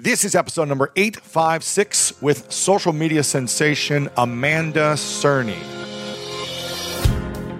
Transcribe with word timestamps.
This 0.00 0.24
is 0.24 0.36
episode 0.36 0.68
number 0.68 0.92
856 0.94 2.22
with 2.22 2.52
social 2.52 2.92
media 2.92 3.24
sensation 3.24 4.08
Amanda 4.16 4.92
Cerny. 4.94 5.58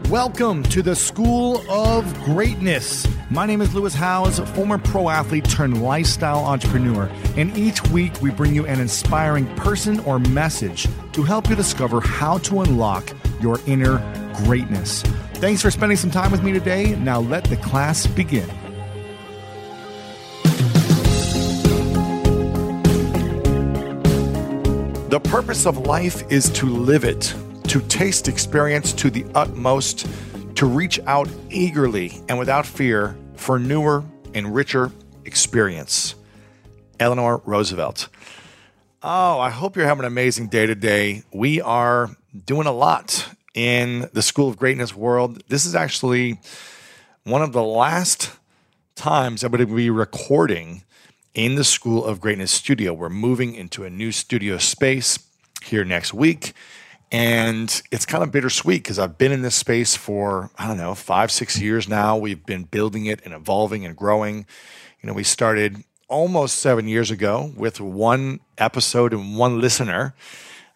Welcome 0.09 0.63
to 0.63 0.81
the 0.81 0.95
School 0.95 1.69
of 1.69 2.15
Greatness. 2.23 3.09
My 3.29 3.45
name 3.45 3.61
is 3.61 3.75
Lewis 3.75 3.93
Howes, 3.93 4.39
former 4.51 4.79
pro 4.79 5.09
athlete 5.09 5.51
turned 5.51 5.83
lifestyle 5.83 6.45
entrepreneur, 6.45 7.11
and 7.37 7.59
each 7.59 7.83
week 7.89 8.23
we 8.23 8.31
bring 8.31 8.55
you 8.55 8.65
an 8.67 8.79
inspiring 8.79 9.53
person 9.57 9.99
or 10.01 10.21
message 10.21 10.87
to 11.15 11.25
help 11.25 11.49
you 11.51 11.57
discover 11.57 12.01
how 12.01 12.39
to 12.39 12.61
unlock 12.61 13.13
your 13.41 13.59
inner 13.67 13.99
greatness. 14.45 15.03
Thanks 15.35 15.61
for 15.61 15.73
spending 15.73 15.99
some 15.99 16.13
time 16.13 16.31
with 16.31 16.45
me 16.45 16.53
today. 16.53 16.95
Now 16.95 17.19
let 17.19 17.43
the 17.43 17.57
class 17.57 18.07
begin. 18.07 18.49
The 25.09 25.21
purpose 25.21 25.65
of 25.65 25.79
life 25.79 26.31
is 26.31 26.51
to 26.51 26.67
live 26.67 27.03
it, 27.03 27.35
to 27.69 27.81
taste 27.89 28.29
experience 28.29 28.93
to 28.93 29.09
the 29.09 29.25
utmost, 29.35 30.07
to 30.57 30.67
reach 30.67 31.01
out 31.07 31.31
eagerly 31.49 32.21
and 32.29 32.39
without 32.39 32.67
fear 32.67 33.17
for 33.35 33.59
newer 33.59 34.05
and 34.35 34.55
richer 34.55 34.93
experience. 35.25 36.15
Eleanor 37.01 37.41
Roosevelt. 37.47 38.11
Oh, 39.03 39.41
I 39.41 39.49
hope 39.49 39.77
you're 39.77 39.87
having 39.87 40.05
an 40.05 40.13
amazing 40.13 40.49
day 40.49 40.67
today. 40.67 41.23
We 41.33 41.63
are 41.63 42.11
doing 42.45 42.67
a 42.67 42.73
lot 42.73 43.31
in 43.55 44.11
the 44.13 44.21
School 44.21 44.51
of 44.51 44.59
Greatness 44.59 44.95
world. 44.95 45.43
This 45.49 45.65
is 45.65 45.75
actually 45.75 46.39
one 47.25 47.41
of 47.41 47.55
the 47.55 47.63
last 47.63 48.31
times 48.95 49.43
I'm 49.43 49.53
going 49.53 49.67
to 49.67 49.75
be 49.75 49.89
recording 49.89 50.85
in 51.39 51.55
the 51.55 51.63
School 51.63 52.05
of 52.05 52.21
Greatness 52.21 52.51
studio. 52.51 52.93
We're 52.93 53.09
moving 53.09 53.55
into 53.55 53.85
a 53.85 53.91
new 53.91 54.11
studio 54.11 54.59
space 54.59 55.21
here 55.63 55.85
next 55.85 56.13
week. 56.13 56.53
And 57.13 57.81
it's 57.93 58.05
kind 58.05 58.25
of 58.25 58.33
bittersweet 58.33 58.83
because 58.83 58.99
I've 58.99 59.19
been 59.19 59.31
in 59.31 59.43
this 59.43 59.55
space 59.55 59.95
for, 59.95 60.51
I 60.59 60.67
don't 60.67 60.79
know, 60.79 60.97
five, 60.97 61.31
six 61.31 61.61
years 61.61 61.89
now. 61.89 62.17
We've 62.17 62.45
been 62.45 62.65
building 62.65 63.07
it 63.07 63.21
and 63.25 63.33
evolving 63.33 63.87
and 63.87 63.97
growing. 63.97 64.47
You 65.01 65.07
know, 65.07 65.13
we 65.13 65.23
started 65.23 65.85
almost 66.09 66.59
seven 66.59 66.89
years 66.89 67.09
ago 67.13 67.53
with 67.57 67.81
one 67.81 68.41
episode 68.59 69.13
and 69.13 69.39
one 69.39 69.61
listener. 69.61 70.15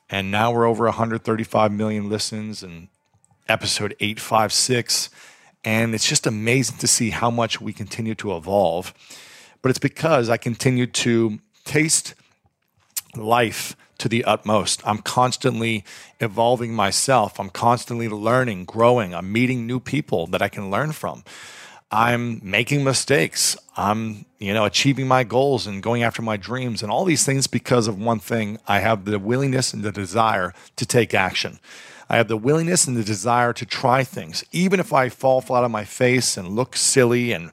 And 0.09 0.31
now 0.31 0.53
we're 0.53 0.67
over 0.67 0.85
135 0.85 1.73
million 1.73 2.09
listens 2.09 2.63
and 2.63 2.87
episode 3.49 3.97
856. 3.99 5.11
And 5.65 5.93
it's 5.93 6.09
just 6.09 6.25
amazing 6.25 6.77
to 6.79 6.87
see 6.87 7.11
how 7.11 7.33
much 7.33 7.61
we 7.61 7.73
continue 7.73 8.15
to 8.15 8.37
evolve. 8.37 8.95
But 9.63 9.71
it's 9.71 9.79
because 9.79 10.29
I 10.29 10.37
continue 10.37 10.87
to 10.87 11.39
taste 11.65 12.15
life 13.17 13.77
to 13.99 14.09
the 14.09 14.25
utmost. 14.25 14.83
I'm 14.85 14.99
constantly 14.99 15.85
evolving 16.19 16.75
myself. 16.75 17.39
I'm 17.39 17.51
constantly 17.51 18.09
learning, 18.09 18.65
growing. 18.65 19.15
I'm 19.15 19.31
meeting 19.31 19.67
new 19.67 19.79
people 19.79 20.27
that 20.29 20.43
I 20.43 20.49
can 20.49 20.71
learn 20.71 20.91
from. 20.93 21.23
I'm 21.93 22.41
making 22.43 22.83
mistakes. 22.83 23.57
I'm, 23.77 24.25
you 24.39 24.55
know, 24.55 24.65
achieving 24.65 25.07
my 25.07 25.25
goals 25.25 25.67
and 25.67 25.83
going 25.83 26.03
after 26.03 26.23
my 26.23 26.37
dreams 26.37 26.83
and 26.83 26.91
all 26.91 27.05
these 27.05 27.25
things 27.25 27.47
because 27.47 27.87
of 27.87 27.99
one 27.99 28.19
thing. 28.19 28.59
I 28.67 28.81
have 28.81 29.05
the 29.05 29.19
willingness 29.19 29.73
and 29.73 29.85
the 29.85 29.93
desire 29.93 30.53
to 30.77 30.87
take 30.87 31.15
action. 31.15 31.61
I 32.09 32.17
have 32.17 32.29
the 32.29 32.37
willingness 32.37 32.87
and 32.87 32.97
the 32.97 33.05
desire 33.05 33.53
to 33.53 33.67
try 33.67 34.05
things. 34.05 34.43
Even 34.53 34.81
if 34.81 34.93
I 34.93 35.11
fall 35.11 35.41
flat 35.43 35.65
on 35.65 35.71
my 35.71 35.85
face 35.85 36.37
and 36.37 36.49
look 36.49 36.77
silly 36.77 37.33
and 37.33 37.53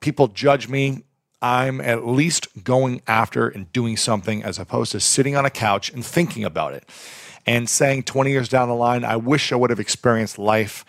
people 0.00 0.28
judge 0.28 0.68
me, 0.68 1.04
I'm 1.40 1.80
at 1.80 2.06
least 2.06 2.64
going 2.64 3.00
after 3.06 3.48
and 3.48 3.72
doing 3.72 3.96
something 3.96 4.42
as 4.42 4.58
opposed 4.58 4.92
to 4.92 5.00
sitting 5.00 5.36
on 5.36 5.44
a 5.44 5.50
couch 5.50 5.90
and 5.92 6.04
thinking 6.04 6.44
about 6.44 6.74
it 6.74 6.88
and 7.46 7.68
saying 7.68 8.02
20 8.02 8.30
years 8.30 8.48
down 8.48 8.68
the 8.68 8.74
line, 8.74 9.04
I 9.04 9.16
wish 9.16 9.52
I 9.52 9.56
would 9.56 9.70
have 9.70 9.80
experienced 9.80 10.38
life 10.38 10.84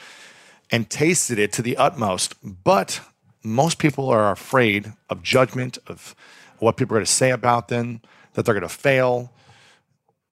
and 0.71 0.89
tasted 0.89 1.39
it 1.39 1.53
to 1.53 1.61
the 1.61 1.77
utmost. 1.77 2.35
But 2.63 3.01
most 3.43 3.77
people 3.77 4.09
are 4.09 4.31
afraid 4.31 4.93
of 5.09 5.23
judgment, 5.23 5.77
of 5.87 6.15
what 6.57 6.77
people 6.77 6.95
are 6.95 6.99
going 6.99 7.05
to 7.05 7.11
say 7.11 7.31
about 7.31 7.67
them, 7.67 8.01
that 8.33 8.45
they're 8.45 8.53
going 8.53 8.61
to 8.61 8.69
fail, 8.69 9.31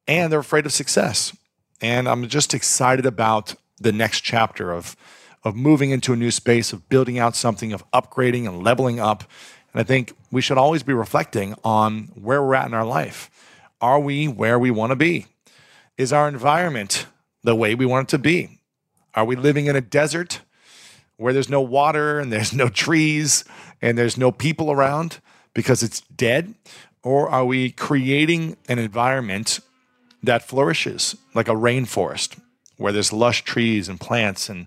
and 0.08 0.32
they're 0.32 0.40
afraid 0.40 0.66
of 0.66 0.74
success. 0.74 1.36
And 1.80 2.10
I'm 2.10 2.28
just 2.28 2.54
excited 2.54 3.06
about 3.06 3.56
the 3.80 3.92
next 3.92 4.22
chapter 4.22 4.72
of, 4.72 4.96
of 5.44 5.56
moving 5.56 5.92
into 5.92 6.12
a 6.12 6.16
new 6.16 6.32
space, 6.32 6.74
of 6.74 6.90
building 6.90 7.20
out 7.20 7.36
something, 7.36 7.72
of 7.72 7.90
upgrading 7.92 8.48
and 8.48 8.64
leveling 8.64 9.00
up 9.00 9.24
and 9.78 9.84
I 9.84 9.88
think 9.88 10.12
we 10.32 10.42
should 10.42 10.58
always 10.58 10.82
be 10.82 10.94
reflecting 10.94 11.54
on 11.64 12.06
where 12.16 12.42
we're 12.42 12.56
at 12.56 12.66
in 12.66 12.74
our 12.74 12.84
life. 12.84 13.30
Are 13.80 14.00
we 14.00 14.28
where 14.28 14.58
we 14.58 14.72
want 14.72 14.90
to 14.90 14.96
be? 14.96 15.28
Is 16.00 16.12
our 16.12 16.28
environment 16.28 17.06
the 17.44 17.54
way 17.54 17.76
we 17.76 17.86
want 17.86 18.08
it 18.08 18.12
to 18.14 18.18
be? 18.18 18.58
Are 19.14 19.24
we 19.24 19.36
living 19.36 19.68
in 19.68 19.76
a 19.76 19.82
desert 19.82 20.42
where 21.18 21.32
there's 21.32 21.48
no 21.48 21.62
water 21.62 22.20
and 22.20 22.34
there's 22.34 22.54
no 22.54 22.70
trees 22.70 23.46
and 23.80 23.96
there's 23.96 24.18
no 24.18 24.32
people 24.32 24.72
around 24.72 25.20
because 25.54 25.84
it's 25.84 26.02
dead? 26.02 26.56
Or 27.04 27.30
are 27.30 27.46
we 27.46 27.70
creating 27.70 28.58
an 28.68 28.80
environment 28.80 29.60
that 30.24 30.42
flourishes 30.42 31.16
like 31.36 31.50
a 31.50 31.54
rainforest 31.56 32.40
where 32.78 32.92
there's 32.92 33.14
lush 33.14 33.44
trees 33.44 33.90
and 33.90 34.00
plants 34.00 34.50
and 34.50 34.66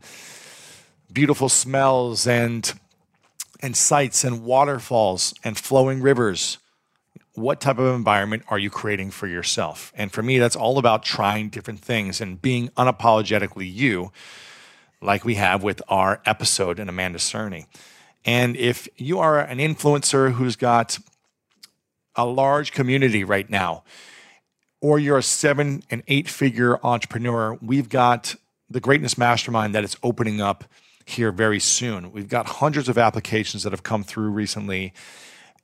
beautiful 1.13 1.49
smells 1.49 2.29
and 2.29 2.73
and 3.61 3.77
sights 3.77 4.25
and 4.25 4.43
waterfalls 4.43 5.35
and 5.45 5.57
flowing 5.57 6.03
rivers. 6.03 6.59
What 7.35 7.61
type 7.61 7.79
of 7.79 7.95
environment 7.95 8.43
are 8.49 8.59
you 8.59 8.71
creating 8.71 9.13
for 9.13 9.27
yourself? 9.27 9.93
And 9.95 10.11
for 10.13 10.23
me, 10.23 10.39
that's 10.39 10.57
all 10.57 10.79
about 10.79 11.03
trying 11.03 11.49
different 11.49 11.81
things 11.81 12.21
and 12.21 12.41
being 12.41 12.69
unapologetically 12.71 13.73
you, 13.73 14.13
like 15.01 15.25
we 15.25 15.37
have 15.37 15.63
with 15.63 15.81
our 15.89 16.21
episode 16.27 16.79
in 16.79 16.89
Amanda 16.89 17.19
Cerny. 17.19 17.67
And 18.25 18.57
if 18.57 18.89
you 18.97 19.19
are 19.19 19.39
an 19.39 19.59
influencer 19.59 20.33
who's 20.33 20.57
got 20.57 20.99
a 22.17 22.27
large 22.27 22.73
community 22.73 23.25
right 23.25 23.49
now, 23.49 23.85
or 24.81 24.99
you're 24.99 25.19
a 25.19 25.23
seven 25.23 25.83
and 25.91 26.03
eight 26.09 26.29
figure 26.29 26.79
entrepreneur, 26.85 27.59
we've 27.63 27.89
got 27.89 28.35
the 28.69 28.81
Greatness 28.81 29.17
Mastermind 29.17 29.75
that 29.75 29.85
is 29.85 29.97
opening 30.03 30.41
up 30.41 30.65
here 31.11 31.33
very 31.33 31.61
soon. 31.61 32.13
We've 32.13 32.29
got 32.29 32.47
hundreds 32.47 32.89
of 32.89 32.99
applications 32.99 33.63
that 33.63 33.73
have 33.73 33.83
come 33.83 34.03
through 34.03 34.31
recently. 34.31 34.93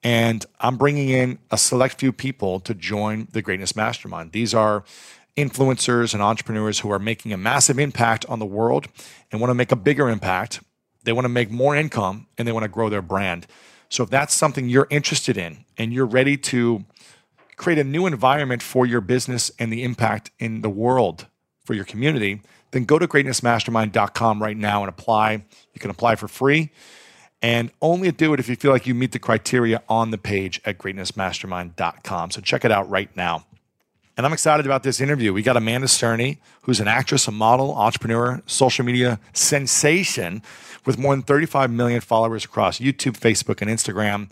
And 0.03 0.45
I'm 0.61 0.77
bringing 0.77 1.09
in 1.09 1.39
a 1.51 1.59
select 1.59 1.99
few 1.99 2.13
people 2.13 2.61
to 2.61 2.75
join 2.75 3.29
the 3.33 3.43
Greatness 3.43 3.75
Mastermind. 3.75 4.33
These 4.33 4.55
are 4.55 4.85
influencers 5.37 6.15
and 6.15 6.23
entrepreneurs 6.23 6.81
who 6.81 6.91
are 6.91 6.99
making 6.99 7.33
a 7.33 7.37
massive 7.37 7.79
impact 7.79 8.25
on 8.27 8.39
the 8.39 8.47
world 8.47 8.87
and 9.31 9.41
want 9.41 9.51
to 9.51 9.55
make 9.55 9.73
a 9.73 9.77
bigger 9.77 10.09
impact. 10.09 10.61
They 11.05 11.13
want 11.13 11.25
to 11.25 11.31
make 11.31 11.51
more 11.51 11.77
income 11.77 12.27
and 12.39 12.47
they 12.47 12.53
want 12.53 12.65
to 12.65 12.69
grow 12.69 12.89
their 12.89 13.03
brand. 13.03 13.47
So, 13.89 14.03
if 14.03 14.11
that's 14.11 14.35
something 14.35 14.69
you're 14.69 14.89
interested 14.91 15.37
in 15.37 15.65
and 15.77 15.93
you're 15.93 16.07
ready 16.07 16.37
to 16.37 16.85
create 17.57 17.79
a 17.79 17.85
new 17.85 18.07
environment 18.07 18.63
for 18.63 18.87
your 18.87 19.01
business 19.01 19.51
and 19.59 19.73
the 19.73 19.83
impact 19.83 20.31
in 20.39 20.63
the 20.63 20.69
world 20.69 21.27
for 21.65 21.75
your 21.75 21.85
community, 21.85 22.41
then 22.71 22.85
go 22.85 22.99
to 22.99 23.07
greatnessmastermind.com 23.07 24.43
right 24.43 24.57
now 24.57 24.83
and 24.83 24.89
apply. 24.89 25.33
You 25.33 25.81
can 25.81 25.91
apply 25.91 26.17
for 26.17 26.29
free 26.29 26.71
and 27.43 27.71
only 27.81 28.11
do 28.11 28.33
it 28.35 28.41
if 28.41 28.49
you 28.49 28.57
feel 28.57 28.73
like 28.73 28.87
you 28.87 28.95
meet 28.95 29.13
the 29.13 29.19
criteria 29.19 29.83
on 29.89 30.11
the 30.11 30.19
page 30.19 30.61
at 30.65 30.79
greatnessmastermind.com. 30.79 32.31
So 32.31 32.41
check 32.41 32.65
it 32.65 32.73
out 32.73 32.89
right 32.89 33.15
now. 33.17 33.45
And 34.17 34.25
I'm 34.25 34.33
excited 34.33 34.65
about 34.65 34.83
this 34.83 35.01
interview. 35.01 35.35
We 35.35 35.43
got 35.43 35.59
Amanda 35.59 35.87
Cerny, 35.87 36.39
who's 36.63 36.81
an 36.81 36.89
actress, 36.89 37.29
a 37.29 37.31
model, 37.31 37.75
entrepreneur, 37.75 38.43
social 38.47 38.85
media 38.85 39.21
sensation 39.35 40.43
with 40.87 40.97
more 40.97 41.15
than 41.15 41.23
35 41.23 41.71
million 41.71 42.01
followers 42.01 42.45
across 42.45 42.79
YouTube, 42.79 43.19
Facebook, 43.19 43.61
and 43.61 43.71
Instagram. 43.71 44.31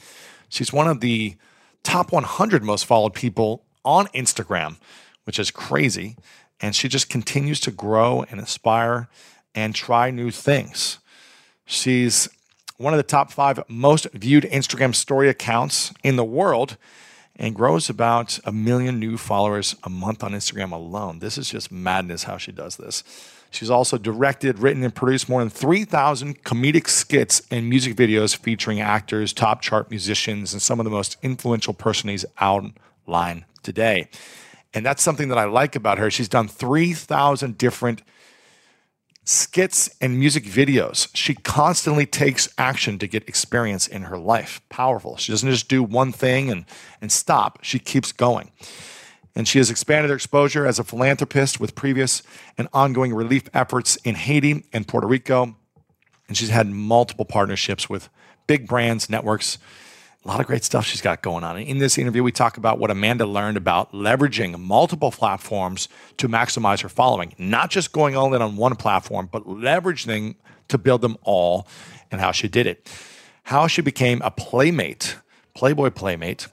She's 0.48 0.72
one 0.72 0.88
of 0.88 1.00
the 1.00 1.36
top 1.82 2.12
100 2.12 2.62
most 2.62 2.86
followed 2.86 3.12
people 3.12 3.62
on 3.84 4.06
Instagram, 4.08 4.78
which 5.24 5.38
is 5.38 5.50
crazy 5.50 6.16
and 6.60 6.74
she 6.74 6.88
just 6.88 7.08
continues 7.08 7.60
to 7.60 7.70
grow 7.70 8.24
and 8.30 8.40
inspire 8.40 9.08
and 9.54 9.74
try 9.74 10.10
new 10.10 10.30
things. 10.30 10.98
She's 11.64 12.28
one 12.76 12.92
of 12.92 12.98
the 12.98 13.04
top 13.04 13.30
five 13.30 13.60
most 13.68 14.06
viewed 14.12 14.44
Instagram 14.44 14.94
story 14.94 15.28
accounts 15.28 15.92
in 16.02 16.16
the 16.16 16.24
world 16.24 16.76
and 17.36 17.54
grows 17.54 17.88
about 17.88 18.38
a 18.44 18.52
million 18.52 18.98
new 18.98 19.16
followers 19.16 19.74
a 19.82 19.90
month 19.90 20.22
on 20.22 20.32
Instagram 20.32 20.72
alone. 20.72 21.18
This 21.18 21.36
is 21.36 21.50
just 21.50 21.72
madness 21.72 22.24
how 22.24 22.36
she 22.36 22.52
does 22.52 22.76
this. 22.76 23.02
She's 23.50 23.70
also 23.70 23.98
directed, 23.98 24.58
written, 24.58 24.82
and 24.82 24.94
produced 24.94 25.28
more 25.28 25.40
than 25.40 25.50
3,000 25.50 26.42
comedic 26.42 26.88
skits 26.88 27.42
and 27.50 27.68
music 27.68 27.94
videos 27.94 28.36
featuring 28.36 28.80
actors, 28.80 29.32
top 29.32 29.62
chart 29.62 29.90
musicians, 29.90 30.52
and 30.52 30.60
some 30.60 30.80
of 30.80 30.84
the 30.84 30.90
most 30.90 31.16
influential 31.22 31.72
personalities 31.72 32.24
online 32.40 33.44
today. 33.62 34.08
And 34.74 34.84
that's 34.84 35.02
something 35.02 35.28
that 35.28 35.38
I 35.38 35.44
like 35.44 35.76
about 35.76 35.98
her. 35.98 36.10
She's 36.10 36.28
done 36.28 36.48
3,000 36.48 37.56
different 37.56 38.02
skits 39.24 39.88
and 40.00 40.18
music 40.18 40.44
videos. 40.44 41.08
She 41.14 41.34
constantly 41.34 42.04
takes 42.04 42.48
action 42.58 42.98
to 42.98 43.06
get 43.06 43.26
experience 43.28 43.86
in 43.86 44.02
her 44.02 44.18
life. 44.18 44.60
Powerful. 44.68 45.16
She 45.16 45.32
doesn't 45.32 45.50
just 45.50 45.68
do 45.68 45.82
one 45.82 46.12
thing 46.12 46.50
and, 46.50 46.66
and 47.00 47.10
stop, 47.10 47.60
she 47.62 47.78
keeps 47.78 48.12
going. 48.12 48.50
And 49.36 49.48
she 49.48 49.58
has 49.58 49.70
expanded 49.70 50.10
her 50.10 50.16
exposure 50.16 50.66
as 50.66 50.78
a 50.78 50.84
philanthropist 50.84 51.58
with 51.58 51.74
previous 51.74 52.22
and 52.58 52.68
ongoing 52.72 53.14
relief 53.14 53.48
efforts 53.54 53.96
in 53.96 54.14
Haiti 54.14 54.64
and 54.72 54.86
Puerto 54.86 55.06
Rico. 55.06 55.56
And 56.28 56.36
she's 56.36 56.50
had 56.50 56.68
multiple 56.68 57.24
partnerships 57.24 57.88
with 57.88 58.08
big 58.46 58.68
brands, 58.68 59.10
networks, 59.10 59.58
a 60.24 60.28
lot 60.28 60.40
of 60.40 60.46
great 60.46 60.64
stuff 60.64 60.86
she's 60.86 61.02
got 61.02 61.20
going 61.20 61.44
on. 61.44 61.58
In 61.58 61.78
this 61.78 61.98
interview, 61.98 62.22
we 62.22 62.32
talk 62.32 62.56
about 62.56 62.78
what 62.78 62.90
Amanda 62.90 63.26
learned 63.26 63.58
about 63.58 63.92
leveraging 63.92 64.58
multiple 64.58 65.10
platforms 65.10 65.88
to 66.16 66.28
maximize 66.28 66.80
her 66.80 66.88
following, 66.88 67.34
not 67.36 67.70
just 67.70 67.92
going 67.92 68.16
all 68.16 68.32
in 68.32 68.40
on 68.40 68.56
one 68.56 68.74
platform, 68.74 69.28
but 69.30 69.46
leveraging 69.46 70.36
to 70.68 70.78
build 70.78 71.02
them 71.02 71.18
all 71.22 71.66
and 72.10 72.22
how 72.22 72.32
she 72.32 72.48
did 72.48 72.66
it. 72.66 72.90
How 73.44 73.66
she 73.66 73.82
became 73.82 74.22
a 74.22 74.30
playmate, 74.30 75.16
Playboy 75.54 75.90
playmate, 75.90 76.48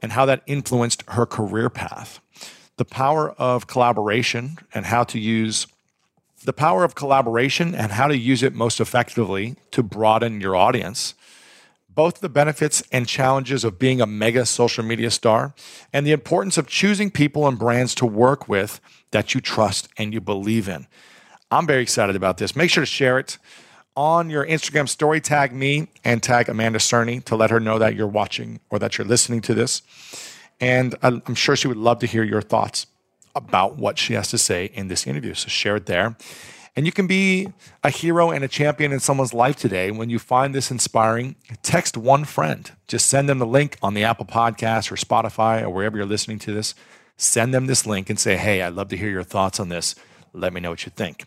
and 0.00 0.12
how 0.12 0.24
that 0.26 0.42
influenced 0.46 1.02
her 1.08 1.26
career 1.26 1.68
path. 1.68 2.20
The 2.76 2.84
power 2.84 3.32
of 3.32 3.66
collaboration 3.66 4.58
and 4.72 4.86
how 4.86 5.02
to 5.04 5.18
use 5.18 5.66
the 6.44 6.52
power 6.52 6.84
of 6.84 6.94
collaboration 6.94 7.74
and 7.74 7.92
how 7.92 8.06
to 8.06 8.16
use 8.16 8.42
it 8.42 8.54
most 8.54 8.80
effectively 8.80 9.56
to 9.72 9.82
broaden 9.82 10.40
your 10.40 10.56
audience 10.56 11.14
both 11.94 12.20
the 12.20 12.28
benefits 12.28 12.82
and 12.92 13.06
challenges 13.06 13.64
of 13.64 13.78
being 13.78 14.00
a 14.00 14.06
mega 14.06 14.46
social 14.46 14.84
media 14.84 15.10
star 15.10 15.54
and 15.92 16.06
the 16.06 16.12
importance 16.12 16.56
of 16.56 16.66
choosing 16.66 17.10
people 17.10 17.46
and 17.46 17.58
brands 17.58 17.94
to 17.96 18.06
work 18.06 18.48
with 18.48 18.80
that 19.10 19.34
you 19.34 19.40
trust 19.40 19.88
and 19.96 20.14
you 20.14 20.20
believe 20.20 20.68
in. 20.68 20.86
I'm 21.50 21.66
very 21.66 21.82
excited 21.82 22.14
about 22.14 22.38
this. 22.38 22.54
Make 22.54 22.70
sure 22.70 22.82
to 22.82 22.86
share 22.86 23.18
it 23.18 23.38
on 23.96 24.30
your 24.30 24.46
Instagram 24.46 24.88
story, 24.88 25.20
tag 25.20 25.52
me 25.52 25.88
and 26.04 26.22
tag 26.22 26.48
Amanda 26.48 26.78
Cerny 26.78 27.22
to 27.24 27.36
let 27.36 27.50
her 27.50 27.58
know 27.58 27.78
that 27.78 27.96
you're 27.96 28.06
watching 28.06 28.60
or 28.70 28.78
that 28.78 28.96
you're 28.96 29.06
listening 29.06 29.40
to 29.42 29.54
this. 29.54 29.82
And 30.60 30.94
I'm 31.02 31.34
sure 31.34 31.56
she 31.56 31.68
would 31.68 31.76
love 31.76 31.98
to 32.00 32.06
hear 32.06 32.22
your 32.22 32.42
thoughts 32.42 32.86
about 33.34 33.76
what 33.76 33.98
she 33.98 34.14
has 34.14 34.28
to 34.28 34.38
say 34.38 34.66
in 34.74 34.88
this 34.88 35.06
interview. 35.06 35.34
So 35.34 35.48
share 35.48 35.76
it 35.76 35.86
there. 35.86 36.16
And 36.76 36.86
you 36.86 36.92
can 36.92 37.06
be 37.06 37.52
a 37.82 37.90
hero 37.90 38.30
and 38.30 38.44
a 38.44 38.48
champion 38.48 38.92
in 38.92 39.00
someone's 39.00 39.34
life 39.34 39.56
today. 39.56 39.90
When 39.90 40.08
you 40.08 40.18
find 40.18 40.54
this 40.54 40.70
inspiring, 40.70 41.34
text 41.62 41.96
one 41.96 42.24
friend. 42.24 42.70
Just 42.86 43.08
send 43.08 43.28
them 43.28 43.38
the 43.38 43.46
link 43.46 43.76
on 43.82 43.94
the 43.94 44.04
Apple 44.04 44.26
Podcast 44.26 44.90
or 44.92 44.96
Spotify 44.96 45.62
or 45.62 45.70
wherever 45.70 45.96
you're 45.96 46.06
listening 46.06 46.38
to 46.40 46.52
this. 46.52 46.74
Send 47.16 47.52
them 47.52 47.66
this 47.66 47.86
link 47.86 48.08
and 48.08 48.18
say, 48.18 48.36
hey, 48.36 48.62
I'd 48.62 48.74
love 48.74 48.88
to 48.90 48.96
hear 48.96 49.10
your 49.10 49.24
thoughts 49.24 49.60
on 49.60 49.68
this. 49.68 49.94
Let 50.32 50.52
me 50.52 50.60
know 50.60 50.70
what 50.70 50.86
you 50.86 50.92
think. 50.94 51.26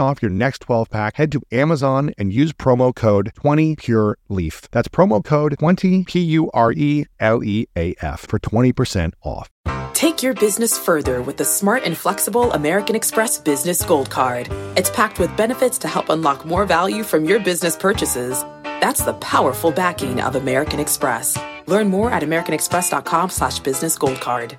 off 0.00 0.22
your 0.22 0.30
next 0.30 0.62
12 0.62 0.90
pack, 0.90 1.16
head 1.16 1.30
to 1.32 1.42
Amazon 1.52 2.12
and 2.18 2.32
use 2.32 2.52
promo 2.52 2.94
code 2.94 3.32
20PureLeaf. 3.36 4.68
That's 4.70 4.88
promo 4.88 5.24
code 5.24 5.56
20 5.58 6.04
P 6.04 6.20
U 6.20 6.50
R 6.52 6.72
E 6.72 7.06
L 7.20 7.44
E 7.44 7.66
A 7.76 7.94
F 8.00 8.20
for 8.28 8.38
20% 8.38 9.12
off. 9.22 9.48
Take 9.92 10.22
your 10.22 10.34
business 10.34 10.78
further 10.78 11.20
with 11.20 11.36
the 11.36 11.44
smart 11.44 11.82
and 11.84 11.96
flexible 11.96 12.52
American 12.52 12.96
Express 12.96 13.38
Business 13.38 13.84
Gold 13.84 14.08
Card. 14.08 14.48
It's 14.76 14.90
packed 14.90 15.18
with 15.18 15.36
benefits 15.36 15.76
to 15.78 15.88
help 15.88 16.08
unlock 16.08 16.46
more 16.46 16.64
value 16.64 17.04
from 17.04 17.26
your 17.26 17.38
business 17.38 17.76
purchases. 17.76 18.42
That's 18.80 19.04
the 19.04 19.14
powerful 19.14 19.70
backing 19.70 20.20
of 20.22 20.36
American 20.36 20.80
Express. 20.80 21.38
Learn 21.66 21.88
more 21.88 22.10
at 22.10 22.22
americanexpress.com 22.22 23.30
slash 23.30 23.58
business 23.58 23.98
gold 23.98 24.20
card. 24.20 24.58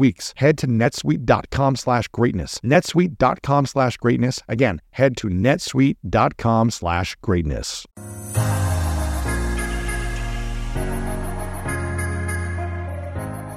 weeks. 0.01 0.33
Head 0.37 0.57
to 0.57 0.67
netsuite.com 0.67 1.75
slash 1.77 2.07
greatness. 2.09 2.59
netsuite.com 2.63 3.65
slash 3.67 3.97
greatness. 3.97 4.39
Again, 4.49 4.81
head 4.91 5.15
to 5.17 5.27
netsuite.com 5.27 6.69
slash 6.71 7.15
greatness. 7.21 7.85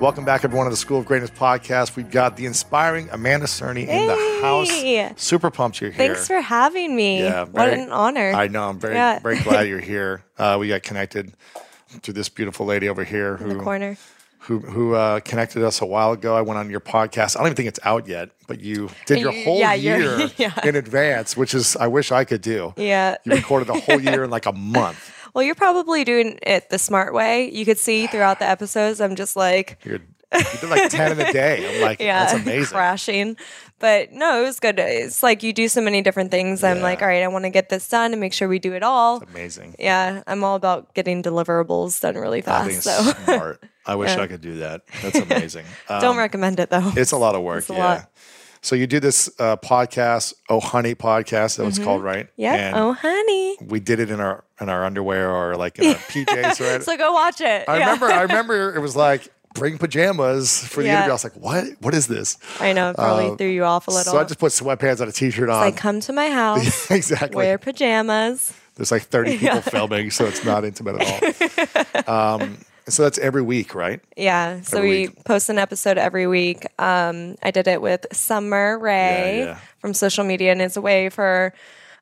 Welcome 0.00 0.26
back, 0.26 0.44
everyone, 0.44 0.66
to 0.66 0.70
the 0.70 0.76
School 0.76 0.98
of 0.98 1.06
Greatness 1.06 1.30
podcast. 1.30 1.96
We've 1.96 2.10
got 2.10 2.36
the 2.36 2.44
inspiring 2.44 3.08
Amanda 3.10 3.46
Cerny 3.46 3.86
in 3.88 4.06
the 4.06 4.42
house. 4.42 5.18
Super 5.22 5.50
pumped 5.50 5.80
you're 5.80 5.90
here. 5.92 6.08
Thanks 6.08 6.26
for 6.26 6.40
having 6.42 6.94
me. 6.94 7.20
Yeah, 7.22 7.44
what 7.44 7.70
an 7.70 7.90
honor. 7.90 8.32
I 8.32 8.48
know. 8.48 8.68
I'm 8.68 8.78
very, 8.78 8.96
Yeah. 8.96 9.18
very 9.20 9.38
glad 9.40 9.66
you're 9.66 9.78
here. 9.94 10.22
Uh, 10.36 10.58
we 10.60 10.68
got 10.68 10.82
connected 10.82 11.32
through 12.02 12.14
this 12.14 12.28
beautiful 12.28 12.66
lady 12.66 12.86
over 12.88 13.02
here 13.02 13.36
in 13.40 13.48
the 13.48 13.54
corner. 13.64 13.96
Who 14.44 14.58
who 14.58 14.94
uh, 14.94 15.20
connected 15.20 15.62
us 15.62 15.80
a 15.80 15.86
while 15.86 16.12
ago. 16.12 16.36
I 16.36 16.42
went 16.42 16.58
on 16.58 16.68
your 16.70 16.80
podcast. 16.80 17.36
I 17.36 17.40
don't 17.40 17.48
even 17.48 17.56
think 17.56 17.68
it's 17.68 17.80
out 17.82 18.06
yet, 18.06 18.30
but 18.46 18.60
you 18.60 18.90
did 19.06 19.20
your 19.20 19.32
whole 19.32 19.58
yeah, 19.58 19.74
year 19.74 20.30
yeah. 20.36 20.52
in 20.64 20.76
advance, 20.76 21.36
which 21.36 21.54
is 21.54 21.76
I 21.76 21.86
wish 21.86 22.12
I 22.12 22.24
could 22.24 22.42
do. 22.42 22.74
Yeah. 22.76 23.16
You 23.24 23.32
recorded 23.32 23.68
the 23.68 23.80
whole 23.80 24.00
year 24.00 24.24
in 24.24 24.30
like 24.30 24.46
a 24.46 24.52
month. 24.52 25.12
Well, 25.32 25.42
you're 25.42 25.54
probably 25.54 26.04
doing 26.04 26.38
it 26.42 26.68
the 26.68 26.78
smart 26.78 27.14
way. 27.14 27.50
You 27.50 27.64
could 27.64 27.78
see 27.78 28.06
throughout 28.06 28.38
the 28.38 28.46
episodes, 28.46 29.00
I'm 29.00 29.16
just 29.16 29.34
like, 29.34 29.78
You're, 29.84 29.98
you 30.34 30.60
did 30.60 30.70
like 30.70 30.90
ten 30.90 31.12
in 31.12 31.20
a 31.20 31.32
day. 31.32 31.76
I'm 31.76 31.82
like, 31.82 32.00
yeah, 32.00 32.26
that's 32.26 32.42
amazing. 32.42 32.66
crashing. 32.66 33.36
But 33.78 34.12
no, 34.12 34.42
it 34.42 34.44
was 34.44 34.60
good. 34.60 34.78
It's 34.78 35.22
like 35.22 35.42
you 35.42 35.52
do 35.52 35.68
so 35.68 35.80
many 35.80 36.02
different 36.02 36.30
things. 36.30 36.62
I'm 36.62 36.80
like, 36.80 37.02
all 37.02 37.08
right, 37.08 37.22
I 37.22 37.28
want 37.28 37.44
to 37.44 37.50
get 37.50 37.68
this 37.70 37.88
done 37.88 38.12
and 38.12 38.20
make 38.20 38.32
sure 38.32 38.46
we 38.48 38.58
do 38.58 38.74
it 38.74 38.82
all. 38.82 39.22
Amazing. 39.22 39.76
Yeah, 39.78 40.22
I'm 40.26 40.44
all 40.44 40.54
about 40.56 40.94
getting 40.94 41.22
deliverables 41.22 42.00
done 42.00 42.16
really 42.16 42.40
fast. 42.42 42.82
So 42.82 43.12
smart. 43.24 43.62
I 43.86 43.94
wish 43.96 44.10
I 44.16 44.26
could 44.26 44.40
do 44.40 44.56
that. 44.60 44.82
That's 45.02 45.18
amazing. 45.30 45.66
don't 45.88 46.04
Um, 46.04 46.16
recommend 46.18 46.58
it 46.60 46.70
though. 46.70 46.92
It's 46.96 47.12
a 47.12 47.16
lot 47.18 47.34
of 47.34 47.42
work. 47.42 47.58
It's 47.58 47.70
yeah. 47.70 47.84
lot. 47.84 48.10
So 48.62 48.74
you 48.76 48.86
do 48.86 48.98
this 48.98 49.28
uh, 49.38 49.56
podcast, 49.58 50.32
Oh 50.48 50.58
Honey 50.58 50.94
podcast, 50.94 51.58
that 51.58 51.64
was 51.66 51.78
called, 51.78 52.02
right? 52.02 52.26
Mm-hmm. 52.28 52.40
yeah. 52.40 52.72
Oh, 52.74 52.94
honey. 52.94 53.58
we 53.60 53.78
did 53.78 54.00
it 54.00 54.10
in 54.10 54.20
our 54.20 54.42
in 54.60 54.70
our 54.70 54.84
underwear 54.86 55.30
or 55.30 55.56
like 55.56 55.78
in 55.78 55.88
our 55.88 55.94
PJs, 56.08 56.60
right? 56.72 56.82
So 56.82 56.96
go 56.96 57.12
watch 57.12 57.42
it. 57.42 57.68
I 57.68 57.76
Yeah. 57.78 57.84
remember. 57.92 58.06
I 58.06 58.22
remember 58.28 58.74
it 58.74 58.80
was 58.80 58.96
like 58.96 59.28
bring 59.52 59.76
pajamas 59.76 60.66
for 60.66 60.80
the 60.80 60.86
Yeah. 60.88 60.94
interview. 60.94 61.10
I 61.10 61.14
was 61.14 61.24
like, 61.24 61.36
what? 61.36 61.64
What 61.80 61.94
is 61.94 62.06
this? 62.06 62.38
I 62.58 62.72
know 62.72 62.90
it 62.90 62.96
probably 62.96 63.26
Uh, 63.26 63.36
through 63.36 63.50
you 63.50 63.64
off 63.64 63.86
a 63.86 63.90
little. 63.90 64.12
So 64.14 64.18
I 64.18 64.24
just 64.24 64.40
put 64.40 64.50
sweatpants 64.52 65.00
on 65.02 65.08
a 65.08 65.12
t-shirt 65.12 65.50
on. 65.50 65.60
like 65.60 65.76
come 65.76 66.00
to 66.00 66.12
my 66.14 66.30
house, 66.30 66.90
exactly. 66.90 67.36
wear 67.36 67.58
pajamas. 67.58 68.54
There's 68.76 68.90
like 68.90 69.02
30 69.02 69.38
people 69.38 69.60
filming, 69.60 70.10
so 70.10 70.24
it's 70.24 70.42
not 70.44 70.64
intimate 70.64 71.00
at 71.02 72.06
all. 72.08 72.40
Um, 72.40 72.58
So 72.88 73.02
that's 73.02 73.18
every 73.18 73.42
week, 73.42 73.74
right? 73.74 74.00
Yeah. 74.16 74.60
So 74.62 74.78
Every 74.78 74.88
we 74.90 75.08
week. 75.08 75.24
post 75.24 75.48
an 75.48 75.58
episode 75.58 75.96
every 75.98 76.26
week. 76.26 76.66
Um, 76.78 77.36
I 77.42 77.50
did 77.50 77.66
it 77.66 77.80
with 77.80 78.06
Summer 78.12 78.78
Ray 78.78 79.38
Yeah, 79.38 79.44
yeah. 79.44 79.58
from 79.78 79.94
social 79.94 80.24
media, 80.24 80.52
and 80.52 80.60
it's 80.60 80.76
a 80.76 80.82
way 80.82 81.08
for 81.08 81.54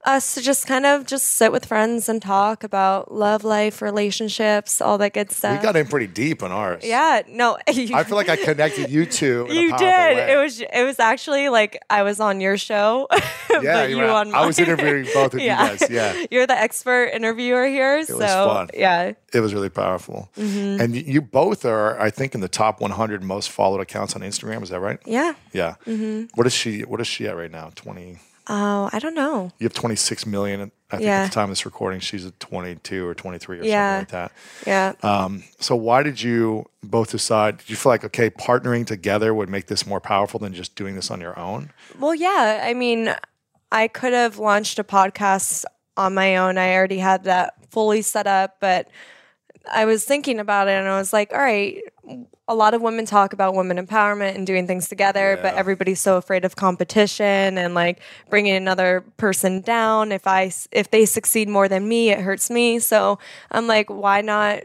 us 0.04 0.34
to 0.34 0.40
just 0.40 0.66
kind 0.66 0.84
of 0.84 1.06
just 1.06 1.26
sit 1.28 1.52
with 1.52 1.64
friends 1.66 2.08
and 2.08 2.20
talk 2.20 2.64
about 2.64 3.12
love, 3.12 3.44
life, 3.44 3.80
relationships, 3.80 4.80
all 4.80 4.98
that 4.98 5.12
good 5.14 5.30
stuff. 5.30 5.58
We 5.58 5.62
got 5.62 5.76
in 5.76 5.86
pretty 5.86 6.08
deep 6.08 6.42
on 6.42 6.50
ours. 6.52 6.82
yeah. 6.84 7.22
No. 7.28 7.56
I 7.68 8.04
feel 8.04 8.16
like 8.16 8.28
I 8.28 8.36
connected 8.36 8.90
you 8.90 9.06
two. 9.06 9.46
In 9.48 9.54
you 9.56 9.70
did. 9.76 9.80
way. 10.16 10.32
It 10.32 10.36
was. 10.36 10.60
It 10.60 10.84
was 10.84 10.98
actually 10.98 11.48
like 11.48 11.80
I 11.88 12.02
was 12.02 12.20
on 12.20 12.40
your 12.40 12.56
show. 12.56 13.08
Yeah, 13.52 13.82
but 13.82 13.90
you 13.90 13.98
you 13.98 14.04
on. 14.04 14.34
I 14.34 14.46
was 14.46 14.58
interviewing 14.58 15.06
both 15.12 15.34
of 15.34 15.40
you 15.40 15.48
guys, 15.48 15.82
yeah. 15.90 16.24
You're 16.30 16.46
the 16.46 16.56
expert 16.58 17.10
interviewer 17.12 17.66
here. 17.66 18.02
so 18.04 18.16
was 18.16 18.32
fun. 18.32 18.68
yeah. 18.72 19.12
It 19.34 19.40
was 19.40 19.52
really 19.52 19.68
powerful. 19.68 20.30
Mm-hmm. 20.38 20.80
And 20.80 20.96
you 20.96 21.20
both 21.20 21.66
are, 21.66 22.00
I 22.00 22.08
think, 22.08 22.34
in 22.34 22.40
the 22.40 22.48
top 22.48 22.80
100 22.80 23.22
most 23.22 23.50
followed 23.50 23.80
accounts 23.80 24.16
on 24.16 24.22
Instagram. 24.22 24.62
Is 24.62 24.70
that 24.70 24.80
right? 24.80 24.98
Yeah. 25.04 25.34
Yeah. 25.52 25.74
Mm-hmm. 25.86 26.28
What 26.34 26.46
is 26.46 26.54
she? 26.54 26.80
What 26.80 27.00
is 27.02 27.06
she 27.06 27.28
at 27.28 27.36
right 27.36 27.50
now? 27.50 27.70
20. 27.74 28.18
Oh, 28.48 28.90
I 28.92 28.98
don't 28.98 29.14
know. 29.14 29.52
You 29.58 29.64
have 29.64 29.74
26 29.74 30.26
million. 30.26 30.72
I 30.90 30.96
think 30.96 31.06
Yeah. 31.06 31.22
at 31.22 31.28
the 31.28 31.34
time 31.34 31.44
of 31.44 31.50
this 31.50 31.64
recording, 31.64 32.00
she's 32.00 32.26
at 32.26 32.38
22 32.40 33.06
or 33.06 33.14
23 33.14 33.60
or 33.60 33.64
Yeah. 33.64 33.98
something 34.00 34.18
like 34.18 34.30
that. 34.30 34.32
Yeah. 35.02 35.08
Um, 35.08 35.44
so 35.58 35.74
why 35.76 36.02
did 36.02 36.20
you 36.20 36.66
both 36.82 37.12
decide? 37.12 37.58
Did 37.58 37.70
you 37.70 37.76
feel 37.76 37.90
like 37.92 38.04
okay, 38.04 38.30
partnering 38.30 38.86
together 38.86 39.32
would 39.32 39.48
make 39.48 39.66
this 39.68 39.86
more 39.86 40.00
powerful 40.00 40.38
than 40.40 40.52
just 40.54 40.74
doing 40.74 40.96
this 40.96 41.10
on 41.10 41.20
your 41.20 41.38
own? 41.38 41.70
Well, 41.98 42.14
yeah. 42.14 42.62
I 42.64 42.74
mean, 42.74 43.14
I 43.70 43.88
could 43.88 44.12
have 44.12 44.38
launched 44.38 44.78
a 44.78 44.84
podcast 44.84 45.64
on 45.96 46.14
my 46.14 46.36
own. 46.36 46.58
I 46.58 46.74
already 46.74 46.98
had 46.98 47.24
that 47.24 47.54
fully 47.70 48.02
set 48.02 48.26
up, 48.26 48.56
but 48.60 48.88
I 49.72 49.84
was 49.84 50.04
thinking 50.04 50.38
about 50.40 50.68
it 50.68 50.72
and 50.72 50.88
I 50.88 50.98
was 50.98 51.12
like, 51.12 51.32
all 51.32 51.38
right, 51.38 51.80
a 52.48 52.54
lot 52.54 52.74
of 52.74 52.82
women 52.82 53.06
talk 53.06 53.32
about 53.32 53.54
women 53.54 53.84
empowerment 53.84 54.34
and 54.34 54.46
doing 54.46 54.66
things 54.66 54.88
together, 54.88 55.38
but 55.40 55.54
everybody's 55.54 56.00
so 56.00 56.16
afraid 56.16 56.44
of 56.44 56.56
competition 56.56 57.56
and 57.56 57.74
like 57.74 58.00
bringing 58.28 58.54
another 58.54 59.02
person 59.16 59.60
down. 59.60 60.10
If 60.10 60.26
I 60.26 60.52
if 60.72 60.90
they 60.90 61.04
succeed 61.06 61.48
more 61.48 61.68
than 61.68 61.88
me, 61.88 62.10
it 62.10 62.20
hurts 62.20 62.50
me. 62.50 62.80
So 62.80 63.18
I'm 63.50 63.66
like, 63.66 63.88
why 63.88 64.20
not 64.20 64.64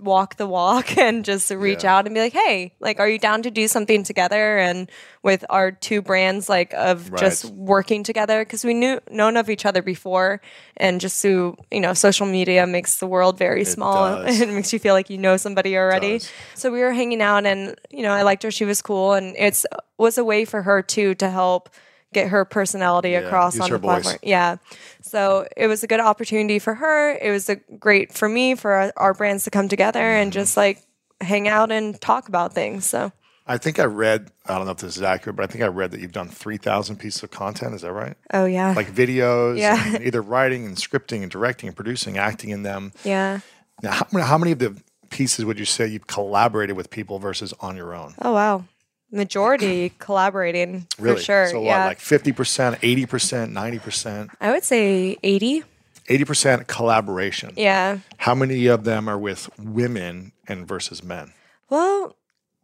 walk 0.00 0.36
the 0.36 0.46
walk 0.46 0.96
and 1.06 1.24
just 1.24 1.50
reach 1.50 1.84
Yeah. 1.84 1.96
out 1.96 2.06
and 2.06 2.14
be 2.14 2.20
like, 2.20 2.32
hey, 2.32 2.74
like, 2.80 3.00
are 3.00 3.08
you 3.08 3.18
down 3.18 3.42
to 3.42 3.50
do 3.50 3.68
something 3.68 4.02
together? 4.02 4.58
And 4.58 4.90
with 5.22 5.44
our 5.50 5.70
two 5.72 6.02
brands, 6.02 6.48
like, 6.48 6.72
of 6.74 7.14
just 7.16 7.44
working 7.44 8.02
together, 8.02 8.44
because 8.44 8.64
we 8.64 8.74
knew 8.74 9.00
known 9.10 9.36
of 9.36 9.48
each 9.48 9.64
other 9.64 9.82
before, 9.82 10.40
and 10.76 11.00
just 11.00 11.22
through 11.22 11.56
you 11.70 11.80
know, 11.80 11.94
social 11.94 12.26
media 12.26 12.66
makes 12.66 12.98
the 12.98 13.06
world 13.06 13.38
very 13.38 13.64
small. 13.64 14.16
does. 14.24 14.40
It 14.40 14.48
makes 14.48 14.72
you 14.72 14.78
feel 14.78 14.94
like 14.94 15.10
you 15.10 15.18
know 15.18 15.36
somebody 15.36 15.76
already. 15.76 16.20
So 16.54 16.70
we 16.72 16.80
were 16.80 16.92
hanging 16.92 17.22
out, 17.22 17.46
and 17.46 17.76
you 17.90 18.02
know, 18.02 18.12
I 18.12 18.22
liked 18.22 18.42
her. 18.42 18.50
She 18.50 18.64
was 18.64 18.82
cool, 18.82 19.12
and 19.12 19.34
it's 19.38 19.64
was 19.98 20.18
a 20.18 20.24
way 20.24 20.44
for 20.44 20.62
her 20.62 20.82
too 20.82 21.14
to 21.16 21.30
help 21.30 21.68
get 22.12 22.28
her 22.28 22.44
personality 22.44 23.14
across 23.14 23.58
on 23.58 23.70
the 23.70 23.78
platform. 23.78 24.12
voice. 24.14 24.18
Yeah. 24.22 24.56
So 25.02 25.46
it 25.56 25.66
was 25.66 25.82
a 25.82 25.86
good 25.86 26.00
opportunity 26.00 26.58
for 26.58 26.74
her. 26.74 27.12
It 27.16 27.30
was 27.30 27.48
a 27.48 27.56
great 27.56 28.12
for 28.12 28.28
me 28.28 28.54
for 28.54 28.72
our, 28.72 28.92
our 28.96 29.14
brands 29.14 29.44
to 29.44 29.50
come 29.50 29.68
together 29.68 30.00
Mm-hmm. 30.00 30.22
and 30.22 30.32
just 30.32 30.56
like 30.56 30.82
hang 31.20 31.48
out 31.48 31.70
and 31.72 32.00
talk 32.00 32.28
about 32.28 32.52
things. 32.54 32.84
So 32.86 33.12
I 33.46 33.58
think 33.58 33.78
I 33.78 33.84
read. 33.84 34.30
I 34.46 34.56
don't 34.56 34.66
know 34.66 34.72
if 34.72 34.78
this 34.78 34.96
is 34.96 35.02
accurate, 35.02 35.36
but 35.36 35.42
I 35.42 35.46
think 35.46 35.64
I 35.64 35.66
read 35.66 35.90
that 35.90 36.00
you've 36.00 36.12
done 36.12 36.28
3,000 36.28 36.96
pieces 36.96 37.22
of 37.24 37.30
content. 37.30 37.74
Is 37.74 37.82
that 37.82 37.92
right? 37.92 38.16
oh 38.32 38.44
yeah. 38.44 38.72
Like 38.74 38.92
videos, 38.94 39.58
Yeah. 39.58 39.94
and 39.94 40.04
either 40.04 40.22
writing 40.22 40.64
and 40.66 40.76
scripting 40.76 41.22
and 41.22 41.30
directing 41.30 41.66
and 41.68 41.76
producing, 41.76 42.18
acting 42.18 42.50
in 42.50 42.62
them. 42.62 42.92
yeah. 43.04 43.40
Now, 43.82 43.90
how, 43.92 44.06
how 44.22 44.38
many 44.38 44.52
of 44.52 44.60
the 44.60 44.76
pieces 45.10 45.44
would 45.44 45.58
you 45.58 45.64
say 45.64 45.86
you've 45.88 46.06
collaborated 46.06 46.76
with 46.76 46.88
people 46.88 47.18
versus 47.18 47.52
on 47.60 47.76
your 47.76 47.94
own? 47.94 48.14
Oh 48.22 48.32
wow. 48.32 48.64
Majority 49.12 49.90
collaborating 49.98 50.86
Really? 50.98 51.16
for 51.16 51.22
sure. 51.22 51.48
So 51.48 51.62
yeah. 51.62 51.84
what, 51.84 51.90
like 51.90 51.98
50%, 51.98 52.80
80%, 52.80 53.52
90%? 53.52 54.30
I 54.40 54.50
would 54.50 54.64
say 54.64 55.16
80. 55.22 55.62
80% 56.08 56.66
collaboration. 56.66 57.52
Yeah. 57.56 57.98
How 58.16 58.34
many 58.34 58.66
of 58.66 58.84
them 58.84 59.08
are 59.08 59.18
with 59.18 59.48
women 59.58 60.32
and 60.48 60.66
versus 60.66 61.02
men? 61.02 61.32
Well, 61.70 62.16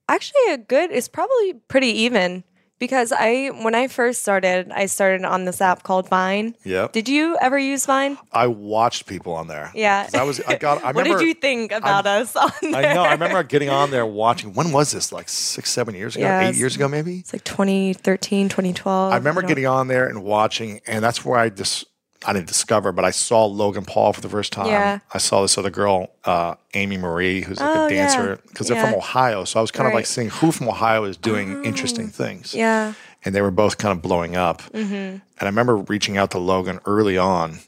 actually, 0.09 0.51
a 0.51 0.59
good 0.59 0.91
is 0.91 1.09
probably 1.09 1.55
pretty 1.69 1.89
even 1.89 2.45
because 2.79 3.13
I 3.13 3.49
when 3.49 3.75
I 3.75 3.89
first 3.89 4.23
started, 4.23 4.71
I 4.73 4.87
started 4.87 5.25
on 5.25 5.45
this 5.45 5.61
app 5.61 5.83
called 5.83 6.09
Vine. 6.09 6.55
Yeah. 6.65 6.89
Did 6.93 7.09
you 7.09 7.37
ever 7.41 7.59
use 7.59 7.87
Vine? 7.87 8.19
I 8.33 8.47
watched 8.47 9.07
people 9.07 9.33
on 9.35 9.49
there. 9.49 9.71
Yeah. 9.75 10.09
I 10.15 10.23
was. 10.23 10.41
I 10.41 10.57
got. 10.57 10.83
I 10.83 10.87
what 10.93 11.05
remember. 11.05 11.19
did 11.19 11.27
you 11.29 11.35
think 11.35 11.73
about 11.73 12.07
us 12.07 12.37
on 12.37 12.51
there? 12.63 12.75
I 12.91 12.95
know. 12.95 13.03
I 13.03 13.13
remember 13.13 13.43
getting 13.43 13.69
on 13.71 13.91
there 13.91 14.07
watching. 14.07 14.53
When 14.55 14.71
was 14.73 14.93
this? 14.93 15.11
Like 15.13 15.29
six, 15.29 15.71
seven 15.71 15.95
years 15.95 16.15
ago? 16.17 16.25
Yeah, 16.25 16.49
Eight 16.49 16.55
years 16.57 16.77
ago, 16.77 16.87
maybe. 16.89 17.19
It's 17.19 17.33
like 17.33 17.45
2013, 17.45 18.49
2012. 18.49 19.13
I 19.13 19.17
remember 19.17 19.41
don't- 19.43 19.49
getting 19.49 19.67
on 19.67 19.89
there 19.89 20.07
and 20.07 20.23
watching, 20.23 20.81
and 20.87 21.03
that's 21.05 21.25
where 21.25 21.39
I 21.39 21.49
just. 21.49 21.87
I 22.27 22.33
didn't 22.33 22.49
discover, 22.49 22.91
but 22.93 23.05
I 23.05 23.11
saw 23.11 23.45
Logan 23.47 23.85
Paul 23.85 24.13
for 24.13 24.21
the 24.21 24.29
first 24.29 24.53
time. 24.53 24.67
Yeah. 24.67 24.99
I 25.15 25.19
saw 25.19 25.43
this 25.43 25.57
other 25.57 25.71
girl, 25.71 26.11
uh, 26.25 26.57
Amy 26.75 26.97
Marie, 26.97 27.43
who's 27.43 27.61
like 27.61 27.77
Oh, 27.77 27.87
a 27.87 27.91
dancer, 27.91 28.41
because 28.49 28.67
they're 28.69 28.83
from 28.85 28.95
Ohio. 28.95 29.45
So 29.45 29.61
I 29.61 29.63
was 29.63 29.71
kind 29.71 29.87
of 29.87 29.95
like 29.95 30.07
seeing 30.07 30.29
who 30.31 30.51
from 30.51 30.69
Ohio 30.69 31.05
is 31.05 31.17
doing 31.17 31.65
interesting 31.65 32.09
things. 32.09 32.55
Yeah. 32.55 32.95
and 33.25 33.35
they 33.35 33.41
were 33.43 33.51
both 33.51 33.79
kind 33.79 33.93
of 33.97 34.01
blowing 34.03 34.37
up. 34.37 34.63
Mm-hmm. 34.73 34.95
And 34.95 35.23
I 35.41 35.45
remember 35.47 35.77
reaching 35.77 36.17
out 36.17 36.31
to 36.33 36.39
Logan 36.39 36.79
early 36.87 37.19
on 37.19 37.59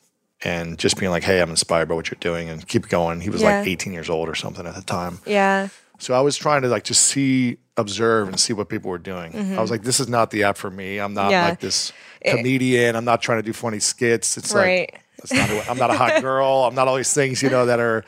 and 0.43 0.79
just 0.79 0.97
being 0.99 1.11
like, 1.11 1.23
"Hey, 1.25 1.41
I'm 1.43 1.51
inspired 1.51 1.89
by 1.89 1.95
what 1.97 2.11
you're 2.11 2.19
doing," 2.21 2.49
and 2.49 2.67
keep 2.67 2.89
going. 2.89 3.21
He 3.21 3.31
was 3.31 3.43
like 3.43 3.67
18 3.67 3.93
years 3.93 4.09
old 4.09 4.29
or 4.29 4.35
something 4.35 4.65
at 4.67 4.75
the 4.75 4.83
time, 4.83 5.19
Yeah. 5.27 5.69
so 5.99 6.15
I 6.15 6.21
was 6.21 6.37
trying 6.37 6.63
to 6.63 6.69
like 6.69 6.85
just 6.85 7.03
see, 7.05 7.59
observe, 7.81 8.29
and 8.29 8.39
see 8.39 8.53
what 8.53 8.69
people 8.69 8.91
were 8.91 8.99
doing. 8.99 9.35
I 9.59 9.61
was 9.61 9.71
like, 9.71 9.83
"This 9.83 9.99
is 10.01 10.09
not 10.09 10.31
the 10.31 10.45
app 10.45 10.57
for 10.57 10.71
me. 10.71 10.99
I'm 10.99 11.15
not 11.15 11.23
Mm-hmm. 11.25 11.31
Yeah. 11.33 11.49
like 11.51 11.61
this 11.61 11.93
comedian. 12.25 12.97
I'm 12.97 13.05
not 13.05 13.23
trying 13.23 13.39
to 13.39 13.43
do 13.43 13.53
funny 13.53 13.81
skits. 13.81 14.37
It's 14.37 14.53
Right. 14.55 14.91
like 14.93 15.01
it's 15.19 15.33
not. 15.33 15.49
who- 15.49 15.61
I'm 15.71 15.79
not 15.79 15.91
a 15.91 15.95
hot 15.95 16.23
girl. 16.29 16.65
I'm 16.67 16.75
not 16.75 16.89
all 16.89 16.97
these 16.97 17.13
things, 17.13 17.43
you 17.43 17.51
know, 17.51 17.67
that 17.67 17.81
are." 17.81 18.05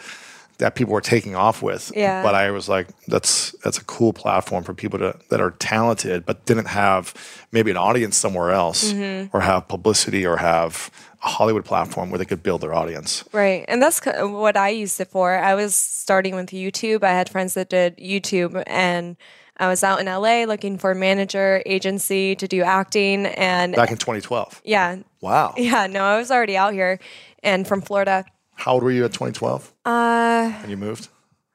That 0.59 0.77
people 0.77 0.93
were 0.93 1.01
taking 1.01 1.35
off 1.35 1.61
with, 1.61 1.91
Yeah. 1.97 2.23
but 2.23 2.37
I 2.37 2.53
was 2.53 2.69
like, 2.69 2.87
"That's 3.09 3.53
that's 3.65 3.79
a 3.79 3.85
cool 3.85 4.13
platform 4.13 4.63
for 4.63 4.75
people 4.75 4.97
to 5.01 5.17
that 5.31 5.41
are 5.41 5.53
talented, 5.59 6.25
but 6.25 6.45
didn't 6.45 6.69
have 6.69 7.15
maybe 7.51 7.71
an 7.73 7.77
audience 7.77 8.17
somewhere 8.17 8.51
else, 8.53 8.93
Mm-hmm. 8.93 9.37
or 9.37 9.41
have 9.41 9.67
publicity, 9.67 10.25
or 10.25 10.37
have 10.37 10.91
a 11.25 11.29
Hollywood 11.29 11.65
platform 11.65 12.11
where 12.11 12.19
they 12.19 12.27
could 12.27 12.45
build 12.45 12.61
their 12.61 12.75
audience." 12.75 13.25
Right. 13.33 13.65
And 13.67 13.83
that's 13.83 14.01
what 14.05 14.57
I 14.57 14.69
used 14.69 15.01
it 15.01 15.09
for. 15.09 15.35
I 15.37 15.55
was 15.55 15.75
starting 15.75 16.37
with 16.37 16.51
YouTube. 16.51 17.03
I 17.03 17.11
had 17.13 17.29
friends 17.29 17.55
that 17.55 17.69
did 17.71 17.97
YouTube 17.97 18.63
and 18.69 19.17
I 19.63 19.69
was 19.69 19.85
out 19.85 20.01
in 20.01 20.07
LA 20.07 20.43
looking 20.43 20.77
for 20.77 20.91
a 20.91 20.95
manager 20.97 21.63
agency 21.67 22.35
to 22.35 22.49
do 22.49 22.63
acting 22.63 23.27
and 23.27 23.77
Back 23.77 23.93
in 23.93 23.97
2012. 23.97 24.61
yeah. 24.65 24.97
Wow. 25.21 25.55
Yeah, 25.57 25.87
no, 25.87 26.03
I 26.03 26.17
was 26.19 26.33
already 26.33 26.57
out 26.57 26.73
here 26.73 26.99
and 27.45 27.65
from 27.65 27.81
Florida. 27.81 28.25
How 28.57 28.73
old 28.73 28.83
were 28.83 28.91
you 28.91 29.05
at 29.05 29.13
2012 29.13 29.73
Uh, 29.85 30.51
when 30.63 30.69
you 30.71 30.77
moved? 30.77 31.07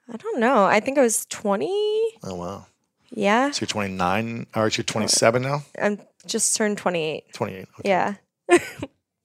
I 0.10 0.16
don't 0.16 0.40
know. 0.40 0.64
I 0.64 0.80
think 0.80 0.98
I 0.98 1.02
was 1.02 1.26
20. 1.26 1.68
Oh 2.24 2.36
wow. 2.36 2.66
Yeah. 3.12 3.52
So 3.52 3.64
you're 3.64 3.68
29, 3.68 4.48
or 4.56 4.70
you're 4.70 4.84
27 4.86 5.42
now? 5.42 5.64
I'm 5.82 6.00
just 6.26 6.56
turned 6.56 6.78
28. 6.78 7.34
28. 7.34 7.68
Okay. 7.80 7.90
Yeah. 7.90 8.14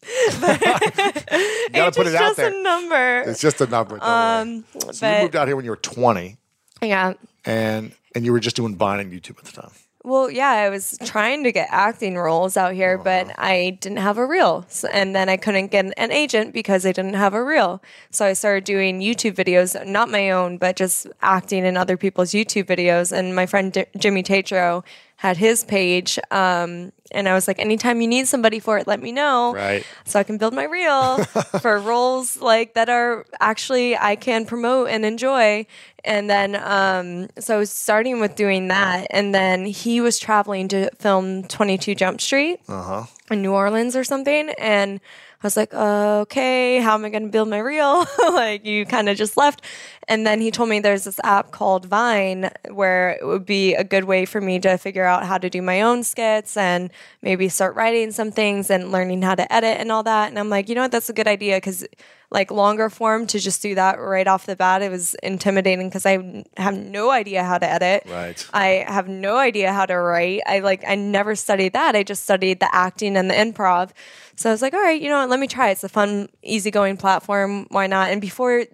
You 0.04 1.78
gotta 1.78 1.92
put 1.92 2.08
it 2.08 2.14
out 2.16 2.34
there. 2.36 2.48
It's 2.48 2.56
just 2.56 2.58
a 2.58 2.62
number. 2.62 3.20
It's 3.20 3.40
just 3.40 3.60
a 3.60 3.66
number. 3.66 3.98
um, 4.02 4.64
so 4.90 5.08
you 5.08 5.22
moved 5.22 5.36
out 5.36 5.46
here 5.46 5.54
when 5.54 5.64
you 5.64 5.70
were 5.70 5.76
20, 5.76 6.36
yeah. 6.82 7.14
and 7.44 7.92
and 8.14 8.25
you 8.25 8.33
were 8.33 8.40
just 8.40 8.57
doing 8.57 8.76
Vine 8.76 9.00
and 9.00 9.12
YouTube 9.12 9.38
at 9.38 9.45
the 9.45 9.52
time. 9.52 9.71
Well, 10.04 10.28
yeah, 10.28 10.50
I 10.50 10.69
was 10.69 10.99
trying 11.04 11.45
to 11.45 11.52
get 11.52 11.69
acting 11.71 12.16
roles 12.16 12.57
out 12.57 12.75
here, 12.75 12.95
uh-huh. 12.95 13.04
but 13.04 13.38
I 13.38 13.78
didn't 13.81 13.99
have 13.99 14.19
a 14.19 14.26
reel. 14.26 14.64
So, 14.69 14.88
and 14.88 15.14
then 15.14 15.28
I 15.28 15.37
couldn't 15.37 15.69
get 15.69 15.92
an 15.97 16.11
agent 16.11 16.52
because 16.52 16.85
I 16.85 16.90
didn't 16.90 17.14
have 17.14 17.35
a 17.35 17.45
reel. 17.45 17.81
So 18.11 18.26
I 18.26 18.33
started 18.33 18.64
doing 18.64 19.00
YouTube 19.00 19.37
videos, 19.37 19.87
not 19.87 20.11
my 20.11 20.31
own, 20.31 20.59
but 20.59 20.75
just 20.75 21.07
acting 21.23 21.64
in 21.64 21.76
other 21.76 21.97
people's 21.97 22.33
YouTube 22.33 22.64
videos. 22.64 23.12
And 23.12 23.37
my 23.37 23.47
friend 23.47 23.73
D- 23.73 23.85
Jimmy 23.97 24.25
Tatro 24.25 24.83
had 25.23 25.37
his 25.37 25.62
page. 25.62 26.19
Um, 26.33 26.91
and 27.12 27.29
I 27.29 27.35
was 27.35 27.47
like, 27.47 27.61
anytime 27.61 28.00
you 28.00 28.09
need 28.09 28.26
somebody 28.26 28.59
for 28.59 28.76
it, 28.79 28.88
let 28.88 29.00
me 29.00 29.12
know. 29.12 29.55
Right. 29.55 29.87
So 30.05 30.19
I 30.19 30.25
can 30.25 30.37
build 30.37 30.52
my 30.52 30.64
reel 30.64 31.19
for 31.62 31.79
roles 31.79 32.38
like 32.41 32.75
that 32.75 32.88
are 32.88 33.25
actually 33.38 33.97
I 33.97 34.17
can 34.17 34.47
promote 34.47 34.88
and 34.88 35.05
enjoy. 35.05 35.67
And 36.05 36.29
then, 36.29 36.57
um, 36.57 37.29
so 37.38 37.55
I 37.55 37.59
was 37.59 37.71
starting 37.71 38.19
with 38.19 38.35
doing 38.35 38.67
that. 38.69 39.07
And 39.11 39.33
then 39.33 39.64
he 39.64 40.00
was 40.00 40.19
traveling 40.19 40.67
to 40.69 40.91
film 40.99 41.45
22 41.45 41.95
Jump 41.95 42.21
Street 42.21 42.59
Uh 42.69 42.83
huh. 42.83 43.05
in 43.31 43.43
New 43.43 43.52
Orleans 43.52 43.95
or 43.95 44.02
something. 44.02 44.49
And 44.59 45.00
was 45.42 45.56
like, 45.56 45.75
uh, 45.75 46.20
okay, 46.20 46.80
how 46.80 46.94
am 46.94 47.04
I 47.04 47.11
going 47.11 47.25
to 47.25 47.28
build 47.28 47.49
my 47.49 47.58
reel? 47.58 48.04
like, 48.18 48.64
you 48.64 48.87
kind 48.87 49.08
of 49.08 49.16
just 49.16 49.37
left. 49.37 49.62
And 50.08 50.26
then 50.26 50.40
he 50.40 50.50
told 50.50 50.68
me 50.68 50.80
there's 50.80 51.04
this 51.04 51.20
app 51.25 51.50
called 51.50 51.87
Vine 51.87 52.50
where 52.70 53.11
it 53.11 53.26
would 53.26 53.46
be 53.46 53.75
a 53.75 53.84
good 53.84 54.04
way 54.04 54.25
for 54.25 54.40
me 54.40 54.58
to 54.61 54.76
figure 54.76 55.04
out 55.04 55.25
how 55.26 55.38
to 55.38 55.49
do 55.49 55.62
my 55.62 55.82
own 55.82 56.02
skits 56.02 56.56
and 56.56 56.90
maybe 57.22 57.49
start 57.49 57.76
writing 57.76 58.11
some 58.11 58.32
things 58.32 58.70
and 58.70 58.90
learning 58.90 59.22
how 59.22 59.34
to 59.34 59.52
edit 59.52 59.78
and 59.78 59.92
all 59.92 60.02
that. 60.02 60.28
And 60.28 60.38
I'm 60.38 60.49
like, 60.49 60.68
you 60.68 60.75
know 60.75 60.82
what? 60.82 60.92
That's 60.92 61.08
a 61.08 61.12
good 61.12 61.28
idea 61.28 61.56
because 61.56 61.87
like 62.32 62.50
longer 62.50 62.88
form 62.88 63.26
to 63.26 63.38
just 63.38 63.61
do 63.61 63.75
that 63.75 64.00
right 64.00 64.26
off 64.26 64.46
the 64.46 64.56
bat, 64.56 64.82
it 64.82 64.90
was 64.90 65.14
intimidating 65.22 65.88
because 65.88 66.06
I 66.06 66.44
have 66.56 66.76
no 66.76 67.11
idea 67.11 67.44
how 67.44 67.58
to 67.58 67.70
edit. 67.70 68.04
Right. 68.08 68.44
I 68.54 68.84
have 68.88 69.06
no 69.06 69.37
idea 69.37 69.72
how 69.72 69.84
to 69.87 69.96
write. 69.96 70.40
I 70.46 70.61
like 70.61 70.82
I 70.87 70.94
never 70.94 71.37
studied 71.37 71.75
that. 71.75 71.94
I 71.94 72.02
just 72.02 72.25
studied 72.25 72.61
the 72.61 72.75
acting 72.75 73.16
and 73.16 73.30
the 73.30 73.34
improv. 73.34 73.90
So 74.36 74.50
I 74.50 74.52
was 74.52 74.62
like, 74.62 74.74
all 74.74 74.80
right, 74.80 75.00
you 75.00 75.08
know 75.08 75.18
what, 75.20 75.28
let 75.28 75.40
me 75.40 75.46
try. 75.46 75.70
It's 75.70 75.84
a 75.84 75.88
fun, 75.88 76.28
easygoing 76.42 76.96
platform. 76.96 77.66
Why 77.70 77.86
not? 77.86 78.10
And 78.10 78.20
before 78.20 78.64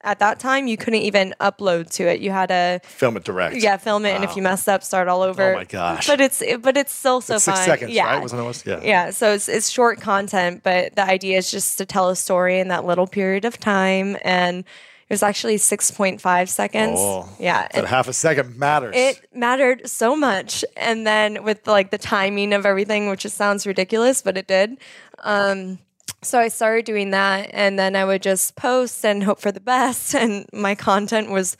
at 0.00 0.18
that 0.20 0.38
time 0.40 0.66
you 0.66 0.78
couldn't 0.78 1.00
even 1.02 1.34
upload 1.40 1.90
to 1.90 2.04
it. 2.08 2.20
You 2.20 2.30
had 2.30 2.46
to 2.48 2.80
Film 2.84 3.16
it 3.18 3.24
direct. 3.24 3.56
yeah, 3.56 3.76
film 3.76 4.06
it 4.06 4.10
and 4.12 4.24
if 4.24 4.34
you 4.34 4.42
messed 4.42 4.66
up, 4.68 4.82
start 4.82 5.08
all 5.08 5.20
over. 5.22 5.52
Oh 5.52 5.56
my 5.56 5.64
gosh. 5.64 6.06
But 6.06 6.20
it's 6.22 6.42
but 6.62 6.76
it's 6.78 6.92
still 6.92 7.20
so 7.20 7.34
It's 7.34 7.44
fun. 7.44 7.56
six 7.56 7.66
seconds, 7.66 7.90
yeah. 7.92 8.04
right? 8.06 8.22
Wasn't 8.22 8.40
it? 8.40 8.44
Was- 8.44 8.64
Yeah. 8.64 8.80
Yeah, 8.82 9.10
so 9.10 9.32
it's 9.34 9.46
it's 9.48 9.68
short 9.68 10.00
content, 10.00 10.62
but 10.62 10.96
the 10.96 11.04
idea 11.04 11.36
is 11.36 11.50
just 11.50 11.76
to 11.78 11.84
tell 11.86 12.08
a 12.08 12.16
story 12.16 12.60
in 12.60 12.68
that 12.68 12.86
little 12.86 13.06
period 13.06 13.44
of 13.44 13.58
time, 13.60 14.16
and 14.22 14.64
it 15.08 15.14
was 15.14 15.22
actually 15.22 15.56
six 15.58 15.90
point 15.90 16.20
five 16.20 16.50
seconds. 16.50 16.96
Oh, 17.00 17.28
yeah, 17.38 17.62
That 17.62 17.74
and 17.76 17.86
half 17.86 18.08
a 18.08 18.12
second 18.12 18.56
matters. 18.58 18.94
it 18.96 19.26
mattered 19.34 19.88
so 19.88 20.14
much. 20.14 20.64
And 20.76 21.06
then 21.06 21.42
with 21.44 21.66
like 21.66 21.90
the 21.90 21.98
timing 21.98 22.52
of 22.52 22.66
everything, 22.66 23.08
which 23.08 23.22
just 23.22 23.36
sounds 23.36 23.66
ridiculous, 23.66 24.20
but 24.22 24.36
it 24.36 24.46
did. 24.46 24.76
Um, 25.20 25.78
so 26.22 26.38
I 26.38 26.48
started 26.48 26.84
doing 26.84 27.10
that, 27.10 27.50
and 27.52 27.78
then 27.78 27.94
I 27.94 28.04
would 28.04 28.22
just 28.22 28.56
post 28.56 29.04
and 29.04 29.22
hope 29.22 29.40
for 29.40 29.52
the 29.52 29.60
best. 29.60 30.14
And 30.18 30.46
my 30.52 30.74
content 30.74 31.30
was 31.30 31.56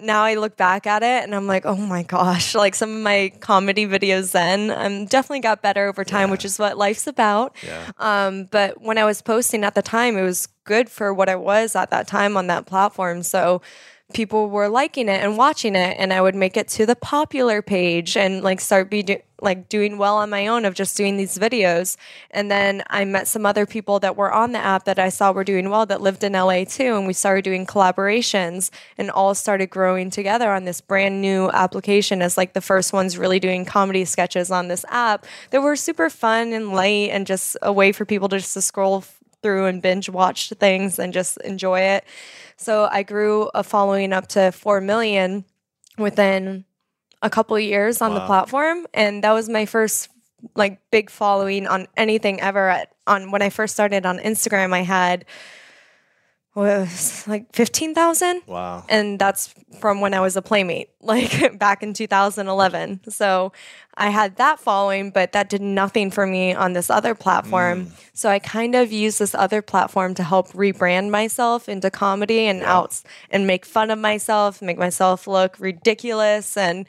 now 0.00 0.22
I 0.22 0.34
look 0.34 0.56
back 0.56 0.86
at 0.86 1.02
it 1.02 1.24
and 1.24 1.34
I'm 1.34 1.46
like, 1.46 1.66
oh 1.66 1.76
my 1.76 2.02
gosh, 2.02 2.54
like 2.64 2.74
some 2.74 2.94
of 2.96 3.02
my 3.02 3.32
comedy 3.40 3.86
videos 3.86 4.32
then 4.32 4.70
um, 4.70 5.06
definitely 5.06 5.40
got 5.40 5.62
better 5.62 5.88
over 5.88 6.04
time, 6.04 6.30
which 6.30 6.44
is 6.44 6.58
what 6.58 6.78
life's 6.78 7.06
about. 7.06 7.56
Yeah. 7.66 7.90
Um, 7.98 8.44
but 8.44 8.80
when 8.80 8.98
I 8.98 9.04
was 9.04 9.22
posting 9.22 9.64
at 9.64 9.74
the 9.74 9.82
time, 9.82 10.16
it 10.16 10.22
was 10.22 10.48
good 10.64 10.88
for 10.88 11.12
what 11.12 11.28
I 11.28 11.36
was 11.36 11.74
at 11.74 11.90
that 11.90 12.06
time 12.06 12.36
on 12.36 12.46
that 12.46 12.66
platform. 12.66 13.22
So 13.22 13.62
people 14.14 14.48
were 14.48 14.68
liking 14.68 15.08
it 15.08 15.22
and 15.22 15.36
watching 15.36 15.74
it, 15.74 15.96
and 15.98 16.12
I 16.12 16.20
would 16.20 16.34
make 16.34 16.56
it 16.56 16.68
to 16.68 16.86
the 16.86 16.96
popular 16.96 17.62
page 17.62 18.16
and 18.16 18.42
like 18.42 18.60
start 18.60 18.90
be 18.90 19.02
do- 19.02 19.22
like 19.40 19.68
doing 19.68 19.98
well 19.98 20.16
on 20.16 20.30
my 20.30 20.46
own 20.46 20.64
of 20.64 20.74
just 20.74 20.96
doing 20.96 21.16
these 21.16 21.36
videos. 21.36 21.96
And 22.30 22.50
then 22.50 22.82
I 22.88 23.04
met 23.04 23.26
some 23.26 23.44
other 23.44 23.66
people 23.66 23.98
that 24.00 24.16
were 24.16 24.32
on 24.32 24.52
the 24.52 24.58
app 24.58 24.84
that 24.84 24.98
I 24.98 25.08
saw 25.08 25.32
were 25.32 25.44
doing 25.44 25.68
well 25.68 25.84
that 25.86 26.00
lived 26.00 26.22
in 26.24 26.32
LA 26.32 26.64
too, 26.64 26.96
and 26.96 27.06
we 27.06 27.12
started 27.12 27.44
doing 27.44 27.66
collaborations 27.66 28.70
and 28.96 29.10
all 29.10 29.34
started 29.34 29.68
growing 29.70 30.10
together 30.10 30.52
on 30.52 30.64
this 30.64 30.80
brand 30.80 31.20
new 31.20 31.50
application 31.50 32.22
as 32.22 32.36
like 32.36 32.52
the 32.52 32.60
first 32.60 32.92
ones 32.92 33.18
really 33.18 33.40
doing 33.40 33.64
comedy 33.64 34.04
sketches 34.04 34.50
on 34.50 34.68
this 34.68 34.84
app 34.88 35.26
that 35.50 35.60
were 35.60 35.76
super 35.76 36.08
fun 36.08 36.52
and 36.52 36.72
light 36.72 37.10
and 37.10 37.26
just 37.26 37.56
a 37.62 37.72
way 37.72 37.92
for 37.92 38.04
people 38.04 38.28
to 38.28 38.38
just 38.38 38.54
to 38.54 38.62
scroll 38.62 39.04
through 39.42 39.66
and 39.66 39.82
binge 39.82 40.08
watch 40.08 40.50
things 40.50 40.98
and 40.98 41.12
just 41.12 41.38
enjoy 41.38 41.80
it. 41.80 42.04
So 42.56 42.88
I 42.90 43.02
grew 43.02 43.50
a 43.54 43.62
following 43.62 44.12
up 44.12 44.28
to 44.28 44.52
4 44.52 44.80
million 44.80 45.44
within 45.98 46.64
a 47.22 47.30
couple 47.30 47.56
of 47.56 47.62
years 47.62 48.00
on 48.02 48.14
the 48.14 48.26
platform 48.26 48.86
and 48.92 49.22
that 49.22 49.32
was 49.32 49.48
my 49.48 49.64
first 49.64 50.08
like 50.56 50.80
big 50.90 51.08
following 51.08 51.66
on 51.66 51.86
anything 51.96 52.40
ever 52.40 52.68
at, 52.68 52.92
on 53.06 53.30
when 53.30 53.42
I 53.42 53.50
first 53.50 53.74
started 53.74 54.04
on 54.04 54.18
Instagram 54.18 54.74
I 54.74 54.82
had 54.82 55.24
was 56.54 57.26
like 57.26 57.50
15,000 57.54 58.42
wow. 58.46 58.84
and 58.88 59.18
that's 59.18 59.54
from 59.80 60.02
when 60.02 60.12
I 60.12 60.20
was 60.20 60.36
a 60.36 60.42
playmate, 60.42 60.90
like 61.00 61.58
back 61.58 61.82
in 61.82 61.94
2011. 61.94 63.00
So 63.08 63.52
I 63.94 64.10
had 64.10 64.36
that 64.36 64.60
following, 64.60 65.10
but 65.10 65.32
that 65.32 65.48
did 65.48 65.62
nothing 65.62 66.10
for 66.10 66.26
me 66.26 66.54
on 66.54 66.74
this 66.74 66.90
other 66.90 67.14
platform. 67.14 67.86
Mm. 67.86 67.92
So 68.12 68.28
I 68.28 68.38
kind 68.38 68.74
of 68.74 68.92
used 68.92 69.18
this 69.18 69.34
other 69.34 69.62
platform 69.62 70.14
to 70.14 70.22
help 70.22 70.48
rebrand 70.52 71.10
myself 71.10 71.68
into 71.68 71.90
comedy 71.90 72.46
and 72.46 72.62
outs 72.62 73.02
and 73.30 73.46
make 73.46 73.64
fun 73.64 73.90
of 73.90 73.98
myself, 73.98 74.60
make 74.60 74.78
myself 74.78 75.26
look 75.26 75.58
ridiculous 75.58 76.56
and 76.56 76.86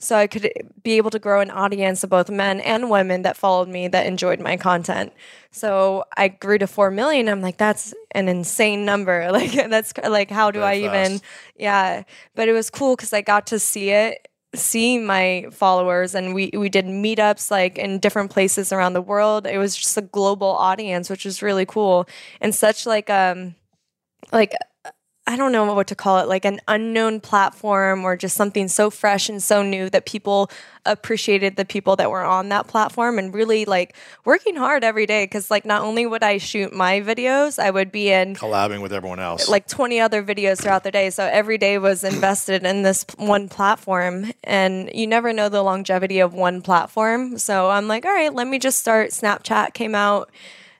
so 0.00 0.16
I 0.16 0.28
could 0.28 0.50
be 0.82 0.92
able 0.92 1.10
to 1.10 1.18
grow 1.18 1.40
an 1.40 1.50
audience 1.50 2.04
of 2.04 2.10
both 2.10 2.30
men 2.30 2.60
and 2.60 2.88
women 2.88 3.22
that 3.22 3.36
followed 3.36 3.68
me 3.68 3.88
that 3.88 4.06
enjoyed 4.06 4.40
my 4.40 4.56
content. 4.56 5.12
So 5.50 6.04
I 6.16 6.28
grew 6.28 6.58
to 6.58 6.68
4 6.68 6.90
million. 6.92 7.28
I'm 7.28 7.42
like, 7.42 7.56
that's 7.56 7.94
an 8.12 8.28
insane 8.28 8.84
number. 8.84 9.28
Like, 9.38 9.52
that's 9.52 9.92
like, 9.96 10.30
how 10.30 10.50
do 10.50 10.60
Very 10.60 10.88
I 10.88 11.04
even, 11.04 11.20
yeah. 11.56 12.02
But 12.34 12.48
it 12.48 12.52
was 12.52 12.70
cool 12.70 12.96
because 12.96 13.12
I 13.12 13.20
got 13.20 13.46
to 13.48 13.58
see 13.58 13.90
it, 13.90 14.26
see 14.54 14.98
my 14.98 15.46
followers, 15.52 16.14
and 16.14 16.34
we, 16.34 16.50
we 16.54 16.68
did 16.68 16.84
meetups 16.86 17.50
like 17.50 17.78
in 17.78 18.00
different 18.00 18.30
places 18.30 18.72
around 18.72 18.94
the 18.94 19.02
world. 19.02 19.46
It 19.46 19.58
was 19.58 19.76
just 19.76 19.96
a 19.96 20.02
global 20.02 20.48
audience, 20.48 21.08
which 21.08 21.24
was 21.24 21.40
really 21.42 21.66
cool. 21.66 22.08
And 22.40 22.52
such 22.52 22.84
like, 22.84 23.10
um, 23.10 23.54
like, 24.32 24.54
I 25.28 25.36
don't 25.36 25.52
know 25.52 25.74
what 25.74 25.88
to 25.88 25.94
call 25.94 26.20
it, 26.20 26.26
like 26.26 26.46
an 26.46 26.58
unknown 26.66 27.20
platform 27.20 28.02
or 28.02 28.16
just 28.16 28.34
something 28.34 28.66
so 28.66 28.88
fresh 28.88 29.28
and 29.28 29.42
so 29.42 29.62
new 29.62 29.90
that 29.90 30.06
people 30.06 30.50
appreciated 30.86 31.56
the 31.56 31.66
people 31.66 31.96
that 31.96 32.10
were 32.10 32.24
on 32.24 32.48
that 32.48 32.66
platform 32.66 33.18
and 33.18 33.34
really 33.34 33.66
like 33.66 33.94
working 34.24 34.56
hard 34.56 34.82
every 34.82 35.04
day. 35.04 35.26
Cause 35.26 35.50
like 35.50 35.66
not 35.66 35.82
only 35.82 36.06
would 36.06 36.22
I 36.22 36.38
shoot 36.38 36.72
my 36.72 37.02
videos, 37.02 37.58
I 37.58 37.70
would 37.70 37.92
be 37.92 38.10
in 38.10 38.36
Collabing 38.36 38.80
with 38.80 38.90
everyone 38.90 39.20
else. 39.20 39.50
like 39.50 39.68
20 39.68 40.00
other 40.00 40.22
videos 40.22 40.62
throughout 40.62 40.82
the 40.82 40.90
day. 40.90 41.10
So 41.10 41.24
every 41.24 41.58
day 41.58 41.76
was 41.76 42.04
invested 42.04 42.64
in 42.64 42.82
this 42.82 43.04
one 43.18 43.50
platform. 43.50 44.32
And 44.44 44.90
you 44.94 45.06
never 45.06 45.34
know 45.34 45.50
the 45.50 45.62
longevity 45.62 46.20
of 46.20 46.32
one 46.32 46.62
platform. 46.62 47.36
So 47.36 47.68
I'm 47.68 47.86
like, 47.86 48.06
all 48.06 48.14
right, 48.14 48.32
let 48.32 48.46
me 48.46 48.58
just 48.58 48.78
start. 48.78 49.10
Snapchat 49.10 49.74
came 49.74 49.94
out. 49.94 50.30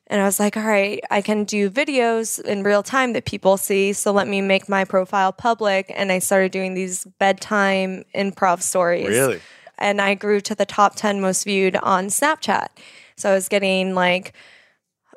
And 0.09 0.23
I 0.23 0.25
was 0.25 0.40
like, 0.40 0.57
all 0.57 0.64
right, 0.64 1.01
I 1.11 1.21
can 1.21 1.44
do 1.44 1.71
videos 1.71 2.42
in 2.42 2.62
real 2.62 2.83
time 2.83 3.12
that 3.12 3.27
people 3.27 3.57
see. 3.59 3.92
So 3.92 4.11
let 4.11 4.27
me 4.27 4.40
make 4.40 4.68
my 4.68 4.85
profile 4.85 5.33
public. 5.33 5.92
And 5.94 6.11
I 6.11 6.18
started 6.18 6.51
doing 6.51 6.75
these 6.75 7.05
bedtime 7.18 8.05
improv 8.14 8.62
stories. 8.62 9.09
Really? 9.09 9.40
And 9.77 10.01
I 10.01 10.14
grew 10.14 10.40
to 10.40 10.55
the 10.55 10.66
top 10.66 10.97
10 10.97 11.21
most 11.21 11.44
viewed 11.44 11.77
on 11.77 12.07
Snapchat. 12.07 12.68
So 13.16 13.31
I 13.31 13.35
was 13.35 13.49
getting 13.49 13.94
like 13.94 14.33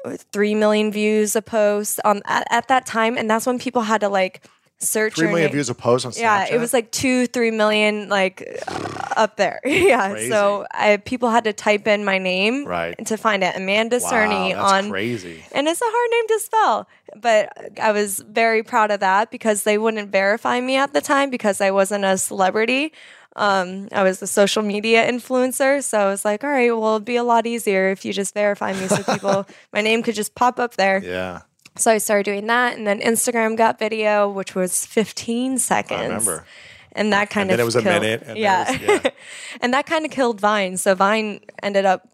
3 0.06 0.56
million 0.56 0.92
views 0.92 1.36
a 1.36 1.42
post 1.42 2.00
um, 2.04 2.18
on 2.18 2.22
at, 2.26 2.48
at 2.52 2.68
that 2.68 2.86
time. 2.86 3.18
And 3.18 3.30
that's 3.30 3.46
when 3.46 3.60
people 3.60 3.84
had 3.84 4.02
to 4.02 4.10
like 4.10 4.46
search 4.82 5.16
Three 5.16 5.28
million 5.28 5.48
name. 5.48 5.54
views 5.54 5.70
a 5.70 5.76
post 5.76 6.06
on 6.06 6.12
Snapchat. 6.12 6.20
Yeah, 6.20 6.46
it 6.54 6.60
was 6.60 6.74
like 6.74 6.92
two, 6.92 7.28
three 7.28 7.52
million, 7.52 8.10
like 8.10 8.62
uh, 8.68 8.98
up 9.16 9.38
there. 9.38 9.60
yeah. 9.66 10.12
Crazy. 10.12 10.30
So 10.30 10.66
I, 10.72 10.98
people 10.98 11.30
had 11.30 11.44
to 11.46 11.54
type 11.54 11.88
in 11.88 12.04
my 12.04 12.18
name 12.18 12.66
Right. 12.66 12.96
to 13.06 13.16
find 13.18 13.44
it. 13.44 13.56
Amanda 13.56 14.00
wow, 14.02 14.12
Cerny 14.12 14.54
that's 14.54 14.72
on 14.72 14.90
crazy. 14.90 15.44
and 15.54 15.68
it's 15.68 15.82
a 15.82 15.86
hard 15.88 16.10
name 16.12 16.28
to 16.28 16.40
spell. 16.44 16.88
But 17.16 17.80
I 17.80 17.92
was 17.92 18.20
very 18.20 18.64
proud 18.64 18.90
of 18.92 19.00
that 19.02 19.32
because 19.32 19.64
they 19.64 19.78
wouldn't 19.78 20.10
verify 20.12 20.60
me 20.62 20.78
at 20.78 20.94
the 20.94 21.02
time 21.02 21.30
because 21.30 21.62
I 21.62 21.72
wasn't 21.72 22.04
a 22.06 22.18
celebrity. 22.18 22.94
Um, 23.36 23.88
I 23.94 24.04
was 24.04 24.22
a 24.22 24.28
social 24.28 24.62
media 24.62 25.10
influencer. 25.10 25.82
So 25.84 25.98
I 26.00 26.06
was 26.08 26.26
like, 26.26 26.44
all 26.44 26.50
right, 26.50 26.72
well, 26.72 26.96
it'd 26.96 27.06
be 27.06 27.16
a 27.16 27.24
lot 27.24 27.46
easier 27.48 27.90
if 27.90 28.04
you 28.04 28.12
just 28.14 28.34
verify 28.34 28.74
me 28.74 28.88
so 28.88 29.04
people, 29.04 29.46
my 29.74 29.82
name 29.82 30.04
could 30.04 30.16
just 30.16 30.36
pop 30.36 30.60
up 30.60 30.76
there. 30.76 31.02
Yeah, 31.04 31.42
So 31.78 31.92
I 31.92 31.98
started 32.00 32.24
doing 32.26 32.48
that. 32.48 32.78
And 32.78 32.86
then 32.86 33.00
Instagram 33.00 33.56
got 33.58 33.80
video, 33.80 34.30
which 34.30 34.56
was 34.56 34.86
15 34.86 35.58
seconds. 35.58 36.00
I 36.00 36.04
remember. 36.04 36.46
And 36.94 37.14
that 37.14 37.30
kind 37.30 37.50
And 37.50 37.52
of 37.52 37.58
then 37.58 37.64
it 37.64 37.66
was 37.66 37.76
a 37.78 37.82
killed- 37.82 38.02
minute, 38.02 38.24
and 38.26 38.38
yeah, 38.38 38.70
was- 38.72 38.82
yeah. 38.82 39.10
and 39.62 39.74
that 39.74 39.86
kind 39.86 40.04
of 40.06 40.12
killed 40.12 40.42
Vine. 40.42 40.76
So 40.78 40.94
Vine 40.94 41.40
ended 41.64 41.86
up 41.86 42.08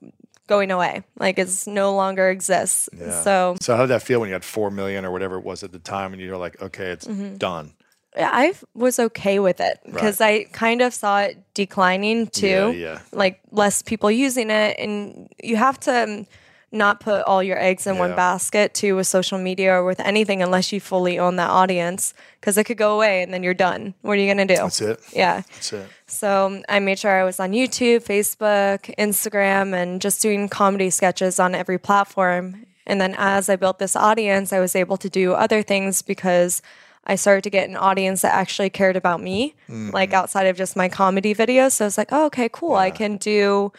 going 0.46 0.70
away, 0.72 1.04
like 1.20 1.40
it's 1.40 1.66
no 1.68 1.96
longer 1.96 2.30
exists. 2.30 2.88
Yeah. 2.96 3.24
So 3.24 3.56
so 3.60 3.76
how 3.76 3.82
did 3.84 3.90
that 3.90 4.04
feel 4.04 4.20
when 4.20 4.30
you 4.30 4.34
had 4.34 4.46
four 4.46 4.70
million 4.70 5.04
or 5.04 5.12
whatever 5.12 5.38
it 5.40 5.44
was 5.44 5.64
at 5.64 5.72
the 5.72 5.80
time, 5.80 6.14
and 6.14 6.22
you're 6.22 6.38
like, 6.38 6.62
okay, 6.62 6.92
it's 6.92 7.08
Mm-hmm. 7.08 7.38
done. 7.38 7.74
I 8.16 8.54
was 8.76 8.98
okay 9.00 9.40
with 9.40 9.60
it 9.60 9.80
because 9.86 10.22
I 10.22 10.46
kind 10.52 10.82
of 10.82 10.94
saw 10.94 11.22
it 11.22 11.38
declining 11.56 12.28
too. 12.28 12.48
Yeah, 12.48 12.94
yeah. 12.94 13.00
Like 13.12 13.42
less 13.52 13.82
people 13.82 14.10
using 14.12 14.50
it, 14.52 14.76
and 14.80 15.28
you 15.44 15.56
have 15.56 15.80
to 15.82 16.04
um, 16.04 16.28
not 16.72 17.00
put 17.00 17.24
all 17.24 17.42
your 17.42 17.58
eggs 17.58 17.88
in 17.88 17.98
one 17.98 18.16
basket 18.16 18.74
too 18.74 18.96
with 18.96 19.08
social 19.08 19.38
media 19.38 19.74
or 19.74 19.86
with 19.86 20.00
anything 20.02 20.44
unless 20.44 20.72
you 20.74 20.82
fully 20.82 21.18
own 21.18 21.38
that 21.38 21.50
audience 21.50 22.14
because 22.40 22.58
it 22.58 22.66
could 22.66 22.78
go 22.78 22.96
away 22.96 23.24
and 23.24 23.34
then 23.34 23.42
you're 23.42 23.54
done. 23.54 23.94
What 24.02 24.18
are 24.18 24.22
you 24.22 24.28
gonna 24.30 24.46
do? 24.46 24.56
That's 24.56 24.82
it. 24.82 25.00
Yeah. 25.14 25.42
That's 25.54 25.74
it. 25.74 25.88
So 26.08 26.62
I 26.68 26.80
made 26.80 27.00
sure 27.00 27.12
I 27.12 27.24
was 27.24 27.40
on 27.40 27.52
YouTube, 27.52 28.04
Facebook, 28.04 28.94
Instagram, 28.98 29.74
and 29.74 30.02
just 30.02 30.22
doing 30.22 30.50
comedy 30.50 30.90
sketches 30.90 31.40
on 31.40 31.56
every 31.56 31.78
platform. 31.78 32.66
And 32.86 33.00
then 33.00 33.16
as 33.18 33.50
I 33.50 33.56
built 33.56 33.80
this 33.80 33.96
audience, 33.96 34.52
I 34.52 34.60
was 34.60 34.76
able 34.76 34.98
to 34.98 35.10
do 35.10 35.34
other 35.34 35.62
things 35.62 36.02
because 36.02 36.62
I 37.06 37.16
started 37.16 37.44
to 37.44 37.50
get 37.50 37.70
an 37.70 37.78
audience 37.78 38.22
that 38.22 38.34
actually 38.34 38.70
cared 38.70 38.98
about 38.98 39.22
me, 39.22 39.56
like 39.70 40.10
mm-hmm. 40.10 40.16
outside 40.16 40.48
of 40.48 40.58
just 40.58 40.76
my 40.76 40.90
comedy 40.90 41.34
videos. 41.34 41.74
So 41.74 41.86
I 41.86 41.88
was 41.88 41.98
like, 41.98 42.10
oh, 42.12 42.26
okay, 42.26 42.50
cool. 42.52 42.76
I 42.76 42.92
can 42.92 43.16
do 43.16 43.72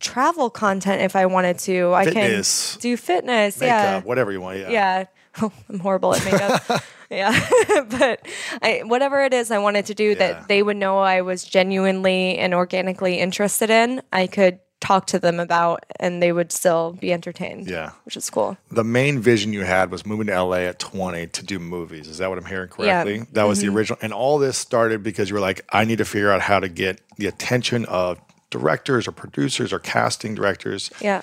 travel 0.00 0.50
content 0.50 1.02
if 1.02 1.16
I 1.16 1.26
wanted 1.26 1.58
to. 1.60 1.92
I 1.94 2.04
can 2.10 2.42
do 2.80 2.96
fitness. 2.96 3.60
Makeup, 3.60 3.70
yeah. 3.70 4.00
whatever 4.02 4.32
you 4.32 4.40
want. 4.40 4.58
Yeah. 4.58 4.70
Yeah. 4.70 5.04
Oh, 5.40 5.52
I'm 5.68 5.78
horrible 5.78 6.12
at 6.16 6.24
makeup. 6.24 6.82
yeah. 7.10 7.48
but 7.90 8.26
I, 8.60 8.82
whatever 8.84 9.20
it 9.20 9.32
is 9.32 9.52
I 9.52 9.58
wanted 9.58 9.86
to 9.86 9.94
do 9.94 10.08
Yeah. 10.08 10.14
that 10.14 10.48
they 10.48 10.64
would 10.64 10.76
know 10.76 10.98
I 10.98 11.20
was 11.20 11.44
genuinely 11.44 12.36
and 12.38 12.52
organically 12.52 13.20
interested 13.20 13.70
in, 13.70 14.02
I 14.12 14.26
could 14.26 14.58
talk 14.80 15.06
to 15.08 15.18
them 15.20 15.38
about 15.38 15.84
and 16.00 16.20
they 16.20 16.32
would 16.32 16.50
still 16.50 16.94
be 16.94 17.12
entertained. 17.12 17.68
Yeah. 17.68 17.92
Which 18.04 18.16
is 18.16 18.28
cool. 18.30 18.56
The 18.72 18.82
main 18.82 19.20
vision 19.20 19.52
you 19.52 19.62
had 19.62 19.92
was 19.92 20.04
moving 20.04 20.26
to 20.26 20.42
LA 20.42 20.56
at 20.56 20.80
20 20.80 21.28
to 21.28 21.44
do 21.44 21.60
movies. 21.60 22.08
Is 22.08 22.18
that 22.18 22.28
what 22.30 22.38
I'm 22.38 22.44
hearing 22.44 22.70
Yeah. 22.78 23.04
correctly? 23.04 23.26
That 23.32 23.44
was 23.44 23.60
the 23.60 23.68
mm-hmm. 23.68 23.76
original. 23.76 23.98
And 24.02 24.12
all 24.12 24.38
this 24.38 24.58
started 24.58 25.04
because 25.04 25.30
you 25.30 25.34
were 25.34 25.40
like, 25.40 25.64
I 25.70 25.84
need 25.84 25.98
to 25.98 26.04
figure 26.04 26.32
out 26.32 26.40
how 26.40 26.58
to 26.58 26.68
get 26.68 27.00
the 27.16 27.26
attention 27.26 27.84
of 27.84 28.20
directors 28.50 29.06
or 29.06 29.12
producers 29.12 29.72
or 29.72 29.78
casting 29.78 30.34
directors 30.34 30.90
Yeah. 31.00 31.22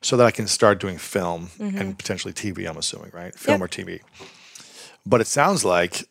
so 0.00 0.16
that 0.16 0.26
I 0.26 0.30
can 0.30 0.46
start 0.46 0.80
doing 0.80 0.98
film 0.98 1.48
mm-hmm. 1.58 1.78
and 1.78 1.98
potentially 1.98 2.32
TV, 2.32 2.68
I'm 2.68 2.76
assuming, 2.76 3.10
right? 3.12 3.34
Film 3.34 3.60
Yep. 3.60 3.64
or 3.64 3.68
TV. 3.68 4.00
But 5.06 5.20
it 5.20 5.26
sounds 5.26 5.64
like 5.64 6.08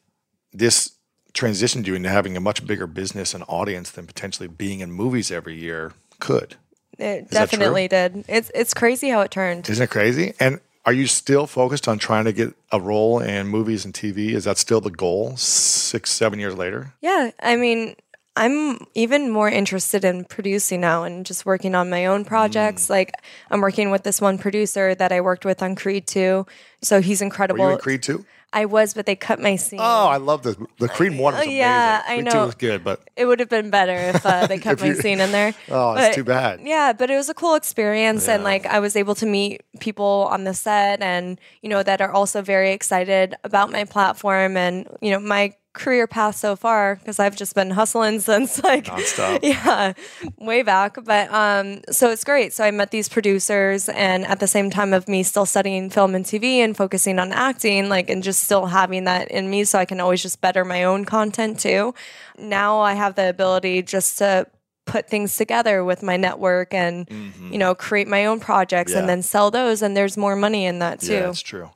this 0.52 0.92
transitioned 1.34 1.88
you 1.88 1.96
into 1.96 2.10
having 2.10 2.38
a 2.38 2.40
much 2.40 2.66
bigger 2.66 2.88
business 2.88 3.34
and 3.34 3.44
audience 3.48 3.90
than 3.92 4.06
potentially 4.06 4.48
being 4.48 4.82
in 4.82 4.92
movies 4.92 5.32
every 5.32 5.56
year 5.56 5.94
could. 6.20 6.56
It 7.00 7.32
definitely 7.32 7.88
did. 7.88 8.24
It's 8.28 8.52
it's 8.54 8.74
crazy 8.74 9.10
how 9.10 9.22
it 9.22 9.32
turned. 9.32 9.68
Isn't 9.68 9.84
it 9.84 9.90
crazy? 9.90 10.34
And 10.40 10.60
are 10.86 10.94
you 10.94 11.08
still 11.08 11.48
focused 11.48 11.88
on 11.88 11.98
trying 11.98 12.26
to 12.26 12.34
get 12.34 12.54
a 12.72 12.80
role 12.80 13.20
in 13.20 13.48
movies 13.48 13.84
and 13.84 13.94
TV? 13.94 14.32
Is 14.34 14.44
that 14.44 14.58
still 14.60 14.80
the 14.80 14.92
goal 14.92 15.36
six, 15.38 16.12
seven 16.12 16.40
years 16.40 16.56
later? 16.56 16.94
Yeah, 17.02 17.32
I 17.42 17.56
mean, 17.56 17.96
I'm 18.36 18.80
even 18.96 19.30
more 19.30 19.48
interested 19.50 20.04
in 20.04 20.26
producing 20.26 20.82
now 20.82 21.04
and 21.04 21.24
just 21.26 21.46
working 21.46 21.76
on 21.76 21.90
my 21.90 22.08
own 22.08 22.24
Mm. 22.24 22.28
projects. 22.28 22.90
Like, 22.90 23.12
I'm 23.52 23.62
working 23.62 23.92
with 23.92 24.04
this 24.04 24.20
one 24.20 24.38
producer 24.40 24.96
that 24.96 25.12
I 25.12 25.22
worked 25.22 25.46
with 25.46 25.62
on 25.62 25.76
Creed 25.76 26.08
2. 26.08 26.46
So 26.82 27.00
he's 27.02 27.22
incredible. 27.22 27.64
Were 27.64 27.70
you 27.72 27.76
in 27.76 27.82
Creed 27.82 28.02
2? 28.04 28.26
I 28.56 28.66
was, 28.66 28.94
but 28.94 29.08
they 29.08 29.16
cut 29.16 29.40
my 29.40 29.56
scene. 29.56 29.80
Oh, 29.82 30.06
I 30.08 30.18
love 30.18 30.44
the 30.44 30.56
the 30.78 30.88
Creed 30.88 31.12
1 31.18 31.20
was 31.20 31.34
Oh, 31.34 31.38
amazing. 31.42 31.58
yeah, 31.58 32.04
I 32.08 32.16
Creed 32.22 32.32
2 32.32 32.38
was 32.40 32.56
good, 32.56 32.84
but 32.84 33.02
it 33.16 33.26
would 33.26 33.40
have 33.40 33.50
been 33.50 33.72
better 33.72 33.96
if 33.96 34.24
uh, 34.26 34.46
they 34.48 34.58
cut 34.66 34.74
If 34.74 34.82
my 34.82 34.88
you- 34.88 34.96
scene 34.96 35.20
in 35.20 35.32
there. 35.32 35.54
oh, 35.70 35.94
it's 35.96 36.16
too 36.16 36.24
bad. 36.24 36.60
Yeah, 36.62 36.94
but 36.94 37.10
it 37.10 37.16
was 37.16 37.30
a 37.30 37.34
cool 37.34 37.56
experience, 37.56 38.28
and 38.28 38.44
like 38.44 38.66
I 38.68 38.80
was 38.80 38.96
able 38.96 39.16
to 39.16 39.26
meet 39.26 39.62
people 39.80 40.28
on 40.30 40.44
the 40.44 40.54
set, 40.54 41.02
and 41.02 41.40
you 41.64 41.70
know 41.70 41.82
that 41.84 42.00
are 42.02 42.12
also 42.12 42.42
very 42.44 42.72
excited 42.74 43.34
about 43.44 43.72
my 43.72 43.86
platform 43.86 44.56
and 44.58 44.88
you 45.02 45.10
know 45.12 45.20
my 45.20 45.54
career 45.74 46.06
path 46.08 46.36
so 46.36 46.56
far 46.56 46.96
because 46.98 47.20
I've 47.20 47.36
just 47.36 47.56
been 47.56 47.72
hustling 47.72 48.20
since 48.30 48.64
like 48.64 48.86
Nonstop. 48.86 49.40
yeah, 49.44 49.94
way 50.38 50.62
back. 50.62 50.98
But 51.04 51.32
um, 51.34 51.82
so 51.92 52.10
it's 52.12 52.24
great. 52.24 52.54
So 52.54 52.64
I 52.64 52.72
met 52.72 52.92
these 52.92 53.10
producers, 53.10 53.90
and 53.90 54.26
at 54.26 54.40
the 54.40 54.48
same 54.48 54.70
time 54.70 54.94
of 54.94 55.08
me 55.08 55.24
still 55.24 55.46
studying 55.46 55.90
film 55.90 56.16
and 56.16 56.24
TV 56.26 56.58
and 56.58 56.78
focusing 56.78 57.20
on 57.20 57.32
acting, 57.32 57.90
like, 57.90 58.10
and 58.10 58.22
just 58.24 58.44
still 58.44 58.68
having 58.68 59.06
that 59.06 59.30
in 59.32 59.50
me, 59.50 59.64
so 59.64 59.80
I 59.80 59.86
can 59.86 60.00
always 60.00 60.22
just 60.22 60.42
better 60.42 60.64
my 60.64 60.84
own 60.84 61.06
content 61.06 61.60
too. 61.60 61.94
Now 62.38 62.80
I 62.80 62.94
have 62.94 63.16
the 63.16 63.30
ability 63.30 63.82
just 63.82 64.18
to 64.20 64.48
put 64.86 65.10
things 65.10 65.38
together 65.38 65.82
with 65.84 66.04
my 66.04 66.18
network 66.18 66.74
and 66.74 67.08
you 67.50 67.58
know 67.58 67.74
create 67.74 68.06
my 68.08 68.26
own 68.26 68.40
projects 68.42 68.92
Mm-hmm. 68.92 68.96
Yeah. 68.98 69.00
and 69.00 69.10
then 69.10 69.22
sell 69.24 69.50
those 69.50 69.82
and 69.82 69.96
there's 69.96 70.18
more 70.18 70.36
money 70.36 70.66
in 70.66 70.80
that 70.80 71.00
too 71.00 71.14
Yeah, 71.14 71.20
that's 71.28 71.42
true. 71.42 71.70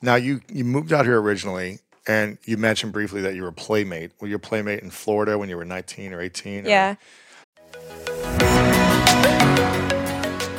Now 0.00 0.14
you 0.14 0.40
you 0.50 0.64
moved 0.64 0.90
out 0.90 1.04
here 1.04 1.20
originally, 1.20 1.80
and 2.10 2.38
you 2.44 2.56
mentioned 2.56 2.92
briefly 2.92 3.20
that 3.22 3.34
you 3.34 3.42
were 3.42 3.48
a 3.48 3.52
playmate. 3.52 4.10
Were 4.20 4.26
you 4.28 4.36
a 4.36 4.40
playmate 4.40 4.82
in 4.82 4.90
Florida 4.90 5.38
when 5.38 5.48
you 5.48 5.56
were 5.56 5.64
19 5.64 6.12
or 6.12 6.20
18? 6.20 6.66
or- 6.66 6.68
yeah 6.68 6.94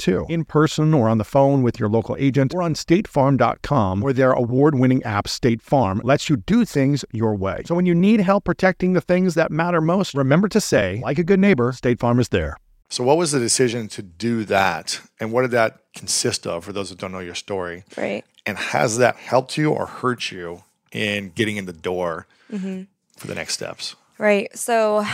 too. 0.00 0.26
In 0.28 0.44
person 0.44 0.92
or 0.92 1.08
on 1.08 1.18
the 1.18 1.24
phone 1.24 1.62
with 1.62 1.78
your 1.78 1.88
local 1.88 2.16
agent 2.18 2.52
or 2.54 2.62
on 2.62 2.74
statefarm.com 2.74 4.00
where 4.00 4.12
their 4.12 4.32
award-winning 4.32 5.02
app 5.04 5.28
State 5.28 5.62
Farm 5.62 6.00
lets 6.02 6.28
you 6.28 6.36
do 6.38 6.64
things 6.64 7.04
your 7.12 7.34
way. 7.36 7.62
So 7.66 7.74
when 7.74 7.86
you 7.86 7.94
need 7.94 8.20
help 8.20 8.44
protecting 8.44 8.94
the 8.94 9.00
things 9.00 9.34
that 9.34 9.50
matter 9.52 9.80
most, 9.80 10.14
remember 10.14 10.48
to 10.48 10.60
say, 10.60 11.00
like 11.04 11.18
a 11.18 11.24
good 11.24 11.38
neighbor, 11.40 11.72
State 11.72 12.00
Farm 12.00 12.18
is 12.18 12.30
there. 12.30 12.56
So, 12.92 13.04
what 13.04 13.16
was 13.18 13.30
the 13.30 13.38
decision 13.38 13.86
to 13.88 14.02
do 14.02 14.44
that? 14.46 15.00
And 15.20 15.30
what 15.32 15.42
did 15.42 15.52
that 15.52 15.78
consist 15.94 16.44
of 16.44 16.64
for 16.64 16.72
those 16.72 16.90
that 16.90 16.98
don't 16.98 17.12
know 17.12 17.20
your 17.20 17.36
story? 17.36 17.84
right 17.96 18.24
And 18.46 18.58
has 18.58 18.98
that 18.98 19.14
helped 19.16 19.56
you 19.56 19.70
or 19.70 19.86
hurt 19.86 20.32
you 20.32 20.64
in 20.90 21.30
getting 21.36 21.56
in 21.56 21.66
the 21.66 21.72
door 21.72 22.26
Mm-hmm. 22.52 22.82
for 23.16 23.28
the 23.28 23.34
next 23.36 23.54
steps? 23.54 23.94
right 24.18 24.48
so 24.58 25.04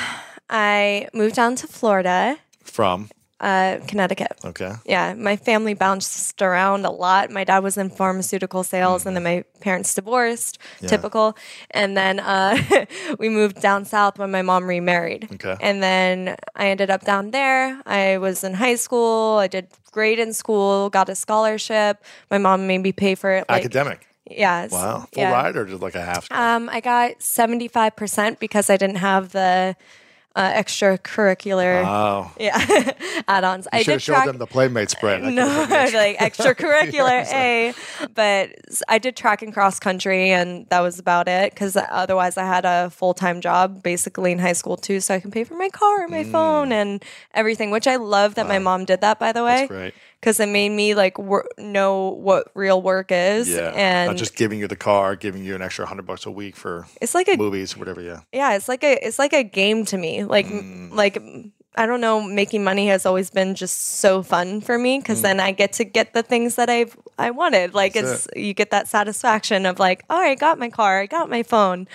I 0.48 1.08
moved 1.12 1.34
down 1.36 1.54
to 1.56 1.66
Florida 1.66 2.38
From, 2.62 3.10
uh 3.40 3.78
Connecticut 3.86 4.32
okay. 4.44 4.72
yeah, 4.86 5.14
my 5.14 5.36
family 5.36 5.74
bounced 5.74 6.40
around 6.40 6.84
a 6.86 6.90
lot. 6.90 7.30
My 7.30 7.44
dad 7.44 7.60
was 7.60 7.76
in 7.76 7.90
pharmaceutical 7.90 8.64
sales, 8.64 9.04
and 9.06 9.14
then 9.14 9.22
my 9.22 9.44
parents 9.60 9.94
divorced. 9.94 10.58
Typical. 10.80 11.36
And 11.70 11.96
then 11.96 12.20
uh, 12.20 12.56
we 13.18 13.28
moved 13.28 13.60
down 13.60 13.84
south 13.84 14.18
when 14.18 14.30
my 14.30 14.42
mom 14.42 14.64
remarried. 14.64 15.28
Okay. 15.34 15.56
And 15.60 15.82
then 15.82 16.36
I 16.54 16.68
ended 16.68 16.90
up 16.90 17.04
down 17.04 17.30
there. 17.30 17.80
I 17.86 18.18
was 18.18 18.44
in 18.44 18.54
high 18.54 18.76
school. 18.76 19.38
I 19.38 19.48
did 19.48 19.68
great 19.90 20.18
in 20.18 20.32
school. 20.32 20.90
Got 20.90 21.08
a 21.08 21.14
scholarship. 21.14 22.02
My 22.30 22.38
mom 22.38 22.66
made 22.66 22.78
me 22.78 22.92
pay 22.92 23.14
for 23.14 23.32
it. 23.32 23.44
Like, 23.48 23.64
Academic. 23.64 24.06
Yes. 24.30 24.72
Wow. 24.72 25.06
Full 25.12 25.22
yeah. 25.22 25.32
ride 25.32 25.56
or 25.56 25.64
just 25.64 25.82
like 25.82 25.94
a 25.94 26.02
half? 26.02 26.30
Um, 26.30 26.68
I 26.68 26.80
got 26.80 27.22
seventy 27.22 27.68
five 27.68 27.94
percent 27.96 28.40
because 28.40 28.70
I 28.70 28.76
didn't 28.76 28.96
have 28.96 29.32
the 29.32 29.76
uh, 30.36 30.52
extracurricular 30.52 31.82
Oh, 31.84 32.30
yeah 32.38 32.56
add-ons. 33.28 33.66
I 33.72 33.78
should 33.78 33.84
did 33.86 33.92
have 33.92 34.02
showed 34.02 34.12
track. 34.14 34.26
them 34.26 34.38
the 34.38 34.46
Playmate 34.46 34.90
spread. 34.90 35.24
I 35.24 35.30
no, 35.40 35.46
like 35.70 36.18
extracurricular 36.18 37.24
A, 37.32 37.74
but 38.14 38.50
I 38.88 38.98
did 38.98 39.16
track 39.16 39.42
and 39.42 39.52
cross 39.52 39.80
country, 39.80 40.30
and 40.30 40.68
that 40.68 40.80
was 40.80 40.98
about 40.98 41.26
it. 41.26 41.52
Because 41.52 41.76
otherwise, 41.76 42.36
I 42.36 42.44
had 42.44 42.64
a 42.64 42.90
full 42.90 43.14
time 43.14 43.40
job 43.40 43.82
basically 43.82 44.30
in 44.32 44.38
high 44.38 44.52
school 44.52 44.76
too, 44.76 45.00
so 45.00 45.14
I 45.14 45.20
can 45.20 45.30
pay 45.30 45.44
for 45.44 45.54
my 45.56 45.70
car, 45.70 46.02
and 46.02 46.10
my 46.12 46.24
phone, 46.24 46.70
and 46.70 47.02
everything. 47.34 47.70
Which 47.70 47.86
I 47.86 47.96
love 47.96 48.34
that 48.36 48.46
my 48.46 48.58
mom 48.58 48.84
did 48.84 49.00
that. 49.00 49.18
By 49.18 49.32
the 49.32 49.42
way, 49.44 49.66
Mm. 49.70 49.92
Because 50.26 50.40
it 50.40 50.48
made 50.48 50.70
me 50.70 50.96
like 50.96 51.18
wor- 51.20 51.46
know 51.56 52.08
what 52.08 52.48
real 52.54 52.82
work 52.82 53.12
is, 53.12 53.48
Yeah, 53.48 53.70
and 53.76 54.08
not 54.08 54.16
just 54.16 54.34
giving 54.34 54.58
you 54.58 54.66
the 54.66 54.74
car, 54.74 55.14
giving 55.14 55.44
you 55.44 55.54
an 55.54 55.62
extra 55.62 55.86
hundred 55.86 56.04
bucks 56.04 56.26
a 56.26 56.32
week 56.32 56.56
for 56.56 56.84
it's 57.00 57.14
like 57.14 57.28
a 57.28 57.36
movies, 57.36 57.76
whatever. 57.76 58.00
Yeah, 58.02 58.22
yeah 58.32 58.56
it's 58.56 58.66
like 58.68 58.82
a 58.82 58.98
it's 59.06 59.20
like 59.20 59.32
a 59.32 59.44
game 59.44 59.84
to 59.84 59.96
me 59.96 60.24
like 60.24 60.46
Mm. 60.46 60.90
like 60.92 61.22
i 61.76 61.86
don't 61.86 62.00
know 62.00 62.20
making 62.22 62.64
money 62.64 62.88
has 62.88 63.04
always 63.06 63.30
been 63.30 63.54
just 63.54 63.76
so 64.00 64.22
fun 64.24 64.60
for 64.60 64.76
me 64.78 64.98
Mm. 64.98 65.02
because 65.02 65.22
then 65.22 65.38
i 65.38 65.52
get 65.52 65.72
to 65.74 65.84
get 65.84 66.12
the 66.12 66.22
things 66.22 66.56
that 66.56 66.68
i've 66.70 66.96
i 67.18 67.30
wanted 67.30 67.74
like 67.74 67.92
That's 67.94 68.26
it's 68.26 68.28
you 68.46 68.54
get 68.54 68.70
that 68.70 68.88
satisfaction 68.88 69.66
of 69.66 69.78
like 69.78 70.02
oh 70.10 70.18
i 70.18 70.34
got 70.34 70.58
my 70.58 70.70
car 70.70 71.00
i 71.00 71.06
got 71.06 71.28
my 71.28 71.42
phone 71.42 71.86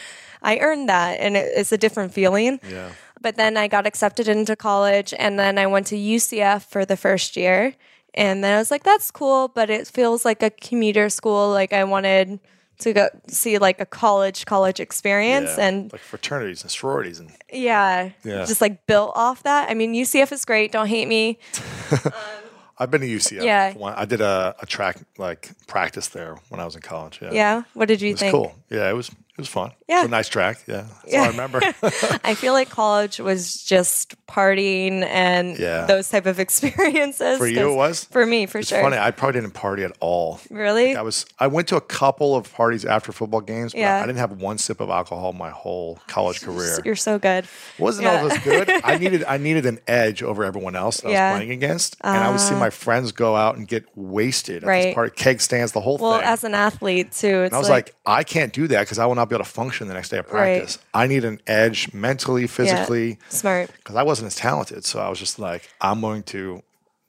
i 0.42 0.58
earned 0.60 0.88
that 0.90 1.20
and 1.20 1.36
it, 1.36 1.52
it's 1.60 1.72
a 1.72 1.78
different 1.78 2.14
feeling 2.14 2.60
yeah. 2.70 2.92
but 3.20 3.36
then 3.36 3.58
I 3.58 3.68
got 3.68 3.86
accepted 3.88 4.28
into 4.28 4.56
college 4.56 5.14
and 5.18 5.38
then 5.40 5.58
I 5.58 5.66
went 5.68 5.86
to 5.88 5.96
UCF 5.96 6.62
for 6.74 6.86
the 6.86 6.98
first 6.98 7.36
year. 7.38 7.76
And 8.14 8.44
then 8.44 8.56
I 8.56 8.58
was 8.58 8.72
like, 8.72 8.84
that's 8.84 9.10
cool, 9.12 9.48
but 9.48 9.70
it 9.70 9.88
feels 9.88 10.26
like 10.26 10.44
a 10.44 10.50
commuter 10.50 11.10
school. 11.10 11.50
Like 11.52 11.72
I 11.74 11.84
wanted 11.86 12.40
to 12.80 12.94
go 12.94 13.08
see 13.28 13.58
like 13.60 13.80
a 13.80 13.86
college 13.86 14.46
college 14.46 14.80
experience 14.80 15.52
yeah. 15.58 15.68
and 15.68 15.92
like 15.94 16.02
fraternities 16.02 16.64
and 16.64 16.72
sororities 16.72 17.20
and 17.20 17.32
yeah, 17.54 18.10
Yeah. 18.24 18.44
just 18.46 18.60
like 18.60 18.86
built 18.88 19.14
off 19.16 19.44
that. 19.44 19.70
I 19.70 19.76
mean, 19.76 19.94
UCF 19.94 20.32
is 20.32 20.46
great. 20.46 20.72
Don't 20.72 20.88
hate 20.88 21.08
me. 21.08 21.38
I've 22.80 22.90
been 22.90 23.02
to 23.02 23.08
UCF. 23.08 23.44
Yeah. 23.44 23.74
I 23.80 24.06
did 24.06 24.22
a, 24.22 24.56
a 24.60 24.66
track 24.66 24.98
like 25.20 25.52
practice 25.68 26.08
there 26.08 26.38
when 26.50 26.60
I 26.60 26.66
was 26.66 26.76
in 26.76 26.82
college. 26.82 27.20
Yeah, 27.22 27.32
Yeah. 27.32 27.64
What 27.76 27.88
did 27.88 28.02
you 28.02 28.10
it 28.10 28.14
was 28.14 28.20
think? 28.22 28.32
cool. 28.34 28.56
Yeah, 28.70 28.90
it 28.90 28.94
was 28.94 29.10
it 29.10 29.38
was 29.38 29.48
fun. 29.48 29.72
Yeah. 29.92 29.98
it 29.98 30.04
was 30.04 30.08
a 30.08 30.12
nice 30.12 30.30
track. 30.30 30.64
Yeah, 30.68 30.86
that's 31.04 31.14
Yeah. 31.14 31.20
all 31.20 31.26
I 31.26 31.30
remember. 31.30 31.60
I 32.24 32.34
feel 32.34 32.54
like 32.54 32.70
college 32.70 33.20
was 33.20 33.62
just 33.62 34.16
partying 34.26 35.04
and 35.04 35.60
Yeah. 35.60 35.86
those 35.86 36.08
type 36.08 36.26
of 36.26 36.40
experiences. 36.46 37.38
For 37.38 37.46
you, 37.46 37.70
it 37.72 37.76
was? 37.76 38.06
For 38.06 38.26
me, 38.26 38.46
for 38.46 38.60
it's 38.60 38.70
sure. 38.70 38.82
funny. 38.82 38.98
I 38.98 39.12
probably 39.12 39.42
didn't 39.42 39.54
party 39.54 39.84
at 39.84 39.92
all. 40.00 40.40
Really? 40.50 40.96
I 40.96 41.02
was. 41.02 41.26
I 41.40 41.48
went 41.48 41.68
to 41.70 41.76
a 41.76 41.82
couple 41.82 42.38
of 42.38 42.52
parties 42.54 42.86
after 42.86 43.12
football 43.12 43.42
games, 43.42 43.74
but 43.74 43.80
Yeah. 43.80 43.98
I 44.02 44.06
didn't 44.06 44.20
have 44.20 44.42
one 44.42 44.58
sip 44.58 44.80
of 44.80 44.90
alcohol 44.90 45.34
my 45.34 45.50
whole 45.50 45.98
oh, 46.00 46.04
college 46.08 46.42
career. 46.42 46.80
You're 46.86 46.96
so 46.96 47.20
good. 47.20 47.46
wasn't 47.78 48.06
Yeah. 48.06 48.22
all 48.22 48.30
this 48.30 48.38
good. 48.40 48.70
I 48.86 48.98
needed 48.98 49.26
I 49.28 49.38
needed 49.38 49.66
an 49.66 49.80
edge 49.88 50.24
over 50.24 50.46
everyone 50.46 50.78
else 50.78 51.02
that 51.02 51.10
I 51.10 51.32
was 51.32 51.38
playing 51.38 51.52
against, 51.52 51.98
and 52.00 52.18
I 52.18 52.30
would 52.30 52.40
see 52.40 52.56
ah. 52.56 52.60
my 52.60 52.70
friends 52.70 53.12
go 53.12 53.36
out 53.36 53.58
and 53.58 53.68
get 53.68 53.84
wasted 53.96 54.64
at 54.64 54.68
Right. 54.68 54.84
this 54.86 54.96
party, 54.96 55.12
keg 55.18 55.42
stands, 55.42 55.74
the 55.74 55.82
whole 55.82 55.98
Well, 55.98 56.14
thing. 56.14 56.22
Well, 56.22 56.34
as 56.34 56.46
an 56.46 56.54
athlete 56.54 57.12
too, 57.12 57.42
it's 57.44 57.52
and 57.52 57.56
I 57.56 57.60
was 57.60 57.68
like, 57.70 57.94
I 58.06 58.24
can't 58.24 58.54
do 58.54 58.68
that 58.68 58.82
because 58.82 58.98
I 58.98 59.06
will 59.06 59.16
not 59.16 59.28
be 59.28 59.36
able 59.36 59.44
to 59.44 59.52
function 59.52 59.81
the 59.88 59.94
next 59.94 60.10
day 60.10 60.18
of 60.18 60.26
Right. 60.32 60.58
practice. 60.58 60.80
I 60.94 61.08
need 61.08 61.24
an 61.26 61.40
edge 61.48 61.94
mentally, 61.94 62.48
physically, 62.48 63.18
smart. 63.30 63.72
because 63.78 63.96
I 63.96 64.04
wasn't 64.04 64.28
as 64.28 64.36
talented. 64.36 64.86
So 64.86 65.00
I 65.00 65.10
was 65.10 65.20
just 65.20 65.40
like, 65.40 65.70
I'm 65.82 66.02
going 66.02 66.24
to 66.24 66.62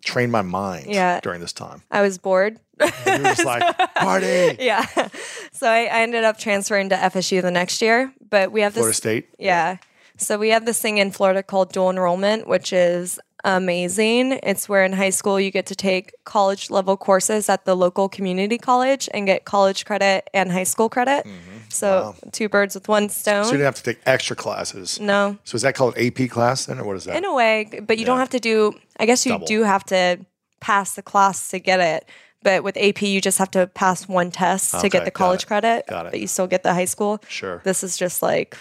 train 0.04 0.30
my 0.30 0.42
mind 0.42 0.86
Yeah. 0.88 1.20
during 1.20 1.40
this 1.40 1.52
time. 1.52 1.82
I 1.90 2.02
was 2.02 2.18
bored. 2.18 2.58
And 3.06 3.22
were 3.22 3.28
just 3.30 3.44
like, 3.54 3.76
party. 3.94 4.56
yeah. 4.60 4.84
So 5.54 5.68
I, 5.68 5.84
I 5.84 6.00
ended 6.02 6.24
up 6.24 6.38
transferring 6.38 6.88
to 6.88 6.96
FSU 6.96 7.40
the 7.40 7.50
next 7.52 7.80
year, 7.82 8.12
but 8.30 8.50
we 8.50 8.62
have 8.62 8.74
this. 8.74 8.80
Florida 8.80 8.96
State. 8.96 9.28
Yeah. 9.38 9.76
So 10.16 10.36
we 10.38 10.48
have 10.48 10.64
this 10.66 10.80
thing 10.80 10.98
in 10.98 11.12
Florida 11.12 11.40
called 11.44 11.72
dual 11.72 11.90
enrollment, 11.90 12.48
which 12.48 12.72
is 12.72 13.20
amazing. 13.44 14.40
It's 14.42 14.68
where 14.68 14.84
in 14.84 14.92
high 14.94 15.10
school 15.10 15.38
you 15.38 15.50
get 15.52 15.66
to 15.66 15.76
take 15.76 16.12
college 16.24 16.68
level 16.70 16.96
courses 16.96 17.48
at 17.48 17.64
the 17.64 17.76
local 17.76 18.08
community 18.08 18.58
college 18.58 19.08
and 19.14 19.26
get 19.26 19.44
college 19.44 19.84
credit 19.84 20.28
and 20.34 20.50
high 20.50 20.64
school 20.64 20.88
credit. 20.88 21.24
Mm-hmm. 21.26 21.51
So 21.72 22.14
two 22.32 22.48
birds 22.48 22.74
with 22.74 22.88
one 22.88 23.08
stone. 23.08 23.44
So 23.44 23.50
you 23.52 23.58
didn't 23.58 23.66
have 23.66 23.74
to 23.76 23.82
take 23.82 24.00
extra 24.06 24.36
classes. 24.36 25.00
no. 25.00 25.38
So 25.44 25.56
is 25.56 25.62
that 25.62 25.74
called 25.74 25.96
AP 25.98 26.28
class 26.30 26.66
then, 26.66 26.78
or 26.78 26.84
what 26.84 26.96
is 26.96 27.04
that? 27.04 27.16
In 27.16 27.24
a 27.24 27.34
way, 27.34 27.80
but 27.86 27.98
you 27.98 28.04
don't 28.06 28.18
have 28.18 28.30
to 28.30 28.40
do. 28.40 28.74
I 28.98 29.06
guess 29.06 29.24
you 29.26 29.32
Double. 29.32 29.46
do 29.46 29.62
have 29.62 29.84
to 29.86 30.24
pass 30.60 30.94
the 30.94 31.02
class 31.02 31.48
to 31.48 31.58
get 31.58 31.80
it. 31.80 32.08
But 32.44 32.64
with 32.64 32.76
AP, 32.76 33.02
you 33.02 33.20
just 33.20 33.38
have 33.38 33.52
to 33.52 33.68
pass 33.68 34.08
one 34.08 34.32
test 34.32 34.80
to 34.80 34.88
get 34.88 35.04
the 35.04 35.12
got 35.12 35.14
college 35.14 35.42
it. 35.44 35.46
credit. 35.46 35.86
Got 35.86 36.06
it. 36.06 36.12
But 36.12 36.20
you 36.20 36.26
still 36.26 36.48
get 36.48 36.64
the 36.64 36.74
high 36.74 36.86
school. 36.86 37.22
Sure. 37.28 37.60
This 37.64 37.84
is 37.84 37.96
just 37.96 38.20
like 38.20 38.56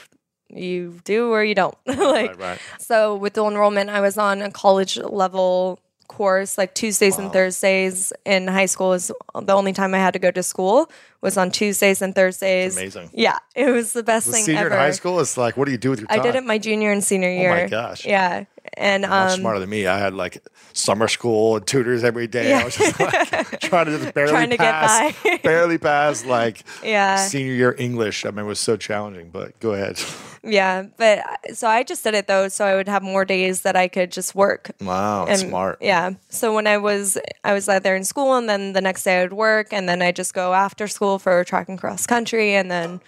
you 0.49 0.99
do 1.03 1.31
or 1.31 1.43
you 1.43 1.55
don't. 1.55 1.75
like 1.85 1.97
right, 1.97 2.37
right. 2.37 2.59
so 2.79 3.15
with 3.15 3.33
dual 3.33 3.49
enrollment, 3.49 3.89
I 3.89 4.01
was 4.01 4.17
on 4.17 4.41
a 4.41 4.51
college 4.51 4.97
level 4.97 5.79
course 6.11 6.57
like 6.57 6.75
Tuesdays 6.75 7.17
and 7.17 7.31
Thursdays 7.31 8.11
in 8.25 8.47
high 8.47 8.65
school 8.67 8.93
is 8.93 9.11
the 9.33 9.53
only 9.53 9.73
time 9.73 9.93
I 9.95 9.97
had 9.99 10.13
to 10.13 10.19
go 10.19 10.29
to 10.31 10.43
school 10.43 10.91
was 11.21 11.37
on 11.37 11.51
Tuesdays 11.51 12.01
and 12.01 12.13
Thursdays. 12.13 12.75
amazing. 12.77 13.09
Yeah, 13.13 13.37
it 13.55 13.69
was 13.71 13.93
the 13.93 14.03
best 14.03 14.25
The 14.27 14.33
thing 14.33 14.43
senior 14.45 14.65
ever. 14.65 14.75
in 14.75 14.79
high 14.79 14.91
school 14.91 15.19
is 15.19 15.37
like, 15.37 15.55
what 15.57 15.65
do 15.65 15.71
you 15.71 15.77
do 15.77 15.89
with 15.91 15.99
your 16.01 16.07
I 16.11 16.19
did 16.19 16.35
it 16.35 16.43
my 16.43 16.57
junior 16.57 16.91
and 16.91 17.03
senior 17.03 17.29
year. 17.31 17.51
Oh 17.51 17.63
my 17.63 17.67
gosh. 17.69 18.05
Yeah. 18.05 18.45
And 18.77 19.03
much 19.03 19.31
um 19.33 19.39
smarter 19.39 19.59
than 19.59 19.69
me. 19.69 19.85
I 19.87 19.97
had 19.97 20.13
like 20.13 20.37
summer 20.73 21.07
school 21.07 21.57
and 21.57 21.67
tutors 21.67 22.03
every 22.03 22.27
day. 22.27 22.49
Yeah. 22.49 22.59
I 22.59 22.63
was 22.65 22.77
just 22.77 22.99
like 22.99 23.59
trying 23.59 23.85
to 23.87 23.97
just 23.99 24.13
barely 24.15 24.31
Trying 24.31 24.49
to 24.51 24.57
get 24.57 24.71
by. 24.71 25.39
barely 25.43 25.77
pass 25.77 26.25
like 26.25 26.63
Yeah. 26.83 27.17
senior 27.17 27.53
year 27.53 27.75
English. 27.77 28.25
I 28.25 28.29
mean, 28.31 28.39
it 28.45 28.47
was 28.47 28.59
so 28.59 28.77
challenging. 28.77 29.29
But 29.29 29.59
go 29.59 29.73
ahead. 29.73 29.99
Yeah, 30.43 30.85
but 30.97 31.23
so 31.53 31.67
I 31.67 31.83
just 31.83 32.03
did 32.03 32.15
it 32.15 32.25
though, 32.27 32.47
so 32.47 32.65
I 32.65 32.75
would 32.75 32.87
have 32.87 33.03
more 33.03 33.25
days 33.25 33.61
that 33.61 33.75
I 33.75 33.87
could 33.87 34.11
just 34.11 34.33
work. 34.33 34.71
Wow, 34.81 35.27
And 35.27 35.37
smart. 35.39 35.77
Yeah. 35.81 36.11
So 36.29 36.55
when 36.55 36.65
I 36.65 36.77
was 36.77 37.17
I 37.43 37.53
was 37.53 37.69
either 37.69 37.95
in 37.95 38.03
school 38.03 38.35
and 38.35 38.49
then 38.49 38.73
the 38.73 38.81
next 38.81 39.03
day 39.03 39.19
I 39.19 39.23
would 39.23 39.33
work 39.33 39.71
and 39.71 39.87
then 39.87 40.01
I 40.01 40.11
just 40.11 40.33
go 40.33 40.53
after 40.53 40.87
school 40.87 41.19
for 41.19 41.43
track 41.43 41.69
and 41.69 41.77
cross 41.79 42.07
country 42.07 42.55
and 42.55 42.71
then 42.71 43.01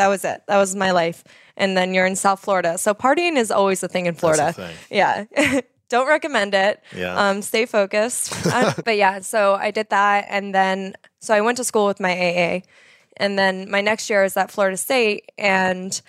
that 0.00 0.08
was 0.08 0.24
it. 0.24 0.42
That 0.48 0.56
was 0.56 0.74
my 0.74 0.92
life. 0.92 1.22
And 1.58 1.76
then 1.76 1.92
you're 1.92 2.06
in 2.06 2.16
South 2.16 2.40
Florida. 2.40 2.78
So 2.78 2.94
partying 2.94 3.36
is 3.36 3.50
always 3.50 3.82
a 3.82 3.88
thing 3.88 4.06
in 4.06 4.14
Florida. 4.14 4.52
thing. 4.52 4.74
Yeah. 4.90 5.24
Don't 5.90 6.08
recommend 6.08 6.54
it. 6.54 6.82
Yeah. 6.96 7.14
Um, 7.16 7.42
stay 7.42 7.66
focused. 7.66 8.34
Uh, 8.50 8.72
but 8.84 8.96
yeah, 8.96 9.20
so 9.20 9.54
I 9.54 9.70
did 9.70 9.90
that 9.90 10.26
and 10.28 10.54
then 10.54 10.94
so 11.20 11.34
I 11.34 11.40
went 11.42 11.58
to 11.58 11.64
school 11.64 11.86
with 11.86 12.00
my 12.00 12.12
AA. 12.12 12.60
And 13.18 13.38
then 13.38 13.70
my 13.70 13.80
next 13.82 14.08
year 14.08 14.20
I 14.20 14.24
was 14.24 14.36
at 14.36 14.50
Florida 14.50 14.76
State 14.76 15.30
and 15.36 16.00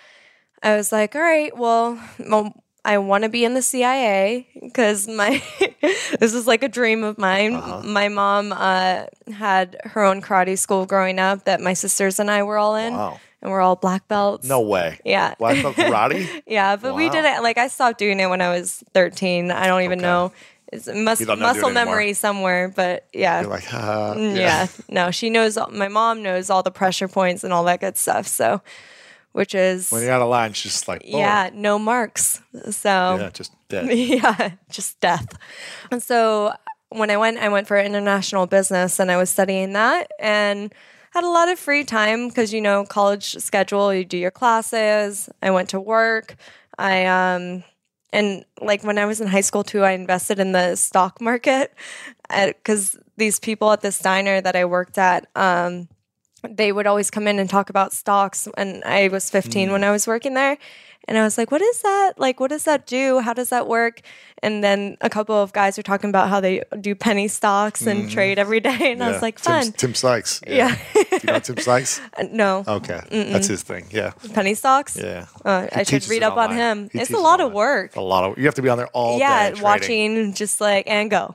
I 0.62 0.74
was 0.76 0.90
like, 0.90 1.14
all 1.14 1.20
right, 1.20 1.56
well, 1.56 2.00
well 2.18 2.54
I 2.84 2.98
want 2.98 3.24
to 3.24 3.28
be 3.30 3.44
in 3.44 3.54
the 3.54 3.62
CIA 3.62 4.48
because 4.60 5.06
my 5.06 5.42
this 6.18 6.34
is 6.34 6.46
like 6.46 6.62
a 6.62 6.68
dream 6.68 7.04
of 7.04 7.18
mine. 7.18 7.54
Uh-huh. 7.54 7.82
My 7.82 8.08
mom 8.08 8.52
uh, 8.52 9.04
had 9.32 9.76
her 9.84 10.02
own 10.02 10.22
karate 10.22 10.58
school 10.58 10.86
growing 10.86 11.18
up 11.18 11.44
that 11.44 11.60
my 11.60 11.74
sisters 11.74 12.18
and 12.18 12.30
I 12.30 12.42
were 12.42 12.56
all 12.56 12.74
in, 12.74 12.94
Wow. 12.94 13.20
And 13.42 13.50
we're 13.50 13.60
all 13.60 13.76
black 13.76 14.08
belts. 14.08 14.48
No 14.48 14.60
way. 14.62 14.98
Yeah. 15.04 15.34
Black 15.38 15.62
belt 15.62 15.76
karate. 15.76 16.26
Yeah, 16.46 16.76
but 16.76 16.94
we 16.94 17.10
did 17.10 17.24
it. 17.24 17.42
Like 17.42 17.58
I 17.58 17.68
stopped 17.68 17.98
doing 17.98 18.20
it 18.20 18.26
when 18.30 18.40
I 18.40 18.50
was 18.56 18.82
13. 18.94 19.50
I 19.50 19.66
don't 19.66 19.82
even 19.82 19.98
Okay. 19.98 20.06
know. 20.06 20.32
It's 20.72 20.86
mus- 20.86 21.20
You 21.20 21.26
know 21.26 21.32
how 21.32 21.36
to 21.36 21.40
do 21.40 21.46
muscle 21.46 21.68
it 21.68 21.74
memory 21.74 22.12
somewhere, 22.14 22.68
but 22.74 23.06
yeah. 23.12 23.42
You're 23.42 23.50
like, 23.50 23.66
ah, 23.74 24.14
Mm, 24.16 24.36
yeah. 24.36 24.68
No, 24.88 25.10
she 25.10 25.28
knows. 25.28 25.58
My 25.70 25.88
mom 25.88 26.22
knows 26.22 26.48
all 26.48 26.62
the 26.62 26.70
pressure 26.70 27.08
points 27.08 27.44
and 27.44 27.52
all 27.52 27.64
that 27.64 27.80
good 27.80 27.98
stuff. 27.98 28.26
So, 28.26 28.62
which 29.32 29.54
is 29.54 29.90
When 29.90 30.02
you're 30.02 30.12
out 30.12 30.22
of 30.22 30.28
line, 30.30 30.52
she's 30.54 30.72
just 30.72 30.88
like, 30.88 31.02
yeah, 31.04 31.50
no 31.52 31.78
marks. 31.78 32.40
So 32.70 32.88
yeah, 33.20 33.30
just 33.32 33.52
death. 33.68 33.90
yeah, 33.92 34.52
just 34.70 34.98
death. 35.00 35.26
And 35.90 36.02
so 36.02 36.54
when 36.90 37.10
I 37.10 37.16
went, 37.18 37.38
I 37.38 37.48
went 37.50 37.66
for 37.66 37.78
international 37.78 38.46
business 38.46 38.98
and 38.98 39.10
I 39.10 39.16
was 39.16 39.28
studying 39.30 39.72
that 39.74 40.10
and 40.18 40.72
had 41.12 41.24
a 41.24 41.28
lot 41.28 41.48
of 41.48 41.58
free 41.58 41.84
time 41.84 42.28
because 42.28 42.52
you 42.52 42.60
know 42.60 42.84
college 42.84 43.36
schedule, 43.38 43.92
you 43.92 44.04
do 44.04 44.16
your 44.16 44.30
classes. 44.30 45.28
I 45.42 45.50
went 45.50 45.68
to 45.70 45.80
work. 45.80 46.36
I 46.78 47.04
um 47.06 47.64
and 48.12 48.44
like 48.60 48.84
when 48.84 48.98
I 48.98 49.06
was 49.06 49.20
in 49.20 49.28
high 49.28 49.40
school 49.40 49.64
too, 49.64 49.82
I 49.82 49.92
invested 49.92 50.38
in 50.38 50.52
the 50.52 50.76
stock 50.76 51.20
market 51.20 51.74
because 52.46 52.96
these 53.16 53.38
people 53.38 53.72
at 53.72 53.80
this 53.80 53.98
diner 53.98 54.40
that 54.40 54.56
I 54.56 54.64
worked 54.64 54.98
at, 54.98 55.26
um, 55.34 55.88
they 56.48 56.72
would 56.72 56.86
always 56.86 57.10
come 57.10 57.28
in 57.28 57.38
and 57.38 57.48
talk 57.48 57.70
about 57.70 57.92
stocks. 57.92 58.48
And 58.56 58.82
I 58.84 59.08
was 59.08 59.30
15 59.30 59.70
when 59.70 59.84
I 59.84 59.90
was 59.90 60.06
working 60.06 60.34
there. 60.34 60.58
And 61.08 61.18
I 61.18 61.24
was 61.24 61.36
like, 61.36 61.50
what 61.50 61.60
is 61.60 61.82
that? 61.82 62.12
Like, 62.16 62.38
what 62.38 62.50
does 62.50 62.64
that 62.64 62.86
do? 62.86 63.18
How 63.20 63.32
does 63.34 63.48
that 63.48 63.66
work? 63.66 64.00
And 64.42 64.62
then 64.62 64.96
a 65.00 65.10
couple 65.10 65.34
of 65.34 65.52
guys 65.52 65.76
were 65.76 65.82
talking 65.82 66.10
about 66.10 66.28
how 66.28 66.40
they 66.40 66.62
do 66.80 66.94
penny 66.94 67.26
stocks 67.28 67.86
and 67.86 68.08
trade 68.10 68.38
every 68.38 68.60
day. 68.60 68.92
And 68.92 69.02
I 69.02 69.10
was 69.10 69.22
like, 69.22 69.38
fun. 69.38 69.72
Tim 69.72 69.94
Sykes. 69.94 70.40
Yeah. 70.46 70.76
you 70.94 71.18
know 71.24 71.38
Tim 71.40 71.56
Sykes? 71.58 72.00
Uh, 72.18 72.24
no, 72.30 72.64
Okay. 72.66 73.00
That's 73.10 73.48
his 73.48 73.62
thing. 73.62 73.86
Yeah. 73.90 74.12
penny 74.32 74.54
stocks? 74.54 74.96
Yeah. 74.96 75.26
Uh, 75.44 75.66
I 75.74 75.82
should 75.82 76.06
read 76.08 76.22
up 76.22 76.36
on 76.36 76.54
him. 76.54 76.88
He 76.92 77.00
it's 77.00 77.10
a 77.12 77.18
lot 77.18 77.40
of 77.40 77.52
work. 77.52 77.96
A 77.96 78.00
lot 78.00 78.24
of, 78.24 78.38
you 78.38 78.44
have 78.44 78.54
to 78.56 78.62
be 78.62 78.68
on 78.68 78.78
there 78.78 78.88
all 78.88 79.18
yeah, 79.18 79.50
day. 79.50 79.54
trading. 79.56 79.62
watching 79.64 80.34
just 80.34 80.60
like 80.60 80.86
and 80.88 81.10
go. 81.10 81.34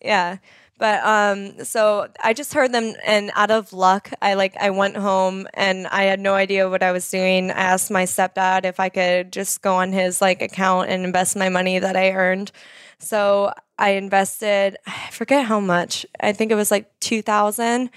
Yeah. 0.00 0.38
But 0.76 1.04
um, 1.04 1.64
so 1.64 2.08
I 2.22 2.32
just 2.32 2.52
heard 2.52 2.72
them, 2.72 2.94
and 3.06 3.30
out 3.34 3.50
of 3.52 3.72
luck, 3.72 4.10
I 4.20 4.34
like 4.34 4.56
I 4.56 4.70
went 4.70 4.96
home 4.96 5.46
and 5.54 5.86
I 5.86 6.04
had 6.04 6.18
no 6.18 6.34
idea 6.34 6.68
what 6.68 6.82
I 6.82 6.90
was 6.90 7.08
doing. 7.08 7.50
I 7.50 7.54
asked 7.54 7.90
my 7.90 8.04
stepdad 8.04 8.64
if 8.64 8.80
I 8.80 8.88
could 8.88 9.32
just 9.32 9.62
go 9.62 9.76
on 9.76 9.92
his 9.92 10.20
like 10.20 10.42
account 10.42 10.90
and 10.90 11.04
invest 11.04 11.36
my 11.36 11.48
money 11.48 11.78
that 11.78 11.96
I 11.96 12.10
earned. 12.10 12.50
So 12.98 13.52
I 13.78 13.90
invested, 13.90 14.76
I 14.86 15.10
forget 15.10 15.46
how 15.46 15.60
much. 15.60 16.06
I 16.20 16.32
think 16.32 16.50
it 16.50 16.56
was 16.56 16.70
like 16.70 16.90
two 17.00 17.22
thousand 17.22 17.90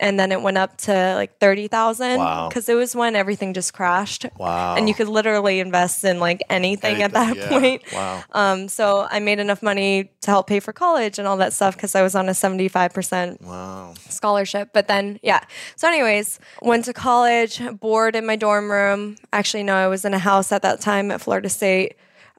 and 0.00 0.18
then 0.18 0.32
it 0.32 0.40
went 0.42 0.56
up 0.58 0.76
to 0.78 1.14
like 1.14 1.38
30,000 1.38 2.18
Wow. 2.18 2.48
because 2.48 2.68
it 2.68 2.74
was 2.74 2.96
when 2.96 3.14
everything 3.14 3.54
just 3.54 3.72
crashed. 3.74 4.26
Wow. 4.38 4.74
And 4.76 4.88
you 4.88 4.94
could 4.94 5.08
literally 5.08 5.60
invest 5.60 6.02
in 6.04 6.18
like 6.18 6.40
anything, 6.48 7.02
at 7.02 7.12
that 7.12 7.36
yeah. 7.36 7.48
point. 7.48 7.82
Wow. 7.92 8.24
Um, 8.32 8.68
so 8.68 9.06
I 9.10 9.20
made 9.20 9.38
enough 9.38 9.62
money 9.62 10.10
to 10.22 10.30
help 10.30 10.46
pay 10.46 10.58
for 10.58 10.72
college 10.72 11.18
and 11.18 11.28
all 11.28 11.36
that 11.36 11.52
stuff 11.52 11.76
because 11.76 11.94
I 11.94 12.02
was 12.02 12.14
on 12.14 12.28
a 12.28 12.32
75% 12.32 13.42
Wow. 13.42 13.94
scholarship. 14.08 14.70
But 14.72 14.88
then, 14.88 15.20
yeah. 15.22 15.40
So, 15.76 15.86
anyways, 15.86 16.40
went 16.62 16.86
to 16.86 16.92
college, 16.94 17.60
bored 17.78 18.16
in 18.16 18.24
my 18.24 18.36
dorm 18.36 18.70
room. 18.70 19.16
Actually, 19.32 19.62
no, 19.64 19.74
I 19.74 19.86
was 19.88 20.04
in 20.04 20.14
a 20.14 20.18
house 20.18 20.50
at 20.50 20.62
that 20.62 20.80
time 20.80 21.10
at 21.10 21.20
Florida 21.20 21.48
State. 21.50 21.96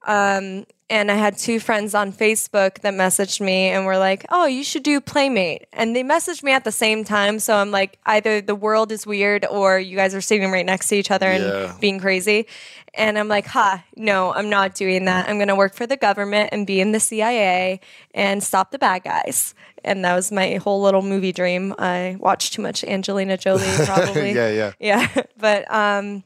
Um, 0.07 0.65
and 0.91 1.09
I 1.09 1.15
had 1.15 1.37
two 1.37 1.59
friends 1.59 1.95
on 1.95 2.11
Facebook 2.11 2.81
that 2.81 2.93
messaged 2.93 3.39
me 3.41 3.69
and 3.69 3.85
were 3.85 3.97
like, 3.97 4.25
"Oh, 4.29 4.45
you 4.45 4.63
should 4.63 4.83
do 4.83 4.99
Playmate." 5.01 5.65
And 5.73 5.95
they 5.95 6.03
messaged 6.03 6.43
me 6.43 6.51
at 6.51 6.63
the 6.65 6.71
same 6.71 7.03
time, 7.03 7.39
so 7.39 7.55
I'm 7.55 7.71
like, 7.71 7.97
either 8.05 8.41
the 8.41 8.53
world 8.55 8.91
is 8.91 9.07
weird 9.07 9.45
or 9.45 9.79
you 9.79 9.95
guys 9.95 10.13
are 10.13 10.21
sitting 10.21 10.51
right 10.51 10.65
next 10.65 10.89
to 10.89 10.95
each 10.95 11.09
other 11.09 11.29
and 11.31 11.43
Yeah. 11.45 11.73
being 11.79 11.99
crazy. 11.99 12.45
And 12.93 13.17
I'm 13.17 13.29
like, 13.29 13.47
"Ha, 13.47 13.83
no, 13.95 14.33
I'm 14.33 14.49
not 14.49 14.75
doing 14.75 15.05
that. 15.05 15.29
I'm 15.29 15.37
going 15.37 15.47
to 15.47 15.55
work 15.55 15.73
for 15.73 15.87
the 15.87 15.97
government 15.97 16.49
and 16.51 16.67
be 16.67 16.81
in 16.81 16.91
the 16.91 16.99
CIA 16.99 17.79
and 18.13 18.43
stop 18.43 18.71
the 18.71 18.77
bad 18.79 19.03
guys." 19.03 19.55
And 19.83 20.03
that 20.05 20.13
was 20.13 20.31
my 20.31 20.55
whole 20.55 20.81
little 20.83 21.01
movie 21.01 21.31
dream. 21.31 21.73
I 21.79 22.17
watched 22.19 22.53
too 22.53 22.61
much 22.61 22.83
Angelina 22.83 23.37
Jolie, 23.37 23.63
probably. 23.85 24.33
Yeah, 24.33 24.49
yeah. 24.51 24.71
Yeah. 24.79 25.07
But 25.37 25.65
um, 25.73 26.23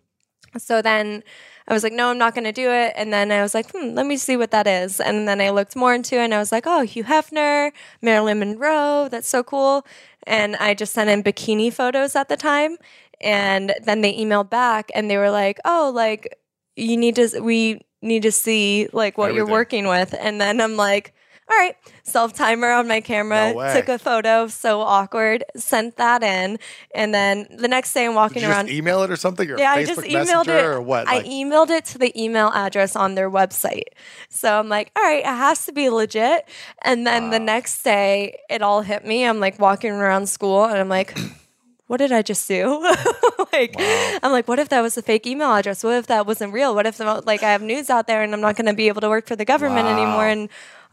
so 0.57 0.81
then 0.81 1.23
I 1.67 1.73
was 1.73 1.83
like, 1.83 1.93
no, 1.93 2.09
I'm 2.09 2.17
not 2.17 2.35
going 2.35 2.43
to 2.43 2.51
do 2.51 2.69
it. 2.69 2.93
And 2.95 3.11
then 3.11 3.31
I 3.31 3.41
was 3.41 3.53
like, 3.55 3.71
hmm, 3.71 3.95
let 3.95 4.05
me 4.05 4.17
see 4.17 4.37
what 4.37 4.51
that 4.51 4.67
is. 4.67 4.99
And 4.99 5.27
then 5.27 5.41
I 5.41 5.49
looked 5.49 5.75
more 5.75 5.95
into 5.95 6.15
it 6.15 6.25
and 6.25 6.33
I 6.33 6.37
was 6.37 6.51
like, 6.51 6.65
oh, 6.67 6.81
Hugh 6.81 7.03
Hefner, 7.03 7.71
Marilyn 8.01 8.39
Monroe, 8.39 9.07
that's 9.09 9.27
so 9.27 9.43
cool. 9.43 9.85
And 10.27 10.55
I 10.57 10.75
just 10.75 10.93
sent 10.93 11.09
in 11.09 11.23
bikini 11.23 11.73
photos 11.73 12.15
at 12.15 12.29
the 12.29 12.37
time. 12.37 12.77
And 13.19 13.73
then 13.83 14.01
they 14.01 14.13
emailed 14.15 14.49
back 14.49 14.91
and 14.93 15.09
they 15.09 15.17
were 15.17 15.31
like, 15.31 15.59
oh, 15.65 15.91
like, 15.93 16.37
you 16.75 16.97
need 16.97 17.15
to, 17.15 17.39
we 17.39 17.81
need 18.01 18.23
to 18.23 18.31
see 18.31 18.87
like 18.93 19.17
what 19.17 19.33
you're 19.33 19.47
working 19.47 19.87
with. 19.87 20.13
And 20.19 20.39
then 20.39 20.61
I'm 20.61 20.75
like, 20.75 21.13
all 21.49 21.57
right, 21.57 21.75
self 22.03 22.33
timer 22.33 22.71
on 22.71 22.87
my 22.87 23.01
camera, 23.01 23.53
No 23.53 23.73
took 23.73 23.87
a 23.87 23.99
photo, 23.99 24.47
so 24.47 24.81
awkward, 24.81 25.43
sent 25.55 25.97
that 25.97 26.23
in. 26.23 26.57
And 26.95 27.13
then 27.13 27.47
the 27.55 27.67
next 27.67 27.93
day 27.93 28.05
I'm 28.05 28.15
walking 28.15 28.41
Did 28.41 28.47
you 28.47 28.49
around. 28.49 28.65
just 28.65 28.75
email 28.77 29.03
it 29.03 29.11
or 29.11 29.15
something? 29.15 29.49
Or 29.51 29.57
Yeah, 29.59 29.75
Facebook 29.77 29.79
I 29.79 29.85
just 29.85 30.01
emailed 30.31 30.47
it. 30.47 30.65
or 30.65 30.81
what? 30.81 31.07
I 31.07 31.17
Like, 31.17 31.25
emailed 31.25 31.69
it 31.69 31.85
to 31.85 31.97
the 31.99 32.11
email 32.19 32.47
address 32.53 32.95
on 32.95 33.13
their 33.15 33.29
website. 33.29 33.89
So 34.29 34.57
I'm 34.59 34.69
like, 34.69 34.91
all 34.95 35.03
right, 35.03 35.19
it 35.19 35.25
has 35.25 35.65
to 35.67 35.71
be 35.71 35.89
legit. 35.89 36.47
And 36.81 37.05
then 37.05 37.29
the 37.29 37.39
next 37.39 37.83
day, 37.83 38.39
it 38.49 38.61
all 38.63 38.81
hit 38.81 39.05
me. 39.05 39.23
I'm 39.23 39.39
like 39.39 39.59
walking 39.59 39.91
around 39.91 40.27
school 40.27 40.63
and 40.65 40.77
I'm 40.79 40.89
like, 40.89 41.15
what 41.87 41.97
did 41.97 42.11
I 42.11 42.23
just 42.23 42.47
do? 42.47 42.81
like, 43.53 43.75
I'm 43.77 44.31
like, 44.31 44.47
what 44.47 44.57
if 44.57 44.69
that 44.69 44.81
was 44.81 44.97
a 44.97 45.03
fake 45.03 45.27
email 45.27 45.53
address? 45.53 45.83
What 45.83 45.93
if 45.93 46.07
that 46.07 46.25
wasn't 46.25 46.53
real? 46.53 46.73
What 46.73 46.87
if 46.87 46.99
like 46.99 47.43
I 47.43 47.51
have 47.51 47.61
news 47.61 47.91
out 47.91 48.07
there 48.07 48.23
and 48.23 48.33
I'm 48.33 48.41
not 48.41 48.55
going 48.55 48.65
to 48.65 48.73
be 48.73 48.87
able 48.87 49.01
to 49.01 49.09
work 49.09 49.27
for 49.27 49.35
the 49.35 49.45
government 49.45 49.85
Wow. 49.85 49.91
anymore? 49.93 50.25
And 50.27 50.49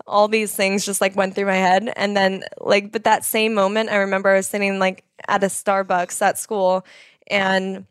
all 0.07 0.29
these 0.29 0.55
things 0.55 0.85
just 0.85 1.01
like 1.01 1.15
went 1.17 1.35
through 1.35 1.47
my 1.47 1.57
head. 1.57 1.93
And 1.97 2.17
then 2.17 2.45
like, 2.61 2.93
but 2.93 3.05
that 3.05 3.25
same 3.25 3.55
moment, 3.55 3.91
I 3.91 3.97
remember 3.97 4.31
I 4.31 4.37
was 4.37 4.47
sitting 4.47 4.79
like 4.79 5.05
at 5.29 5.43
a 5.43 5.47
Starbucks 5.47 6.21
at 6.23 6.39
school 6.39 6.85
and 7.29 7.87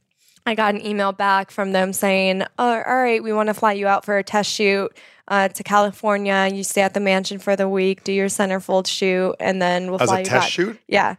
I 0.46 0.56
got 0.56 0.74
an 0.76 0.86
email 0.86 1.12
back 1.12 1.52
from 1.52 1.72
them 1.72 1.94
saying, 1.94 2.44
"Oh, 2.58 2.82
all 2.86 2.96
right, 2.96 3.22
we 3.24 3.32
want 3.32 3.48
to 3.48 3.54
fly 3.54 3.74
you 3.74 3.88
out 3.88 4.04
for 4.06 4.18
a 4.18 4.24
test 4.24 4.52
shoot 4.52 4.92
uh, 5.28 5.50
to 5.50 5.64
California. 5.64 6.50
You 6.52 6.64
stay 6.64 6.82
at 6.82 6.94
the 6.96 7.00
mansion 7.00 7.38
for 7.38 7.56
the 7.56 7.70
week, 7.70 8.04
do 8.04 8.12
your 8.12 8.28
centerfold 8.28 8.88
shoot, 8.88 9.36
and 9.40 9.62
then 9.62 9.92
we'll 9.92 10.02
As 10.02 10.10
a 10.10 10.14
fly 10.14 10.20
you 10.20 10.26
test 10.26 10.44
back." 10.46 10.50
shoot? 10.50 10.80
Yeah, 10.88 11.16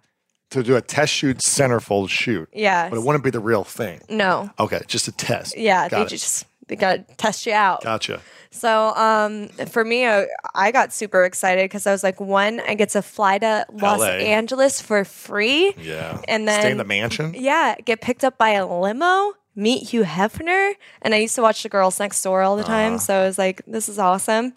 to 0.50 0.62
do 0.64 0.74
a 0.76 0.81
test 0.81 1.12
shoot, 1.14 1.38
centerfold 1.38 2.09
shoot. 2.11 2.48
yeah. 2.52 2.88
But 2.90 2.96
it 2.98 3.05
wouldn't 3.05 3.22
be 3.22 3.31
the 3.31 3.38
real 3.40 3.62
thing. 3.62 4.00
no, 4.09 4.50
Okay, 4.59 4.81
just 4.88 5.07
a 5.07 5.12
test. 5.12 5.57
yeah. 5.57 5.88
Got 5.88 5.96
they 5.98 6.02
it. 6.02 6.09
just 6.09 6.44
they 6.68 6.77
got 6.77 7.09
to 7.09 7.14
test 7.16 7.46
you 7.46 7.53
out. 7.53 7.83
Gotcha. 7.83 8.20
So 8.51 8.94
um, 8.96 9.48
for 9.68 9.85
me, 9.85 10.05
uh, 10.05 10.25
I 10.55 10.72
got 10.72 10.92
super 10.92 11.25
excited 11.25 11.64
because 11.64 11.87
I 11.87 11.92
was 11.92 12.03
like, 12.03 12.20
one, 12.20 12.61
I 12.61 12.75
get 12.75 12.90
to 12.90 13.03
fly 13.03 13.38
to 13.38 13.66
Los 13.72 14.01
LA. 14.01 14.07
Angeles 14.09 14.81
for 14.81 15.05
free. 15.05 15.75
Yeah. 15.79 16.20
And 16.29 16.46
then 16.46 16.61
Stay 16.61 16.70
in 16.70 16.77
the 16.77 16.85
mansion? 16.85 17.35
Yeah, 17.37 17.75
get 17.85 18.01
picked 18.03 18.25
up 18.25 18.37
by 18.38 18.51
a 18.51 18.66
limo, 18.66 19.33
meet 19.57 19.88
Hugh 19.90 20.05
Hefner. 20.05 20.75
And 21.01 21.14
I 21.14 21.18
used 21.18 21.35
to 21.37 21.42
watch 21.42 21.62
The 21.62 21.68
Girls 21.70 21.98
Next 21.98 22.22
Door 22.22 22.42
all 22.42 22.57
the 22.57 22.62
Uh-huh. 22.62 22.72
time. 22.72 22.98
So 22.98 23.14
I 23.22 23.25
was 23.25 23.38
like, 23.38 23.62
this 23.66 23.88
is 23.88 23.98
awesome. 23.98 24.53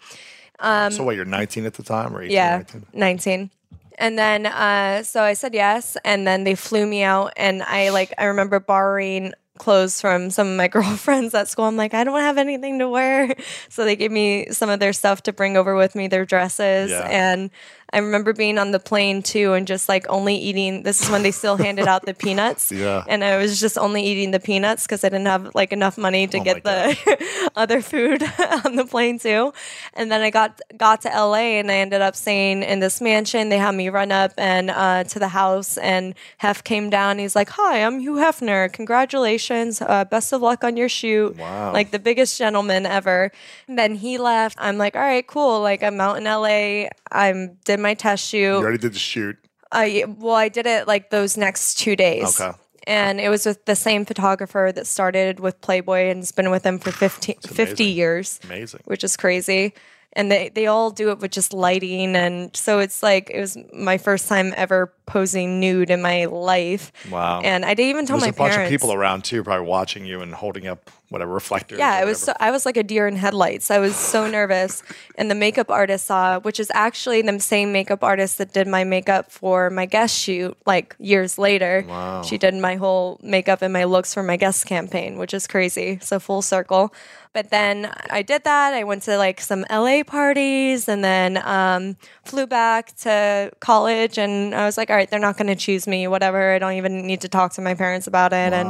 so 0.60 1.02
what, 1.02 1.16
you're 1.16 1.24
19 1.24 1.64
at 1.66 1.74
the 1.74 1.82
time 1.82 2.14
or 2.14 2.22
18? 2.22 2.28
Um, 2.28 2.32
Yeah, 2.32 2.56
19? 2.58 2.86
19. 2.92 3.50
And 3.98 4.18
then, 4.18 4.44
uh, 4.44 5.02
so 5.04 5.22
I 5.22 5.32
said 5.32 5.54
yes. 5.54 5.96
And 6.04 6.26
then 6.26 6.44
they 6.44 6.54
flew 6.54 6.86
me 6.86 7.02
out. 7.02 7.32
And 7.38 7.62
I 7.62 7.88
like, 7.88 8.12
I 8.18 8.24
remember 8.26 8.60
borrowing 8.60 9.32
clothes 9.58 10.00
from 10.00 10.30
some 10.30 10.48
of 10.48 10.56
my 10.56 10.68
girlfriends 10.76 11.34
at 11.34 11.48
school. 11.48 11.64
I'm 11.64 11.76
like, 11.76 11.94
I 11.94 12.04
don't 12.04 12.20
have 12.20 12.38
anything 12.38 12.78
to 12.80 12.88
wear. 12.88 13.34
So 13.68 13.84
they 13.84 13.96
gave 13.96 14.10
me 14.10 14.46
some 14.52 14.70
of 14.70 14.80
their 14.80 14.92
stuff 14.92 15.22
to 15.24 15.32
bring 15.32 15.56
over 15.56 15.74
with 15.74 15.94
me, 15.94 16.08
their 16.08 16.24
dresses. 16.24 16.90
Yeah. 16.90 17.06
And 17.10 17.50
I 17.92 17.98
remember 17.98 18.32
being 18.32 18.58
on 18.58 18.72
the 18.72 18.80
plane 18.80 19.22
too 19.22 19.52
and 19.52 19.66
just 19.66 19.88
like 19.88 20.06
only 20.08 20.34
eating. 20.36 20.82
This 20.82 21.02
is 21.02 21.10
when 21.10 21.22
they 21.22 21.30
still 21.30 21.56
handed 21.56 21.86
out 21.86 22.04
the 22.04 22.14
peanuts. 22.26 22.72
Yeah. 22.72 23.04
And 23.06 23.22
I 23.22 23.36
was 23.36 23.60
just 23.60 23.78
only 23.78 24.02
eating 24.04 24.32
the 24.32 24.40
peanuts 24.40 24.84
because 24.84 25.04
I 25.04 25.08
didn't 25.08 25.26
have 25.28 25.54
like 25.54 25.72
enough 25.72 25.96
money 25.96 26.26
to 26.26 26.38
Oh 26.38 26.44
get 26.44 26.64
the 26.64 27.50
other 27.56 27.80
food 27.80 28.22
on 28.64 28.76
the 28.76 28.84
plane 28.84 29.18
too. 29.18 29.52
And 29.94 30.10
then 30.10 30.20
I 30.20 30.30
got 30.30 30.60
got 30.76 31.02
to 31.02 31.08
LA 31.08 31.58
and 31.60 31.70
I 31.70 31.76
ended 31.76 32.02
up 32.02 32.16
staying 32.16 32.62
in 32.62 32.80
this 32.80 33.00
mansion. 33.00 33.48
They 33.50 33.58
had 33.58 33.74
me 33.74 33.88
run 33.88 34.10
up 34.10 34.32
and 34.36 34.70
uh, 34.70 35.04
to 35.04 35.18
the 35.18 35.28
house 35.28 35.78
and 35.78 36.14
Hef 36.38 36.64
came 36.64 36.90
down. 36.90 37.18
He's 37.18 37.36
like, 37.36 37.50
"Hi, 37.50 37.84
I'm 37.84 38.00
Hugh 38.00 38.14
Hefner. 38.16 38.72
Congratulations. 38.72 39.80
Uh, 39.80 40.04
best 40.04 40.32
of 40.32 40.42
luck 40.42 40.64
on 40.64 40.76
your 40.76 40.88
shoot." 40.88 41.36
Wow. 41.36 41.72
Like 41.72 41.92
the 41.92 41.98
biggest 41.98 42.36
gentleman 42.36 42.84
ever. 42.84 43.30
And 43.68 43.78
then 43.78 43.94
he 43.94 44.18
left. 44.18 44.58
I'm 44.60 44.76
like, 44.76 44.96
"All 44.96 45.02
right, 45.02 45.26
cool. 45.26 45.60
Like 45.60 45.82
I'm 45.82 46.00
out 46.00 46.16
in 46.16 46.24
LA. 46.24 46.88
I'm 47.10 47.58
did 47.64 47.80
my 47.80 47.94
test 47.94 48.26
shoot. 48.26 48.38
You 48.38 48.54
already 48.54 48.78
did 48.78 48.94
the 48.94 48.98
shoot. 48.98 49.36
I 49.72 50.04
well, 50.06 50.34
I 50.34 50.48
did 50.48 50.66
it 50.66 50.86
like 50.86 51.10
those 51.10 51.36
next 51.36 51.78
two 51.78 51.96
days. 51.96 52.40
Okay. 52.40 52.56
And 52.86 53.20
it 53.20 53.28
was 53.28 53.44
with 53.44 53.64
the 53.64 53.74
same 53.74 54.04
photographer 54.04 54.70
that 54.72 54.86
started 54.86 55.40
with 55.40 55.60
Playboy 55.60 56.08
and 56.08 56.20
has 56.20 56.30
been 56.30 56.52
with 56.52 56.62
them 56.62 56.78
for 56.78 56.92
15, 56.92 57.38
50 57.40 57.84
years, 57.84 58.38
Amazing. 58.44 58.80
which 58.84 59.02
is 59.02 59.16
crazy. 59.16 59.74
And 60.12 60.30
they, 60.30 60.50
they 60.50 60.68
all 60.68 60.92
do 60.92 61.10
it 61.10 61.18
with 61.18 61.32
just 61.32 61.52
lighting. 61.52 62.14
And 62.14 62.56
so 62.56 62.78
it's 62.78 63.02
like, 63.02 63.28
it 63.28 63.40
was 63.40 63.58
my 63.74 63.98
first 63.98 64.28
time 64.28 64.54
ever 64.56 64.94
posing 65.04 65.58
nude 65.58 65.90
in 65.90 66.00
my 66.00 66.26
life. 66.26 66.92
Wow. 67.10 67.40
And 67.40 67.64
I 67.64 67.74
didn't 67.74 67.90
even 67.90 68.06
tell 68.06 68.18
There's 68.18 68.28
my 68.32 68.36
a 68.36 68.38
bunch 68.38 68.54
parents. 68.54 68.72
of 68.72 68.80
people 68.80 68.94
around 68.94 69.24
too, 69.24 69.42
probably 69.42 69.66
watching 69.66 70.06
you 70.06 70.20
and 70.22 70.32
holding 70.32 70.68
up 70.68 70.88
whatever 71.08 71.32
reflectors. 71.32 71.78
Yeah, 71.78 72.02
it 72.02 72.04
was. 72.04 72.20
So. 72.20 72.32
I 72.40 72.50
was 72.50 72.66
like 72.66 72.76
a 72.76 72.82
deer 72.82 73.06
in 73.06 73.16
headlights. 73.16 73.70
I 73.70 73.78
was 73.78 73.94
so 73.96 74.28
nervous, 74.28 74.82
and 75.16 75.30
the 75.30 75.34
makeup 75.34 75.70
artist 75.70 76.06
saw, 76.06 76.40
which 76.40 76.58
is 76.58 76.70
actually 76.74 77.22
the 77.22 77.38
same 77.40 77.72
makeup 77.72 78.02
artist 78.02 78.38
that 78.38 78.52
did 78.52 78.66
my 78.66 78.84
makeup 78.84 79.30
for 79.30 79.70
my 79.70 79.86
Guess 79.86 80.14
shoot, 80.14 80.56
like 80.66 80.96
years 80.98 81.38
later. 81.38 81.84
Wow. 81.86 82.22
She 82.22 82.38
did 82.38 82.54
my 82.54 82.76
whole 82.76 83.18
makeup 83.22 83.62
and 83.62 83.72
my 83.72 83.84
looks 83.84 84.12
for 84.14 84.22
my 84.22 84.36
Guess 84.36 84.64
campaign, 84.64 85.16
which 85.18 85.32
is 85.32 85.46
crazy. 85.46 85.98
So 86.02 86.18
full 86.18 86.42
circle. 86.42 86.92
But 87.32 87.50
then 87.50 87.92
I 88.08 88.22
did 88.22 88.44
that. 88.44 88.72
I 88.72 88.84
went 88.84 89.02
to 89.02 89.18
like 89.18 89.42
some 89.42 89.66
LA 89.70 90.02
parties, 90.04 90.88
and 90.88 91.04
then 91.04 91.36
um, 91.46 91.96
flew 92.24 92.46
back 92.46 92.96
to 92.98 93.52
college. 93.60 94.16
And 94.18 94.54
I 94.54 94.64
was 94.64 94.78
like, 94.78 94.88
all 94.88 94.96
right, 94.96 95.08
they're 95.10 95.20
not 95.20 95.36
going 95.36 95.48
to 95.48 95.54
choose 95.54 95.86
me. 95.86 96.08
Whatever. 96.08 96.52
I 96.52 96.58
don't 96.58 96.72
even 96.72 97.06
need 97.06 97.20
to 97.20 97.28
talk 97.28 97.52
to 97.54 97.60
my 97.60 97.74
parents 97.74 98.06
about 98.06 98.32
it. 98.32 98.54
And 98.54 98.68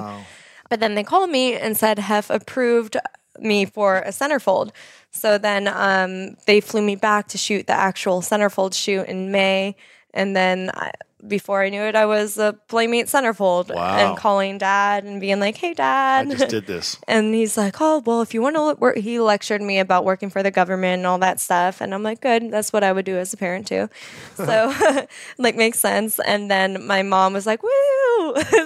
but 0.68 0.80
then 0.80 0.94
they 0.94 1.04
called 1.04 1.30
me 1.30 1.54
and 1.54 1.76
said 1.76 1.98
Hef 1.98 2.30
approved 2.30 2.96
me 3.38 3.64
for 3.66 3.98
a 3.98 4.08
centerfold. 4.08 4.70
So 5.10 5.38
then 5.38 5.68
um, 5.68 6.36
they 6.46 6.60
flew 6.60 6.82
me 6.82 6.96
back 6.96 7.28
to 7.28 7.38
shoot 7.38 7.66
the 7.66 7.72
actual 7.72 8.20
centerfold 8.20 8.74
shoot 8.74 9.06
in 9.06 9.30
May. 9.30 9.76
And 10.14 10.34
then 10.34 10.70
I, 10.74 10.90
before 11.28 11.62
I 11.62 11.68
knew 11.68 11.82
it, 11.82 11.94
I 11.96 12.06
was 12.06 12.38
a 12.38 12.54
Playmate 12.68 13.06
centerfold 13.06 13.74
Wow. 13.74 13.96
and 13.96 14.16
calling 14.16 14.58
dad 14.58 15.04
and 15.04 15.20
being 15.20 15.40
like, 15.40 15.56
hey, 15.56 15.74
dad, 15.74 16.28
I 16.28 16.34
just 16.34 16.48
did 16.48 16.66
this. 16.66 16.98
And 17.08 17.34
he's 17.34 17.56
like, 17.56 17.76
oh, 17.80 18.02
well, 18.06 18.22
if 18.22 18.32
you 18.34 18.42
want 18.42 18.56
to 18.56 18.74
work, 18.80 18.96
he 18.96 19.18
lectured 19.20 19.62
me 19.62 19.78
about 19.78 20.04
working 20.04 20.30
for 20.30 20.42
the 20.42 20.50
government 20.50 20.98
and 21.00 21.06
all 21.06 21.18
that 21.18 21.40
stuff. 21.40 21.80
And 21.80 21.92
I'm 21.94 22.02
like, 22.02 22.20
good, 22.20 22.50
that's 22.50 22.72
what 22.72 22.82
I 22.84 22.92
would 22.92 23.04
do 23.04 23.16
as 23.16 23.32
a 23.32 23.36
parent 23.36 23.66
too. 23.66 23.88
So, 24.36 24.72
like, 25.38 25.56
makes 25.56 25.78
sense. 25.80 26.18
And 26.20 26.50
then 26.50 26.86
my 26.86 27.02
mom 27.02 27.32
was 27.32 27.46
like, 27.46 27.62
woo. 27.62 27.70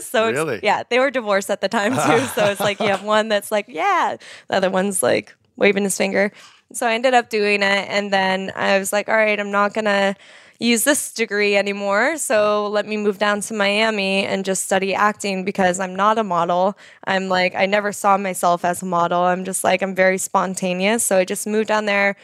so, 0.01 0.29
it's- 0.29 0.35
Really? 0.35 0.61
yeah, 0.62 0.83
they 0.88 0.99
were 0.99 1.11
divorced 1.11 1.51
at 1.51 1.61
the 1.61 1.68
time 1.68 1.92
too. 1.92 2.27
So 2.35 2.46
it's 2.46 2.61
like, 2.61 2.81
you 2.81 2.87
have 2.88 3.03
one 3.05 3.29
that's 3.29 3.51
like, 3.53 3.66
yeah, 3.68 4.16
the 4.49 4.57
other 4.57 4.71
one's 4.71 5.02
like 5.02 5.35
waving 5.56 5.85
his 5.85 5.96
finger. 5.96 6.33
So 6.73 6.87
I 6.87 6.94
ended 6.94 7.15
up 7.15 7.31
doing 7.31 7.63
it. 7.63 7.88
And 7.88 8.13
then 8.13 8.52
I 8.54 8.79
was 8.79 8.92
like, 8.92 9.08
all 9.08 9.17
right, 9.17 9.38
I'm 9.38 9.50
not 9.50 9.75
going 9.75 9.87
to 9.87 10.15
use 10.61 10.85
this 10.85 11.13
degree 11.13 11.56
anymore. 11.56 12.19
So 12.19 12.69
let 12.69 12.87
me 12.87 12.96
move 12.98 13.19
down 13.19 13.40
to 13.40 13.54
Miami 13.54 14.25
and 14.27 14.44
just 14.44 14.65
study 14.65 14.94
acting 14.94 15.42
because 15.44 15.81
I'm 15.81 15.96
not 15.96 16.19
a 16.19 16.23
model. 16.23 16.77
I'm 17.04 17.29
like, 17.29 17.54
I 17.56 17.67
never 17.67 17.92
saw 17.92 18.19
myself 18.19 18.65
as 18.65 18.83
a 18.83 18.87
model. 18.87 19.23
I'm 19.23 19.44
just 19.44 19.65
like, 19.65 19.83
I'm 19.83 19.94
very 19.94 20.19
spontaneous. 20.19 21.02
So 21.02 21.17
I 21.17 21.25
just 21.25 21.46
moved 21.46 21.69
down 21.69 21.87
there. 21.87 22.15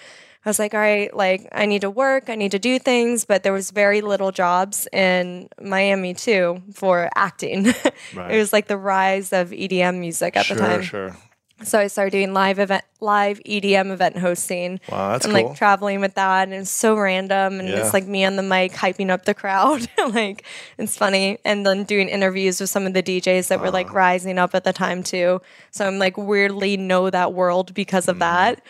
I 0.45 0.49
was 0.49 0.61
like, 0.61 0.75
all 0.75 0.81
right, 0.81 1.13
like 1.17 1.49
I 1.51 1.67
need 1.67 1.81
to 1.81 1.91
work, 1.91 2.31
I 2.31 2.37
need 2.37 2.53
to 2.53 2.61
do 2.61 2.79
things, 2.79 3.25
but 3.25 3.43
there 3.43 3.53
was 3.53 3.73
very 3.73 4.01
little 4.01 4.31
jobs 4.31 4.87
in 4.93 5.49
Miami 5.61 6.15
too 6.15 6.63
for 6.73 7.11
acting. 7.17 7.75
Right. 8.15 8.31
it 8.31 8.39
was 8.39 8.53
like 8.53 8.69
the 8.69 8.77
rise 8.77 9.33
of 9.33 9.51
EDM 9.51 9.99
music 9.99 10.37
at 10.37 10.47
sure, 10.47 10.57
the 10.57 10.63
time. 10.63 10.83
sure. 10.83 11.17
So 11.63 11.79
I 11.79 11.87
started 11.87 12.11
doing 12.11 12.35
live 12.35 12.59
event, 12.59 12.85
live 13.01 13.41
EDM 13.47 13.91
event 13.91 14.19
hosting. 14.19 14.79
Wow, 14.91 15.13
that's 15.13 15.25
and 15.25 15.35
cool. 15.35 15.49
like 15.49 15.57
traveling 15.57 16.01
with 16.01 16.15
that, 16.15 16.45
and 16.49 16.53
it's 16.55 16.71
so 16.71 16.97
random, 16.99 17.59
and 17.61 17.69
Yeah. 17.69 17.77
it's 17.81 17.95
like 17.95 18.07
me 18.07 18.25
on 18.27 18.37
the 18.37 18.43
mic 18.43 18.73
hyping 18.73 19.09
up 19.11 19.25
the 19.25 19.33
crowd. 19.35 19.89
like 20.13 20.45
it's 20.77 20.97
funny, 20.99 21.39
and 21.47 21.65
then 21.65 21.85
doing 21.85 22.09
interviews 22.09 22.61
with 22.61 22.69
some 22.69 22.87
of 22.87 22.93
the 22.93 23.03
DJs 23.03 23.49
that 23.49 23.61
were 23.61 23.71
like 23.71 23.91
rising 23.93 24.39
up 24.39 24.55
at 24.55 24.65
the 24.65 24.73
time 24.73 25.03
too. 25.03 25.41
So 25.71 25.87
I'm 25.87 25.99
like 25.99 26.19
weirdly 26.19 26.77
know 26.77 27.09
that 27.11 27.33
world 27.33 27.73
because 27.75 28.07
of 28.07 28.17
Mm-hmm. 28.17 28.21
that. 28.21 28.63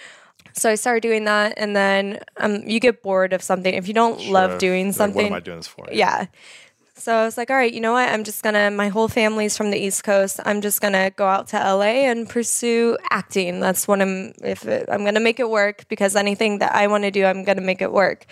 So 0.53 0.71
I 0.71 0.75
started 0.77 1.03
doing 1.03 1.25
that, 1.25 1.55
and 1.57 1.75
then 1.77 2.21
um, 2.39 2.63
you 2.67 2.79
get 2.81 3.03
bored 3.03 3.33
of 3.33 3.43
something 3.43 3.75
if 3.75 3.89
you 3.89 3.95
don't 3.95 4.29
love 4.29 4.53
Sure. 4.53 4.59
doing 4.59 4.87
Like, 4.87 4.95
something. 4.95 5.17
what 5.17 5.27
am 5.27 5.33
I 5.35 5.41
doing 5.41 5.59
this 5.59 5.67
for? 5.67 5.87
Yeah. 5.93 6.27
So 7.07 7.15
I 7.15 7.25
was 7.25 7.37
like, 7.39 7.51
all 7.51 7.57
right, 7.57 7.73
you 7.73 7.79
know 7.79 7.93
what? 7.93 8.09
I'm 8.09 8.25
just 8.25 8.43
gonna. 8.43 8.69
My 8.69 8.89
whole 8.89 9.07
family's 9.07 9.57
from 9.57 9.71
the 9.71 9.79
East 9.79 10.03
Coast. 10.03 10.41
I'm 10.45 10.61
just 10.61 10.81
gonna 10.81 11.11
go 11.11 11.25
out 11.25 11.47
to 11.51 11.57
LA 11.57 12.11
and 12.11 12.29
pursue 12.29 12.99
acting. 13.11 13.61
That's 13.61 13.87
what 13.87 14.03
I'm. 14.03 14.33
If 14.43 14.67
it, 14.67 14.89
I'm 14.91 15.05
gonna 15.05 15.21
make 15.21 15.39
it 15.39 15.49
work 15.49 15.87
because 15.87 16.17
anything 16.17 16.59
that 16.59 16.75
I 16.75 16.89
want 16.89 17.05
to 17.05 17.13
do, 17.13 17.25
I'm 17.25 17.45
gonna 17.45 17.61
make 17.61 17.81
it 17.81 17.93
work. 17.93 18.27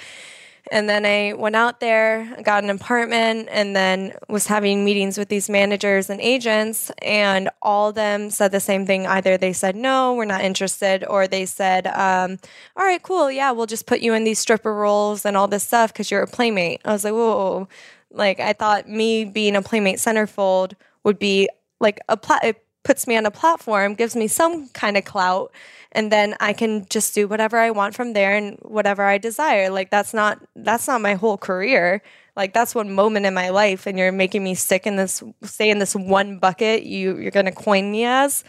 And 0.72 0.88
then 0.88 1.06
I 1.06 1.34
went 1.34 1.54
out 1.54 1.78
there, 1.78 2.36
got 2.42 2.64
an 2.64 2.70
apartment, 2.70 3.48
and 3.52 3.76
then 3.76 4.14
was 4.28 4.48
having 4.48 4.84
meetings 4.84 5.18
with 5.18 5.28
these 5.28 5.48
managers 5.48 6.10
and 6.10 6.20
agents, 6.20 6.90
and 7.00 7.50
all 7.62 7.90
of 7.90 7.94
them 7.94 8.28
said 8.28 8.50
the 8.50 8.58
same 8.58 8.86
thing. 8.86 9.06
Either 9.06 9.36
they 9.36 9.52
said 9.52 9.76
no, 9.76 10.14
we're 10.14 10.24
not 10.24 10.40
interested, 10.40 11.04
or 11.06 11.28
they 11.28 11.46
said, 11.46 11.86
um, 11.86 12.38
"All 12.76 12.84
right, 12.84 13.00
cool, 13.04 13.30
yeah, 13.30 13.52
we'll 13.52 13.66
just 13.66 13.86
put 13.86 14.00
you 14.00 14.14
in 14.14 14.24
these 14.24 14.40
stripper 14.40 14.74
roles 14.74 15.24
and 15.24 15.36
all 15.36 15.46
this 15.46 15.62
stuff 15.62 15.92
because 15.92 16.10
you're 16.10 16.22
a 16.22 16.26
playmate." 16.26 16.80
I 16.84 16.90
was 16.92 17.04
like, 17.04 17.14
"Whoa!" 17.14 17.68
Like 18.14 18.40
I 18.40 18.52
thought 18.52 18.88
me 18.88 19.24
being 19.24 19.56
a 19.56 19.62
playmate 19.62 19.96
centerfold 19.96 20.74
would 21.02 21.18
be 21.18 21.48
like 21.80 22.00
a 22.08 22.16
pla- 22.16 22.38
it 22.42 22.64
puts 22.84 23.06
me 23.06 23.16
on 23.16 23.26
a 23.26 23.30
platform, 23.30 23.94
gives 23.94 24.14
me 24.14 24.28
some 24.28 24.68
kind 24.68 24.96
of 24.96 25.04
clout, 25.04 25.50
and 25.92 26.12
then 26.12 26.36
I 26.38 26.52
can 26.52 26.86
just 26.90 27.14
do 27.14 27.26
whatever 27.26 27.58
I 27.58 27.70
want 27.70 27.94
from 27.94 28.12
there 28.12 28.36
and 28.36 28.58
whatever 28.62 29.02
I 29.02 29.18
desire. 29.18 29.70
Like 29.70 29.90
that's 29.90 30.14
not 30.14 30.38
that's 30.54 30.86
not 30.86 31.00
my 31.00 31.14
whole 31.14 31.38
career. 31.38 32.02
Like 32.36 32.52
that's 32.52 32.74
one 32.74 32.92
moment 32.92 33.26
in 33.26 33.34
my 33.34 33.50
life, 33.50 33.86
and 33.86 33.98
you're 33.98 34.12
making 34.12 34.42
me 34.44 34.54
stick 34.54 34.86
in 34.86 34.96
this, 34.96 35.22
stay 35.42 35.70
in 35.70 35.78
this 35.78 35.94
one 35.94 36.38
bucket. 36.38 36.82
You 36.84 37.18
you're 37.18 37.30
gonna 37.30 37.52
coin 37.52 37.90
me 37.90 38.04
as, 38.04 38.44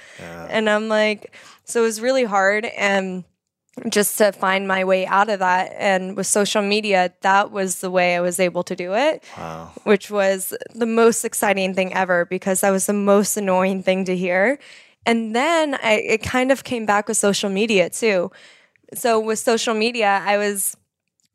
and 0.49 0.69
I'm 0.69 0.87
like, 0.89 1.35
so 1.63 1.81
it 1.81 1.83
was 1.83 2.01
really 2.01 2.23
hard 2.23 2.65
and 2.65 3.23
just 3.89 4.17
to 4.17 4.31
find 4.31 4.67
my 4.67 4.83
way 4.83 5.05
out 5.05 5.29
of 5.29 5.39
that. 5.39 5.73
And 5.77 6.15
with 6.15 6.27
social 6.27 6.61
media, 6.61 7.13
that 7.21 7.51
was 7.51 7.81
the 7.81 7.91
way 7.91 8.15
I 8.15 8.21
was 8.21 8.39
able 8.39 8.63
to 8.63 8.75
do 8.75 8.93
it, 8.93 9.23
Wow. 9.37 9.71
which 9.83 10.09
was 10.09 10.53
the 10.73 10.85
most 10.85 11.25
exciting 11.25 11.73
thing 11.73 11.93
ever 11.93 12.25
because 12.25 12.61
that 12.61 12.71
was 12.71 12.85
the 12.85 12.93
most 12.93 13.35
annoying 13.35 13.83
thing 13.83 14.05
to 14.05 14.15
hear. 14.15 14.59
And 15.05 15.35
then 15.35 15.75
I, 15.75 15.93
it 15.93 16.23
kind 16.23 16.51
of 16.51 16.63
came 16.63 16.85
back 16.85 17.07
with 17.07 17.17
social 17.17 17.49
media 17.49 17.89
too. 17.89 18.31
So 18.93 19.19
with 19.19 19.39
social 19.39 19.73
media, 19.73 20.21
I 20.25 20.37
was 20.37 20.77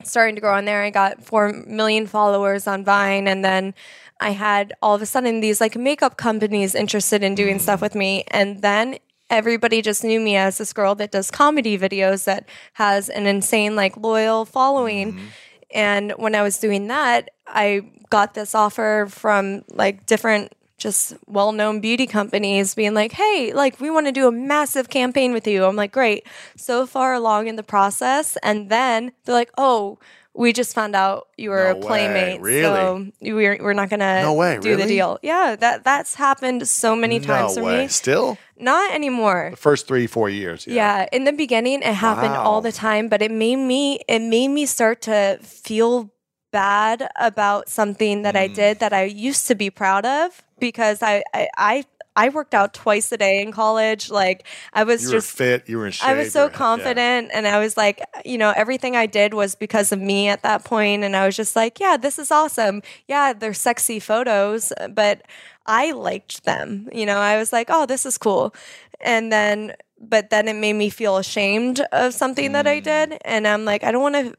starting 0.02 0.34
to 0.34 0.40
grow 0.40 0.54
on 0.54 0.64
there. 0.64 0.82
I 0.82 0.90
got 0.90 1.22
4 1.22 1.64
million 1.66 2.06
followers 2.06 2.66
on 2.66 2.84
Vine. 2.84 3.28
And 3.28 3.44
then 3.44 3.74
I 4.18 4.30
had 4.30 4.72
all 4.82 4.94
of 4.94 5.02
a 5.02 5.06
sudden 5.06 5.40
these 5.40 5.60
like 5.60 5.76
makeup 5.76 6.16
companies 6.16 6.74
interested 6.74 7.22
in 7.22 7.34
doing 7.34 7.56
mm-hmm. 7.56 7.62
stuff 7.62 7.82
with 7.82 7.94
me. 7.94 8.24
And 8.28 8.62
then 8.62 8.98
everybody 9.30 9.80
just 9.80 10.04
knew 10.04 10.20
me 10.20 10.36
as 10.36 10.58
this 10.58 10.72
girl 10.72 10.94
that 10.96 11.12
does 11.12 11.30
comedy 11.30 11.78
videos 11.78 12.24
that 12.24 12.46
has 12.74 13.08
an 13.08 13.26
insane, 13.26 13.76
like, 13.76 13.96
loyal 13.96 14.44
following. 14.44 15.12
Mm-hmm. 15.12 15.26
And 15.72 16.12
when 16.16 16.34
I 16.34 16.42
was 16.42 16.58
doing 16.58 16.88
that, 16.88 17.30
I 17.46 17.82
got 18.10 18.34
this 18.34 18.54
offer 18.54 19.06
from 19.08 19.64
like 19.72 20.04
different 20.06 20.52
just 20.78 21.14
well-known 21.26 21.80
beauty 21.80 22.06
companies 22.06 22.74
being 22.74 22.94
like, 22.94 23.12
"Hey, 23.12 23.52
like 23.54 23.80
we 23.80 23.90
want 23.90 24.06
to 24.06 24.12
do 24.12 24.26
a 24.26 24.32
massive 24.32 24.88
campaign 24.88 25.32
with 25.32 25.46
you." 25.46 25.64
I'm 25.64 25.76
like, 25.76 25.92
"Great." 25.92 26.26
So 26.56 26.86
far 26.86 27.12
along 27.14 27.46
in 27.46 27.56
the 27.56 27.62
process, 27.62 28.36
and 28.42 28.70
then 28.70 29.12
they're 29.24 29.34
like, 29.34 29.52
"Oh, 29.58 29.98
we 30.40 30.52
just 30.60 30.72
found 30.74 30.96
out 30.96 31.28
you 31.36 31.50
were 31.54 31.68
No 31.72 31.78
a 31.78 31.82
playmate, 31.88 32.40
way. 32.40 32.62
so 32.62 32.72
we're 33.20 33.56
we're 33.64 33.74
not 33.80 33.88
gonna 33.92 34.22
No 34.22 34.32
way, 34.34 34.58
do 34.58 34.76
the 34.76 34.86
deal." 34.86 35.18
Yeah, 35.22 35.56
that 35.64 35.84
that's 35.84 36.14
happened 36.16 36.66
so 36.66 36.96
many 36.96 37.20
times 37.20 37.56
no 37.56 37.62
for 37.62 37.66
way. 37.68 37.82
me. 37.82 37.88
Still, 37.88 38.38
Not 38.56 38.92
anymore. 38.92 39.42
the 39.52 39.56
first 39.68 39.86
three, 39.88 40.06
four 40.06 40.28
years. 40.30 40.66
Yeah. 40.66 40.74
Yeah, 40.80 41.08
in 41.16 41.24
the 41.28 41.32
beginning 41.44 41.82
it 41.82 41.94
happened 42.08 42.32
Wow. 42.34 42.44
all 42.48 42.60
the 42.62 42.72
time, 42.72 43.08
but 43.12 43.20
it 43.22 43.30
made 43.44 43.60
me 43.72 44.00
it 44.08 44.22
made 44.36 44.48
me 44.48 44.64
start 44.66 45.02
to 45.12 45.38
feel 45.42 46.10
bad 46.52 47.08
about 47.16 47.68
something 47.68 48.22
that 48.22 48.34
I 48.34 48.48
Mm. 48.48 48.54
did 48.54 48.72
that 48.80 48.92
I 48.92 49.04
used 49.04 49.46
to 49.48 49.54
be 49.54 49.70
proud 49.70 50.04
of 50.04 50.42
because 50.58 50.98
I 51.02 51.22
I 51.34 51.48
I, 51.56 51.74
I 52.16 52.28
worked 52.28 52.54
out 52.54 52.74
twice 52.74 53.10
a 53.12 53.16
day 53.16 53.40
in 53.40 53.52
college. 53.52 54.10
Like 54.10 54.46
I 54.72 54.84
was 54.84 55.02
You 55.02 55.08
were 55.08 55.14
just 55.16 55.36
fit. 55.36 55.68
You 55.68 55.78
were 55.78 55.86
in 55.86 55.92
shape. 55.92 56.08
I 56.08 56.14
was 56.14 56.32
so 56.32 56.44
were- 56.44 56.50
yeah. 56.50 56.56
confident 56.56 57.30
and 57.32 57.46
I 57.46 57.58
was 57.58 57.76
like, 57.76 58.00
you 58.24 58.36
know, 58.38 58.52
everything 58.56 58.96
I 58.96 59.06
did 59.06 59.32
was 59.34 59.54
because 59.54 59.92
of 59.92 60.00
me 60.00 60.28
at 60.28 60.42
that 60.42 60.64
point 60.64 61.04
and 61.04 61.14
I 61.16 61.24
was 61.26 61.36
just 61.36 61.54
like, 61.56 61.80
yeah, 61.80 61.96
this 61.96 62.18
is 62.18 62.30
awesome. 62.30 62.82
Yeah, 63.08 63.32
they're 63.32 63.54
sexy 63.54 64.00
photos, 64.00 64.72
but 64.90 65.22
I 65.66 65.92
liked 65.92 66.44
them. 66.44 66.88
You 66.92 67.06
know, 67.06 67.18
I 67.18 67.36
was 67.38 67.52
like, 67.52 67.68
oh, 67.70 67.86
this 67.86 68.04
is 68.04 68.18
cool. 68.18 68.54
And 69.00 69.32
then 69.32 69.74
but 70.02 70.30
then 70.30 70.48
it 70.48 70.54
made 70.56 70.72
me 70.72 70.88
feel 70.88 71.18
ashamed 71.18 71.80
of 71.92 72.14
something 72.14 72.52
that 72.52 72.64
Mm. 72.64 72.70
I 72.70 72.80
did 72.80 73.18
and 73.24 73.46
I'm 73.46 73.66
like, 73.66 73.84
I 73.84 73.92
don't 73.92 74.00
want 74.02 74.14
to 74.14 74.34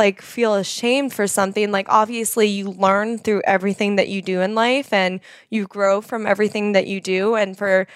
like 0.00 0.22
feel 0.22 0.54
ashamed 0.54 1.12
for 1.12 1.26
something 1.26 1.70
like 1.70 1.86
obviously 1.90 2.46
you 2.46 2.70
learn 2.70 3.18
through 3.18 3.42
everything 3.44 3.96
that 3.96 4.08
you 4.08 4.22
do 4.22 4.40
in 4.40 4.54
life 4.54 4.94
and 4.94 5.20
you 5.50 5.66
grow 5.66 6.00
from 6.00 6.26
everything 6.26 6.72
that 6.72 6.86
you 6.86 7.02
do 7.02 7.34
and 7.34 7.58
for 7.58 7.86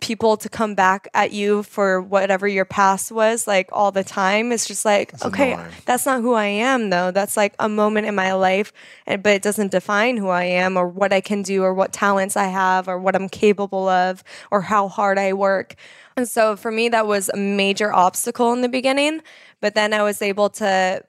people 0.00 0.38
to 0.38 0.48
come 0.48 0.74
back 0.74 1.08
at 1.12 1.30
you 1.30 1.62
for 1.62 2.00
whatever 2.00 2.48
your 2.48 2.64
past 2.64 3.12
was 3.12 3.46
like 3.46 3.68
all 3.70 3.92
the 3.92 4.02
time 4.02 4.50
it's 4.50 4.66
just 4.66 4.86
like 4.86 5.12
okay 5.22 5.52
annoying. 5.52 5.70
that's 5.84 6.06
not 6.06 6.22
who 6.22 6.32
i 6.32 6.46
am 6.46 6.88
though 6.88 7.10
that's 7.10 7.36
like 7.36 7.54
a 7.58 7.68
moment 7.68 8.06
in 8.06 8.14
my 8.14 8.32
life 8.32 8.72
and 9.06 9.22
but 9.22 9.34
it 9.34 9.42
doesn't 9.42 9.70
define 9.70 10.16
who 10.16 10.28
i 10.28 10.44
am 10.44 10.78
or 10.78 10.88
what 10.88 11.12
i 11.12 11.20
can 11.20 11.42
do 11.42 11.62
or 11.62 11.74
what 11.74 11.92
talents 11.92 12.38
i 12.38 12.46
have 12.46 12.88
or 12.88 12.98
what 12.98 13.14
i'm 13.14 13.28
capable 13.28 13.86
of 13.86 14.24
or 14.50 14.62
how 14.62 14.88
hard 14.88 15.18
i 15.18 15.30
work 15.34 15.74
and 16.16 16.26
so 16.26 16.56
for 16.56 16.72
me 16.72 16.88
that 16.88 17.06
was 17.06 17.28
a 17.28 17.36
major 17.36 17.92
obstacle 17.92 18.54
in 18.54 18.62
the 18.62 18.70
beginning 18.70 19.20
but 19.60 19.74
then 19.74 19.92
i 19.92 20.02
was 20.02 20.22
able 20.22 20.48
to 20.48 21.04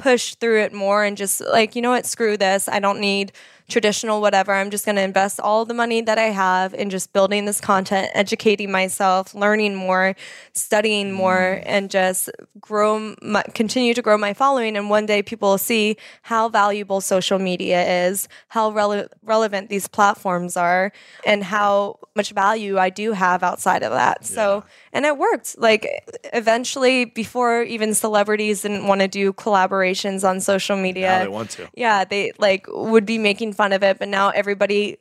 push 0.00 0.34
through 0.34 0.62
it 0.62 0.72
more 0.72 1.04
and 1.04 1.16
just 1.16 1.40
like 1.40 1.76
you 1.76 1.82
know 1.82 1.90
what 1.90 2.06
screw 2.06 2.36
this. 2.36 2.68
I 2.68 2.80
don't 2.80 3.00
need 3.00 3.32
traditional 3.70 4.20
whatever. 4.20 4.52
I'm 4.52 4.70
just 4.70 4.84
going 4.84 4.96
to 4.96 5.02
invest 5.02 5.40
all 5.40 5.64
the 5.64 5.74
money 5.74 6.00
that 6.02 6.18
i 6.18 6.24
have 6.24 6.74
in 6.74 6.90
just 6.90 7.12
building 7.12 7.44
this 7.44 7.60
content 7.60 8.10
educating 8.14 8.70
myself 8.70 9.34
learning 9.34 9.76
more 9.76 10.16
studying 10.52 11.10
mm. 11.10 11.14
more 11.14 11.62
and 11.64 11.90
just 11.90 12.30
grow 12.60 13.14
my, 13.22 13.42
continue 13.54 13.94
to 13.94 14.02
grow 14.02 14.18
my 14.18 14.34
following. 14.34 14.76
And 14.76 14.90
one 14.90 15.06
day 15.06 15.22
people 15.22 15.50
will 15.50 15.58
see 15.58 15.96
how 16.22 16.48
valuable 16.48 17.00
social 17.00 17.38
media 17.38 18.06
is 18.06 18.28
how 18.48 18.72
rele- 18.72 19.08
relevant 19.22 19.68
these 19.68 19.86
platforms 19.86 20.56
are 20.56 20.92
and 21.24 21.44
how 21.44 21.98
much 22.16 22.32
value 22.32 22.78
i 22.78 22.90
do 22.90 23.12
have 23.12 23.42
outside 23.42 23.82
of 23.82 23.92
that. 23.92 24.24
So 24.24 24.64
and 24.92 25.06
it 25.06 25.16
worked 25.18 25.56
like 25.58 25.86
eventually 26.32 27.04
before 27.04 27.62
even 27.62 27.94
celebrities 27.94 28.62
didn't 28.62 28.86
want 28.86 29.00
to 29.00 29.08
do 29.08 29.32
collaborations 29.32 30.28
on 30.28 30.40
social 30.40 30.76
media 30.76 31.08
Now 31.10 31.18
they 31.20 31.28
want 31.28 31.50
to. 31.50 31.68
yeah 31.74 32.04
they 32.04 32.32
like 32.38 32.66
would 32.68 33.06
be 33.06 33.18
making 33.18 33.52
fun 33.52 33.72
of 33.72 33.82
it 33.82 33.98
but 33.98 34.08
now 34.08 34.30
everybody 34.30 34.98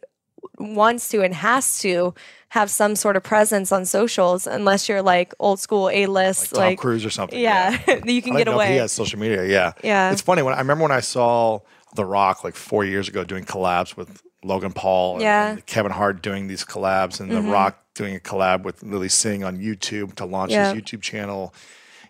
wants 0.58 1.10
to 1.10 1.22
and 1.22 1.34
has 1.34 1.80
to 1.80 2.14
have 2.50 2.70
some 2.72 2.96
sort 2.96 3.16
of 3.16 3.24
presence 3.24 3.72
on 3.72 3.86
socials 3.86 4.48
unless 4.48 4.90
you're 4.90 5.02
like 5.02 5.34
old 5.40 5.60
school 5.60 5.90
a-list 5.90 6.52
Tom 6.56 6.60
like, 6.64 6.80
Cruise 6.80 7.06
or 7.06 7.10
something. 7.10 7.40
yeah 7.40 7.78
you 8.06 8.22
can 8.22 8.36
get 8.36 8.46
don't 8.46 8.56
know 8.56 8.62
if 8.62 8.68
away 8.68 8.72
He 8.74 8.78
has 8.78 8.92
social 8.92 9.20
media. 9.20 9.46
Yeah. 9.46 9.74
Yeah. 9.84 10.12
It's 10.12 10.22
funny 10.22 10.42
when 10.42 10.54
I 10.54 10.60
remember 10.60 10.84
when 10.84 10.92
I 10.92 11.00
saw 11.02 11.60
The 11.96 12.06
Rock 12.06 12.44
like 12.44 12.56
four 12.56 12.84
years 12.84 13.08
ago 13.08 13.24
doing 13.24 13.46
collabs 13.46 13.96
with 13.96 14.22
Logan 14.44 14.74
Paul. 14.74 15.22
Yeah. 15.22 15.48
Mm-hmm. 15.50 15.58
and 15.58 15.66
Kevin 15.66 15.92
Hart 15.92 16.22
doing 16.24 16.48
these 16.48 16.66
collabs 16.66 17.20
and 17.20 17.30
The 17.32 17.42
Rock 17.42 17.89
doing 18.00 18.16
a 18.16 18.20
collab 18.20 18.64
with 18.64 18.82
Lilly 18.82 19.10
Singh 19.10 19.44
on 19.44 19.58
YouTube 19.58 20.16
to 20.16 20.26
launch 20.26 20.52
Yeah. 20.52 20.74
his 20.74 20.82
YouTube 20.82 21.02
channel. 21.02 21.54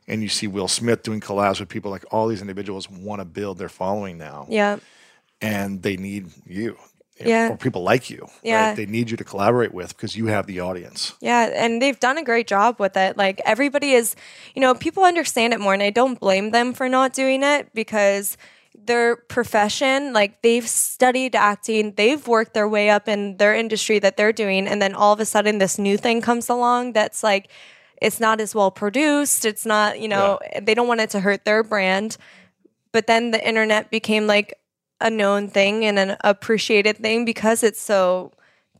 And 0.07 0.21
you 0.23 0.29
see 0.29 0.47
Will 0.47 0.67
Smith 0.67 1.03
doing 1.03 1.19
collabs 1.19 1.59
with 1.59 1.69
people 1.69 1.91
like 1.91 2.05
all 2.11 2.27
these 2.27 2.41
individuals 2.41 2.89
want 2.89 3.19
to 3.21 3.25
build 3.25 3.57
their 3.57 3.69
following 3.69 4.17
now. 4.17 4.45
yeah 4.49 4.77
And 5.41 5.81
they 5.83 5.97
need 5.97 6.27
you. 6.45 6.77
Yeah. 7.23 7.49
Or 7.49 7.57
people 7.57 7.83
like 7.83 8.09
you. 8.09 8.27
Yeah. 8.43 8.69
Right? 8.69 8.75
They 8.77 8.85
need 8.85 9.11
you 9.11 9.17
to 9.17 9.23
collaborate 9.25 9.73
with 9.73 9.89
because 9.95 10.15
you 10.15 10.27
have 10.27 10.47
the 10.47 10.61
audience. 10.61 11.13
Yeah, 11.19 11.49
and 11.53 11.81
they've 11.81 11.99
done 11.99 12.17
a 12.17 12.23
great 12.23 12.47
job 12.47 12.79
with 12.79 12.95
it. 12.95 13.17
Like 13.17 13.41
everybody 13.45 13.91
is, 13.91 14.15
you 14.55 14.61
know, 14.61 14.73
people 14.73 15.03
understand 15.03 15.53
it 15.53 15.59
more, 15.59 15.73
and 15.73 15.83
I 15.83 15.89
don't 15.89 16.17
blame 16.17 16.51
them 16.51 16.73
for 16.73 16.87
not 16.87 17.11
doing 17.13 17.43
it 17.43 17.73
because 17.73 18.37
their 18.89 19.15
profession, 19.15 20.11
like 20.11 20.41
they've 20.41 20.67
studied 20.67 21.35
acting, 21.35 21.93
they've 21.95 22.27
worked 22.27 22.53
their 22.53 22.67
way 22.67 22.89
up 22.89 23.07
in 23.07 23.37
their 23.37 23.55
industry 23.55 23.99
that 23.99 24.17
they're 24.17 24.33
doing, 24.33 24.67
and 24.67 24.81
then 24.81 24.93
all 24.93 25.13
of 25.13 25.19
a 25.19 25.25
sudden 25.25 25.59
this 25.59 25.77
new 25.77 25.95
thing 25.95 26.21
comes 26.21 26.49
along 26.49 26.93
that's 26.93 27.23
like 27.23 27.49
it's 28.01 28.19
not 28.19 28.41
as 28.41 28.55
well 28.55 28.71
produced. 28.71 29.45
It's 29.45 29.65
not, 29.65 29.99
you 29.99 30.07
know, 30.07 30.39
they 30.61 30.73
don't 30.73 30.87
want 30.87 31.01
it 31.01 31.09
to 31.11 31.19
hurt 31.19 31.45
their 31.45 31.63
brand. 31.63 32.17
But 32.91 33.07
then 33.07 33.31
the 33.31 33.47
internet 33.47 33.91
became 33.91 34.25
like 34.25 34.55
a 34.99 35.09
known 35.09 35.49
thing 35.49 35.85
and 35.85 35.99
an 35.99 36.17
appreciated 36.21 36.97
thing 36.97 37.25
because 37.25 37.63
it's 37.63 37.81
so 37.81 38.31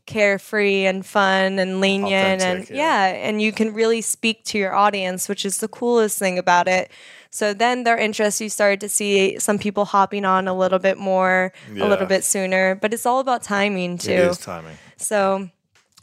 carefree 0.06 0.86
and 0.86 1.06
fun 1.06 1.58
and 1.58 1.80
lenient 1.80 2.42
and 2.42 2.68
yeah. 2.68 3.12
yeah. 3.12 3.28
and 3.28 3.40
you 3.40 3.52
can 3.52 3.72
really 3.72 4.00
speak 4.00 4.42
to 4.44 4.58
your 4.58 4.74
audience 4.74 5.28
which 5.28 5.44
is 5.44 5.58
the 5.58 5.68
coolest 5.68 6.18
thing 6.18 6.36
about 6.36 6.66
it 6.66 6.90
so 7.30 7.54
then 7.54 7.84
their 7.84 7.96
interest 7.96 8.40
you 8.40 8.48
started 8.48 8.80
to 8.80 8.88
see 8.88 9.38
some 9.38 9.58
people 9.58 9.84
hopping 9.84 10.24
on 10.24 10.48
a 10.48 10.54
little 10.54 10.78
bit 10.78 10.98
more 10.98 11.52
a 11.70 11.88
little 11.88 12.06
bit 12.06 12.24
sooner 12.24 12.74
but 12.74 12.92
it's 12.92 13.06
all 13.06 13.20
about 13.20 13.42
timing 13.42 13.96
too 13.96 14.10
It 14.10 14.18
is 14.18 14.38
timing. 14.38 14.76
so 14.96 15.48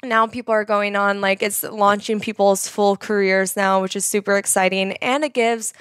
now 0.04 0.28
people 0.28 0.54
are 0.54 0.66
going 0.66 0.96
on 0.96 1.22
like 1.22 1.42
it's 1.42 1.64
launching 1.64 2.20
people's 2.20 2.68
full 2.68 2.98
careers 2.98 3.56
now, 3.56 3.82
which 3.82 3.96
is 3.96 4.06
super 4.06 4.38
exciting. 4.38 4.94
And 4.94 5.24
it 5.24 5.34
gives 5.34 5.74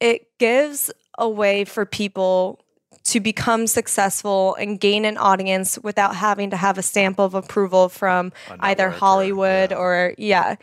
it 0.00 0.28
gives 0.38 0.90
a 1.18 1.28
way 1.28 1.64
for 1.64 1.86
people 1.86 2.60
to 3.04 3.20
become 3.20 3.66
successful 3.66 4.56
and 4.56 4.80
gain 4.80 5.04
an 5.04 5.16
audience 5.16 5.78
without 5.82 6.16
having 6.16 6.50
to 6.50 6.56
have 6.56 6.76
a 6.76 6.82
stamp 6.82 7.20
of 7.20 7.34
approval 7.34 7.88
from 7.88 8.32
either 8.60 8.90
Hollywood 8.90 9.70
yeah. 9.70 9.76
or 9.76 10.14
yeah. 10.18 10.56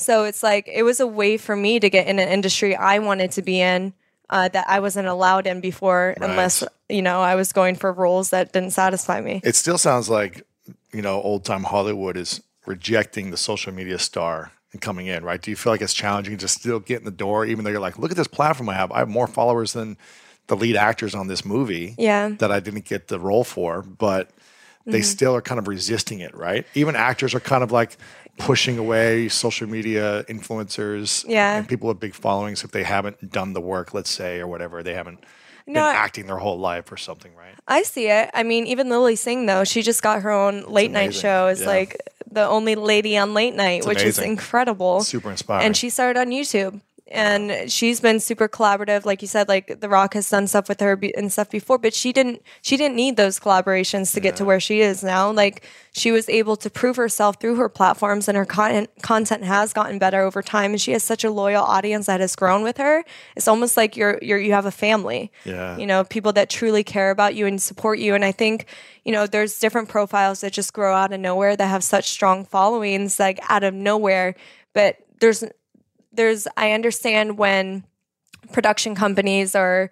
So 0.00 0.24
it's 0.24 0.42
like 0.42 0.68
it 0.72 0.82
was 0.82 0.98
a 1.00 1.06
way 1.06 1.36
for 1.36 1.54
me 1.54 1.78
to 1.80 1.90
get 1.90 2.06
in 2.06 2.18
an 2.18 2.28
industry 2.28 2.74
I 2.74 2.98
wanted 2.98 3.30
to 3.32 3.42
be 3.42 3.60
in. 3.60 3.92
Uh, 4.28 4.46
that 4.46 4.64
I 4.68 4.78
wasn't 4.78 5.08
allowed 5.08 5.48
in 5.48 5.60
before, 5.60 6.14
unless 6.20 6.62
you 6.88 7.02
know 7.02 7.20
I 7.20 7.34
was 7.34 7.52
going 7.52 7.74
for 7.74 7.92
roles 7.92 8.30
that 8.30 8.52
didn't 8.52 8.70
satisfy 8.70 9.20
me. 9.20 9.40
It 9.42 9.56
still 9.56 9.76
sounds 9.76 10.08
like, 10.08 10.46
you 10.92 11.02
know, 11.02 11.20
old 11.20 11.44
time 11.44 11.64
Hollywood 11.64 12.16
is 12.16 12.40
rejecting 12.64 13.32
the 13.32 13.36
social 13.36 13.72
media 13.72 13.98
star 13.98 14.52
and 14.70 14.80
coming 14.80 15.06
in, 15.08 15.24
right? 15.24 15.42
Do 15.42 15.50
you 15.50 15.56
feel 15.56 15.72
like 15.72 15.80
it's 15.80 15.92
challenging 15.92 16.38
to 16.38 16.46
still 16.46 16.78
get 16.78 17.00
in 17.00 17.04
the 17.06 17.10
door, 17.10 17.44
even 17.44 17.64
though 17.64 17.70
you're 17.70 17.80
like, 17.80 17.98
look 17.98 18.12
at 18.12 18.16
this 18.16 18.28
platform 18.28 18.68
I 18.68 18.74
have. 18.74 18.92
I 18.92 19.00
have 19.00 19.08
more 19.08 19.26
followers 19.26 19.72
than 19.72 19.96
the 20.46 20.54
lead 20.54 20.76
actors 20.76 21.12
on 21.12 21.26
this 21.26 21.44
movie 21.44 21.96
Yeah. 21.98 22.28
that 22.38 22.52
I 22.52 22.60
didn't 22.60 22.84
get 22.84 23.08
the 23.08 23.18
role 23.18 23.42
for, 23.42 23.82
but 23.82 24.30
Mm-hmm. 24.80 24.92
they 24.92 25.02
still 25.02 25.36
are 25.36 25.42
kind 25.42 25.58
of 25.58 25.68
resisting 25.68 26.20
it, 26.20 26.34
right? 26.34 26.66
Even 26.74 26.96
actors 26.96 27.34
are 27.34 27.40
kind 27.40 27.62
of 27.62 27.70
like 27.70 27.98
pushing 28.40 28.78
away 28.78 29.28
social 29.28 29.68
media 29.68 30.24
influencers 30.28 31.24
Yeah. 31.28 31.56
and 31.58 31.68
people 31.68 31.88
with 31.88 32.00
big 32.00 32.14
followings 32.14 32.64
if 32.64 32.70
they 32.72 32.82
haven't 32.82 33.30
done 33.30 33.52
the 33.52 33.60
work, 33.60 33.94
let's 33.94 34.10
say, 34.10 34.38
or 34.40 34.46
whatever. 34.46 34.82
They 34.82 34.94
haven't 34.94 35.20
No, 35.66 35.74
been 35.84 35.94
acting 35.96 36.26
their 36.26 36.38
whole 36.38 36.58
life 36.58 36.90
or 36.90 36.96
something, 36.96 37.32
right? 37.36 37.54
I 37.68 37.82
see 37.82 38.08
it. 38.08 38.30
I 38.34 38.42
mean, 38.42 38.66
even 38.66 38.88
Lilly 38.88 39.14
Singh 39.16 39.46
though, 39.46 39.64
she 39.64 39.82
just 39.82 40.02
got 40.02 40.22
her 40.22 40.30
own 40.30 40.64
late 40.66 40.90
night 40.90 41.02
amazing. 41.04 41.20
show. 41.22 41.46
Is 41.48 41.60
Yeah. 41.60 41.66
like 41.66 41.96
the 42.32 42.46
only 42.46 42.74
lady 42.76 43.16
on 43.16 43.34
late 43.34 43.54
night, 43.54 43.84
which 43.86 44.02
is 44.02 44.18
incredible. 44.18 45.02
Super 45.02 45.30
inspiring. 45.30 45.66
And 45.66 45.76
she 45.76 45.90
started 45.90 46.18
on 46.18 46.28
YouTube. 46.28 46.80
And 47.12 47.70
she's 47.72 48.00
been 48.00 48.20
super 48.20 48.46
collaborative, 48.48 49.04
like 49.04 49.20
you 49.20 49.26
said. 49.26 49.48
Like 49.48 49.80
The 49.80 49.88
Rock 49.88 50.14
has 50.14 50.30
done 50.30 50.46
stuff 50.46 50.68
with 50.68 50.78
her 50.80 50.94
be- 50.94 51.14
and 51.16 51.32
stuff 51.32 51.50
before, 51.50 51.76
but 51.76 51.92
she 51.92 52.12
didn't. 52.12 52.40
She 52.62 52.76
didn't 52.76 52.94
need 52.94 53.16
those 53.16 53.40
collaborations 53.40 54.14
to 54.14 54.20
get 54.20 54.36
to 54.36 54.44
where 54.44 54.60
she 54.60 54.80
is 54.80 55.02
now. 55.02 55.32
Like 55.32 55.66
she 55.92 56.12
was 56.12 56.28
able 56.28 56.54
to 56.56 56.70
prove 56.70 56.94
herself 56.94 57.40
through 57.40 57.56
her 57.56 57.68
platforms, 57.68 58.28
and 58.28 58.36
her 58.36 58.44
content 58.44 58.90
content 59.02 59.42
has 59.42 59.72
gotten 59.72 59.98
better 59.98 60.20
over 60.22 60.40
time. 60.40 60.70
And 60.70 60.80
she 60.80 60.92
has 60.92 61.02
such 61.02 61.24
a 61.24 61.30
loyal 61.30 61.64
audience 61.64 62.06
that 62.06 62.20
has 62.20 62.36
grown 62.36 62.62
with 62.62 62.76
her. 62.76 63.02
It's 63.34 63.48
almost 63.48 63.76
like 63.76 63.96
you're 63.96 64.18
you're 64.22 64.38
you 64.38 64.52
have 64.52 64.66
a 64.66 64.70
family 64.70 65.32
Yeah. 65.44 65.76
you 65.78 65.86
know 65.86 66.04
people 66.04 66.32
that 66.34 66.48
truly 66.48 66.84
care 66.84 67.10
about 67.10 67.34
you 67.34 67.46
and 67.46 67.60
support 67.60 67.98
you 67.98 68.14
and 68.14 68.24
i 68.24 68.32
think 68.32 68.66
you 69.04 69.12
know 69.12 69.26
there's 69.26 69.58
different 69.58 69.88
profiles 69.88 70.40
that 70.42 70.52
just 70.52 70.72
grow 70.72 70.94
out 70.94 71.12
of 71.12 71.20
nowhere 71.20 71.56
that 71.56 71.66
have 71.66 71.82
such 71.82 72.08
strong 72.10 72.44
followings 72.44 73.18
like 73.18 73.40
out 73.48 73.64
of 73.64 73.74
nowhere 73.74 74.34
but 74.74 74.96
there's 75.20 75.42
there's 76.12 76.46
i 76.56 76.72
understand 76.72 77.38
when 77.38 77.84
production 78.52 78.94
companies 78.94 79.54
or 79.54 79.90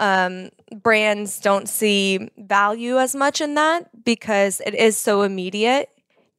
um, 0.00 0.50
brands 0.74 1.38
don't 1.38 1.68
see 1.68 2.28
value 2.36 2.98
as 2.98 3.14
much 3.14 3.40
in 3.40 3.54
that 3.54 4.04
because 4.04 4.60
it 4.66 4.74
is 4.74 4.96
so 4.96 5.22
immediate 5.22 5.88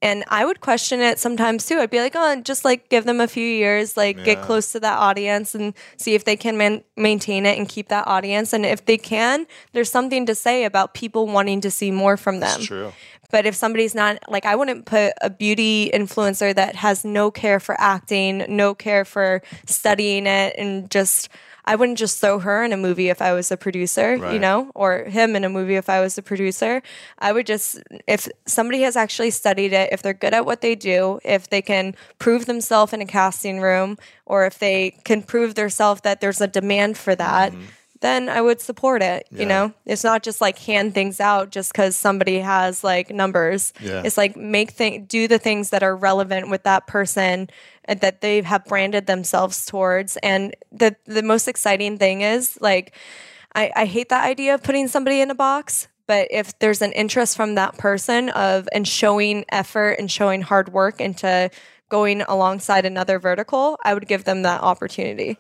and 0.05 0.23
I 0.27 0.45
would 0.45 0.61
question 0.61 0.99
it 0.99 1.17
sometimes 1.17 1.65
too. 1.65 1.79
I'd 1.79 1.89
be 1.89 1.99
like, 1.99 2.15
oh, 2.15 2.41
just 2.41 2.63
like 2.63 2.89
give 2.89 3.05
them 3.05 3.19
a 3.19 3.27
few 3.27 3.47
years, 3.47 3.97
like 3.97 4.23
get 4.23 4.41
close 4.43 4.71
to 4.73 4.79
that 4.81 4.99
audience 4.99 5.55
and 5.55 5.73
see 5.97 6.13
if 6.13 6.25
they 6.25 6.35
can 6.35 6.57
man- 6.57 6.83
maintain 6.95 7.45
it 7.47 7.57
and 7.57 7.67
keep 7.67 7.87
that 7.87 8.05
audience. 8.05 8.53
And 8.53 8.67
if 8.67 8.85
they 8.85 8.97
can, 8.99 9.47
there's 9.73 9.89
something 9.89 10.27
to 10.27 10.35
say 10.35 10.63
about 10.63 10.93
people 10.93 11.25
wanting 11.25 11.59
to 11.61 11.71
see 11.71 11.89
more 11.89 12.17
from 12.17 12.39
them. 12.39 12.59
It's 12.59 12.67
true. 12.67 12.93
But 13.31 13.45
if 13.45 13.55
somebody's 13.55 13.95
not 13.95 14.19
like, 14.29 14.45
I 14.45 14.55
wouldn't 14.55 14.85
put 14.85 15.13
a 15.21 15.29
beauty 15.29 15.91
influencer 15.93 16.53
that 16.55 16.75
has 16.75 17.03
no 17.03 17.31
care 17.31 17.59
for 17.59 17.75
acting, 17.79 18.45
no 18.49 18.73
care 18.73 19.05
for 19.05 19.41
studying 19.65 20.27
it, 20.27 20.55
and 20.57 20.89
just, 20.89 21.29
I 21.65 21.75
wouldn't 21.75 21.97
just 21.97 22.21
throw 22.21 22.37
her 22.39 22.63
in 22.63 22.73
a 22.73 22.77
movie 22.77 23.09
if 23.09 23.21
I 23.21 23.33
was 23.33 23.51
a 23.51 23.57
producer, 23.57 24.15
you 24.31 24.39
know, 24.39 24.71
or 24.75 25.05
him 25.05 25.35
in 25.35 25.43
a 25.43 25.49
movie 25.49 25.75
if 25.75 25.89
I 25.89 25.99
was 25.99 26.15
a 26.17 26.21
producer. 26.21 26.83
I 27.17 27.31
would 27.31 27.47
just, 27.47 27.81
if 28.07 28.29
somebody 28.45 28.81
has 28.81 28.95
actually 28.95 29.31
studied 29.31 29.73
it, 29.73 29.89
if 29.91 30.03
they're 30.03 30.13
good 30.13 30.35
at 30.35 30.45
what 30.45 30.61
they 30.61 30.75
do, 30.75 31.19
if 31.25 31.49
they 31.49 31.63
can 31.63 31.95
prove 32.19 32.45
themselves 32.45 32.93
in 32.93 33.01
a 33.01 33.05
casting 33.07 33.61
room, 33.61 33.97
or 34.27 34.45
if 34.45 34.59
they 34.59 34.91
can 35.03 35.23
prove 35.23 35.55
themselves 35.55 36.01
that 36.01 36.21
there's 36.21 36.39
a 36.39 36.47
demand 36.47 36.99
for 36.99 37.15
that. 37.15 37.51
Mm-hmm. 37.51 37.63
Then 38.01 38.27
I 38.29 38.41
would 38.41 38.59
support 38.59 39.01
it. 39.01 39.27
You 39.31 39.45
know, 39.45 39.73
it's 39.85 40.03
not 40.03 40.21
just 40.21 40.41
like 40.41 40.59
hand 40.59 40.93
things 40.93 41.19
out 41.19 41.49
just 41.49 41.71
because 41.71 41.95
somebody 41.95 42.39
has 42.39 42.83
like 42.83 43.09
numbers. 43.09 43.73
Yeah. 43.79 44.01
It's 44.03 44.17
like 44.17 44.35
make 44.35 44.71
thing 44.71 45.05
do 45.05 45.27
the 45.27 45.39
things 45.39 45.69
that 45.69 45.81
are 45.81 45.95
relevant 45.95 46.49
with 46.49 46.63
that 46.63 46.87
person 46.87 47.49
and 47.85 48.01
that 48.01 48.21
they 48.21 48.41
have 48.41 48.65
branded 48.65 49.07
themselves 49.07 49.65
towards. 49.65 50.17
And 50.17 50.55
the 50.71 50.95
the 51.05 51.23
most 51.23 51.47
exciting 51.47 51.97
thing 51.97 52.21
is 52.21 52.57
like 52.59 52.95
I, 53.55 53.71
I 53.75 53.85
hate 53.85 54.09
that 54.09 54.25
idea 54.25 54.53
of 54.53 54.63
putting 54.63 54.87
somebody 54.87 55.21
in 55.21 55.31
a 55.31 55.35
box. 55.35 55.87
But 56.07 56.27
if 56.29 56.57
there's 56.59 56.81
an 56.81 56.91
interest 56.91 57.35
from 57.35 57.55
that 57.55 57.77
person 57.77 58.29
of 58.29 58.69
and 58.71 58.87
showing 58.87 59.45
effort 59.49 59.93
and 59.93 60.11
showing 60.11 60.41
hard 60.41 60.71
work 60.71 61.01
into 61.01 61.49
going 61.89 62.21
alongside 62.21 62.85
another 62.85 63.19
vertical, 63.19 63.79
I 63.83 63.93
would 63.93 64.07
give 64.07 64.25
them 64.25 64.43
that 64.43 64.61
opportunity 64.61 65.37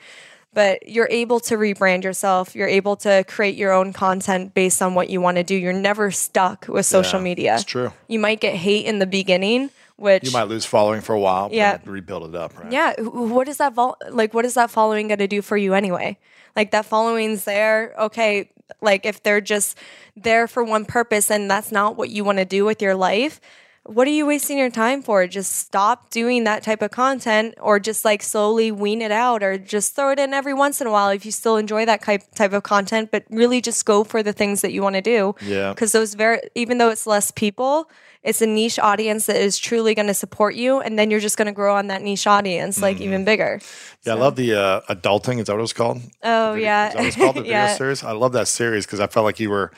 but 0.55 0.87
you're 0.89 1.07
able 1.11 1.39
to 1.41 1.55
rebrand 1.57 2.03
yourself. 2.03 2.55
You're 2.55 2.67
able 2.67 2.95
to 2.97 3.23
create 3.27 3.55
your 3.55 3.71
own 3.73 3.93
content 3.93 4.53
based 4.55 4.81
on 4.81 4.95
what 4.95 5.09
you 5.11 5.21
want 5.21 5.37
to 5.37 5.43
do. 5.43 5.53
You're 5.55 5.73
never 5.73 6.09
stuck 6.09 6.65
with 6.67 6.85
social 6.87 7.19
Yeah, 7.19 7.23
media. 7.23 7.55
it's 7.55 7.63
true. 7.65 7.91
You 8.07 8.17
might 8.17 8.39
get 8.39 8.55
hate 8.55 8.85
in 8.87 8.97
the 8.99 9.05
beginning, 9.05 9.69
which 9.97 10.23
You 10.23 10.31
might 10.31 10.47
lose 10.47 10.65
following 10.65 11.01
for 11.01 11.13
a 11.13 11.19
while, 11.19 11.49
Yeah. 11.51 11.77
rebuild 11.85 12.33
it 12.33 12.35
up, 12.35 12.57
right? 12.57 12.71
yeah, 12.71 12.93
what 13.01 13.47
is 13.47 13.57
that 13.57 13.73
vol- 13.73 13.97
like 14.09 14.33
what 14.33 14.45
is 14.45 14.55
that 14.55 14.71
following 14.71 15.07
going 15.09 15.19
to 15.19 15.27
do 15.27 15.41
for 15.43 15.57
you 15.57 15.73
anyway? 15.75 16.17
Like 16.55 16.71
that 16.71 16.85
following's 16.85 17.43
there, 17.43 17.93
okay, 17.99 18.49
like 18.81 19.05
if 19.05 19.21
they're 19.21 19.41
just 19.41 19.77
there 20.15 20.47
for 20.47 20.63
one 20.63 20.85
purpose 20.85 21.29
and 21.29 21.51
that's 21.51 21.71
not 21.71 21.97
what 21.97 22.09
you 22.09 22.23
want 22.23 22.37
to 22.39 22.45
do 22.45 22.65
with 22.65 22.81
your 22.81 22.95
life, 22.95 23.39
what 23.85 24.07
are 24.07 24.11
you 24.11 24.25
wasting 24.25 24.57
your 24.57 24.71
time 24.71 25.03
for? 25.03 25.27
Just 25.27 25.55
stop 25.55 26.09
doing 26.09 26.43
that 26.45 26.63
type 26.63 26.81
of 26.81 26.89
content 26.89 27.53
or 27.61 27.79
just 27.79 28.03
like 28.03 28.23
slowly 28.23 28.71
wean 28.71 28.99
it 28.99 29.11
out 29.11 29.43
or 29.43 29.59
just 29.59 29.95
throw 29.95 30.11
it 30.11 30.17
in 30.17 30.33
every 30.33 30.55
once 30.55 30.81
in 30.81 30.87
a 30.87 30.91
while 30.91 31.09
if 31.09 31.23
you 31.23 31.31
still 31.31 31.55
enjoy 31.55 31.85
that 31.85 32.01
type 32.01 32.23
type 32.33 32.51
of 32.51 32.63
content, 32.63 33.11
but 33.11 33.23
really 33.29 33.61
just 33.61 33.85
go 33.85 34.03
for 34.03 34.23
the 34.23 34.33
things 34.33 34.61
that 34.61 34.71
you 34.71 34.81
want 34.81 34.95
to 34.95 35.01
do. 35.01 35.35
Yeah. 35.45 35.75
Cuz 35.75 35.91
those 35.91 36.15
very 36.15 36.39
even 36.55 36.79
though 36.79 36.89
it's 36.89 37.05
less 37.05 37.29
people, 37.29 37.87
it's 38.23 38.41
a 38.41 38.47
niche 38.47 38.79
audience 38.79 39.27
that 39.27 39.35
is 39.35 39.59
truly 39.59 39.93
going 39.93 40.07
to 40.07 40.15
support 40.15 40.55
you 40.55 40.79
and 40.79 40.97
then 40.97 41.11
you're 41.11 41.19
just 41.19 41.37
going 41.37 41.45
to 41.45 41.51
grow 41.51 41.75
on 41.75 41.85
that 41.87 42.01
niche 42.01 42.25
audience 42.25 42.81
like 42.81 42.99
even 42.99 43.23
bigger. 43.23 43.61
Yeah, 44.03 44.13
I 44.13 44.15
love 44.15 44.35
the 44.35 44.55
uh, 44.55 44.81
adulting. 44.89 45.39
Is 45.39 45.45
that 45.45 45.53
what 45.53 45.59
it 45.59 45.61
was 45.61 45.73
called? 45.73 46.01
Oh 46.23 46.53
Video- 46.53 46.65
yeah. 46.65 46.87
Is 46.87 46.93
that 46.93 46.97
what 46.97 47.07
it's 47.07 47.17
called? 47.17 47.35
The 47.35 47.41
video 47.43 47.75
series? 47.75 48.03
I 48.03 48.13
love 48.13 48.31
that 48.31 48.47
series 48.47 48.87
because 48.87 48.99
I 48.99 49.05
felt 49.05 49.25
like 49.25 49.39
you 49.39 49.51
were 49.51 49.71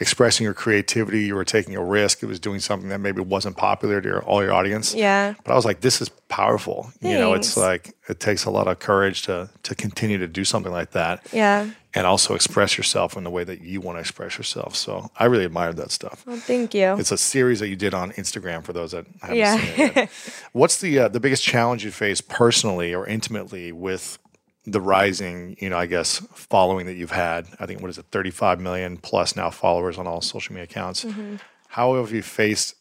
expressing 0.00 0.44
your 0.44 0.54
creativity. 0.54 1.22
You 1.24 1.34
were 1.34 1.44
taking 1.44 1.76
a 1.76 1.84
risk. 1.84 2.22
It 2.22 2.26
was 2.26 2.40
doing 2.40 2.60
something 2.60 2.88
that 2.88 2.98
maybe 3.00 3.20
wasn't 3.20 3.56
popular 3.56 4.00
to 4.00 4.08
your, 4.08 4.22
all 4.24 4.42
your 4.42 4.52
audience. 4.52 4.94
Yeah. 4.94 5.34
But 5.44 5.52
I 5.52 5.54
was 5.54 5.64
like, 5.64 5.80
this 5.80 6.00
is 6.00 6.08
powerful. 6.28 6.90
You 7.00 7.14
know, 7.18 7.34
it's 7.34 7.56
like 7.56 7.94
it 8.08 8.18
takes 8.20 8.44
a 8.44 8.50
lot 8.50 8.66
of 8.68 8.78
courage 8.80 9.22
to 9.22 9.48
to 9.62 9.74
continue 9.74 10.18
to 10.18 10.26
do 10.26 10.44
something 10.44 10.72
like 10.72 10.90
that. 10.92 11.26
Yeah. 11.32 11.70
And 11.96 12.08
also 12.08 12.34
express 12.34 12.76
yourself 12.76 13.16
in 13.16 13.22
the 13.22 13.30
way 13.30 13.44
that 13.44 13.60
you 13.60 13.80
want 13.80 13.96
to 13.96 14.00
express 14.00 14.36
yourself. 14.36 14.74
So 14.74 15.12
I 15.16 15.26
really 15.26 15.44
admired 15.44 15.76
that 15.76 15.92
stuff. 15.92 16.24
Well, 16.26 16.36
thank 16.38 16.74
you. 16.74 16.96
It's 16.98 17.12
a 17.12 17.16
series 17.16 17.60
that 17.60 17.68
you 17.68 17.76
did 17.76 17.94
on 17.94 18.10
Instagram 18.12 18.64
for 18.64 18.72
those 18.72 18.90
that 18.90 19.06
haven't 19.22 19.36
Yeah. 19.36 19.56
seen 19.58 19.92
it. 20.02 20.10
What's 20.52 20.80
the 20.80 20.98
uh, 20.98 21.08
the 21.08 21.20
biggest 21.20 21.44
challenge 21.44 21.84
you 21.84 21.92
face 21.92 22.20
personally 22.20 22.92
or 22.94 23.06
intimately 23.06 23.70
with 23.70 24.18
the 24.66 24.80
rising, 24.80 25.56
you 25.60 25.68
know, 25.70 25.76
I 25.78 25.86
guess 25.86 26.18
following 26.34 26.86
that 26.86 26.94
you've 26.94 27.10
had? 27.10 27.46
I 27.60 27.66
think 27.66 27.80
what 27.80 27.90
is 27.90 27.98
it, 27.98 28.06
35 28.10 28.60
million 28.60 28.96
plus 28.96 29.36
now 29.36 29.50
followers 29.50 29.98
on 29.98 30.06
all 30.06 30.20
social 30.20 30.54
media 30.54 30.64
accounts. 30.64 31.04
Mm-hmm. 31.04 31.36
How 31.68 31.96
have 31.96 32.12
you 32.12 32.22
faced 32.22 32.76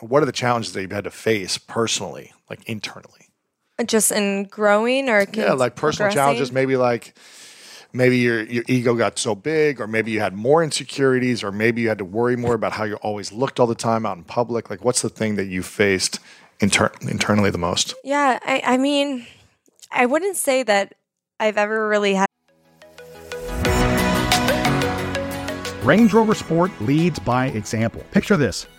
what 0.00 0.22
are 0.22 0.26
the 0.26 0.32
challenges 0.32 0.72
that 0.74 0.82
you've 0.82 0.92
had 0.92 1.04
to 1.04 1.10
face 1.10 1.56
personally, 1.58 2.32
like 2.50 2.62
internally? 2.68 3.28
Just 3.86 4.12
in 4.12 4.44
growing 4.44 5.08
or 5.08 5.26
Yeah, 5.32 5.52
like 5.52 5.74
personal 5.76 6.08
progressing? 6.08 6.16
challenges, 6.16 6.52
maybe 6.52 6.76
like 6.76 7.14
maybe 7.92 8.18
your 8.18 8.42
your 8.42 8.64
ego 8.68 8.94
got 8.94 9.18
so 9.18 9.34
big, 9.34 9.80
or 9.80 9.86
maybe 9.86 10.10
you 10.10 10.20
had 10.20 10.34
more 10.34 10.62
insecurities, 10.62 11.42
or 11.42 11.52
maybe 11.52 11.82
you 11.82 11.88
had 11.88 11.98
to 11.98 12.04
worry 12.04 12.36
more 12.36 12.54
about 12.54 12.72
how 12.72 12.84
you 12.84 12.96
always 12.96 13.32
looked 13.32 13.60
all 13.60 13.66
the 13.66 13.74
time 13.74 14.06
out 14.06 14.16
in 14.16 14.24
public? 14.24 14.70
Like, 14.70 14.84
what's 14.84 15.02
the 15.02 15.08
thing 15.10 15.36
that 15.36 15.46
you 15.46 15.62
faced 15.62 16.20
inter- 16.60 16.92
internally 17.02 17.50
the 17.50 17.58
most? 17.58 17.94
Yeah, 18.02 18.38
I, 18.44 18.62
I 18.64 18.76
mean, 18.78 19.26
I 19.98 20.04
wouldn't 20.04 20.36
say 20.36 20.62
that 20.62 20.92
I've 21.40 21.56
ever 21.56 21.88
really 21.88 22.12
had. 22.14 22.26
Range 25.82 26.12
Rover 26.12 26.34
Sport 26.34 26.70
leads 26.82 27.18
by 27.18 27.46
example. 27.46 28.02
Picture 28.10 28.36
this 28.36 28.66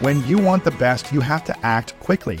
When 0.00 0.26
you 0.26 0.38
want 0.38 0.64
the 0.64 0.70
best, 0.70 1.12
you 1.12 1.20
have 1.20 1.44
to 1.44 1.66
act 1.66 1.92
quickly, 2.00 2.40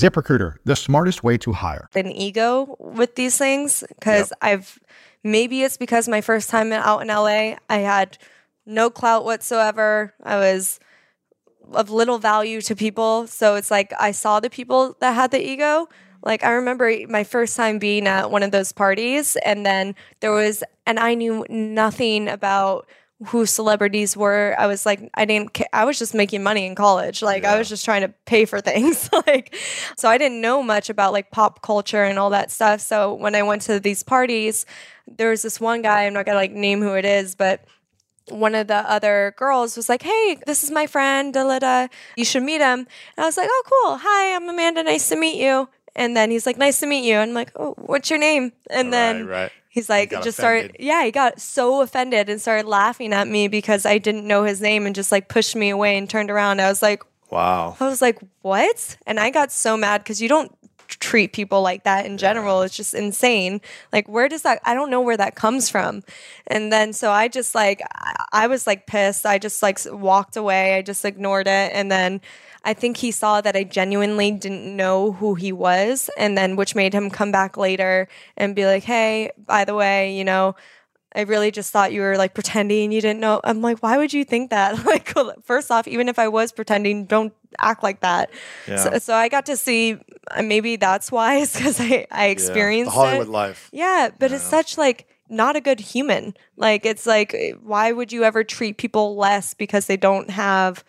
ZipRecruiter, 0.01 0.55
the 0.65 0.75
smartest 0.75 1.23
way 1.23 1.37
to 1.37 1.51
hire. 1.51 1.87
An 1.95 2.11
ego 2.11 2.75
with 2.79 3.15
these 3.15 3.37
things 3.37 3.83
because 3.89 4.31
yep. 4.31 4.37
I've 4.41 4.79
maybe 5.23 5.63
it's 5.63 5.77
because 5.77 6.07
my 6.07 6.21
first 6.21 6.49
time 6.49 6.73
out 6.73 7.01
in 7.01 7.07
LA, 7.07 7.55
I 7.69 7.77
had 7.77 8.17
no 8.65 8.89
clout 8.89 9.25
whatsoever. 9.25 10.13
I 10.23 10.37
was 10.37 10.79
of 11.73 11.89
little 11.89 12.17
value 12.17 12.61
to 12.61 12.75
people. 12.75 13.27
So 13.27 13.55
it's 13.55 13.71
like 13.71 13.93
I 13.99 14.11
saw 14.11 14.39
the 14.39 14.49
people 14.49 14.97
that 14.99 15.13
had 15.13 15.31
the 15.31 15.41
ego. 15.41 15.87
Like 16.23 16.43
I 16.43 16.51
remember 16.51 16.91
my 17.07 17.23
first 17.23 17.55
time 17.55 17.79
being 17.79 18.07
at 18.07 18.29
one 18.29 18.43
of 18.43 18.51
those 18.51 18.71
parties, 18.71 19.37
and 19.43 19.65
then 19.65 19.95
there 20.19 20.31
was, 20.31 20.63
and 20.85 20.99
I 20.99 21.15
knew 21.15 21.45
nothing 21.49 22.27
about 22.27 22.87
who 23.27 23.45
celebrities 23.45 24.17
were. 24.17 24.55
I 24.57 24.67
was 24.67 24.85
like, 24.85 25.09
I 25.13 25.25
didn't, 25.25 25.53
ca- 25.53 25.69
I 25.73 25.85
was 25.85 25.99
just 25.99 26.13
making 26.13 26.41
money 26.41 26.65
in 26.65 26.75
college. 26.75 27.21
Like, 27.21 27.43
yeah. 27.43 27.53
I 27.53 27.57
was 27.57 27.69
just 27.69 27.85
trying 27.85 28.01
to 28.01 28.09
pay 28.25 28.45
for 28.45 28.61
things. 28.61 29.09
like, 29.27 29.55
so 29.95 30.09
I 30.09 30.17
didn't 30.17 30.41
know 30.41 30.63
much 30.63 30.89
about 30.89 31.13
like 31.13 31.29
pop 31.31 31.61
culture 31.61 32.03
and 32.03 32.17
all 32.17 32.31
that 32.31 32.51
stuff. 32.51 32.81
So 32.81 33.13
when 33.13 33.35
I 33.35 33.43
went 33.43 33.61
to 33.63 33.79
these 33.79 34.01
parties, 34.01 34.65
there 35.07 35.29
was 35.29 35.41
this 35.41 35.59
one 35.59 35.81
guy, 35.81 36.05
I'm 36.05 36.13
not 36.13 36.25
gonna 36.25 36.37
like 36.37 36.51
name 36.51 36.81
who 36.81 36.95
it 36.95 37.05
is, 37.05 37.35
but 37.35 37.63
one 38.29 38.55
of 38.55 38.67
the 38.67 38.89
other 38.89 39.33
girls 39.37 39.75
was 39.75 39.89
like, 39.89 40.01
Hey, 40.01 40.37
this 40.45 40.63
is 40.63 40.71
my 40.71 40.87
friend, 40.87 41.33
da 41.33 41.87
You 42.15 42.25
should 42.25 42.43
meet 42.43 42.61
him. 42.61 42.79
And 42.79 42.87
I 43.17 43.25
was 43.25 43.37
like, 43.37 43.49
Oh, 43.51 43.63
cool. 43.65 43.97
Hi, 44.01 44.35
I'm 44.35 44.47
Amanda. 44.47 44.83
Nice 44.83 45.09
to 45.09 45.15
meet 45.15 45.41
you. 45.41 45.69
And 45.95 46.15
then 46.15 46.31
he's 46.31 46.45
like, 46.45 46.57
Nice 46.57 46.79
to 46.79 46.87
meet 46.87 47.05
you. 47.07 47.15
And 47.15 47.31
I'm 47.31 47.35
like, 47.35 47.51
Oh, 47.55 47.73
what's 47.77 48.09
your 48.09 48.19
name? 48.19 48.53
And 48.69 48.93
then 48.93 49.27
right, 49.27 49.41
right. 49.43 49.51
He's 49.73 49.89
like, 49.89 50.09
just 50.09 50.37
offended. 50.37 50.71
started, 50.71 50.75
yeah, 50.79 51.05
he 51.05 51.11
got 51.11 51.39
so 51.39 51.81
offended 51.81 52.27
and 52.27 52.41
started 52.41 52.67
laughing 52.67 53.13
at 53.13 53.25
me 53.25 53.47
because 53.47 53.85
I 53.85 53.99
didn't 53.99 54.27
know 54.27 54.43
his 54.43 54.59
name 54.59 54.85
and 54.85 54.93
just 54.93 55.13
like 55.13 55.29
pushed 55.29 55.55
me 55.55 55.69
away 55.69 55.97
and 55.97 56.09
turned 56.09 56.29
around. 56.29 56.59
I 56.59 56.67
was 56.67 56.81
like, 56.81 57.03
wow. 57.29 57.77
I 57.79 57.87
was 57.87 58.01
like, 58.01 58.19
what? 58.41 58.97
And 59.07 59.17
I 59.17 59.29
got 59.29 59.49
so 59.49 59.77
mad 59.77 59.99
because 60.03 60.21
you 60.21 60.27
don't 60.27 60.53
treat 60.89 61.31
people 61.31 61.61
like 61.61 61.85
that 61.85 62.05
in 62.05 62.17
general. 62.17 62.59
Yeah. 62.59 62.65
It's 62.65 62.75
just 62.75 62.93
insane. 62.93 63.61
Like, 63.93 64.09
where 64.09 64.27
does 64.27 64.41
that, 64.41 64.59
I 64.65 64.73
don't 64.73 64.89
know 64.89 64.99
where 64.99 65.15
that 65.15 65.35
comes 65.35 65.69
from. 65.69 66.03
And 66.47 66.69
then 66.69 66.91
so 66.91 67.09
I 67.09 67.29
just 67.29 67.55
like, 67.55 67.81
I 68.33 68.47
was 68.47 68.67
like 68.67 68.87
pissed. 68.87 69.25
I 69.25 69.37
just 69.37 69.63
like 69.63 69.79
walked 69.85 70.35
away. 70.35 70.75
I 70.75 70.81
just 70.81 71.05
ignored 71.05 71.47
it. 71.47 71.71
And 71.73 71.89
then, 71.89 72.19
I 72.63 72.73
think 72.73 72.97
he 72.97 73.11
saw 73.11 73.41
that 73.41 73.55
I 73.55 73.63
genuinely 73.63 74.31
didn't 74.31 74.75
know 74.75 75.13
who 75.13 75.35
he 75.35 75.51
was, 75.51 76.09
and 76.17 76.37
then 76.37 76.55
which 76.55 76.75
made 76.75 76.93
him 76.93 77.09
come 77.09 77.31
back 77.31 77.57
later 77.57 78.07
and 78.37 78.55
be 78.55 78.65
like, 78.65 78.83
"Hey, 78.83 79.31
by 79.37 79.65
the 79.65 79.75
way, 79.75 80.15
you 80.15 80.23
know." 80.23 80.55
I 81.13 81.23
really 81.23 81.51
just 81.51 81.73
thought 81.73 81.91
you 81.91 81.99
were 81.99 82.15
like 82.15 82.33
pretending 82.33 82.93
you 82.93 83.01
didn't 83.01 83.19
know. 83.19 83.41
I'm 83.43 83.61
like, 83.61 83.79
why 83.79 83.97
would 83.97 84.13
you 84.13 84.23
think 84.23 84.49
that? 84.51 84.85
like, 84.85 85.13
first 85.43 85.69
off, 85.69 85.85
even 85.85 86.07
if 86.07 86.17
I 86.17 86.29
was 86.29 86.53
pretending, 86.53 87.03
don't 87.03 87.33
act 87.59 87.83
like 87.83 87.99
that. 87.99 88.29
Yeah. 88.65 88.77
So, 88.77 88.97
so 88.97 89.13
I 89.13 89.27
got 89.27 89.45
to 89.47 89.57
see. 89.57 89.97
Uh, 90.29 90.41
maybe 90.41 90.77
that's 90.77 91.11
why, 91.11 91.35
is 91.35 91.53
because 91.53 91.81
I 91.81 92.07
I 92.11 92.27
experienced 92.27 92.95
yeah, 92.95 93.01
the 93.01 93.07
Hollywood 93.07 93.27
it. 93.27 93.31
life. 93.31 93.69
Yeah, 93.73 94.09
but 94.19 94.29
yeah. 94.29 94.37
it's 94.37 94.45
such 94.45 94.77
like 94.77 95.05
not 95.27 95.55
a 95.55 95.61
good 95.61 95.79
human. 95.79 96.35
Like, 96.57 96.85
it's 96.85 97.05
like, 97.05 97.35
why 97.61 97.91
would 97.91 98.11
you 98.11 98.23
ever 98.23 98.43
treat 98.43 98.77
people 98.77 99.15
less 99.15 99.53
because 99.53 99.87
they 99.87 99.97
don't 99.97 100.29
have 100.29 100.83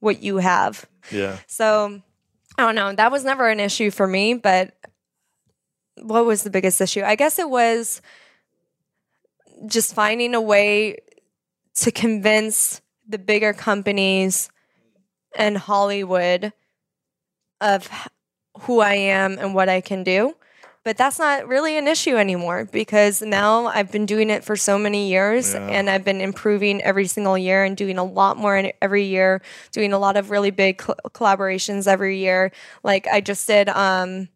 what 0.00 0.22
you 0.22 0.38
have? 0.38 0.86
Yeah. 1.10 1.38
So 1.46 2.00
I 2.56 2.62
don't 2.62 2.74
know. 2.74 2.92
That 2.92 3.12
was 3.12 3.24
never 3.24 3.48
an 3.48 3.60
issue 3.60 3.90
for 3.90 4.06
me, 4.06 4.34
but 4.34 4.74
what 5.96 6.26
was 6.26 6.42
the 6.42 6.50
biggest 6.50 6.80
issue? 6.80 7.02
I 7.02 7.14
guess 7.14 7.38
it 7.38 7.48
was 7.48 8.00
just 9.66 9.94
finding 9.94 10.34
a 10.34 10.40
way 10.40 10.98
to 11.76 11.90
convince 11.92 12.80
the 13.08 13.18
bigger 13.18 13.52
companies 13.52 14.50
and 15.36 15.56
Hollywood 15.56 16.52
of 17.60 17.88
who 18.60 18.80
I 18.80 18.94
am 18.94 19.38
and 19.38 19.54
what 19.54 19.68
I 19.68 19.80
can 19.80 20.04
do. 20.04 20.34
But 20.88 20.96
that's 20.96 21.18
not 21.18 21.46
really 21.46 21.76
an 21.76 21.86
issue 21.86 22.16
anymore 22.16 22.64
because 22.64 23.20
now 23.20 23.66
I've 23.66 23.92
been 23.92 24.06
doing 24.06 24.30
it 24.30 24.42
for 24.42 24.56
so 24.56 24.78
many 24.78 25.10
years 25.10 25.52
yeah. 25.52 25.60
and 25.68 25.90
I've 25.90 26.02
been 26.02 26.22
improving 26.22 26.80
every 26.80 27.06
single 27.06 27.36
year 27.36 27.62
and 27.62 27.76
doing 27.76 27.98
a 27.98 28.04
lot 28.04 28.38
more 28.38 28.72
every 28.80 29.04
year, 29.04 29.42
doing 29.70 29.92
a 29.92 29.98
lot 29.98 30.16
of 30.16 30.30
really 30.30 30.50
big 30.50 30.80
cl- 30.80 30.96
collaborations 31.10 31.86
every 31.86 32.16
year. 32.16 32.52
Like 32.82 33.06
I 33.06 33.20
just 33.20 33.46
did 33.46 33.68
um 33.68 34.30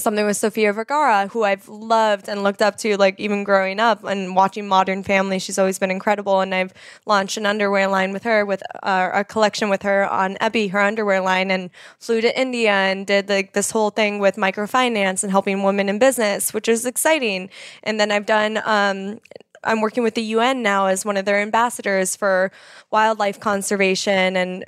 something 0.00 0.24
with 0.26 0.36
Sofia 0.36 0.72
Vergara, 0.72 1.28
who 1.28 1.44
I've 1.44 1.68
loved 1.68 2.28
and 2.28 2.42
looked 2.42 2.62
up 2.62 2.76
to, 2.78 2.96
like 2.96 3.18
even 3.18 3.44
growing 3.44 3.80
up 3.80 4.04
and 4.04 4.36
watching 4.36 4.66
Modern 4.68 5.02
Family. 5.02 5.38
She's 5.38 5.58
always 5.58 5.78
been 5.78 5.90
incredible, 5.90 6.40
and 6.40 6.54
I've 6.54 6.72
launched 7.06 7.36
an 7.36 7.46
underwear 7.46 7.88
line 7.88 8.12
with 8.12 8.24
her, 8.24 8.44
with 8.44 8.62
uh, 8.82 9.10
a 9.12 9.24
collection 9.24 9.68
with 9.68 9.82
her 9.82 10.08
on 10.08 10.36
EBY, 10.40 10.70
her 10.70 10.80
underwear 10.80 11.20
line, 11.20 11.50
and 11.50 11.70
flew 11.98 12.20
to 12.20 12.40
India 12.40 12.72
and 12.72 13.06
did 13.06 13.28
like 13.28 13.52
this 13.52 13.70
whole 13.70 13.90
thing 13.90 14.18
with 14.18 14.36
microfinance 14.36 15.22
and 15.22 15.30
helping 15.30 15.62
women 15.62 15.88
in 15.88 15.98
business, 15.98 16.52
which 16.52 16.68
is 16.68 16.86
exciting. 16.86 17.50
And 17.82 17.98
then 18.00 18.10
I've 18.10 18.26
done 18.26 18.60
um, 18.64 19.20
I'm 19.64 19.80
working 19.80 20.02
with 20.02 20.14
the 20.14 20.22
UN 20.22 20.62
now 20.62 20.86
as 20.86 21.04
one 21.04 21.16
of 21.16 21.24
their 21.24 21.40
ambassadors 21.40 22.16
for 22.16 22.52
wildlife 22.90 23.40
conservation 23.40 24.36
and 24.36 24.64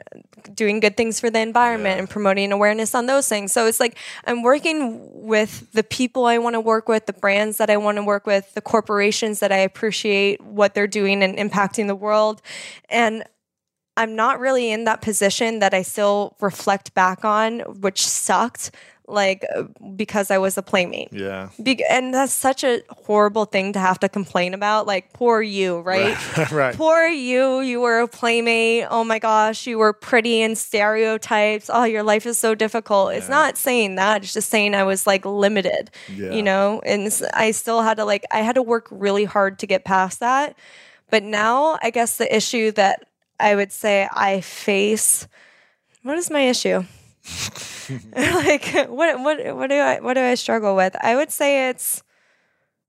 doing 0.54 0.80
good 0.80 0.96
things 0.96 1.20
for 1.20 1.30
the 1.30 1.40
environment 1.40 1.98
and 1.98 2.08
promoting 2.08 2.52
awareness 2.52 2.94
on 2.94 3.06
those 3.06 3.28
things. 3.28 3.52
So 3.52 3.66
it's 3.66 3.80
like 3.80 3.96
I'm 4.24 4.42
working 4.42 5.26
with 5.26 5.72
the 5.72 5.82
people 5.82 6.26
I 6.26 6.38
want 6.38 6.54
to 6.54 6.60
work 6.60 6.88
with, 6.88 7.06
the 7.06 7.12
brands 7.12 7.58
that 7.58 7.70
I 7.70 7.76
want 7.76 7.96
to 7.96 8.02
work 8.02 8.26
with, 8.26 8.54
the 8.54 8.60
corporations 8.60 9.40
that 9.40 9.52
I 9.52 9.58
appreciate 9.58 10.40
what 10.40 10.74
they're 10.74 10.86
doing 10.86 11.22
and 11.22 11.36
impacting 11.36 11.86
the 11.86 11.94
world. 11.94 12.42
And 12.88 13.24
I'm 13.96 14.14
not 14.14 14.40
really 14.40 14.70
in 14.70 14.84
that 14.84 15.00
position 15.00 15.60
that 15.60 15.72
I 15.72 15.80
still 15.82 16.36
reflect 16.40 16.92
back 16.92 17.24
on, 17.24 17.60
which 17.80 18.06
sucked, 18.06 18.70
like 19.08 19.44
uh, 19.54 19.64
because 19.94 20.30
I 20.30 20.38
was 20.38 20.58
a 20.58 20.62
playmate. 20.62 21.08
Yeah. 21.12 21.50
Be- 21.62 21.84
and 21.88 22.12
that's 22.12 22.32
such 22.32 22.64
a 22.64 22.82
horrible 22.88 23.44
thing 23.44 23.72
to 23.74 23.78
have 23.78 24.00
to 24.00 24.08
complain 24.08 24.54
about. 24.54 24.86
Like, 24.86 25.12
poor 25.12 25.42
you, 25.42 25.80
right? 25.80 26.16
right. 26.52 26.74
Poor 26.74 27.06
you. 27.06 27.60
You 27.60 27.80
were 27.80 28.00
a 28.00 28.08
playmate. 28.08 28.86
Oh 28.90 29.04
my 29.04 29.18
gosh, 29.18 29.66
you 29.66 29.78
were 29.78 29.92
pretty 29.92 30.40
in 30.42 30.56
stereotypes. 30.56 31.70
Oh, 31.72 31.84
your 31.84 32.02
life 32.02 32.26
is 32.26 32.38
so 32.38 32.54
difficult. 32.54 33.12
It's 33.12 33.28
not 33.28 33.56
saying 33.56 33.96
that. 33.96 34.22
It's 34.24 34.32
just 34.32 34.50
saying 34.50 34.74
I 34.74 34.84
was 34.84 35.06
like 35.06 35.24
limited, 35.24 35.90
Yeah. 36.12 36.32
you 36.32 36.42
know? 36.42 36.80
And 36.84 37.12
I 37.34 37.50
still 37.52 37.82
had 37.82 37.98
to 37.98 38.04
like, 38.04 38.24
I 38.32 38.38
had 38.40 38.54
to 38.56 38.62
work 38.62 38.88
really 38.90 39.24
hard 39.24 39.58
to 39.60 39.66
get 39.66 39.84
past 39.84 40.20
that. 40.20 40.56
But 41.10 41.22
now, 41.22 41.78
I 41.82 41.90
guess 41.90 42.16
the 42.16 42.34
issue 42.34 42.72
that 42.72 43.04
I 43.38 43.54
would 43.54 43.70
say 43.70 44.08
I 44.12 44.40
face 44.40 45.28
what 46.02 46.16
is 46.18 46.30
my 46.30 46.42
issue? 46.42 46.84
like 48.16 48.72
what 48.88 49.20
what 49.20 49.56
what 49.56 49.68
do 49.70 49.76
I 49.76 50.00
what 50.00 50.14
do 50.14 50.20
I 50.20 50.34
struggle 50.34 50.76
with? 50.76 50.96
I 51.00 51.16
would 51.16 51.30
say 51.30 51.68
it's 51.68 52.02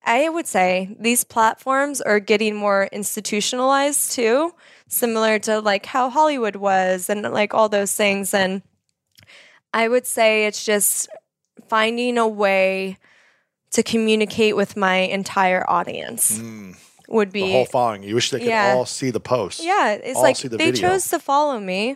I 0.06 0.30
would 0.30 0.48
say 0.48 0.96
these 1.00 1.24
platforms 1.24 2.00
are 2.02 2.20
getting 2.20 2.56
more 2.56 2.88
institutionalized 2.92 4.14
too, 4.14 4.54
similar 4.88 5.38
to 5.40 5.60
like 5.60 5.86
how 5.88 6.10
Hollywood 6.10 6.56
was 6.56 7.10
and 7.10 7.22
like 7.24 7.54
all 7.54 7.70
those 7.70 7.94
things 7.94 8.34
and 8.34 8.62
I 9.74 9.88
would 9.88 10.06
say 10.08 10.46
it's 10.46 10.64
just 10.66 11.10
finding 11.68 12.18
a 12.18 12.28
way 12.28 12.98
to 13.72 13.84
communicate 13.84 14.56
with 14.56 14.78
my 14.78 14.96
entire 14.98 15.70
audience 15.70 16.42
would 17.10 17.32
be 17.34 17.42
Mm. 17.42 17.46
The 17.46 17.52
whole 17.52 17.66
following. 17.66 18.04
You 18.04 18.16
wish 18.16 18.32
they 18.32 18.40
could 18.40 18.48
Yeah. 18.48 18.74
all 18.76 18.86
see 18.86 19.12
the 19.12 19.20
post. 19.20 19.62
yeah, 19.64 19.92
it's 19.92 20.16
all 20.18 20.24
like 20.24 20.38
the 20.38 20.50
they 20.50 20.72
video. 20.72 20.90
chose 20.90 21.10
to 21.10 21.20
follow 21.20 21.60
me. 21.60 21.96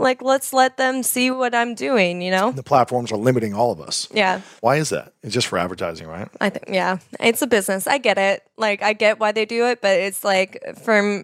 Like, 0.00 0.22
let's 0.22 0.52
let 0.52 0.76
them 0.76 1.02
see 1.02 1.30
what 1.30 1.54
I'm 1.54 1.74
doing, 1.74 2.22
you 2.22 2.30
know? 2.30 2.52
The 2.52 2.62
platforms 2.62 3.12
are 3.12 3.16
limiting 3.18 3.54
all 3.54 3.70
of 3.70 3.80
us. 3.80 4.08
Yeah, 4.12 4.40
Why 4.60 4.76
is 4.76 4.88
that? 4.90 5.12
It's 5.22 5.34
just 5.34 5.46
for 5.46 5.58
advertising, 5.58 6.06
right? 6.06 6.28
I 6.40 6.50
think, 6.50 6.64
yeah, 6.68 6.98
it's 7.20 7.42
a 7.42 7.46
business. 7.46 7.86
I 7.86 7.98
get 7.98 8.16
it. 8.16 8.42
Like, 8.56 8.82
I 8.82 8.94
get 8.94 9.20
why 9.20 9.32
they 9.32 9.44
do 9.44 9.66
it, 9.66 9.80
but 9.82 9.98
it's 9.98 10.24
like, 10.24 10.58
for 10.82 11.22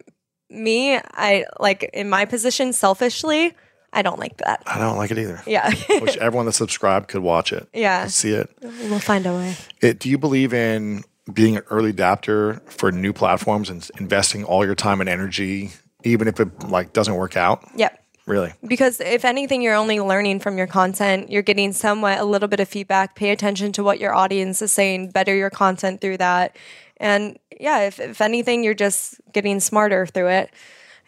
me, 0.51 0.97
I 0.97 1.45
like 1.59 1.91
in 1.95 2.09
my 2.11 2.24
position, 2.27 2.72
selfishly, 2.72 3.55
I 3.93 4.03
don't 4.03 4.18
like 4.18 4.37
that. 4.39 4.62
I 4.66 4.79
don't 4.79 4.99
like 4.99 5.11
it 5.11 5.18
either. 5.18 5.43
Yeah. 5.47 5.70
Wish 5.89 6.18
everyone 6.18 6.45
that 6.47 6.53
subscribed 6.53 7.09
could 7.09 7.22
watch 7.22 7.53
it. 7.53 7.66
Yeah. 7.72 8.07
see 8.09 8.33
it. 8.33 8.51
we'll 8.61 8.99
find 8.99 9.24
a 9.27 9.33
way. 9.33 9.57
it. 9.81 9.99
Do 9.99 10.11
you 10.11 10.18
believe 10.18 10.53
in 10.53 11.03
being 11.33 11.57
an 11.57 11.62
early 11.70 11.91
adapter 11.91 12.61
for 12.66 12.93
new 12.93 13.14
platforms 13.14 13.70
and 13.70 13.89
investing 13.99 14.45
all 14.45 14.66
your 14.66 14.74
time 14.74 15.01
and 15.01 15.09
energy, 15.09 15.70
even 16.05 16.29
if 16.29 16.39
it 16.41 16.68
like 16.68 16.93
doesn't 16.93 17.14
work 17.14 17.39
out? 17.39 17.66
Yep. 17.74 18.03
Really? 18.27 18.53
Because 18.66 19.01
if 19.01 19.24
anything, 19.24 19.62
you're 19.62 19.74
only 19.74 20.01
learning 20.01 20.41
from 20.41 20.59
your 20.59 20.66
content. 20.66 21.31
You're 21.31 21.43
getting 21.43 21.72
somewhat 21.72 22.18
a 22.18 22.24
little 22.24 22.49
bit 22.49 22.59
of 22.59 22.68
feedback. 22.68 23.14
Pay 23.14 23.31
attention 23.31 23.70
to 23.72 23.85
what 23.85 24.01
your 24.01 24.14
audience 24.14 24.61
is 24.61 24.72
saying. 24.72 25.11
Better 25.11 25.35
your 25.35 25.51
content 25.51 26.01
through 26.01 26.16
that. 26.18 26.57
And 26.97 27.39
yeah, 27.61 27.81
if, 27.83 28.01
if 28.01 28.20
anything, 28.20 28.64
you're 28.64 28.74
just 28.74 29.20
getting 29.33 29.61
smarter 29.61 30.07
through 30.07 30.29
it. 30.29 30.51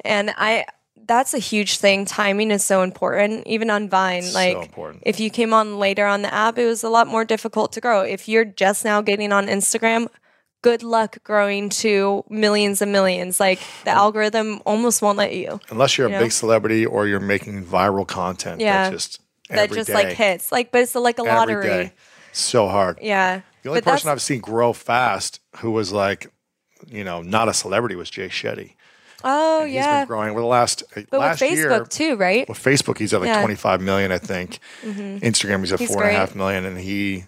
And 0.04 0.30
I, 0.36 0.66
that's 1.06 1.34
a 1.34 1.38
huge 1.38 1.78
thing. 1.78 2.04
Timing 2.04 2.52
is 2.52 2.62
so 2.62 2.82
important, 2.82 3.46
even 3.48 3.68
on 3.68 3.88
Vine. 3.88 4.32
like, 4.32 4.56
important. 4.56 5.02
if 5.04 5.18
you 5.18 5.28
came 5.28 5.52
on 5.52 5.78
later 5.78 6.06
on 6.06 6.22
the 6.22 6.32
app, 6.32 6.56
it 6.56 6.66
was 6.66 6.84
a 6.84 6.88
lot 6.88 7.08
more 7.08 7.24
difficult 7.24 7.72
to 7.72 7.80
grow. 7.80 8.02
If 8.02 8.28
you're 8.28 8.44
just 8.44 8.84
now 8.84 9.00
getting 9.00 9.32
on 9.32 9.46
Instagram, 9.46 10.08
good 10.62 10.82
luck 10.82 11.18
growing 11.24 11.68
to 11.68 12.24
millions 12.28 12.82
and 12.82 12.90
millions. 12.92 13.38
Like, 13.40 13.60
the 13.84 13.90
algorithm 13.90 14.60
almost 14.66 15.02
won't 15.02 15.18
let 15.18 15.34
you. 15.34 15.60
Unless 15.70 15.96
you're 15.98 16.08
a 16.08 16.12
You 16.12 16.18
big 16.18 16.32
celebrity 16.32 16.84
or 16.86 17.06
you're 17.06 17.20
making 17.20 17.64
viral 17.64 18.06
content 18.06 18.60
Yeah. 18.60 18.84
that 18.84 18.92
just 18.92 19.20
that 19.50 19.70
just 19.72 19.86
day, 19.88 19.94
like 19.94 20.08
hits. 20.08 20.50
Like, 20.52 20.70
but 20.72 20.82
it's 20.82 20.94
like 20.94 21.18
a 21.18 21.22
lottery. 21.22 21.92
So 22.32 22.68
hard. 22.68 22.98
Yeah. 23.00 23.40
The 23.62 23.70
only 23.70 23.80
But 23.80 23.92
person 23.92 24.10
I've 24.10 24.20
seen 24.22 24.40
grow 24.40 24.72
fast 24.72 25.40
who 25.56 25.70
was 25.70 25.92
like, 25.92 26.30
you 26.86 27.02
know, 27.04 27.22
not 27.22 27.48
a 27.48 27.54
celebrity 27.54 27.96
was 27.96 28.10
Jay 28.10 28.28
Shetty. 28.28 28.74
Oh 29.24 29.64
He's 29.64 29.74
yeah. 29.74 29.98
He's 29.98 30.00
been 30.02 30.06
growing 30.08 30.30
over 30.30 30.40
the 30.40 30.46
last 30.46 30.84
But 31.10 31.18
last 31.18 31.40
with 31.40 31.50
Facebook 31.50 31.56
year. 31.70 31.84
too, 31.86 32.16
right? 32.16 32.48
With 32.48 32.58
Facebook, 32.62 32.98
he's 32.98 33.12
at 33.14 33.20
like 33.20 33.28
Yeah. 33.28 33.36
Mm-hmm. 33.36 33.42
25 33.46 33.80
million, 33.80 34.12
I 34.12 34.18
think. 34.18 34.60
Instagram, 34.84 35.60
he's 35.60 35.72
at 35.72 35.80
He's 35.80 35.92
four 35.92 36.04
and 36.04 36.14
a 36.14 36.18
half 36.18 36.30
great. 36.32 36.36
million, 36.38 36.64
and 36.64 36.78
he 36.78 37.24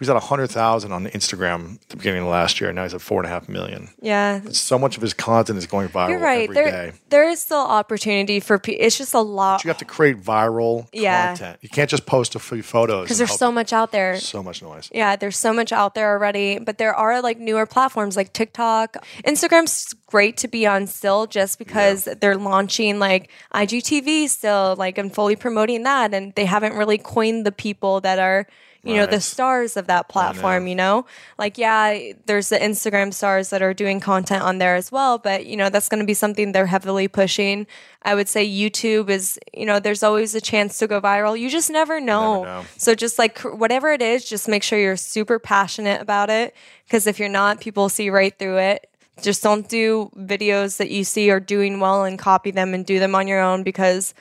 was 0.00 0.08
at 0.08 0.14
100,000 0.14 0.92
on 0.92 1.06
Instagram 1.06 1.74
at 1.74 1.88
the 1.88 1.96
beginning 1.96 2.22
of 2.22 2.28
last 2.28 2.60
year. 2.60 2.70
and 2.70 2.76
Now 2.76 2.82
he's 2.84 2.94
at 2.94 3.00
four 3.00 3.20
and 3.20 3.26
a 3.26 3.28
half 3.30 3.48
million. 3.48 3.88
Yeah. 4.00 4.40
So 4.50 4.78
much 4.78 4.96
of 4.96 5.02
his 5.02 5.14
content 5.14 5.58
is 5.58 5.66
going 5.66 5.88
viral 5.88 6.10
You're 6.10 6.18
right. 6.18 6.48
every 6.48 6.54
day. 6.54 6.70
There, 6.70 6.94
there 7.10 7.28
is 7.28 7.40
still 7.40 7.58
opportunity 7.60 8.40
for. 8.40 8.58
Pe- 8.58 8.72
it's 8.72 8.96
just 8.98 9.14
a 9.14 9.20
lot 9.20 9.64
You 9.64 9.68
have 9.68 9.78
to 9.78 9.84
create 9.84 10.22
viral 10.22 10.86
Yeah. 10.92 11.28
content. 11.28 11.58
You 11.62 11.68
can't 11.68 11.88
just 11.90 12.06
post 12.06 12.34
a 12.34 12.38
few 12.38 12.62
photos. 12.62 13.04
because 13.04 13.18
there's 13.18 13.36
so 13.38 13.50
much 13.52 13.72
out 13.72 13.92
there. 13.92 14.18
so 14.18 14.42
much 14.42 14.62
noise. 14.62 14.90
Yeah, 14.92 15.16
there's 15.16 15.36
so 15.36 15.52
much 15.52 15.72
out 15.72 15.94
there 15.94 16.10
already, 16.12 16.58
but 16.58 16.78
there 16.78 16.94
are 16.94 17.20
like 17.22 17.38
newer 17.38 17.66
platforms 17.66 18.16
like 18.16 18.32
TikTok. 18.32 18.96
Instagram's 19.24 19.94
great 20.06 20.36
to 20.38 20.48
be 20.48 20.66
on 20.66 20.86
still 20.86 21.26
just 21.26 21.58
because 21.58 22.04
they're 22.20 22.36
launching 22.36 22.98
like 22.98 23.30
IGTV 23.54 24.28
still, 24.28 24.74
like 24.76 24.98
and 24.98 25.12
fully 25.14 25.36
promoting 25.36 25.82
that. 25.84 26.14
And 26.14 26.32
they 26.34 26.44
haven't 26.44 26.74
really 26.74 26.98
coined 26.98 27.44
the 27.46 27.52
people 27.52 28.00
that 28.02 28.18
are, 28.18 28.46
you 28.86 28.96
know, 28.96 29.06
the 29.06 29.20
stars 29.20 29.76
of 29.76 29.86
that 29.86 30.08
platform, 30.08 30.66
you 30.66 30.74
know? 30.74 31.06
Like, 31.38 31.58
yeah, 31.58 32.12
there's 32.26 32.48
the 32.48 32.58
Instagram 32.58 33.12
stars 33.12 33.50
that 33.50 33.62
are 33.62 33.74
doing 33.74 34.00
content 34.00 34.42
on 34.42 34.58
there 34.58 34.74
as 34.74 34.92
well, 34.92 35.18
but, 35.18 35.46
you 35.46 35.56
know, 35.56 35.68
that's 35.68 35.88
going 35.88 36.00
to 36.00 36.06
be 36.06 36.14
something 36.14 36.52
they're 36.52 36.66
heavily 36.66 37.08
pushing. 37.08 37.66
I 38.02 38.14
would 38.14 38.28
say 38.28 38.46
YouTube 38.48 39.10
is, 39.10 39.38
you 39.52 39.66
know, 39.66 39.80
there's 39.80 40.02
always 40.02 40.34
a 40.34 40.40
chance 40.40 40.78
to 40.78 40.86
go 40.86 41.00
viral. 41.00 41.38
You 41.38 41.50
just 41.50 41.70
never 41.70 42.00
know. 42.00 42.44
know. 42.44 42.64
So 42.76 42.94
just 42.94 43.18
like 43.18 43.40
whatever 43.40 43.92
it 43.92 44.00
is, 44.02 44.24
just 44.24 44.48
make 44.48 44.62
sure 44.62 44.78
you're 44.78 44.96
super 44.96 45.38
passionate 45.38 46.00
about 46.00 46.30
it. 46.30 46.54
Because 46.84 47.06
if 47.06 47.18
you're 47.18 47.28
not, 47.28 47.60
people 47.60 47.88
see 47.88 48.10
right 48.10 48.36
through 48.38 48.58
it. 48.58 48.88
Just 49.22 49.42
don't 49.42 49.68
do 49.68 50.10
videos 50.16 50.76
that 50.76 50.90
you 50.90 51.02
see 51.02 51.30
are 51.30 51.40
doing 51.40 51.80
well 51.80 52.04
and 52.04 52.18
copy 52.18 52.50
them 52.50 52.74
and 52.74 52.84
do 52.84 52.98
them 52.98 53.14
on 53.14 53.26
your 53.26 53.40
own 53.40 53.62
because 53.62 54.14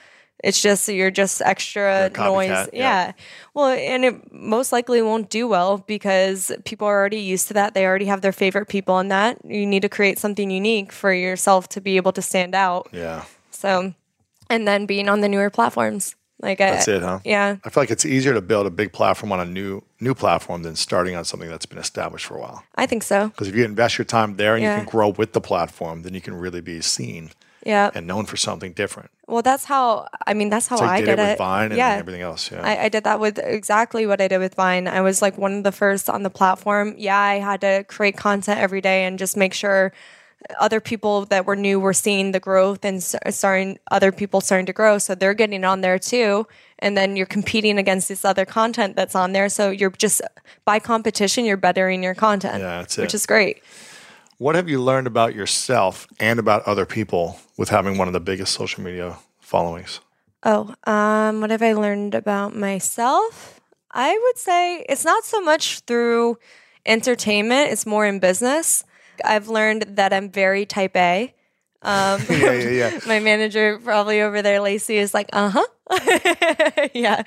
it's 0.46 0.62
just 0.62 0.88
you're 0.88 1.12
just 1.12 1.42
extra 1.42 2.10
copycat, 2.14 2.26
noise. 2.26 2.50
yeah. 2.50 2.68
Yeah. 2.72 3.12
Well, 3.54 3.68
and 3.68 4.06
it 4.06 4.32
most 4.32 4.72
likely 4.72 5.02
won't 5.02 5.30
do 5.30 5.48
well 5.48 5.80
because 5.80 6.52
people 6.66 6.88
are 6.88 6.94
already 7.00 7.20
used 7.20 7.48
to 7.48 7.54
that. 7.56 7.74
They 7.74 7.86
already 7.86 8.06
have 8.06 8.22
their 8.22 8.32
favorite 8.32 8.68
people 8.68 9.00
in 9.00 9.08
that. 9.10 9.40
You 9.44 9.66
need 9.66 9.82
to 9.82 9.90
create 9.90 10.20
something 10.20 10.52
unique 10.52 10.92
for 10.92 11.12
yourself 11.12 11.68
to 11.70 11.82
be 11.82 11.98
able 11.98 12.12
to 12.14 12.22
stand 12.22 12.54
out. 12.54 12.88
Yeah. 12.92 13.26
So, 13.52 13.94
and 14.50 14.68
then 14.68 14.86
being 14.86 15.10
on 15.10 15.22
the 15.22 15.28
newer 15.30 15.50
platforms. 15.50 16.16
Like 16.42 16.58
That's 16.58 16.88
I, 16.90 16.92
it, 16.96 17.02
huh? 17.02 17.20
Yeah. 17.24 17.56
I 17.64 17.70
feel 17.70 17.82
like 17.82 17.90
it's 17.92 18.06
easier 18.06 18.34
to 18.34 18.42
build 18.42 18.68
a 18.68 18.70
big 18.70 18.92
platform 18.92 19.32
on 19.32 19.40
a 19.40 19.46
new 19.46 19.82
new 20.02 20.14
platform 20.14 20.64
than 20.64 20.76
starting 20.76 21.16
on 21.16 21.24
something 21.24 21.50
that's 21.50 21.66
been 21.66 21.80
established 21.80 22.26
for 22.26 22.36
a 22.36 22.42
while. 22.42 22.62
I 22.76 22.86
think 22.86 23.04
so. 23.04 23.30
Because 23.30 23.48
if 23.48 23.56
you 23.56 23.64
invest 23.64 23.98
your 23.98 24.06
time 24.06 24.36
there 24.36 24.54
and 24.56 24.62
Yeah. 24.62 24.76
you 24.76 24.84
can 24.84 24.92
grow 24.92 25.10
with 25.10 25.32
the 25.32 25.40
platform, 25.42 26.02
then 26.04 26.14
you 26.14 26.22
can 26.22 26.34
really 26.38 26.62
be 26.62 26.82
seen 26.82 27.32
Yeah. 27.66 27.90
and 27.96 28.06
known 28.06 28.26
for 28.26 28.38
something 28.38 28.74
different. 28.74 29.10
Well, 29.28 29.42
that's 29.42 29.66
how. 29.66 30.08
I 30.28 30.36
mean, 30.36 30.50
that's 30.50 30.68
how 30.68 30.78
So 30.78 30.86
I 30.86 31.00
did, 31.00 31.08
did, 31.08 31.20
it 31.20 31.30
with 31.30 31.38
Vine 31.40 31.72
and 31.72 31.78
yeah, 31.78 31.96
everything 31.96 32.22
else. 32.22 32.52
Yeah. 32.52 32.62
I, 32.62 32.86
I 32.86 32.90
did 32.90 33.04
that 33.06 33.20
with 33.20 33.40
exactly 33.40 34.06
what 34.06 34.22
I 34.22 34.28
did 34.28 34.38
with 34.38 34.54
Vine. 34.54 34.88
I 34.88 35.02
was 35.02 35.22
like 35.22 35.36
one 35.38 35.58
of 35.58 35.64
the 35.64 35.72
first 35.72 36.10
on 36.10 36.22
the 36.22 36.30
platform. 36.30 36.94
Yeah, 36.98 37.18
I 37.18 37.36
had 37.40 37.62
to 37.62 37.84
create 37.88 38.18
content 38.18 38.60
every 38.60 38.82
day 38.82 39.06
and 39.06 39.18
just 39.18 39.36
make 39.36 39.54
sure 39.54 39.92
other 40.60 40.80
people 40.80 41.26
that 41.26 41.46
were 41.46 41.56
new 41.56 41.80
were 41.80 41.94
seeing 41.94 42.32
the 42.32 42.40
growth 42.40 42.86
and 42.86 43.02
starting 43.02 43.80
other 43.90 44.12
people 44.12 44.42
starting 44.42 44.66
to 44.68 44.74
grow, 44.74 44.98
so 44.98 45.16
they're 45.16 45.34
getting 45.34 45.64
on 45.64 45.82
there 45.82 46.00
too. 46.00 46.48
And 46.80 46.98
then 46.98 47.16
you're 47.16 47.26
competing 47.26 47.78
against 47.78 48.10
this 48.10 48.26
other 48.26 48.46
content 48.46 48.96
that's 48.96 49.16
on 49.16 49.32
there, 49.32 49.50
so 49.50 49.70
you're 49.70 49.92
just 49.92 50.22
by 50.66 50.80
competition, 50.80 51.46
you're 51.46 51.58
bettering 51.58 52.04
your 52.04 52.16
content. 52.16 52.60
Yeah, 52.62 52.80
that's 52.82 52.98
which 52.98 53.14
is 53.14 53.26
great. 53.26 53.64
What 54.38 54.56
have 54.56 54.70
you 54.70 54.82
learned 54.82 55.08
about 55.08 55.34
yourself 55.36 56.08
and 56.20 56.40
about 56.40 56.64
other 56.64 56.86
people 56.86 57.40
with 57.58 57.70
having 57.70 57.98
one 57.98 58.08
of 58.08 58.14
the 58.14 58.20
biggest 58.20 58.54
social 58.54 58.84
media 58.84 59.18
followings? 59.40 60.02
Oh, 60.44 60.76
um, 60.86 61.42
what 61.42 61.50
have 61.50 61.62
I 61.62 61.74
learned 61.74 62.14
about 62.14 62.56
myself? 62.56 63.60
I 63.92 64.18
would 64.18 64.38
say 64.38 64.86
it's 64.90 65.06
not 65.06 65.24
so 65.24 65.42
much 65.42 65.80
through 65.82 66.38
entertainment, 66.86 67.72
it's 67.72 67.86
more 67.86 68.06
in 68.06 68.20
business. 68.20 68.84
I've 69.24 69.48
learned 69.48 69.86
that 69.96 70.12
I'm 70.12 70.30
very 70.30 70.66
type 70.66 70.96
A. 70.96 71.34
Um, 71.82 72.22
Yeah, 72.30 72.52
yeah, 72.52 72.70
yeah. 72.70 73.00
my 73.08 73.20
manager, 73.20 73.80
probably 73.84 74.22
over 74.22 74.42
there, 74.42 74.60
Lacey, 74.60 74.98
is 74.98 75.14
like, 75.14 75.30
uh 75.32 75.50
huh. 75.50 76.90
yeah. 76.94 77.24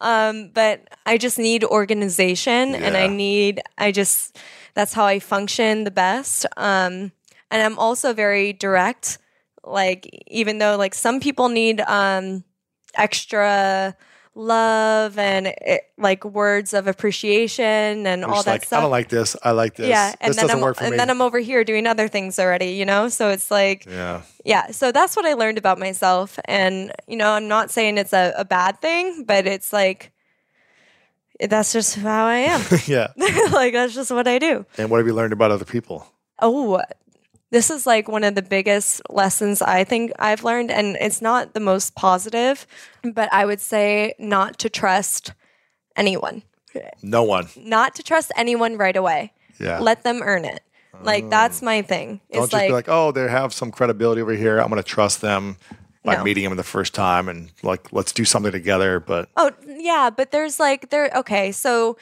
um, 0.00 0.50
but 0.52 0.88
I 1.06 1.18
just 1.18 1.38
need 1.38 1.64
organization 1.64 2.74
and 2.74 2.96
I 2.96 3.06
need, 3.06 3.62
I 3.78 3.92
just, 3.92 4.38
that's 4.74 4.92
how 4.92 5.04
I 5.04 5.18
function 5.18 5.84
the 5.84 5.90
best. 5.90 6.46
Um, 6.56 7.12
and 7.50 7.62
I'm 7.62 7.78
also 7.78 8.12
very 8.12 8.52
direct. 8.52 9.18
Like 9.64 10.24
even 10.26 10.58
though 10.58 10.76
like 10.76 10.94
some 10.94 11.20
people 11.20 11.48
need 11.48 11.80
um, 11.82 12.44
extra 12.94 13.96
love 14.34 15.18
and 15.18 15.46
it, 15.46 15.82
like 15.98 16.24
words 16.24 16.72
of 16.72 16.86
appreciation 16.86 18.06
and 18.06 18.22
You're 18.22 18.30
all 18.30 18.42
that 18.42 18.50
like, 18.50 18.64
stuff. 18.64 18.78
I 18.78 18.82
don't 18.82 18.90
like 18.90 19.08
this. 19.08 19.36
I 19.42 19.50
like 19.50 19.76
this. 19.76 19.88
yeah, 19.88 20.14
and 20.20 20.30
this 20.30 20.36
then 20.36 20.46
doesn't 20.46 20.58
I'm 20.58 20.62
work 20.62 20.78
for 20.78 20.84
and 20.84 20.92
me. 20.92 20.96
then 20.96 21.10
I'm 21.10 21.20
over 21.20 21.38
here 21.38 21.64
doing 21.64 21.86
other 21.86 22.08
things 22.08 22.38
already, 22.38 22.70
you 22.70 22.86
know. 22.86 23.08
So 23.08 23.28
it's 23.28 23.50
like 23.50 23.86
yeah. 23.86 24.22
yeah, 24.44 24.70
so 24.70 24.90
that's 24.90 25.16
what 25.16 25.26
I 25.26 25.34
learned 25.34 25.58
about 25.58 25.78
myself. 25.78 26.38
And, 26.46 26.92
you 27.06 27.16
know, 27.16 27.30
I'm 27.32 27.46
not 27.46 27.70
saying 27.70 27.98
it's 27.98 28.14
a, 28.14 28.32
a 28.36 28.44
bad 28.44 28.80
thing, 28.80 29.24
but 29.24 29.46
it's 29.46 29.72
like, 29.72 30.12
that's 31.40 31.72
just 31.72 31.96
how 31.96 32.26
I 32.26 32.36
am. 32.38 32.62
yeah. 32.86 33.08
like, 33.52 33.72
that's 33.72 33.94
just 33.94 34.10
what 34.10 34.28
I 34.28 34.38
do. 34.38 34.66
And 34.78 34.90
what 34.90 34.98
have 34.98 35.06
you 35.06 35.14
learned 35.14 35.32
about 35.32 35.50
other 35.50 35.64
people? 35.64 36.06
Oh, 36.40 36.80
this 37.50 37.70
is 37.70 37.86
like 37.86 38.08
one 38.08 38.24
of 38.24 38.34
the 38.34 38.42
biggest 38.42 39.02
lessons 39.10 39.60
I 39.62 39.84
think 39.84 40.12
I've 40.18 40.44
learned. 40.44 40.70
And 40.70 40.96
it's 41.00 41.20
not 41.20 41.54
the 41.54 41.60
most 41.60 41.94
positive, 41.94 42.66
but 43.02 43.32
I 43.32 43.44
would 43.44 43.60
say 43.60 44.14
not 44.18 44.58
to 44.60 44.70
trust 44.70 45.34
anyone, 45.96 46.42
No 47.02 47.22
one. 47.22 47.48
not 47.56 47.94
to 47.96 48.02
trust 48.02 48.32
anyone 48.36 48.78
right 48.78 48.96
away. 48.96 49.32
Yeah. 49.60 49.78
Let 49.80 50.02
them 50.02 50.22
earn 50.22 50.44
it. 50.44 50.60
Like, 51.02 51.30
that's 51.30 51.62
oh. 51.62 51.66
my 51.66 51.82
thing. 51.82 52.20
Don't 52.32 52.50
just 52.50 52.66
be 52.66 52.72
like, 52.72 52.88
oh, 52.88 53.12
they 53.12 53.28
have 53.28 53.52
some 53.52 53.70
credibility 53.70 54.20
over 54.22 54.32
here. 54.32 54.58
I'm 54.58 54.68
going 54.68 54.82
to 54.82 54.88
trust 54.88 55.20
them 55.20 55.56
by 56.04 56.16
No. 56.16 56.24
meeting 56.24 56.44
them 56.44 56.56
the 56.56 56.62
first 56.62 56.94
time 56.94 57.28
and 57.28 57.50
like, 57.62 57.92
let's 57.92 58.12
do 58.12 58.24
something 58.24 58.52
together. 58.52 58.98
But 59.00 59.28
Oh, 59.36 59.52
yeah, 59.66 60.10
but 60.10 60.30
there's 60.30 60.58
like 60.60 60.90
there 60.90 61.10
okay, 61.14 61.52
so 61.52 61.96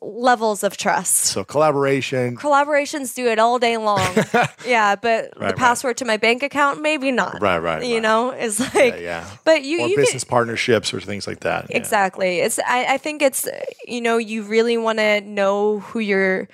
levels 0.00 0.62
of 0.64 0.76
trust. 0.76 1.16
so 1.16 1.44
collaboration, 1.44 2.34
Collaborations 2.36 3.14
do 3.14 3.26
it 3.28 3.38
all 3.38 3.58
day 3.58 3.76
long. 3.76 4.00
yeah, 4.66 4.96
but 4.96 5.32
right. 5.36 5.48
the 5.50 5.54
password 5.54 5.98
to 5.98 6.04
my 6.06 6.16
bank 6.16 6.42
account 6.42 6.80
maybe 6.80 7.10
not. 7.12 7.40
Right, 7.42 7.58
right, 7.58 7.84
You 7.84 7.94
right. 7.96 8.02
know, 8.02 8.30
it's 8.30 8.58
like 8.58 8.94
yeah, 8.94 9.00
yeah. 9.00 9.30
But 9.44 9.62
you 9.62 9.82
or 9.82 9.88
you 9.88 9.96
business 9.96 10.24
get, 10.24 10.30
partnerships 10.30 10.94
or 10.94 11.00
things 11.00 11.26
like 11.26 11.40
that. 11.40 11.66
Yeah. 11.68 11.76
exactly. 11.76 12.40
It's 12.40 12.58
I, 12.66 12.94
I 12.94 12.98
think 12.98 13.20
it's 13.22 13.46
you 13.86 14.00
know, 14.00 14.16
you 14.16 14.42
really 14.44 14.78
want 14.78 14.98
to 14.98 15.20
know 15.20 15.80
who 15.80 15.98
you're 15.98 16.48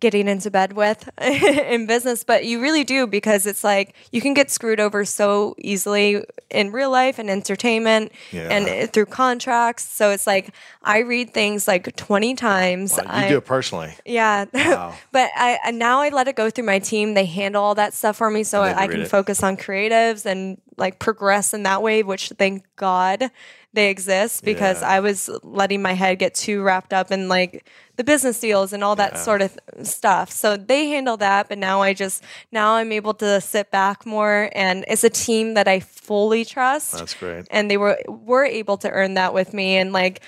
getting 0.00 0.26
into 0.28 0.50
bed 0.50 0.72
with 0.72 1.08
in 1.20 1.86
business, 1.86 2.24
but 2.24 2.44
you 2.44 2.60
really 2.60 2.84
do 2.84 3.06
because 3.06 3.46
it's 3.46 3.62
like 3.62 3.94
you 4.12 4.20
can 4.20 4.34
get 4.34 4.50
screwed 4.50 4.80
over 4.80 5.04
so 5.04 5.54
easily 5.58 6.24
in 6.50 6.72
real 6.72 6.90
life 6.90 7.18
and 7.18 7.30
entertainment 7.30 8.10
Yeah. 8.32 8.48
and 8.50 8.68
uh, 8.68 8.86
through 8.90 9.06
contracts. 9.06 9.84
So 9.84 10.10
it's 10.10 10.26
like 10.26 10.52
I 10.82 10.98
read 11.00 11.32
things 11.32 11.68
like 11.68 11.94
20 11.96 12.34
times. 12.34 12.94
Wow, 12.96 13.02
you 13.04 13.10
I, 13.26 13.28
do 13.28 13.36
it 13.38 13.44
personally. 13.44 13.94
yeah. 14.04 14.46
Wow. 14.52 14.94
but 15.12 15.30
I, 15.36 15.58
I 15.64 15.70
now 15.70 16.00
I 16.00 16.08
let 16.08 16.26
it 16.28 16.36
go 16.36 16.50
through 16.50 16.64
my 16.64 16.78
team. 16.78 17.14
They 17.14 17.26
handle 17.26 17.62
all 17.62 17.74
that 17.76 17.94
stuff 17.94 18.16
for 18.16 18.30
me 18.30 18.42
so 18.42 18.62
they 18.64 18.72
I 18.74 18.88
can 18.88 19.02
it. 19.02 19.08
focus 19.08 19.42
on 19.42 19.56
creatives 19.56 20.26
and 20.26 20.58
like 20.76 20.98
progress 20.98 21.52
in 21.52 21.62
that 21.64 21.82
way, 21.82 22.02
which 22.02 22.30
thank 22.38 22.64
God 22.76 23.30
they 23.72 23.88
exist 23.90 24.44
because 24.44 24.82
Yeah. 24.82 24.88
I 24.96 25.00
was 25.00 25.30
letting 25.42 25.80
my 25.82 25.92
head 25.92 26.18
get 26.18 26.34
too 26.34 26.62
wrapped 26.62 26.92
up 26.92 27.10
in 27.10 27.28
like 27.28 27.64
the 27.96 28.04
business 28.04 28.40
deals 28.40 28.72
and 28.72 28.82
all 28.82 28.96
that 28.96 29.18
sort 29.18 29.42
of 29.42 29.56
th- 29.74 29.86
stuff. 29.86 30.30
So 30.30 30.56
they 30.56 30.88
handle 30.88 31.16
that, 31.18 31.48
but 31.48 31.58
now 31.58 31.80
I 31.82 31.92
just 31.94 32.24
now 32.50 32.74
I'm 32.74 32.90
able 32.92 33.14
to 33.14 33.40
sit 33.40 33.70
back 33.70 34.04
more 34.06 34.50
and 34.54 34.84
it's 34.88 35.04
a 35.04 35.10
team 35.10 35.54
that 35.54 35.68
I 35.68 35.80
fully 35.80 36.44
trust 36.44 36.92
That's 36.98 37.14
great. 37.14 37.46
and 37.50 37.70
they 37.70 37.76
were 37.76 37.98
were 38.08 38.44
able 38.44 38.76
to 38.78 38.90
earn 38.90 39.14
that 39.14 39.34
with 39.34 39.54
me 39.54 39.76
and 39.76 39.92
like 39.92 40.20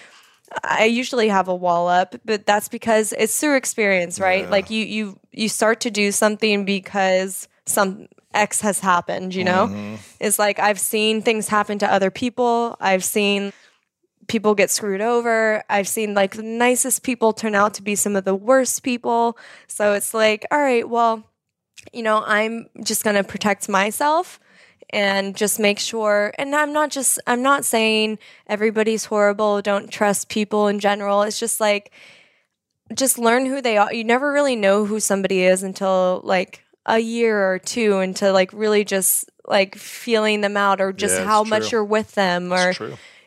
I 0.63 0.85
usually 0.85 1.29
have 1.29 1.49
a 1.49 1.55
wall 1.55 1.89
up, 1.89 2.15
but 2.27 2.45
that's 2.45 2.69
because 2.69 3.15
it's 3.15 3.41
through 3.41 3.57
experience, 3.57 4.21
right? 4.21 4.49
Like 4.51 4.69
you 4.71 4.85
you 4.85 5.19
you 5.33 5.49
start 5.49 5.81
to 5.81 5.91
do 5.91 6.13
something 6.13 6.67
because 6.67 7.49
some 7.65 8.07
X 8.35 8.61
has 8.61 8.81
happened, 8.81 9.35
you 9.35 9.45
know? 9.45 9.67
Mm-hmm. 9.69 9.97
It's 10.21 10.39
like 10.39 10.59
I've 10.59 10.81
seen 10.81 11.23
things 11.23 11.49
happen 11.49 11.79
to 11.81 11.93
other 11.93 12.11
people. 12.11 12.77
I've 12.81 13.05
seen 13.05 13.53
people 14.29 14.55
get 14.55 14.71
screwed 14.71 15.01
over. 15.01 15.63
I've 15.69 15.89
seen 15.89 16.15
like 16.15 16.37
the 16.37 16.43
nicest 16.43 17.03
people 17.03 17.33
turn 17.33 17.55
out 17.55 17.75
to 17.75 17.83
be 17.83 17.95
some 17.95 18.17
of 18.17 18.25
the 18.25 18.35
worst 18.35 18.83
people. 18.83 19.37
So 19.67 19.93
it's 19.93 20.15
like, 20.15 20.47
all 20.51 20.61
right, 20.61 20.89
well, 20.89 21.25
you 21.93 22.03
know, 22.03 22.23
I'm 22.25 22.67
just 22.83 23.05
going 23.05 23.17
to 23.17 23.25
protect 23.25 23.69
myself 23.69 24.39
and 24.91 25.35
just 25.35 25.59
make 25.59 25.79
sure 25.79 26.33
and 26.39 26.55
I'm 26.55 26.73
not 26.73 26.91
just 26.91 27.19
I'm 27.27 27.43
not 27.43 27.65
saying 27.65 28.19
everybody's 28.47 29.07
horrible, 29.07 29.63
don't 29.63 29.91
trust 29.91 30.29
people 30.29 30.69
in 30.69 30.81
general. 30.81 31.23
It's 31.23 31.41
just 31.41 31.61
like 31.61 31.91
just 32.95 33.19
learn 33.19 33.47
who 33.47 33.63
they 33.63 33.79
are. 33.79 33.93
You 33.93 34.05
never 34.05 34.33
really 34.33 34.57
know 34.57 34.85
who 34.85 35.01
somebody 35.01 35.43
is 35.43 35.63
until 35.63 36.21
like 36.25 36.62
a 36.87 36.99
year 36.99 37.53
or 37.53 37.59
two 37.59 38.01
into 38.01 38.33
like 38.33 38.53
really 38.53 38.85
just 38.85 39.31
like 39.47 39.77
feeling 39.77 40.41
them 40.41 40.57
out 40.57 40.81
or 40.81 40.93
just 40.93 41.19
Yeah, 41.19 41.25
how 41.25 41.45
much 41.45 41.73
you're 41.73 41.85
with 41.85 42.13
them 42.15 42.53
or 42.53 42.75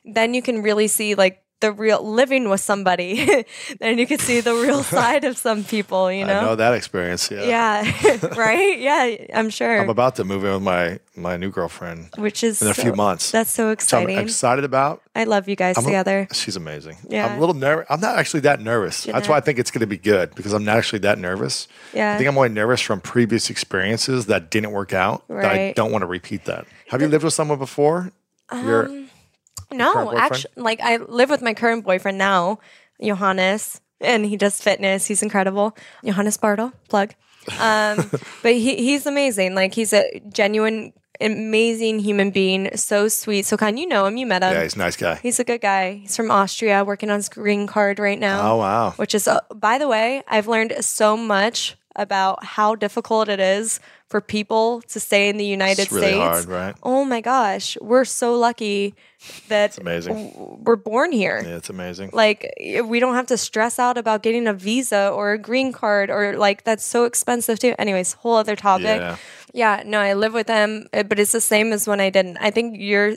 then 0.03 0.33
you 0.33 0.41
can 0.41 0.61
really 0.61 0.87
see 0.87 1.15
like 1.15 1.41
the 1.61 1.71
real 1.71 2.03
living 2.03 2.49
with 2.49 2.59
somebody 2.61 3.45
and 3.81 3.97
you 3.99 4.05
can 4.05 4.19
see 4.19 4.41
the 4.41 4.53
real 4.53 4.83
side 4.97 5.23
of 5.23 5.37
some 5.37 5.63
people 5.63 6.11
you 6.11 6.23
I 6.23 6.27
know 6.27 6.41
know 6.41 6.55
that 6.55 6.73
experience. 6.73 7.31
Yeah. 7.31 7.43
yeah 7.83 8.27
right 8.35 8.77
yeah 8.79 9.15
i'm 9.33 9.49
sure 9.49 9.79
I'm 9.81 9.89
about 9.89 10.15
to 10.17 10.23
move 10.25 10.43
in 10.43 10.53
with 10.53 10.61
my 10.61 10.99
my 11.15 11.37
new 11.37 11.49
girlfriend 11.49 12.09
which 12.17 12.43
is 12.43 12.61
in 12.61 12.67
a 12.67 12.73
few 12.73 12.93
months. 12.93 13.31
that's 13.31 13.49
so 13.51 13.73
So 13.79 13.99
I'm 13.99 14.09
excited 14.09 14.65
about. 14.65 15.01
i 15.15 15.23
love 15.23 15.47
you 15.47 15.55
guys 15.55 15.77
I'm 15.77 15.85
a- 15.85 15.87
together 15.87 16.27
she's 16.33 16.55
amazing. 16.57 16.97
Yeah. 17.07 17.25
I'm 17.27 17.37
a 17.37 17.39
little 17.39 17.55
nervous. 17.55 17.85
I'm 17.89 18.01
not 18.01 18.17
actually 18.19 18.41
that 18.41 18.59
nervous. 18.59 19.05
You're 19.05 19.13
That's 19.13 19.29
why 19.29 19.37
I 19.37 19.39
think 19.39 19.57
it's 19.57 19.71
going 19.71 19.79
to 19.81 19.87
be 19.87 19.97
good 19.97 20.35
because 20.35 20.51
I'm 20.53 20.65
not 20.65 20.77
actually 20.77 20.99
that 20.99 21.17
nervous. 21.19 21.67
Yeah. 21.93 22.13
I 22.13 22.17
think 22.17 22.27
I'm 22.27 22.37
only 22.37 22.49
nervous 22.49 22.81
from 22.81 22.99
previous 22.99 23.49
experiences 23.49 24.25
that 24.27 24.51
didn't 24.51 24.71
work 24.71 24.93
out. 24.93 25.23
right. 25.29 25.41
That 25.41 25.51
I 25.51 25.73
don't 25.73 25.91
want 25.91 26.01
to 26.01 26.07
repeat 26.07 26.45
that. 26.45 26.65
Have 26.89 27.01
you 27.01 27.07
lived 27.07 27.23
with 27.23 27.33
someone 27.33 27.57
before? 27.59 28.11
You're 28.53 28.87
Um, 28.87 29.04
No, 29.71 30.15
actually, 30.15 30.51
like 30.55 30.79
I 30.81 30.97
live 30.97 31.29
with 31.29 31.41
my 31.41 31.53
current 31.53 31.83
boyfriend 31.85 32.17
now, 32.17 32.59
Johannes, 33.01 33.81
and 34.01 34.25
he 34.25 34.37
does 34.37 34.61
fitness. 34.61 35.05
He's 35.07 35.23
incredible. 35.23 35.75
Johannes 36.03 36.37
Bartl, 36.37 36.73
plug. 36.89 37.13
Um, 37.59 38.09
but 38.43 38.53
he, 38.53 38.75
he's 38.77 39.05
amazing. 39.05 39.55
Like 39.55 39.73
he's 39.73 39.93
a 39.93 40.21
genuine, 40.29 40.93
amazing 41.21 41.99
human 41.99 42.31
being. 42.31 42.75
So 42.77 43.07
sweet, 43.07 43.45
so 43.45 43.57
kind. 43.57 43.77
You 43.79 43.87
know 43.87 44.05
him. 44.05 44.17
You 44.17 44.25
met 44.25 44.43
him. 44.43 44.53
yeah, 44.53 44.63
he's 44.63 44.75
a 44.75 44.79
nice 44.79 44.97
guy. 44.97 45.15
He's 45.21 45.39
a 45.39 45.43
good 45.43 45.61
guy. 45.61 45.93
He's 45.93 46.15
from 46.15 46.31
Austria, 46.31 46.83
working 46.83 47.09
on 47.09 47.17
his 47.17 47.29
green 47.29 47.67
card 47.67 47.99
right 47.99 48.19
now. 48.19 48.53
Oh 48.53 48.57
wow. 48.57 48.91
Which 48.91 49.15
is, 49.15 49.27
uh, 49.27 49.39
by 49.53 49.77
the 49.77 49.87
way, 49.87 50.23
I've 50.27 50.47
learned 50.47 50.73
so 50.81 51.15
much 51.17 51.75
about 51.95 52.43
how 52.43 52.75
difficult 52.75 53.29
it 53.29 53.39
is 53.39 53.79
for 54.07 54.21
people 54.21 54.81
to 54.89 54.99
stay 54.99 55.29
in 55.29 55.37
the 55.37 55.45
United 55.45 55.83
It's 55.83 55.91
really 55.91 56.07
States. 56.07 56.19
hard, 56.19 56.45
right? 56.45 56.75
Oh 56.83 57.03
my 57.05 57.21
gosh, 57.21 57.75
we're 57.81 58.05
so 58.05 58.35
lucky 58.37 58.93
that 59.47 59.71
it's 59.71 59.77
amazing. 59.79 60.29
w- 60.31 60.57
we're 60.63 60.75
born 60.75 61.11
here. 61.11 61.41
Yeah, 61.43 61.55
it's 61.57 61.69
amazing. 61.69 62.11
Like 62.13 62.53
we 62.85 62.99
don't 62.99 63.15
have 63.15 63.27
to 63.27 63.37
stress 63.37 63.79
out 63.79 63.97
about 63.97 64.21
getting 64.21 64.47
a 64.47 64.53
visa 64.53 65.09
or 65.09 65.31
a 65.33 65.37
green 65.39 65.71
card 65.73 66.09
or 66.11 66.37
like 66.37 66.63
that's 66.63 66.85
so 66.85 67.05
expensive 67.05 67.57
too. 67.59 67.73
Anyways, 67.79 68.13
whole 68.13 68.35
other 68.35 68.55
topic. 68.55 68.85
Yeah. 69.01 69.17
Yeah, 69.53 69.83
no, 69.85 69.99
I 69.99 70.13
live 70.15 70.33
with 70.33 70.47
them, 70.47 70.85
uh, 70.93 71.03
but 71.03 71.17
it's 71.17 71.31
the 71.31 71.39
same 71.39 71.71
as 71.71 71.87
when 71.87 72.01
I 72.01 72.09
didn't. 72.09 72.35
I 72.41 72.51
think 72.51 72.75
your 72.77 73.13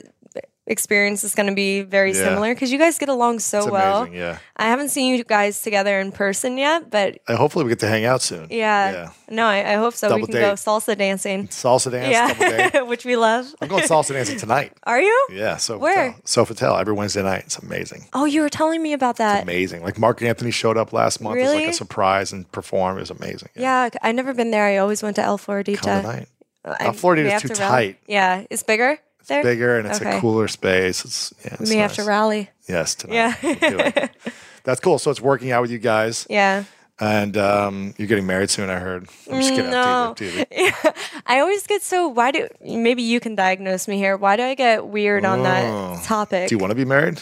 experience 0.69 1.23
is 1.23 1.35
going 1.35 1.47
to 1.47 1.55
be 1.55 1.81
very 1.81 2.11
Yeah. 2.13 2.23
similar 2.25 2.53
because 2.53 2.71
you 2.71 2.77
guys 2.77 2.97
get 2.97 3.09
along 3.09 3.39
so 3.39 3.57
It's 3.59 3.67
well. 3.69 4.01
amazing. 4.03 4.19
Yeah. 4.19 4.37
I 4.55 4.65
haven't 4.65 4.89
seen 4.89 5.15
you 5.15 5.23
guys 5.23 5.61
together 5.61 5.99
in 5.99 6.11
person 6.11 6.57
yet, 6.57 6.89
but 6.89 7.17
And 7.27 7.37
hopefully 7.37 7.65
we 7.65 7.69
get 7.69 7.79
to 7.79 7.87
hang 7.87 8.05
out 8.05 8.21
soon. 8.21 8.47
yeah, 8.49 8.91
Yeah. 8.91 9.09
no, 9.29 9.45
I, 9.45 9.73
I 9.73 9.75
hope 9.75 9.95
so. 9.95 10.09
Double 10.09 10.21
we 10.21 10.27
can 10.27 10.35
go 10.41 10.49
date. 10.51 10.57
salsa 10.57 10.97
dancing. 10.97 11.47
Salsa 11.47 11.91
dance. 11.91 12.11
Yeah, 12.11 12.81
which 12.91 13.03
we 13.03 13.15
love. 13.15 13.47
I'm 13.61 13.67
going 13.67 13.83
salsa 13.83 14.13
dancing 14.13 14.37
tonight. 14.45 14.73
Are 14.83 15.01
you? 15.01 15.27
Yeah. 15.33 15.57
So 15.57 15.77
Where? 15.77 16.15
Sofitel 16.25 16.79
every 16.79 16.93
Wednesday 16.93 17.23
night. 17.23 17.43
It's 17.47 17.57
amazing. 17.57 18.07
Oh, 18.13 18.25
you 18.25 18.41
were 18.41 18.49
telling 18.49 18.81
me 18.83 18.93
about 18.93 19.17
that. 19.17 19.43
Amazing. 19.43 19.83
Like 19.83 19.97
Marc 19.97 20.21
Anthony 20.21 20.51
showed 20.51 20.77
up 20.77 20.93
last 20.93 21.19
month 21.19 21.39
as 21.39 21.53
like 21.53 21.67
a 21.69 21.73
surprise 21.73 22.31
and 22.31 22.49
performed. 22.51 22.97
It 22.99 23.01
was 23.01 23.09
amazing. 23.11 23.49
Yeah, 23.55 23.89
I 24.03 24.11
never 24.11 24.33
been 24.33 24.51
there. 24.51 24.65
I 24.65 24.77
always 24.77 25.01
went 25.01 25.15
to 25.15 25.23
El 25.23 25.37
Floridita. 25.39 25.77
Come 25.81 26.01
tonight. 26.03 26.27
El 26.65 26.93
Floridita 26.93 27.35
is 27.37 27.41
too 27.41 27.47
tight. 27.49 27.97
Yeah, 28.05 28.43
it's 28.51 28.61
bigger 28.63 28.99
there. 29.27 29.43
Bigger 29.43 29.77
and 29.77 29.87
it's 29.87 29.99
Okay. 30.01 30.17
a 30.17 30.21
cooler 30.21 30.47
space. 30.47 31.03
It's 31.05 31.33
yeah. 31.45 31.55
We 31.59 31.63
It's 31.63 31.69
may 31.71 31.77
have 31.77 31.93
to 31.93 32.03
rally. 32.03 32.49
Yes, 32.67 32.95
tonight. 32.95 33.13
Yeah. 33.15 33.35
We'll 33.43 33.55
do 33.55 33.79
it. 33.79 34.11
That's 34.63 34.79
cool. 34.79 34.99
So 34.99 35.11
it's 35.11 35.21
working 35.21 35.51
out 35.51 35.61
with 35.61 35.71
you 35.71 35.79
guys, 35.79 36.27
Yeah. 36.29 36.65
and 36.99 37.35
um, 37.37 37.93
you're 37.97 38.07
getting 38.07 38.25
married 38.27 38.49
soon. 38.49 38.69
I 38.69 38.77
heard. 38.79 39.07
I'm 39.31 39.39
just 39.41 39.53
kidding. 39.53 39.71
No. 39.71 40.13
Dude. 40.17 40.47
I 41.25 41.39
always 41.39 41.65
get 41.65 41.81
so. 41.81 42.07
Why 42.07 42.31
do 42.31 42.47
maybe 42.61 43.01
you 43.01 43.19
can 43.19 43.35
diagnose 43.35 43.87
me 43.87 43.97
here? 43.97 44.17
Why 44.17 44.35
do 44.35 44.43
I 44.43 44.53
get 44.55 44.87
weird 44.87 45.25
on 45.25 45.39
Oh. 45.39 45.43
that 45.43 46.03
topic? 46.03 46.49
Do 46.49 46.55
you 46.55 46.59
want 46.59 46.71
to 46.71 46.75
be 46.75 46.85
married? 46.85 47.21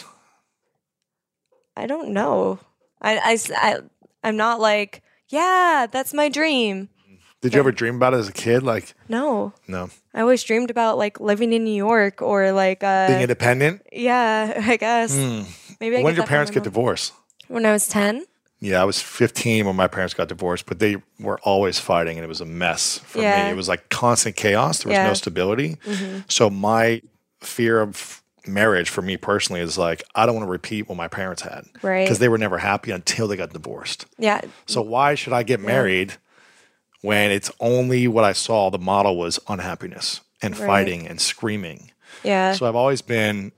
I 1.76 1.86
don't 1.86 2.10
know. 2.10 2.58
I 3.00 3.38
I 3.56 3.78
I'm 4.24 4.36
not 4.36 4.60
like 4.60 5.02
yeah, 5.28 5.86
that's 5.90 6.12
my 6.14 6.28
dream. 6.28 6.88
Did 7.40 7.54
you 7.54 7.60
ever 7.60 7.70
dream 7.72 7.96
about 7.96 8.14
it 8.14 8.18
as 8.18 8.28
a 8.28 8.32
kid? 8.32 8.62
Like, 8.64 8.94
No, 9.08 9.52
no, 9.68 9.90
I 10.12 10.20
always 10.22 10.42
dreamed 10.42 10.70
about 10.70 10.98
like 10.98 11.20
living 11.20 11.52
in 11.52 11.62
New 11.64 11.74
York 11.74 12.20
or 12.20 12.50
like 12.52 12.82
uh 12.82 13.06
being 13.08 13.20
independent. 13.22 13.82
yeah. 13.92 14.60
I 14.66 14.76
guess 14.76 15.14
maybe 15.80 15.96
I 15.98 16.02
when 16.02 16.14
did 16.14 16.18
your 16.18 16.26
parents 16.26 16.50
get 16.50 16.64
divorced? 16.64 17.12
when 17.48 17.64
I 17.64 17.72
was 17.72 17.86
ten. 17.88 18.24
Yeah, 18.60 18.82
I 18.82 18.84
was 18.84 19.00
15 19.00 19.66
when 19.66 19.76
my 19.76 19.86
parents 19.86 20.14
got 20.14 20.26
divorced, 20.26 20.66
but 20.66 20.80
they 20.80 20.96
were 21.20 21.38
always 21.44 21.78
fighting 21.78 22.16
and 22.18 22.24
it 22.24 22.28
was 22.28 22.40
a 22.40 22.44
mess 22.44 22.98
for 22.98 23.20
Yeah. 23.22 23.44
me. 23.44 23.50
It 23.52 23.56
was 23.56 23.68
like 23.68 23.88
constant 23.88 24.34
chaos. 24.34 24.82
There 24.82 24.90
was 24.90 24.96
Yeah. 24.96 25.06
no 25.06 25.14
stability. 25.14 25.76
So 26.26 26.50
my 26.50 27.00
fear 27.40 27.80
of 27.80 28.20
marriage 28.48 28.88
for 28.90 29.00
me 29.00 29.16
personally 29.16 29.60
is 29.60 29.78
like 29.78 30.02
I 30.16 30.26
don't 30.26 30.34
want 30.34 30.44
to 30.46 30.50
repeat 30.50 30.88
what 30.88 30.96
my 30.96 31.06
parents 31.06 31.42
had. 31.42 31.66
Right. 31.82 32.04
Because 32.04 32.18
they 32.18 32.28
were 32.28 32.36
never 32.38 32.58
happy 32.58 32.90
until 32.90 33.28
they 33.28 33.36
got 33.36 33.52
divorced. 33.52 34.06
Yeah. 34.18 34.40
So 34.66 34.82
why 34.82 35.14
should 35.14 35.32
I 35.32 35.44
get 35.44 35.60
married 35.60 36.14
when 37.02 37.30
it's 37.30 37.50
only 37.60 38.08
what 38.08 38.24
I 38.24 38.32
saw 38.32 38.70
the 38.70 38.78
model 38.78 39.16
was 39.16 39.38
unhappiness 39.48 40.20
and 40.42 40.58
Right. 40.58 40.66
fighting 40.66 41.06
and 41.06 41.20
screaming. 41.20 41.90
Yeah. 42.22 42.52
So 42.52 42.66
I've 42.66 42.76
always 42.76 43.02
been 43.02 43.52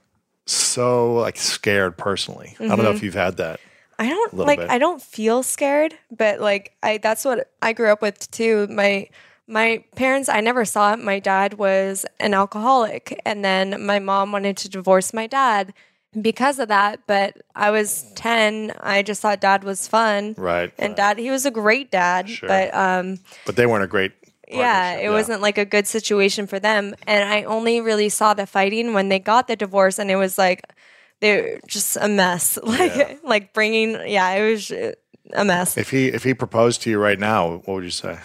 so 0.46 1.14
like 1.14 1.36
scared 1.36 1.96
personally. 1.96 2.56
I 2.58 2.68
don't 2.68 2.78
know 2.78 2.90
if 2.90 2.96
mm-hmm. 2.96 3.06
you've 3.06 3.14
had 3.14 3.36
that. 3.38 3.60
I 3.98 4.08
don't 4.08 4.34
like 4.34 4.58
bit. 4.58 4.70
I 4.70 4.78
don't 4.78 5.02
feel 5.02 5.42
scared, 5.42 5.94
but 6.10 6.40
like 6.40 6.72
I 6.82 6.98
that's 6.98 7.24
what 7.24 7.50
I 7.60 7.72
grew 7.72 7.90
up 7.90 8.02
with 8.02 8.30
too. 8.30 8.66
My 8.68 9.08
my 9.46 9.84
parents 9.94 10.28
I 10.28 10.40
never 10.40 10.64
saw 10.64 10.94
it. 10.94 11.00
My 11.00 11.18
dad 11.18 11.54
was 11.54 12.06
an 12.18 12.34
alcoholic 12.34 13.20
and 13.26 13.44
then 13.44 13.84
my 13.84 13.98
mom 13.98 14.32
wanted 14.32 14.56
to 14.58 14.68
divorce 14.68 15.12
my 15.12 15.26
dad 15.26 15.74
because 16.18 16.58
of 16.58 16.68
that, 16.68 17.00
but 17.06 17.36
I 17.54 17.70
was 17.70 18.04
10. 18.14 18.72
I 18.80 19.02
just 19.02 19.20
thought 19.22 19.40
dad 19.40 19.64
was 19.64 19.86
fun. 19.86 20.34
Right. 20.36 20.72
And 20.78 20.90
right. 20.90 20.96
dad 20.96 21.18
he 21.18 21.30
was 21.30 21.46
a 21.46 21.50
great 21.50 21.90
dad, 21.90 22.28
Sure. 22.28 22.48
but 22.48 22.74
um 22.74 23.18
But 23.46 23.56
they 23.56 23.66
weren't 23.66 23.84
a 23.84 23.88
great 23.88 24.12
yeah, 24.52 24.94
it 24.98 25.10
wasn't 25.10 25.40
like 25.42 25.58
a 25.58 25.64
good 25.64 25.86
situation 25.86 26.48
for 26.48 26.58
them. 26.58 26.96
And 27.06 27.22
I 27.32 27.44
only 27.44 27.80
really 27.80 28.08
saw 28.08 28.34
the 28.34 28.46
fighting 28.46 28.94
when 28.94 29.08
they 29.08 29.20
got 29.20 29.46
the 29.46 29.54
divorce, 29.54 29.98
and 30.00 30.10
it 30.10 30.16
was 30.16 30.36
like 30.38 30.62
they're 31.20 31.60
just 31.68 31.96
a 32.00 32.08
mess. 32.08 32.58
Like 32.64 32.96
Yeah. 32.96 33.14
like 33.22 33.52
bringing, 33.52 33.92
yeah, 34.08 34.28
it 34.32 34.50
was 34.50 34.72
a 34.72 35.44
mess. 35.44 35.76
If 35.76 35.90
he 35.90 36.08
if 36.08 36.24
he 36.24 36.34
proposed 36.34 36.82
to 36.82 36.90
you 36.90 36.98
right 36.98 37.18
now, 37.18 37.58
what 37.64 37.68
would 37.68 37.84
you 37.84 37.90
say? 37.90 38.18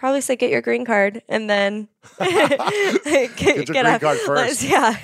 Probably 0.00 0.22
say 0.22 0.34
get 0.34 0.50
your 0.50 0.62
green 0.62 0.86
card 0.86 1.20
and 1.28 1.48
then 1.50 1.86
get, 2.18 3.38
your 3.56 3.64
green 3.66 3.98
card 3.98 4.18
first. 4.26 4.62
Yeah, 4.62 4.96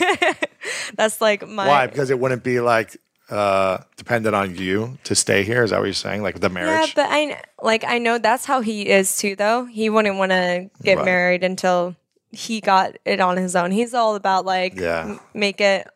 that's 0.95 1.21
like 1.21 1.47
my 1.47 1.69
Why? 1.69 1.87
Because 1.87 2.09
it 2.09 2.19
wouldn't 2.19 2.43
be 2.43 2.61
like 2.61 2.97
uh 3.29 3.79
dependent 3.97 4.35
on 4.35 4.57
you 4.57 4.97
to 5.05 5.15
stay 5.15 5.43
here. 5.43 5.63
Is 5.65 5.71
that 5.71 5.81
what 5.81 5.85
you're 5.85 5.93
saying? 5.93 6.23
Like 6.23 6.41
the 6.41 6.49
marriage? 6.49 6.95
Yeah, 6.97 7.05
but 7.05 7.07
I 7.11 7.43
like 7.63 7.85
I 7.85 7.99
know 7.99 8.17
that's 8.19 8.47
how 8.47 8.63
he 8.63 8.89
is 8.89 9.17
too. 9.19 9.37
Though 9.37 9.67
he 9.67 9.91
wouldn't 9.91 10.17
want 10.17 10.33
to 10.33 10.71
get 10.83 10.97
Right. 10.97 11.05
married 11.05 11.45
until 11.45 11.95
he 12.31 12.61
got 12.63 12.97
it 13.05 13.21
on 13.21 13.37
his 13.37 13.55
own. 13.55 13.71
He's 13.73 13.93
all 13.95 14.15
about 14.15 14.47
like 14.47 14.77
Yeah. 14.81 15.03
m- 15.11 15.21
make 15.35 15.61
it 15.61 15.89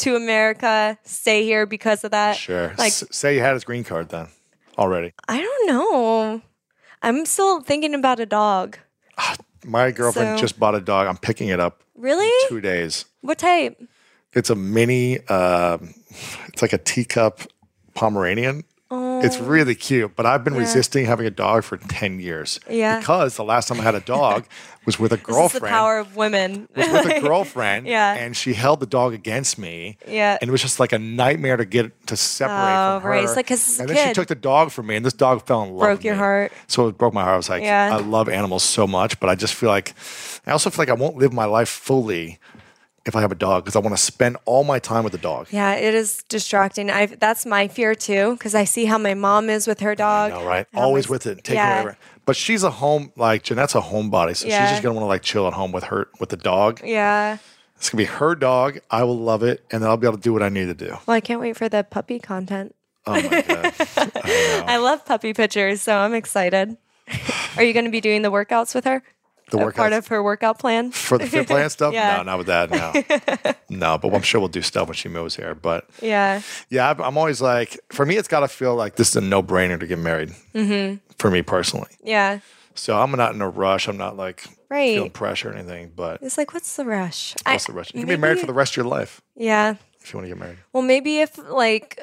to 0.00 0.16
America, 0.16 0.98
stay 1.04 1.44
here 1.44 1.64
because 1.64 2.04
of 2.04 2.10
that. 2.10 2.36
sure. 2.36 2.74
Like 2.76 2.88
S- 2.88 3.04
say 3.10 3.36
you 3.36 3.40
had 3.40 3.54
his 3.54 3.64
green 3.64 3.84
card 3.84 4.10
then 4.10 4.28
already. 4.76 5.14
I 5.28 5.40
don't 5.40 5.66
know. 5.68 6.42
I'm 7.04 7.26
still 7.26 7.60
thinking 7.60 7.94
about 7.94 8.18
a 8.18 8.24
dog. 8.26 8.78
My 9.66 9.90
girlfriend 9.90 10.38
So- 10.38 10.42
just 10.42 10.58
bought 10.58 10.74
a 10.74 10.80
dog. 10.80 11.06
I'm 11.06 11.16
picking 11.18 11.48
it 11.48 11.60
up 11.60 11.82
Really? 11.94 12.30
two 12.48 12.60
days. 12.60 13.04
What 13.20 13.38
type? 13.38 13.80
It's 14.32 14.50
a 14.50 14.54
mini. 14.54 15.20
Um, 15.28 15.94
it's 16.48 16.62
like 16.62 16.72
a 16.72 16.78
teacup 16.78 17.40
Pomeranian. 17.94 18.64
It's 19.22 19.38
oh. 19.40 19.44
really 19.44 19.74
cute, 19.74 20.14
but 20.16 20.26
I've 20.26 20.44
been 20.44 20.54
resisting 20.54 21.06
having 21.06 21.26
a 21.26 21.30
dog 21.30 21.64
for 21.64 21.76
ten 21.76 22.20
years. 22.20 22.60
Yeah. 22.68 22.98
Because 22.98 23.36
the 23.36 23.44
last 23.44 23.68
time 23.68 23.80
I 23.80 23.82
had 23.82 23.94
a 23.94 24.00
dog 24.00 24.44
was 24.86 24.98
with 24.98 25.12
a 25.12 25.16
This 25.16 25.28
is 25.28 25.34
girlfriend. 25.34 25.64
the 25.64 25.68
power 25.68 25.98
of 25.98 26.14
women. 26.16 26.68
was 26.76 26.88
with 26.88 27.06
a 27.16 27.20
girlfriend. 27.26 27.86
Yeah. 27.86 28.14
And 28.14 28.36
she 28.36 28.52
held 28.54 28.80
the 28.80 28.86
dog 28.86 29.14
against 29.14 29.58
me. 29.58 29.96
Yeah. 30.06 30.36
And 30.40 30.48
it 30.48 30.52
was 30.52 30.60
just 30.62 30.78
like 30.78 30.92
a 30.92 30.98
nightmare 30.98 31.56
to 31.56 31.64
get 31.64 32.06
to 32.08 32.16
separate 32.16 32.54
Oh, 32.96 33.00
from 33.00 33.02
her. 33.04 33.10
right. 33.10 33.24
It's 33.24 33.36
like 33.36 33.46
'cause 33.46 33.80
and 33.80 33.88
then 33.88 34.08
she 34.08 34.12
took 34.14 34.28
the 34.28 34.34
dog 34.34 34.70
from 34.70 34.86
me, 34.88 34.96
and 34.96 35.04
this 35.06 35.14
dog 35.14 35.46
fell 35.46 35.62
in 35.62 35.70
love. 35.70 35.80
Broke 35.80 36.04
your 36.04 36.14
me. 36.14 36.18
heart. 36.18 36.52
So 36.66 36.88
it 36.88 36.98
broke 36.98 37.14
my 37.14 37.22
heart. 37.22 37.34
I 37.34 37.36
was 37.38 37.48
like, 37.48 37.62
Yeah. 37.62 37.96
I 37.96 38.00
love 38.00 38.28
animals 38.28 38.62
so 38.62 38.86
much, 38.86 39.18
but 39.20 39.30
I 39.30 39.34
just 39.34 39.54
feel 39.54 39.70
like 39.70 39.94
I 40.46 40.50
also 40.52 40.68
feel 40.70 40.82
like 40.82 40.90
I 40.90 40.94
won't 40.94 41.16
live 41.16 41.32
my 41.32 41.46
life 41.46 41.68
fully 41.70 42.38
if 43.06 43.14
I 43.14 43.20
have 43.20 43.32
a 43.32 43.36
dog 43.36 43.64
because 43.64 43.76
I 43.76 43.80
want 43.80 43.96
to 43.96 44.02
spend 44.02 44.36
all 44.44 44.64
my 44.64 44.78
time 44.78 45.04
with 45.04 45.12
the 45.12 45.18
dog. 45.18 45.48
Yeah, 45.50 45.74
it 45.74 45.94
is 45.94 46.22
distracting. 46.28 46.90
I 46.90 47.06
that's 47.06 47.44
my 47.44 47.68
fear 47.68 47.94
too 47.94 48.32
because 48.32 48.54
I 48.54 48.64
see 48.64 48.86
how 48.86 48.98
my 48.98 49.14
mom 49.14 49.50
is 49.50 49.66
with 49.66 49.80
her 49.80 49.94
dog. 49.94 50.32
All 50.32 50.46
right, 50.46 50.66
always 50.74 51.08
with 51.08 51.26
it. 51.26 51.44
Take 51.44 51.56
yeah. 51.56 51.82
whatever. 51.82 51.98
But 52.26 52.36
she's 52.36 52.62
a 52.62 52.70
home 52.70 53.12
like 53.16 53.42
Jeanette's 53.42 53.74
a 53.74 53.80
homebody, 53.80 54.36
so 54.36 54.46
she's 54.46 54.54
just 54.54 54.82
gonna 54.82 54.94
want 54.94 55.04
to 55.04 55.08
like 55.08 55.22
chill 55.22 55.46
at 55.46 55.52
home 55.52 55.72
with 55.72 55.84
her 55.84 56.08
with 56.20 56.30
the 56.30 56.36
dog. 56.36 56.80
Yeah. 56.84 57.38
It's 57.76 57.90
gonna 57.90 58.02
be 58.02 58.06
her 58.06 58.34
dog. 58.34 58.78
I 58.90 59.04
will 59.04 59.18
love 59.18 59.42
it, 59.42 59.62
and 59.70 59.82
then 59.82 59.90
I'll 59.90 59.96
be 59.96 60.06
able 60.06 60.16
to 60.16 60.22
do 60.22 60.32
what 60.32 60.42
I 60.42 60.48
need 60.48 60.66
to 60.66 60.74
do. 60.74 60.96
Well, 61.06 61.16
I 61.16 61.20
can't 61.20 61.40
wait 61.40 61.56
for 61.56 61.68
the 61.68 61.84
puppy 61.84 62.18
content. 62.18 62.74
Oh 63.06 63.12
my 63.12 63.42
god! 63.42 63.74
I. 63.96 64.64
I 64.66 64.76
love 64.78 65.04
puppy 65.04 65.34
pictures, 65.34 65.82
so 65.82 65.94
I'm 65.94 66.14
excited. 66.14 66.78
Are 67.56 67.62
you 67.62 67.72
going 67.72 67.84
to 67.84 67.90
be 67.90 68.00
doing 68.00 68.22
the 68.22 68.30
workouts 68.30 68.74
with 68.74 68.84
her? 68.84 69.02
The 69.58 69.66
A 69.68 69.72
part 69.72 69.92
of 69.92 70.06
her 70.08 70.22
workout 70.22 70.58
plan? 70.58 70.90
for 70.92 71.18
the 71.18 71.26
fit 71.26 71.46
plan 71.46 71.70
stuff? 71.70 71.92
Yeah. 71.94 72.16
No, 72.18 72.22
not 72.22 72.38
with 72.38 72.46
that. 72.48 72.70
No, 72.70 73.52
no. 73.70 73.98
But 73.98 74.14
I'm 74.14 74.22
sure 74.22 74.40
we'll 74.40 74.48
do 74.48 74.62
stuff 74.62 74.88
when 74.88 74.94
she 74.96 75.08
moves 75.08 75.36
here. 75.36 75.54
But 75.54 75.88
Yeah. 76.00 76.40
yeah, 76.70 76.88
I'm- 76.88 77.18
always 77.18 77.40
like, 77.40 77.78
for 77.90 78.04
me, 78.06 78.16
it's 78.16 78.28
got 78.28 78.40
to 78.40 78.48
feel 78.48 78.74
like 78.74 78.96
this 78.96 79.10
is 79.10 79.16
a 79.16 79.20
no 79.20 79.42
brainer 79.42 79.78
to 79.80 79.86
get 79.86 79.98
married. 79.98 80.30
Mm-hmm. 80.54 80.96
For 81.18 81.30
me 81.30 81.42
personally, 81.42 81.88
Yeah. 82.02 82.40
so 82.74 83.00
I'm 83.00 83.10
not 83.12 83.34
in 83.34 83.40
a 83.42 83.48
rush. 83.48 83.88
I'm 83.88 83.96
not 83.96 84.16
like 84.16 84.44
Right. 84.70 84.94
feeling 84.96 85.10
pressure 85.10 85.50
or 85.50 85.54
anything. 85.54 85.92
But 85.94 86.20
It's 86.22 86.36
like, 86.36 86.52
what's 86.52 86.74
the 86.76 86.84
rush? 86.84 87.34
what's 87.46 87.66
the 87.66 87.72
rush? 87.72 87.92
You 87.94 88.00
can 88.00 88.08
be 88.08 88.16
married 88.16 88.40
for 88.40 88.46
the 88.46 88.52
rest 88.52 88.72
of 88.72 88.76
your 88.78 88.86
life 88.86 89.20
Yeah. 89.36 89.74
if 90.00 90.12
you 90.12 90.18
want 90.18 90.24
to 90.24 90.28
get 90.34 90.38
married. 90.38 90.58
Well, 90.72 90.82
maybe 90.82 91.20
if 91.20 91.38
like 91.38 92.02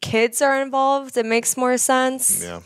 kids 0.00 0.40
are 0.40 0.60
involved, 0.62 1.16
it 1.16 1.26
makes 1.26 1.56
more 1.56 1.76
sense. 1.78 2.42
Yeah. 2.42 2.60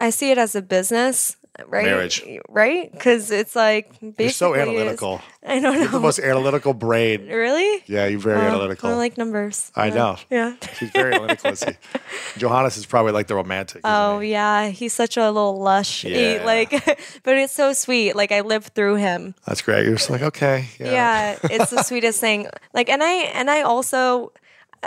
I 0.00 0.10
see 0.10 0.30
it 0.30 0.38
as 0.38 0.54
a 0.54 0.62
business, 0.62 1.36
right? 1.66 1.84
Marriage. 1.84 2.22
Right? 2.48 2.90
Because 2.90 3.30
it's 3.30 3.54
like. 3.54 3.92
You're 4.18 4.30
so 4.30 4.54
analytical. 4.54 5.20
I 5.44 5.58
don't 5.60 5.74
You're 5.78 5.88
the 5.88 6.00
most 6.00 6.18
analytical 6.20 6.72
brain. 6.72 7.26
really? 7.26 7.82
Yeah, 7.86 8.06
you're 8.06 8.20
very 8.20 8.40
analytical. 8.40 8.90
I 8.90 8.94
like 8.94 9.18
numbers. 9.18 9.70
I 9.74 9.90
know. 9.90 10.16
Yeah. 10.30 10.54
She's 10.78 10.90
very 10.90 11.14
analytical. 11.14 11.74
Johannes 12.38 12.76
is 12.76 12.86
probably 12.86 13.12
like 13.12 13.26
the 13.26 13.34
romantic. 13.34 13.80
Oh 13.84 14.20
he? 14.20 14.30
yeah, 14.32 14.68
he's 14.68 14.92
such 14.92 15.16
a 15.16 15.26
little 15.30 15.60
lush. 15.60 16.02
He, 16.02 16.34
Yeah. 16.34 16.44
like, 16.44 16.70
but 17.22 17.36
it's 17.36 17.52
so 17.52 17.72
sweet. 17.72 18.14
Like 18.16 18.32
I 18.32 18.40
lived 18.40 18.74
through 18.74 18.96
him. 18.96 19.34
that's 19.46 19.62
great. 19.62 19.84
You're 19.84 19.96
just 19.96 20.10
like 20.10 20.22
okay. 20.22 20.66
Yeah. 20.78 20.92
Yeah, 20.92 21.38
it's 21.50 21.70
the 21.70 21.82
sweetest 21.82 22.20
thing. 22.20 22.48
Like, 22.72 22.88
and 22.88 23.02
I 23.02 23.12
and 23.34 23.50
I 23.50 23.62
also, 23.62 24.32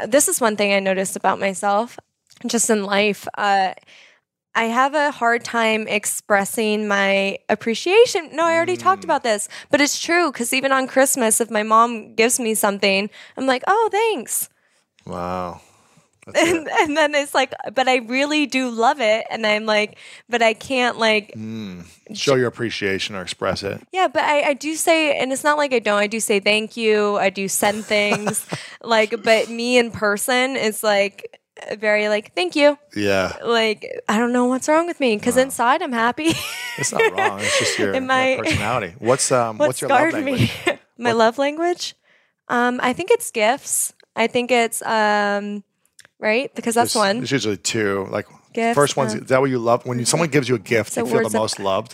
this 0.08 0.28
is 0.28 0.40
one 0.42 0.56
thing 0.56 0.74
I 0.74 0.80
noticed 0.80 1.16
about 1.16 1.40
myself, 1.40 2.00
just 2.48 2.70
in 2.70 2.84
life. 2.86 3.28
Uh, 3.38 3.74
I 4.56 4.66
have 4.66 4.94
a 4.96 5.12
hard 5.12 5.44
time 5.44 5.88
expressing 5.88 6.88
my 6.88 7.38
appreciation. 7.50 8.30
No, 8.34 8.46
I 8.46 8.56
already 8.56 8.78
talked 8.78 9.02
mm. 9.02 9.06
about 9.06 9.24
this, 9.24 9.50
but 9.70 9.82
it's 9.82 10.00
true 10.00 10.32
because 10.32 10.54
even 10.54 10.72
on 10.72 10.88
Christmas, 10.88 11.42
if 11.42 11.52
my 11.52 11.64
mom 11.64 12.16
gives 12.16 12.40
me 12.40 12.54
something, 12.56 13.10
I'm 13.38 13.46
like, 13.46 13.64
oh, 13.68 13.90
thanks. 13.92 14.50
Wow. 15.06 15.62
And, 16.34 16.68
and 16.82 16.98
then 16.98 17.14
it's 17.14 17.36
like, 17.36 17.54
but 17.74 17.88
I 17.88 17.98
really 17.98 18.48
do 18.48 18.70
love 18.70 19.00
it. 19.00 19.28
And 19.30 19.46
I'm 19.46 19.66
like, 19.66 19.98
but 20.28 20.42
I 20.42 20.54
can't 20.54 20.98
like 20.98 21.34
mm. 21.36 21.86
Show 22.14 22.36
your 22.36 22.48
appreciation 22.48 23.16
or 23.16 23.22
express 23.22 23.64
it. 23.64 23.82
Yeah, 23.92 24.08
but 24.08 24.24
I, 24.24 24.50
I 24.50 24.54
do 24.54 24.76
say, 24.76 25.18
and 25.18 25.32
it's 25.34 25.44
not 25.44 25.58
like 25.58 25.74
I 25.74 25.80
don't. 25.80 26.00
I 26.00 26.06
do 26.06 26.20
say 26.20 26.40
thank 26.40 26.78
you. 26.78 27.18
I 27.18 27.32
do 27.32 27.48
send 27.48 27.84
things, 27.86 28.46
like, 28.84 29.24
but 29.24 29.50
me 29.50 29.80
in 29.80 29.90
person 29.90 30.56
is 30.56 30.84
like 30.84 31.40
very 31.78 32.10
like 32.10 32.34
thank 32.36 32.56
you. 32.56 32.78
Yeah. 32.96 33.36
Like 33.44 33.86
I 34.08 34.18
don't 34.18 34.34
know 34.34 34.46
what's 34.46 34.68
wrong 34.68 34.88
with 34.88 35.00
me 35.00 35.16
because 35.18 35.38
inside 35.38 35.82
I'm 35.82 35.92
happy. 35.94 36.34
It's 36.78 36.92
not 36.92 37.02
wrong. 37.14 37.40
It's 37.40 37.60
just 37.60 37.80
your, 37.80 37.90
It 37.96 38.02
your 38.04 38.44
personality. 38.44 38.96
What's 39.00 39.32
um 39.32 39.58
what 39.60 39.68
what's 39.68 39.82
your 39.82 39.90
love 39.90 40.14
language? 40.14 40.52
me? 40.68 40.80
My 40.98 41.12
love 41.14 41.38
language. 41.38 41.96
Um, 42.48 42.80
I 42.84 42.94
think 42.94 43.12
it's 43.12 43.32
gifts. 43.32 43.94
I 44.16 44.28
think 44.28 44.52
it's 44.52 44.82
um, 44.84 45.64
right 46.20 46.54
because 46.56 46.76
that's 46.76 46.94
There's- 46.94 47.08
one. 47.08 47.18
There's 47.18 47.32
usually 47.32 47.58
two. 47.58 48.08
Like 48.12 48.28
Gifts, 48.54 48.76
first 48.76 48.96
one's 48.96 49.14
uh, 49.14 49.18
is 49.20 49.26
that 49.28 49.42
what 49.42 49.50
you 49.50 49.60
love? 49.60 49.86
When 49.86 50.00
you, 50.00 50.06
someone 50.06 50.30
gives 50.30 50.48
you 50.48 50.56
a 50.56 50.60
gift, 50.60 50.94
So 50.94 51.02
you 51.02 51.08
feel 51.08 51.16
words 51.18 51.32
the 51.34 51.38
of- 51.38 51.42
most 51.44 51.60
loved. 51.60 51.94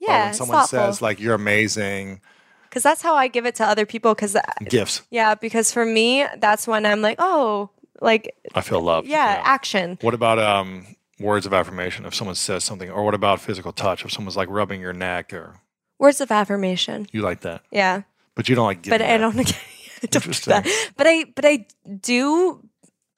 Or 0.00 0.06
Yeah, 0.08 0.24
when 0.26 0.34
someone 0.34 0.58
thoughtful. 0.58 0.78
says 0.78 1.02
like 1.02 1.20
you're 1.20 1.34
amazing, 1.34 2.20
Because 2.68 2.82
that's 2.82 3.02
how 3.02 3.14
I 3.14 3.28
give 3.28 3.46
it 3.46 3.54
to 3.56 3.64
other 3.64 3.86
people. 3.86 4.14
Because 4.14 4.36
gifts. 4.68 5.02
yeah, 5.10 5.34
because 5.36 5.70
for 5.72 5.84
me, 5.84 6.24
that's 6.38 6.66
when 6.66 6.86
I'm 6.86 7.02
like, 7.02 7.16
oh, 7.20 7.70
like 8.00 8.34
I 8.54 8.60
feel 8.60 8.80
loved. 8.80 9.08
yeah, 9.08 9.40
action. 9.44 9.98
What 10.00 10.14
about 10.14 10.38
um 10.38 10.86
words 11.20 11.46
of 11.46 11.52
affirmation 11.52 12.04
if 12.06 12.14
someone 12.14 12.36
says 12.36 12.64
something, 12.64 12.90
or 12.90 13.02
what 13.04 13.14
about 13.14 13.40
physical 13.40 13.72
touch 13.72 14.04
if 14.04 14.12
someone's 14.12 14.36
like 14.36 14.48
rubbing 14.48 14.80
your 14.80 14.92
neck 14.92 15.32
or 15.32 15.60
Words 15.98 16.20
of 16.20 16.30
affirmation. 16.30 17.08
you 17.10 17.22
like 17.22 17.40
that, 17.40 17.62
Yeah. 17.72 18.02
but 18.36 18.48
you 18.48 18.54
don't 18.54 18.66
like. 18.66 18.84
but 18.84 19.02
I 19.02 19.18
that. 19.18 19.18
don't, 19.18 19.36
I 20.02 20.06
don't 20.06 20.24
do 20.24 20.30
that. 20.50 20.66
But 20.96 21.06
I, 21.08 21.24
but 21.34 21.44
I 21.44 21.66
do. 22.00 22.62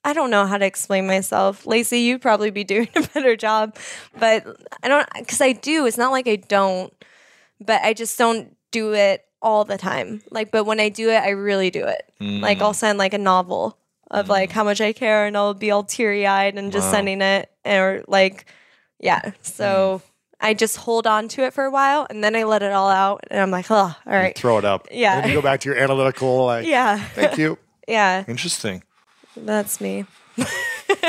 I 0.02 0.14
don't 0.14 0.30
know 0.30 0.46
how 0.46 0.56
to 0.56 0.64
explain 0.64 1.06
myself, 1.06 1.66
Lacey. 1.66 2.00
You'd 2.00 2.22
probably 2.22 2.50
be 2.50 2.64
doing 2.74 2.88
a 2.96 3.02
better 3.02 3.36
job, 3.36 3.76
but 4.18 4.46
I 4.82 4.88
don't 4.88 5.06
because 5.18 5.42
I 5.42 5.52
do. 5.52 5.84
It's 5.84 5.98
not 5.98 6.10
like 6.10 6.26
I 6.26 6.36
don't, 6.36 6.90
but 7.60 7.82
I 7.82 7.92
just 7.92 8.16
don't 8.16 8.56
do 8.70 8.94
it 8.94 9.26
all 9.42 9.64
the 9.66 9.76
time. 9.76 10.22
Like, 10.30 10.50
but 10.50 10.64
when 10.64 10.80
I 10.80 10.88
do 10.88 11.10
it, 11.10 11.18
I 11.18 11.30
really 11.30 11.68
do 11.70 11.84
it. 11.84 12.02
Like, 12.18 12.58
Mm. 12.58 12.62
I'll 12.62 12.72
send 12.74 12.98
like 12.98 13.12
a 13.12 13.18
novel 13.18 13.76
of 14.10 14.28
like 14.28 14.50
how 14.52 14.64
much 14.64 14.80
I 14.80 14.92
care, 14.92 15.26
and 15.26 15.36
I'll 15.36 15.54
be 15.54 15.70
all 15.70 15.84
teary 15.84 16.26
eyed 16.26 16.56
and 16.58 16.72
just 16.72 16.86
Wow. 16.86 16.92
sending 16.92 17.22
it. 17.22 17.50
or 17.64 18.02
like, 18.08 18.46
yeah. 18.98 19.32
So 19.42 20.02
I 20.40 20.54
just 20.54 20.76
hold 20.78 21.06
on 21.06 21.28
to 21.28 21.42
it 21.44 21.52
for 21.52 21.64
a 21.64 21.70
while 21.70 22.06
and 22.08 22.24
then 22.24 22.34
I 22.34 22.44
let 22.44 22.62
it 22.62 22.72
all 22.72 22.88
out 22.88 23.24
and 23.30 23.38
I'm 23.40 23.50
like, 23.50 23.70
oh, 23.70 23.74
all 23.76 23.94
right. 24.06 24.36
Throw 24.36 24.56
it 24.58 24.64
up. 24.64 24.88
Yeah. 24.90 25.26
You 25.26 25.34
go 25.34 25.42
back 25.42 25.60
to 25.60 25.68
your 25.68 25.76
analytical, 25.78 26.46
like, 26.46 26.66
Yeah. 26.66 26.98
thank 27.14 27.38
you. 27.38 27.58
Yeah. 27.88 28.24
Interesting. 28.28 28.82
That's 29.36 29.80
me. 29.80 30.04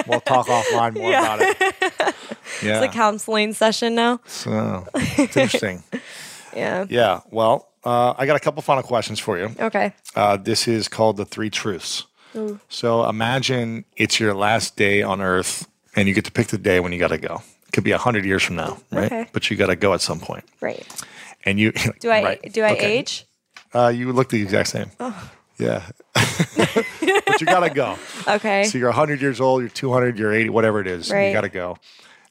We'll 0.07 0.21
talk 0.21 0.45
offline 0.47 0.93
more 0.95 1.09
about 1.11 1.39
it. 1.41 1.57
Yeah. 2.63 2.77
It's 2.83 2.85
a 2.85 2.87
counseling 2.89 3.53
session 3.53 3.95
now. 3.95 4.19
so, 4.25 4.85
it's 4.95 5.35
interesting. 5.37 5.83
Yeah. 6.55 6.85
Yeah. 6.89 7.21
Well, 7.31 7.69
uh, 7.85 8.13
I 8.17 8.25
got 8.25 8.35
a 8.35 8.39
couple 8.39 8.61
final 8.61 8.83
questions 8.83 9.19
for 9.19 9.37
you. 9.39 9.49
Okay. 9.59 9.93
Uh, 10.15 10.35
this 10.37 10.67
is 10.67 10.87
called 10.89 11.15
the 11.17 11.23
three 11.25 11.49
truths. 11.49 12.05
So 12.69 13.07
imagine 13.09 13.85
it's 13.97 14.19
your 14.19 14.33
last 14.33 14.75
day 14.77 15.01
on 15.01 15.21
Earth, 15.21 15.67
and 15.95 16.07
you 16.07 16.13
get 16.13 16.25
to 16.25 16.31
pick 16.31 16.47
the 16.47 16.57
day 16.57 16.79
when 16.79 16.91
you 16.93 16.99
got 16.99 17.09
to 17.09 17.17
go. 17.17 17.41
It 17.67 17.71
could 17.73 17.83
be 17.83 17.91
a 17.91 17.97
hundred 17.97 18.25
years 18.25 18.43
from 18.43 18.55
now, 18.57 18.79
right? 18.91 19.05
Okay. 19.11 19.27
But 19.33 19.49
you 19.49 19.57
got 19.57 19.67
to 19.67 19.75
go 19.75 19.93
at 19.93 20.01
some 20.01 20.19
point, 20.19 20.43
Right. 20.61 20.85
and 21.45 21.59
you 21.59 21.71
Do 21.99 22.09
I 22.09 22.23
right. 22.23 22.53
do 22.53 22.63
I 22.63 22.71
Okay. 22.71 22.99
age? 22.99 23.25
Uh, 23.73 23.87
you 23.87 24.11
look 24.11 24.29
the 24.29 24.41
exact 24.41 24.69
same. 24.69 24.91
Yeah, 25.57 25.83
but 26.15 27.39
you 27.39 27.45
got 27.47 27.61
to 27.61 27.69
go. 27.69 27.97
Okay. 28.27 28.63
So 28.65 28.77
you're 28.77 28.89
100 28.89 29.19
years 29.21 29.39
old, 29.41 29.61
you're 29.61 29.69
200, 29.69 30.17
you're 30.19 30.31
80, 30.33 30.49
whatever 30.49 30.79
it 30.79 30.87
is. 30.87 31.09
You 31.09 31.31
got 31.31 31.41
to 31.41 31.49
go, 31.49 31.77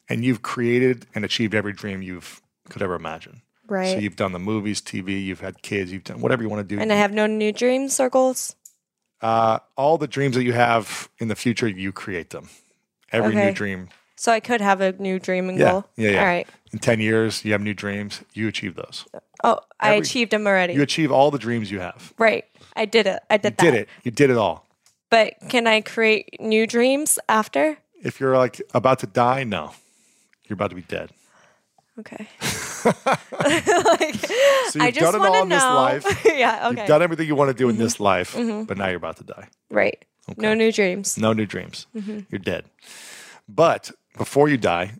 and 0.08 0.24
you've 0.24 0.42
created 0.42 1.06
and 1.14 1.24
achieved 1.24 1.54
every 1.54 1.72
dream 1.72 2.00
you've 2.02 2.40
could 2.68 2.80
ever 2.82 2.94
imagine. 2.94 3.42
Right. 3.68 3.94
So 3.94 4.00
you've 4.00 4.16
done 4.16 4.32
the 4.32 4.38
movies, 4.38 4.80
TV, 4.80 5.22
you've 5.24 5.40
had 5.40 5.62
kids, 5.62 5.92
you've 5.92 6.04
done 6.04 6.20
whatever 6.20 6.42
you 6.42 6.48
want 6.48 6.68
to 6.68 6.74
do. 6.76 6.80
and 6.80 6.92
I 6.92 6.96
have 6.96 7.12
no 7.12 7.26
new 7.26 7.52
dreams 7.52 7.98
or 8.00 8.08
goals. 8.10 8.54
Uh, 9.22 9.58
all 9.76 9.98
the 9.98 10.08
dreams 10.08 10.34
that 10.36 10.44
you 10.44 10.52
have 10.52 11.08
in 11.18 11.28
the 11.28 11.36
future, 11.36 11.68
you 11.68 11.92
create 11.92 12.30
them. 12.30 12.48
Every 13.12 13.34
new 13.34 13.52
dream. 13.52 13.88
So 14.16 14.32
I 14.32 14.40
could 14.40 14.60
have 14.60 14.80
a 14.80 14.92
new 14.92 15.18
dream 15.18 15.48
and 15.48 15.58
Yeah, 15.58 15.70
goal. 15.72 15.84
yeah, 15.96 16.10
yeah. 16.10 16.20
All 16.20 16.26
right. 16.26 16.48
In 16.72 16.78
10 16.78 17.00
years, 17.00 17.44
you 17.44 17.52
have 17.52 17.60
new 17.60 17.74
dreams, 17.74 18.22
you 18.34 18.48
achieve 18.48 18.74
those. 18.76 19.04
Oh, 19.42 19.60
I 19.80 19.88
Every- 19.94 20.00
achieved 20.00 20.30
them 20.30 20.46
already. 20.46 20.74
You 20.74 20.82
achieve 20.82 21.10
all 21.10 21.30
the 21.30 21.38
dreams 21.38 21.70
you 21.70 21.80
have. 21.80 22.12
right. 22.18 22.44
I 22.76 22.84
did 22.84 23.06
it. 23.06 23.20
I 23.28 23.36
did 23.36 23.52
You 23.52 23.56
that. 23.56 23.62
did 23.62 23.74
it. 23.74 23.88
You 24.04 24.10
did 24.12 24.30
it 24.30 24.36
all. 24.36 24.66
But 25.10 25.34
can 25.48 25.66
I 25.66 25.80
create 25.80 26.40
new 26.40 26.66
dreams 26.66 27.18
after? 27.28 27.78
If 28.02 28.20
you're 28.20 28.36
like 28.38 28.62
about 28.74 29.00
to 29.00 29.06
die, 29.06 29.42
no. 29.44 29.72
You're 30.46 30.54
about 30.54 30.70
to 30.70 30.76
be 30.76 30.82
dead. 30.82 31.10
Okay. 31.98 32.28
like, 32.84 34.14
So 34.14 34.74
you've 34.74 34.82
I 34.82 34.90
just 34.90 35.00
done 35.00 35.14
it 35.14 35.18
want 35.18 35.28
all 35.30 35.34
to 35.34 35.42
in 35.42 35.48
know. 35.48 35.56
this 35.94 36.04
life. 36.04 36.24
yeah. 36.36 36.68
Okay. 36.68 36.78
You've 36.80 36.88
done 36.88 37.02
everything 37.02 37.26
you 37.26 37.34
want 37.34 37.48
to 37.50 37.54
do 37.54 37.68
in 37.68 37.74
Mm-hmm. 37.76 37.82
this 37.84 38.00
life, 38.00 38.34
but 38.34 38.76
now 38.76 38.86
you're 38.88 38.96
about 38.96 39.16
to 39.18 39.24
die. 39.24 39.48
right. 39.70 40.04
No 40.36 40.54
new 40.54 40.70
dreams. 40.70 41.18
No 41.18 41.32
new 41.32 41.44
dreams. 41.46 41.86
Mm-hmm. 41.96 42.20
You're 42.30 42.38
dead. 42.38 42.64
But 43.48 43.90
before 44.16 44.48
you 44.48 44.56
die, 44.58 44.92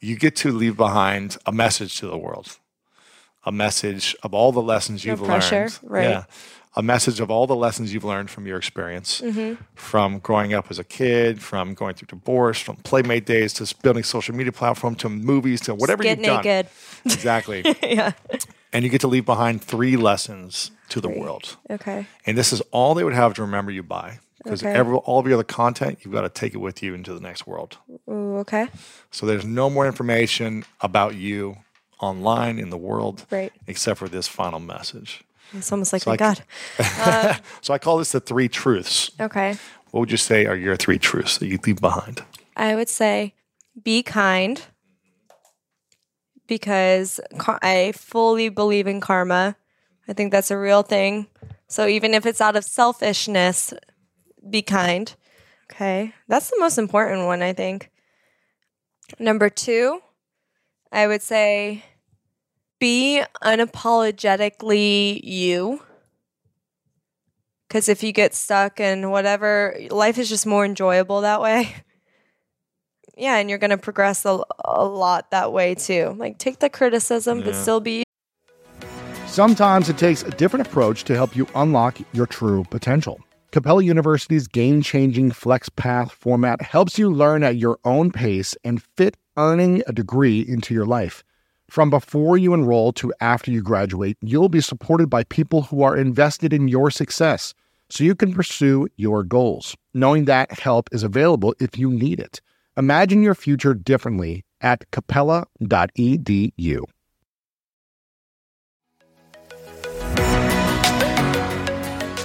you 0.00 0.16
get 0.16 0.34
to 0.36 0.50
leave 0.50 0.76
behind 0.78 1.36
a 1.44 1.52
message 1.52 1.98
to 2.00 2.06
the 2.06 2.16
world. 2.16 2.56
A 3.44 3.52
message 3.52 4.16
of 4.22 4.32
all 4.32 4.50
the 4.52 4.62
lessons 4.62 5.04
No 5.04 5.12
you've 5.12 5.22
pressure, 5.24 5.60
learned. 5.68 5.78
right. 5.82 6.08
Yeah. 6.08 6.24
A 6.76 6.82
message 6.82 7.20
of 7.20 7.30
all 7.30 7.46
the 7.46 7.54
lessons 7.54 7.94
you've 7.94 8.04
learned 8.04 8.30
from 8.30 8.46
your 8.46 8.56
experience, 8.58 9.20
Mm-hmm. 9.20 9.62
from 9.76 10.18
growing 10.18 10.54
up 10.54 10.66
as 10.70 10.78
a 10.80 10.84
kid, 10.84 11.40
from 11.40 11.74
going 11.74 11.94
through 11.94 12.06
divorce, 12.08 12.58
from 12.60 12.76
playmate 12.76 13.26
days 13.26 13.52
to 13.54 13.74
building 13.82 14.02
social 14.02 14.34
media 14.34 14.50
platform 14.52 14.94
to 14.96 15.08
movies 15.08 15.60
to 15.62 15.74
whatever 15.74 16.02
Get 16.02 16.18
you've 16.18 16.26
done. 16.26 16.36
naked. 16.44 16.68
Exactly. 17.04 17.76
yeah. 17.82 18.12
and 18.72 18.84
you 18.84 18.90
get 18.90 19.00
to 19.02 19.08
leave 19.08 19.24
behind 19.24 19.62
three 19.62 19.96
lessons 19.96 20.72
to 20.88 21.00
the 21.00 21.08
world. 21.08 21.56
Okay. 21.70 22.06
And 22.26 22.36
this 22.36 22.52
is 22.52 22.60
all 22.72 22.94
they 22.94 23.04
would 23.04 23.14
have 23.14 23.34
to 23.34 23.42
remember 23.42 23.70
you 23.70 23.82
by. 23.84 24.18
Because 24.42 24.62
Okay. 24.62 24.74
every, 24.74 24.94
all 24.96 25.20
of 25.20 25.26
your 25.26 25.34
other 25.34 25.44
content, 25.44 26.00
you've 26.02 26.12
got 26.12 26.20
to 26.22 26.28
take 26.28 26.52
it 26.54 26.58
with 26.58 26.82
you 26.82 26.92
into 26.92 27.14
the 27.14 27.20
next 27.20 27.46
world. 27.46 27.78
Ooh, 28.10 28.36
okay. 28.38 28.66
So 29.10 29.24
there's 29.26 29.44
no 29.46 29.70
more 29.70 29.86
information 29.86 30.64
about 30.82 31.14
you 31.14 31.56
online 32.00 32.58
in 32.58 32.68
the 32.68 32.76
world 32.76 33.24
Right. 33.30 33.52
except 33.66 33.98
for 33.98 34.08
this 34.08 34.28
final 34.28 34.60
message. 34.60 35.23
It's 35.52 35.70
almost 35.70 35.92
like, 35.92 36.02
So 36.02 36.16
thank 36.16 36.22
I 36.22 36.34
God. 36.78 37.40
So 37.62 37.74
I 37.74 37.78
call 37.78 37.98
this 37.98 38.12
the 38.12 38.20
three 38.20 38.48
truths. 38.48 39.10
Okay. 39.20 39.56
What 39.90 40.00
would 40.00 40.10
you 40.10 40.16
say 40.16 40.46
are 40.46 40.56
your 40.56 40.76
three 40.76 40.98
truths 40.98 41.38
that 41.38 41.46
you 41.46 41.58
leave 41.64 41.80
behind? 41.80 42.22
I 42.56 42.74
would 42.74 42.88
say 42.88 43.34
be 43.82 44.02
kind 44.02 44.60
because 46.46 47.20
I 47.62 47.92
fully 47.96 48.48
believe 48.48 48.86
in 48.86 49.00
karma. 49.00 49.56
I 50.08 50.12
think 50.12 50.32
that's 50.32 50.50
a 50.50 50.58
real 50.58 50.82
thing. 50.82 51.28
So 51.68 51.86
even 51.86 52.14
if 52.14 52.26
it's 52.26 52.40
out 52.40 52.56
of 52.56 52.64
selfishness, 52.64 53.72
be 54.48 54.62
kind. 54.62 55.14
Okay. 55.70 56.12
That's 56.28 56.50
the 56.50 56.60
most 56.60 56.78
important 56.78 57.26
one, 57.26 57.42
I 57.42 57.52
think. 57.52 57.90
Number 59.18 59.48
two, 59.48 60.00
I 60.92 61.06
would 61.06 61.22
say 61.22 61.84
be 62.78 63.22
unapologetically 63.42 65.20
you. 65.22 65.80
Because 67.68 67.88
if 67.88 68.02
you 68.02 68.12
get 68.12 68.34
stuck 68.34 68.80
in 68.80 69.10
whatever, 69.10 69.76
life 69.90 70.18
is 70.18 70.28
just 70.28 70.46
more 70.46 70.64
enjoyable 70.64 71.22
that 71.22 71.40
way. 71.40 71.74
Yeah, 73.16 73.36
and 73.36 73.48
you're 73.48 73.60
going 73.60 73.70
to 73.70 73.78
progress 73.78 74.24
a, 74.24 74.40
a 74.64 74.84
lot 74.84 75.30
that 75.30 75.52
way 75.52 75.76
too. 75.76 76.16
Like 76.18 76.36
take 76.36 76.58
the 76.58 76.68
criticism, 76.68 77.42
but 77.42 77.54
still 77.54 77.78
be 77.78 78.02
Sometimes 79.34 79.88
it 79.88 79.98
takes 79.98 80.22
a 80.22 80.30
different 80.30 80.64
approach 80.66 81.02
to 81.04 81.14
help 81.16 81.34
you 81.34 81.46
unlock 81.56 81.98
your 82.12 82.24
true 82.24 82.62
potential. 82.70 83.20
Capella 83.50 83.82
University's 83.82 84.46
game 84.46 84.80
changing 84.80 85.30
FlexPath 85.30 86.12
format 86.12 86.62
helps 86.62 86.98
you 86.98 87.08
learn 87.12 87.42
at 87.42 87.56
your 87.56 87.78
own 87.84 88.12
pace 88.12 88.56
and 88.62 88.82
fit 88.96 89.16
earning 89.36 89.82
a 89.88 89.92
degree 89.92 90.40
into 90.40 90.72
your 90.72 90.86
life. 90.86 91.24
From 91.74 91.90
before 91.90 92.38
you 92.38 92.54
enroll 92.54 92.92
to 92.92 93.12
after 93.20 93.50
you 93.50 93.60
graduate, 93.60 94.16
you'll 94.20 94.48
be 94.48 94.60
supported 94.60 95.10
by 95.10 95.24
people 95.24 95.62
who 95.62 95.82
are 95.82 95.96
invested 95.96 96.52
in 96.52 96.68
your 96.68 96.88
success 96.88 97.52
so 97.90 98.04
you 98.04 98.14
can 98.14 98.32
pursue 98.32 98.86
your 98.94 99.24
goals, 99.24 99.74
knowing 99.92 100.26
that 100.26 100.60
help 100.60 100.88
is 100.92 101.02
available 101.02 101.52
if 101.58 101.76
you 101.76 101.90
need 101.90 102.20
it. 102.20 102.40
Imagine 102.76 103.24
your 103.24 103.34
future 103.34 103.74
differently 103.74 104.44
at 104.60 104.88
capella.edu. 104.92 106.78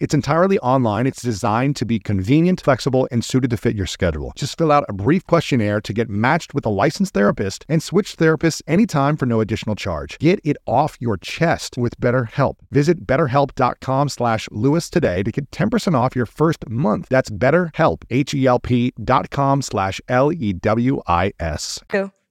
It's 0.00 0.14
entirely 0.14 0.58
online. 0.58 1.06
It's 1.06 1.22
designed 1.22 1.76
to 1.76 1.84
be 1.84 2.00
convenient, 2.00 2.60
flexible, 2.60 3.06
and 3.12 3.24
suited 3.24 3.50
to 3.50 3.56
fit 3.56 3.76
your 3.76 3.86
schedule. 3.86 4.32
Just 4.34 4.58
fill 4.58 4.72
out 4.72 4.84
a 4.88 4.92
brief 4.92 5.24
questionnaire 5.26 5.80
to 5.80 5.92
get 5.92 6.08
matched 6.10 6.52
with 6.52 6.66
a 6.66 6.68
licensed 6.68 7.14
therapist 7.14 7.64
and 7.68 7.82
switch 7.82 8.16
therapists 8.16 8.62
anytime 8.66 9.16
for 9.16 9.26
no 9.26 9.40
additional 9.40 9.76
charge. 9.76 10.18
Get 10.18 10.40
it 10.42 10.56
off 10.66 10.96
your 11.00 11.16
chest 11.16 11.78
with 11.78 12.00
BetterHelp. 12.00 12.56
Visit 12.72 13.06
betterhelp.com 13.06 14.08
slash 14.08 14.48
Lewis 14.50 14.90
today 14.90 15.22
to 15.22 15.30
get 15.30 15.50
10% 15.52 15.94
off 15.94 16.16
your 16.16 16.26
first 16.26 16.68
month. 16.68 17.08
That's 17.08 17.30
betterhelp, 17.30 18.02
H-E-L-P 18.10 18.94
dot 19.04 19.30
com 19.30 19.62
slash 19.62 20.00
L-E-W-I-S. 20.08 21.80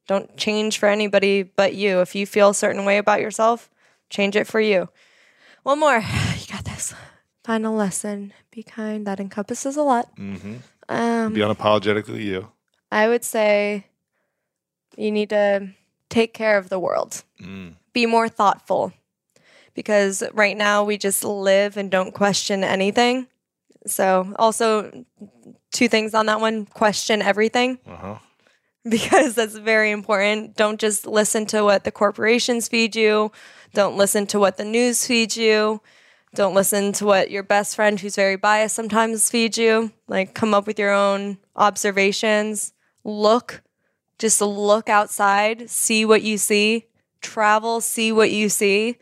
Don't 0.07 0.35
change 0.35 0.77
for 0.77 0.89
anybody 0.89 1.43
but 1.43 1.75
you. 1.75 2.01
If 2.01 2.13
you 2.13 2.25
feel 2.25 2.49
a 2.49 2.53
certain 2.53 2.83
way 2.83 2.97
about 2.97 3.21
yourself, 3.21 3.69
change 4.09 4.35
it 4.35 4.47
for 4.47 4.59
you. 4.59 4.89
One 5.63 5.79
more. 5.79 6.03
You 6.41 6.47
got 6.57 6.65
this. 6.65 6.93
Final 7.43 7.75
lesson. 7.75 8.33
Be 8.51 8.63
kind. 8.63 9.05
That 9.07 9.19
encompasses 9.19 9.75
a 9.75 9.83
lot. 9.83 10.15
Mm-hmm. 10.17 10.55
Um, 10.89 11.33
Be 11.33 11.41
unapologetically 11.41 12.21
you. 12.23 12.49
I 12.91 13.07
would 13.07 13.23
say 13.23 13.85
you 14.97 15.11
need 15.11 15.29
to 15.29 15.69
take 16.09 16.33
care 16.33 16.57
of 16.57 16.69
the 16.69 16.79
world. 16.79 17.23
Mm. 17.41 17.75
Be 17.93 18.05
more 18.05 18.27
thoughtful. 18.29 18.93
Because 19.73 20.21
right 20.33 20.57
now 20.57 20.83
we 20.83 20.97
just 20.97 21.23
live 21.23 21.77
and 21.77 21.89
don't 21.89 22.13
question 22.13 22.63
anything. 22.63 23.27
So, 23.87 24.33
also, 24.37 25.05
two 25.71 25.87
things 25.87 26.13
on 26.13 26.25
that 26.27 26.41
one 26.41 26.65
question 26.65 27.21
everything 27.21 27.79
Uh-huh. 27.87 28.17
because 28.89 29.35
that's 29.35 29.55
very 29.57 29.89
important. 29.91 30.55
Don't 30.57 30.79
just 30.79 31.07
listen 31.07 31.45
to 31.47 31.63
what 31.63 31.85
the 31.85 31.91
corporations 31.91 32.67
feed 32.67 32.95
you. 32.95 33.31
Don't 33.73 33.95
listen 33.95 34.27
to 34.27 34.39
what 34.39 34.57
the 34.57 34.65
news 34.65 35.07
feeds 35.07 35.37
you. 35.37 35.81
Don't 36.33 36.53
listen 36.53 36.93
to 36.93 37.05
what 37.05 37.29
your 37.29 37.43
best 37.43 37.75
friend, 37.75 37.99
who's 37.99 38.15
very 38.15 38.37
biased, 38.37 38.75
sometimes 38.75 39.29
feeds 39.29 39.57
you. 39.57 39.91
Like, 40.07 40.33
come 40.33 40.53
up 40.53 40.65
with 40.65 40.79
your 40.79 40.93
own 40.93 41.37
observations. 41.55 42.73
look, 43.03 43.61
just 44.19 44.39
look 44.39 44.87
outside, 44.87 45.69
see 45.69 46.05
what 46.05 46.21
you 46.21 46.37
see, 46.37 46.85
travel, 47.21 47.81
see 47.81 48.11
what 48.11 48.29
you 48.31 48.49
see, 48.49 48.97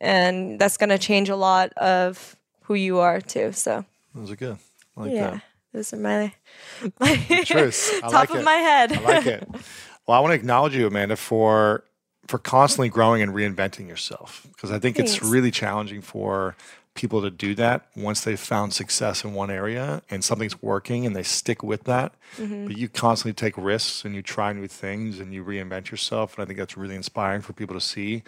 and 0.00 0.58
that's 0.60 0.76
going 0.76 0.90
to 0.90 0.98
change 0.98 1.28
a 1.30 1.36
lot 1.36 1.72
of 1.72 2.36
who 2.62 2.74
you 2.74 2.98
are 2.98 3.20
too. 3.20 3.52
So, 3.52 3.84
Those 4.14 4.30
are 4.30 4.36
good. 4.36 4.58
I 4.96 5.00
like 5.00 5.12
yeah, 5.12 5.30
that. 5.30 5.42
those 5.72 5.92
are 5.94 5.96
my, 5.96 6.32
my. 7.00 7.16
Top 7.16 8.12
like 8.12 8.30
of 8.30 8.36
it. 8.36 8.44
my 8.44 8.54
head. 8.54 8.92
I 8.92 9.00
like 9.00 9.26
it. 9.26 9.48
Well, 10.06 10.16
I 10.16 10.20
want 10.20 10.30
to 10.30 10.36
acknowledge 10.36 10.74
you, 10.74 10.86
Amanda, 10.86 11.16
for 11.16 11.84
for 12.28 12.38
constantly 12.38 12.88
growing 12.88 13.22
and 13.22 13.32
reinventing 13.32 13.88
yourself 13.88 14.46
because 14.52 14.70
I 14.70 14.78
think 14.78 14.98
it's 14.98 15.22
really 15.22 15.50
challenging 15.50 16.02
for 16.02 16.54
people 16.94 17.22
to 17.22 17.30
do 17.30 17.54
that 17.54 17.86
once 17.96 18.22
they've 18.22 18.38
found 18.38 18.74
success 18.74 19.24
in 19.24 19.32
one 19.32 19.50
area 19.50 20.02
and 20.10 20.22
something's 20.22 20.60
working 20.60 21.06
and 21.06 21.16
they 21.16 21.22
stick 21.22 21.62
with 21.62 21.84
that. 21.84 22.12
Mm-hmm. 22.36 22.66
But 22.66 22.76
you 22.76 22.88
constantly 22.88 23.34
take 23.34 23.56
risks 23.56 24.04
and 24.04 24.14
you 24.14 24.22
try 24.22 24.52
new 24.52 24.66
things 24.66 25.20
and 25.20 25.32
you 25.32 25.44
reinvent 25.44 25.90
yourself, 25.90 26.36
and 26.36 26.42
I 26.42 26.46
think 26.46 26.58
that's 26.58 26.76
really 26.76 26.96
inspiring 26.96 27.40
for 27.40 27.52
people 27.52 27.74
to 27.74 27.80
see. 27.80 28.22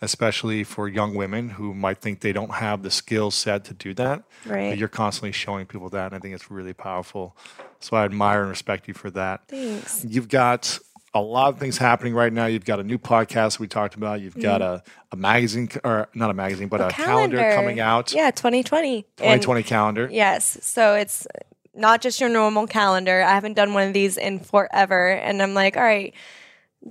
Especially 0.00 0.62
for 0.62 0.86
young 0.86 1.16
women 1.16 1.48
who 1.48 1.74
might 1.74 1.98
think 1.98 2.20
they 2.20 2.32
don't 2.32 2.54
have 2.54 2.84
the 2.84 2.90
skill 2.90 3.32
set 3.32 3.64
to 3.64 3.74
do 3.74 3.94
that. 3.94 4.22
Right. 4.46 4.70
But 4.70 4.78
you're 4.78 4.86
constantly 4.86 5.32
showing 5.32 5.66
people 5.66 5.88
that. 5.88 6.06
And 6.06 6.14
I 6.14 6.20
think 6.20 6.36
it's 6.36 6.52
really 6.52 6.72
powerful. 6.72 7.36
So 7.80 7.96
I 7.96 8.04
admire 8.04 8.42
and 8.42 8.48
respect 8.48 8.86
you 8.86 8.94
for 8.94 9.10
that. 9.10 9.48
Thanks. 9.48 10.04
You've 10.08 10.28
got 10.28 10.78
a 11.18 11.22
lot 11.22 11.52
of 11.52 11.58
things 11.58 11.78
happening 11.78 12.14
right 12.14 12.32
now. 12.32 12.46
You've 12.46 12.64
got 12.64 12.80
a 12.80 12.84
new 12.84 12.98
podcast 12.98 13.58
we 13.58 13.68
talked 13.68 13.94
about. 13.94 14.20
You've 14.20 14.38
got 14.38 14.60
mm-hmm. 14.60 14.86
a, 14.86 15.12
a 15.12 15.16
magazine, 15.16 15.68
or 15.84 16.08
not 16.14 16.30
a 16.30 16.34
magazine, 16.34 16.68
but 16.68 16.80
a, 16.80 16.88
calendar. 16.88 17.52
coming 17.54 17.80
out. 17.80 18.12
Yeah, 18.12 18.30
2020. 18.30 18.96
And- 18.96 19.04
2020 19.42 19.62
calendar. 19.62 20.08
Yes. 20.10 20.58
So 20.62 20.94
it's 20.94 21.26
not 21.74 22.00
just 22.00 22.20
your 22.20 22.28
normal 22.28 22.66
calendar. 22.66 23.22
I 23.22 23.34
haven't 23.34 23.54
done 23.54 23.74
one 23.74 23.86
of 23.86 23.94
these 23.94 24.16
in 24.16 24.40
forever. 24.40 25.10
And 25.10 25.42
I'm 25.42 25.54
like, 25.54 25.76
all 25.76 25.82
right, 25.82 26.14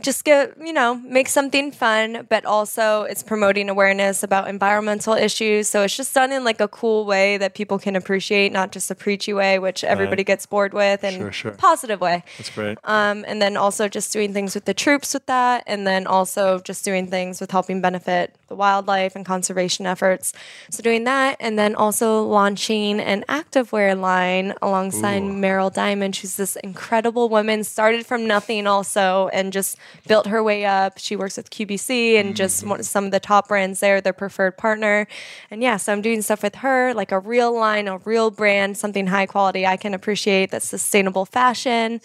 just 0.02 0.26
get, 0.26 0.54
you 0.60 0.74
know, 0.74 0.96
make 0.96 1.28
something 1.30 1.72
fun, 1.72 2.28
but 2.30 2.46
also 2.46 3.04
it's 3.04 3.24
promoting 3.24 3.70
awareness 3.70 4.22
about 4.22 4.48
environmental 4.48 5.14
issues. 5.14 5.70
So 5.70 5.82
it's 5.84 5.96
just 5.96 6.14
done 6.14 6.32
in 6.32 6.44
like 6.44 6.60
a 6.60 6.68
cool 6.68 7.06
way 7.06 7.38
that 7.38 7.56
people 7.56 7.80
can 7.80 7.96
appreciate, 7.96 8.52
not 8.52 8.72
just 8.72 8.92
a 8.92 8.96
preachy 8.96 9.34
way, 9.34 9.60
which 9.60 9.84
everybody 9.84 10.24
gets 10.24 10.46
bored 10.46 10.74
with, 10.74 11.04
and 11.04 11.16
Sure, 11.16 11.32
sure. 11.32 11.52
positive 11.52 12.02
way. 12.02 12.24
That's 12.38 12.50
great. 12.50 12.78
Um, 12.84 13.24
and 13.28 13.42
then 13.42 13.56
also 13.56 13.88
just 13.88 14.12
doing 14.12 14.34
things 14.34 14.54
with 14.56 14.66
the 14.66 14.74
troops 14.74 15.14
with 15.14 15.26
that, 15.28 15.64
and 15.66 15.88
then 15.88 16.06
also 16.06 16.60
just 16.60 16.84
doing 16.84 17.08
things 17.08 17.40
with 17.40 17.52
helping 17.52 17.82
benefit 17.82 18.36
the 18.50 18.56
wildlife 18.56 19.16
and 19.16 19.26
conservation 19.26 19.86
efforts. 19.86 20.34
So 20.70 20.84
doing 20.84 21.06
that, 21.06 21.38
and 21.40 21.58
then 21.58 21.76
also 21.76 22.24
launching 22.24 23.00
an 23.00 23.24
activewear 23.30 24.00
line 24.00 24.54
alongside 24.62 25.24
Meryl 25.24 25.74
Diamond. 25.74 26.16
She's 26.16 26.36
this 26.36 26.56
incredible 26.58 27.30
woman, 27.30 27.64
started 27.64 28.06
from 28.06 28.28
nothing 28.28 28.68
also, 28.68 29.30
and 29.34 29.52
just 29.54 29.77
built 30.08 30.28
her 30.28 30.44
way 30.44 30.66
up. 30.66 30.98
She 30.98 31.16
works 31.16 31.38
with 31.38 31.50
QVC 31.50 32.20
and 32.20 32.36
just 32.36 32.64
mm. 32.64 32.70
one, 32.70 32.84
some 32.84 33.06
of 33.06 33.12
the 33.12 33.20
top 33.20 33.48
brands 33.48 33.80
there, 33.80 34.02
their 34.02 34.14
preferred 34.14 34.58
partner. 34.58 35.08
And 35.52 35.62
yeah, 35.62 35.78
so 35.78 35.94
I'm 35.94 36.02
doing 36.02 36.22
stuff 36.22 36.44
with 36.44 36.56
her, 36.56 36.94
like 36.94 37.12
a 37.12 37.20
real 37.20 37.58
line, 37.58 37.88
a 37.88 37.98
real 38.00 38.32
brand, 38.32 38.78
something 38.78 39.08
high 39.08 39.26
quality 39.26 39.66
I 39.66 39.78
can 39.78 39.94
appreciate 39.94 40.52
that's 40.52 40.68
sustainable 40.68 41.26
fashion 41.26 42.02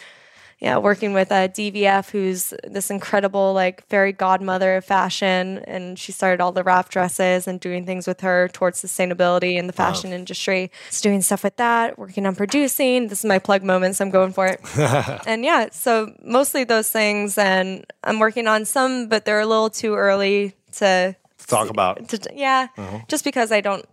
yeah, 0.62 0.78
working 0.78 1.12
with 1.12 1.32
uh, 1.32 1.48
DVF, 1.48 2.10
who's 2.10 2.54
this 2.62 2.88
incredible 2.88 3.52
like 3.52 3.84
fairy 3.88 4.12
godmother 4.12 4.76
of 4.76 4.84
fashion, 4.84 5.58
and 5.66 5.98
she 5.98 6.12
started 6.12 6.40
all 6.40 6.52
the 6.52 6.62
wrap 6.62 6.88
dresses 6.88 7.48
and 7.48 7.58
doing 7.58 7.84
things 7.84 8.06
with 8.06 8.20
her 8.20 8.46
towards 8.46 8.80
sustainability 8.80 9.56
in 9.56 9.66
the 9.66 9.72
fashion 9.72 10.12
industry. 10.12 10.70
So 10.90 11.02
doing 11.02 11.20
stuff 11.20 11.42
with 11.42 11.56
that, 11.56 11.98
working 11.98 12.26
on 12.26 12.36
producing. 12.36 13.08
This 13.08 13.18
is 13.18 13.24
my 13.24 13.40
plug 13.40 13.64
moment, 13.64 13.96
so 13.96 14.04
I'm 14.04 14.12
going 14.12 14.32
for 14.32 14.46
it. 14.46 14.60
and 15.26 15.44
yeah, 15.44 15.68
so 15.72 16.14
mostly 16.22 16.62
those 16.62 16.88
things, 16.88 17.36
and 17.36 17.84
I'm 18.04 18.20
working 18.20 18.46
on 18.46 18.64
some, 18.64 19.08
but 19.08 19.24
they're 19.24 19.40
a 19.40 19.46
little 19.46 19.68
too 19.68 19.96
early 19.96 20.54
to. 20.74 21.16
Talk 21.48 21.70
about. 21.70 22.08
To, 22.10 22.20
yeah, 22.32 22.68
just 23.08 23.24
because 23.24 23.50
I 23.50 23.60
don't 23.60 23.84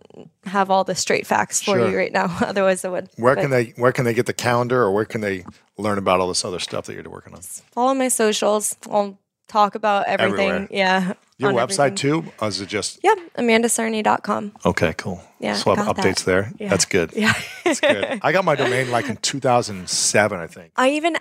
have 0.44 0.70
all 0.70 0.84
the 0.84 0.94
straight 0.94 1.26
facts 1.26 1.62
for 1.62 1.76
Sure. 1.78 1.90
you 1.90 1.96
right 1.96 2.12
now. 2.12 2.26
Otherwise, 2.40 2.84
I 2.84 2.88
would. 2.88 3.08
Where 3.16 3.34
But- 3.34 3.42
can 3.42 3.50
they 3.50 3.64
where 3.76 3.92
can 3.92 4.04
they 4.04 4.14
get 4.14 4.26
the 4.26 4.32
calendar 4.32 4.82
or 4.82 4.92
where 4.92 5.04
can 5.04 5.20
they 5.20 5.44
learn 5.78 5.98
about 5.98 6.20
all 6.20 6.28
this 6.28 6.44
other 6.44 6.58
stuff 6.58 6.86
that 6.86 6.94
you're 6.94 7.02
working 7.10 7.34
on? 7.34 7.40
follow 7.72 7.94
my 7.94 8.08
socials. 8.08 8.76
I'll 8.90 9.18
talk 9.48 9.74
about 9.74 10.06
everything. 10.06 10.48
Everywhere. 10.50 10.68
Yeah. 10.70 11.12
Your 11.40 11.52
website 11.52 11.98
everything. 11.98 12.22
too? 12.22 12.32
Or 12.40 12.48
is 12.48 12.60
it 12.60 12.68
just 12.68 13.00
Yep. 13.02 13.18
AmandaCerny.com. 13.38 14.52
Okay, 14.64 14.94
cool. 14.96 15.22
Yeah, 15.38 15.54
So 15.54 15.74
have 15.74 15.86
that. 15.86 15.96
updates 15.96 16.24
there. 16.24 16.52
Yeah. 16.58 16.68
That's 16.68 16.84
good. 16.84 17.12
Yeah. 17.14 17.32
That's 17.64 17.80
good. 17.80 18.20
I 18.22 18.32
got 18.32 18.44
my 18.44 18.54
domain 18.54 18.90
like 18.90 19.08
in 19.08 19.16
2007, 19.16 20.38
I 20.38 20.46
think. 20.46 20.72
I 20.76 20.90
even, 20.90 21.16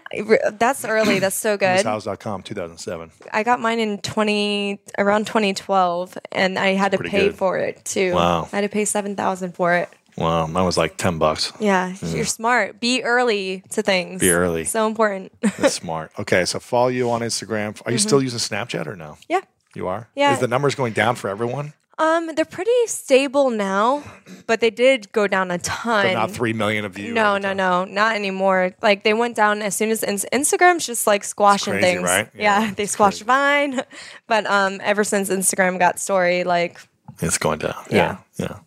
that's 0.53 0.83
early. 0.83 1.19
That's 1.19 1.37
so 1.37 1.55
good. 1.55 1.85
Howes.com, 1.85 2.43
2007. 2.43 3.11
I 3.31 3.43
got 3.43 3.59
mine 3.61 3.79
in 3.79 3.99
20, 3.99 4.79
around 4.97 5.27
2012, 5.27 6.17
and 6.31 6.59
I 6.59 6.73
had 6.73 6.91
to 6.91 6.97
pay 6.97 7.27
good. 7.27 7.35
for 7.35 7.57
it 7.57 7.85
too. 7.85 8.13
Wow. 8.13 8.49
I 8.51 8.57
had 8.57 8.61
to 8.61 8.69
pay 8.69 8.85
7000 8.85 9.53
for 9.53 9.73
it. 9.75 9.89
Wow, 10.17 10.47
mine 10.47 10.65
was 10.65 10.77
like 10.77 10.97
10 10.97 11.17
bucks. 11.17 11.53
Yeah. 11.61 11.91
Mm. 11.93 12.15
You're 12.15 12.25
smart. 12.25 12.81
Be 12.81 13.03
early 13.03 13.63
to 13.69 13.81
things. 13.81 14.19
Be 14.19 14.31
early. 14.31 14.65
So 14.65 14.85
important. 14.85 15.31
That's 15.41 15.75
smart. 15.75 16.11
Okay, 16.19 16.43
so 16.43 16.59
follow 16.59 16.89
you 16.89 17.09
on 17.09 17.21
Instagram. 17.21 17.81
Are 17.85 17.91
you 17.91 17.97
mm-hmm. 17.97 18.07
still 18.07 18.21
using 18.21 18.39
Snapchat 18.39 18.85
or 18.85 18.97
no? 18.97 19.17
yeah. 19.29 19.41
You 19.75 19.87
are? 19.87 20.09
Yeah. 20.15 20.33
Is 20.33 20.39
the 20.39 20.47
numbers 20.47 20.75
going 20.75 20.93
down 20.93 21.15
for 21.15 21.29
everyone? 21.29 21.73
Um, 21.97 22.33
they're 22.33 22.45
pretty 22.45 22.71
stable 22.87 23.49
now, 23.49 24.03
but 24.47 24.61
they 24.61 24.69
did 24.69 25.11
go 25.11 25.27
down 25.27 25.51
a 25.51 25.57
ton. 25.57 26.05
But 26.05 26.13
not 26.13 26.31
3 26.31 26.53
million 26.53 26.85
of 26.85 26.97
you. 26.97 27.13
No, 27.13 27.37
no, 27.37 27.51
no, 27.51 27.83
not 27.83 28.15
anymore. 28.15 28.73
Like 28.81 29.03
they 29.03 29.13
went 29.13 29.35
down 29.35 29.61
as 29.61 29.75
soon 29.75 29.91
as 29.91 30.01
ins- 30.01 30.25
Instagram's 30.31 30.85
just 30.85 31.05
like 31.05 31.25
squashing 31.25 31.73
crazy, 31.73 31.85
things. 31.85 32.03
right? 32.03 32.29
Yeah, 32.33 32.61
Yeah, 32.61 32.73
they 32.73 32.85
squashed 32.85 33.25
crazy. 33.25 33.25
Vine, 33.25 33.81
but 34.27 34.45
um, 34.45 34.79
ever 34.81 35.03
since 35.03 35.29
Instagram 35.29 35.77
got 35.77 35.99
story, 35.99 36.45
like, 36.45 36.79
It's 37.21 37.37
going 37.37 37.59
down. 37.59 37.75
Yeah. 37.91 38.19
Yeah. 38.37 38.47
Yeah. 38.47 38.59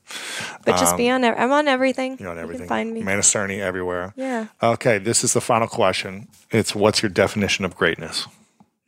but 0.67 0.77
just 0.77 0.99
be 0.99 1.09
on. 1.09 1.25
I'm 1.25 1.53
on 1.53 1.69
everything. 1.69 2.13
Um, 2.13 2.19
You're 2.21 2.31
on 2.33 2.37
You 2.37 2.43
everything. 2.43 2.67
can 2.67 2.69
find 2.69 2.93
me. 2.93 3.01
Cerny 3.01 3.61
everywhere. 3.61 4.13
Yeah. 4.15 4.49
Okay, 4.63 4.99
this 4.99 5.25
is 5.25 5.33
the 5.33 5.41
final 5.41 5.69
question. 5.69 6.29
It's 6.51 6.75
what's 6.75 7.03
your 7.03 7.09
definition 7.09 7.65
of 7.65 7.75
greatness? 7.77 8.29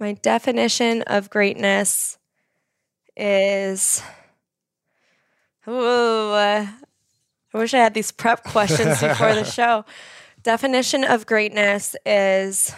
My 0.04 0.12
definition 0.12 1.00
of 1.06 1.30
greatness 1.30 2.18
is. 3.16 4.02
Ooh, 5.66 5.72
uh, 6.32 6.66
I 7.54 7.56
wish 7.58 7.72
I 7.72 7.78
had 7.78 7.94
these 7.94 8.12
prep 8.12 8.44
questions 8.52 9.00
before 9.00 9.34
the 9.34 9.44
show. 9.44 9.86
Definition 10.42 11.04
of 11.04 11.24
greatness 11.24 11.96
is 12.04 12.74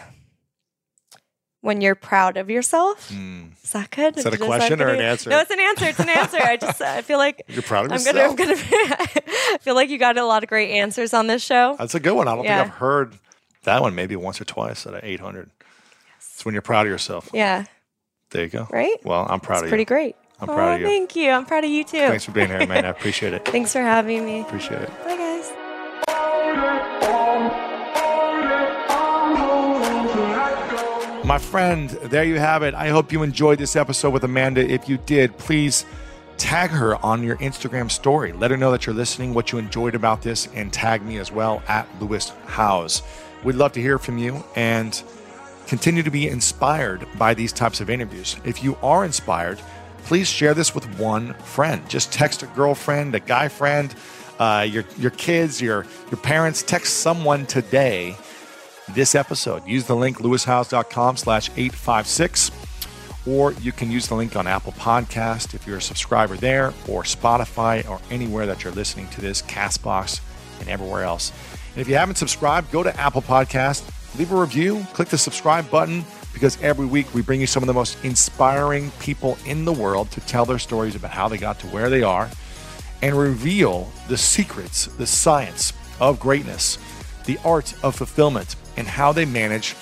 when 1.62 1.80
you're 1.80 1.96
proud 1.96 2.36
of 2.36 2.48
yourself. 2.48 3.10
Is 3.10 3.72
that 3.72 3.90
good? 3.90 4.16
Is 4.18 4.22
that 4.22 4.34
a 4.34 4.36
Does 4.36 4.46
question 4.46 4.80
or 4.80 4.86
an 4.90 5.00
answer? 5.00 5.28
No, 5.28 5.40
it's 5.40 5.50
an 5.50 5.58
answer. 5.58 5.86
It's 5.86 5.98
an 5.98 6.08
answer. 6.08 6.38
I 6.40 6.56
just 6.56 6.80
I 6.80 7.02
feel 7.02 7.18
like 7.18 7.42
You're 7.48 7.62
proud 7.62 7.86
of 7.86 7.90
I'm 7.90 7.98
yourself? 7.98 8.36
gonna. 8.36 8.52
I'm 8.52 8.56
gonna. 8.56 8.96
I 9.00 9.58
feel 9.62 9.74
like 9.74 9.90
you 9.90 9.98
got 9.98 10.16
a 10.16 10.24
lot 10.24 10.44
of 10.44 10.48
great 10.48 10.70
answers 10.78 11.12
on 11.12 11.26
this 11.26 11.42
show. 11.42 11.74
That's 11.76 11.96
a 11.96 11.98
good 12.00 12.14
one. 12.14 12.28
I 12.28 12.36
don't 12.36 12.44
Yeah. 12.44 12.62
think 12.62 12.72
I've 12.72 12.78
heard 12.78 13.18
that 13.64 13.82
one 13.82 13.96
maybe 13.96 14.14
once 14.14 14.40
or 14.40 14.44
twice 14.44 14.86
at 14.86 15.02
800. 15.02 15.50
It's 16.36 16.44
when 16.44 16.52
you're 16.52 16.60
proud 16.60 16.84
of 16.84 16.90
yourself. 16.92 17.30
Yeah, 17.32 17.64
There 18.30 18.42
you 18.42 18.50
go. 18.50 18.68
Right? 18.70 18.96
Well, 19.04 19.26
I'm 19.30 19.40
proud 19.40 19.60
of 19.60 19.64
you. 19.64 19.68
pretty 19.70 19.86
great. 19.86 20.16
I'm 20.38 20.48
proud 20.48 20.72
oh, 20.72 20.74
of 20.74 20.80
you. 20.80 20.86
Thank 20.86 21.16
you. 21.16 21.30
I'm 21.30 21.46
proud 21.46 21.64
of 21.64 21.70
you 21.70 21.82
too. 21.82 21.96
Thanks 21.96 22.26
for 22.26 22.32
being 22.32 22.48
here, 22.48 22.66
man. 22.66 22.84
I 22.84 22.88
appreciate 22.88 23.32
it. 23.32 23.42
Thanks 23.46 23.72
for 23.72 23.80
having 23.80 24.26
me. 24.26 24.42
Appreciate 24.42 24.82
it. 24.82 24.90
Bye, 25.02 25.16
guys. 25.16 25.50
My 31.24 31.38
friend, 31.38 31.88
there 31.88 32.24
you 32.24 32.38
have 32.38 32.62
it. 32.62 32.74
I 32.74 32.88
hope 32.90 33.12
you 33.12 33.22
enjoyed 33.22 33.58
this 33.58 33.74
episode 33.74 34.10
with 34.10 34.22
Amanda. 34.22 34.60
If 34.60 34.90
you 34.90 34.98
did, 34.98 35.38
please 35.38 35.86
tag 36.36 36.68
her 36.68 37.02
on 37.02 37.22
your 37.22 37.38
Instagram 37.38 37.90
story. 37.90 38.32
Let 38.32 38.50
her 38.50 38.58
know 38.58 38.72
that 38.72 38.84
you're 38.84 38.94
listening, 38.94 39.32
what 39.32 39.52
you 39.52 39.58
enjoyed 39.58 39.94
about 39.94 40.20
this, 40.20 40.48
and 40.54 40.70
tag 40.70 41.00
me 41.00 41.16
as 41.16 41.32
well 41.32 41.62
at 41.66 41.88
Lewis 41.98 42.30
Howes. 42.44 43.02
We'd 43.42 43.56
love 43.56 43.72
to 43.72 43.80
hear 43.80 43.98
from 43.98 44.18
you 44.18 44.44
and 44.54 45.02
continue 45.66 46.02
to 46.02 46.10
be 46.10 46.28
inspired 46.28 47.06
by 47.18 47.34
these 47.34 47.52
types 47.52 47.80
of 47.80 47.90
interviews. 47.90 48.36
If 48.44 48.62
you 48.62 48.76
are 48.82 49.04
inspired, 49.04 49.60
please 50.04 50.28
share 50.28 50.54
this 50.54 50.74
with 50.74 50.86
one 50.98 51.34
friend. 51.34 51.88
Just 51.88 52.12
text 52.12 52.42
a 52.42 52.46
girlfriend, 52.48 53.14
a 53.14 53.20
guy 53.20 53.48
friend, 53.48 53.94
uh, 54.38 54.66
your 54.68 54.84
your 54.98 55.10
kids, 55.10 55.60
your 55.60 55.86
your 56.10 56.20
parents. 56.20 56.62
Text 56.62 56.98
someone 56.98 57.46
today 57.46 58.16
this 58.90 59.14
episode. 59.14 59.66
Use 59.66 59.84
the 59.84 59.96
link 59.96 60.18
lewishowes.com 60.18 61.16
slash 61.16 61.50
856, 61.56 62.50
or 63.26 63.52
you 63.54 63.72
can 63.72 63.90
use 63.90 64.06
the 64.06 64.14
link 64.14 64.36
on 64.36 64.46
Apple 64.46 64.72
Podcast 64.72 65.54
if 65.54 65.66
you're 65.66 65.78
a 65.78 65.82
subscriber 65.82 66.36
there, 66.36 66.68
or 66.88 67.02
Spotify, 67.02 67.88
or 67.88 68.00
anywhere 68.10 68.46
that 68.46 68.62
you're 68.62 68.72
listening 68.72 69.08
to 69.08 69.20
this, 69.20 69.42
Castbox, 69.42 70.20
and 70.60 70.68
everywhere 70.68 71.02
else. 71.02 71.32
And 71.72 71.80
if 71.80 71.88
you 71.88 71.96
haven't 71.96 72.16
subscribed, 72.16 72.70
go 72.70 72.82
to 72.82 72.96
Apple 72.98 73.22
Podcast, 73.22 73.82
leave 74.16 74.32
a 74.32 74.36
review, 74.36 74.84
click 74.92 75.08
the 75.08 75.18
subscribe 75.18 75.70
button, 75.70 76.04
because 76.32 76.60
every 76.62 76.86
week 76.86 77.12
we 77.14 77.22
bring 77.22 77.40
you 77.40 77.46
some 77.46 77.62
of 77.62 77.66
the 77.66 77.72
most 77.72 78.02
inspiring 78.04 78.90
people 78.98 79.38
in 79.46 79.64
the 79.64 79.72
world 79.72 80.10
to 80.10 80.20
tell 80.22 80.44
their 80.44 80.58
stories 80.58 80.94
about 80.94 81.10
how 81.10 81.28
they 81.28 81.38
got 81.38 81.58
to 81.60 81.66
where 81.68 81.88
they 81.88 82.02
are 82.02 82.28
and 83.02 83.16
reveal 83.16 83.90
the 84.08 84.16
secrets, 84.16 84.86
the 84.86 85.06
science 85.06 85.72
of 86.00 86.18
greatness, 86.20 86.78
the 87.24 87.38
art 87.44 87.74
of 87.82 87.94
fulfillment, 87.94 88.56
and 88.76 88.86
how 88.86 89.12
they 89.12 89.24
manage 89.24 89.74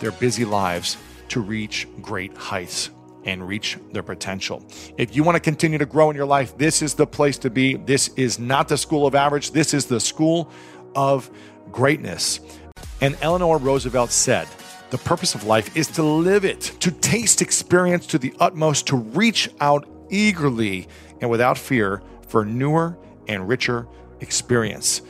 their 0.00 0.12
busy 0.12 0.44
lives 0.44 0.96
to 1.28 1.40
reach 1.40 1.86
great 2.00 2.36
heights 2.36 2.90
and 3.24 3.46
reach 3.46 3.78
their 3.92 4.02
potential. 4.02 4.62
If 4.98 5.14
you 5.14 5.22
want 5.22 5.36
to 5.36 5.40
continue 5.40 5.78
to 5.78 5.86
grow 5.86 6.10
in 6.10 6.16
your 6.16 6.26
life, 6.26 6.58
this 6.58 6.82
is 6.82 6.94
the 6.94 7.06
place 7.06 7.38
to 7.38 7.50
be. 7.50 7.76
This 7.76 8.08
is 8.16 8.38
not 8.38 8.68
the 8.68 8.76
school 8.76 9.06
of 9.06 9.14
average, 9.14 9.52
this 9.52 9.74
is 9.74 9.86
the 9.86 10.00
school 10.00 10.50
of 10.94 11.30
greatness. 11.70 12.40
And 13.02 13.18
Eleanor 13.20 13.58
Roosevelt 13.58 14.12
said, 14.12 14.46
the 14.90 14.98
purpose 14.98 15.34
of 15.34 15.42
life 15.44 15.76
is 15.76 15.88
to 15.88 16.04
live 16.04 16.44
it, 16.44 16.60
to 16.80 16.92
taste 16.92 17.42
experience 17.42 18.06
to 18.06 18.18
the 18.18 18.32
utmost, 18.38 18.86
to 18.86 18.96
reach 18.96 19.50
out 19.60 19.88
eagerly 20.08 20.86
and 21.20 21.28
without 21.28 21.58
fear 21.58 22.00
for 22.28 22.44
newer 22.44 22.96
and 23.26 23.48
richer 23.48 23.88
experience. 24.20 25.02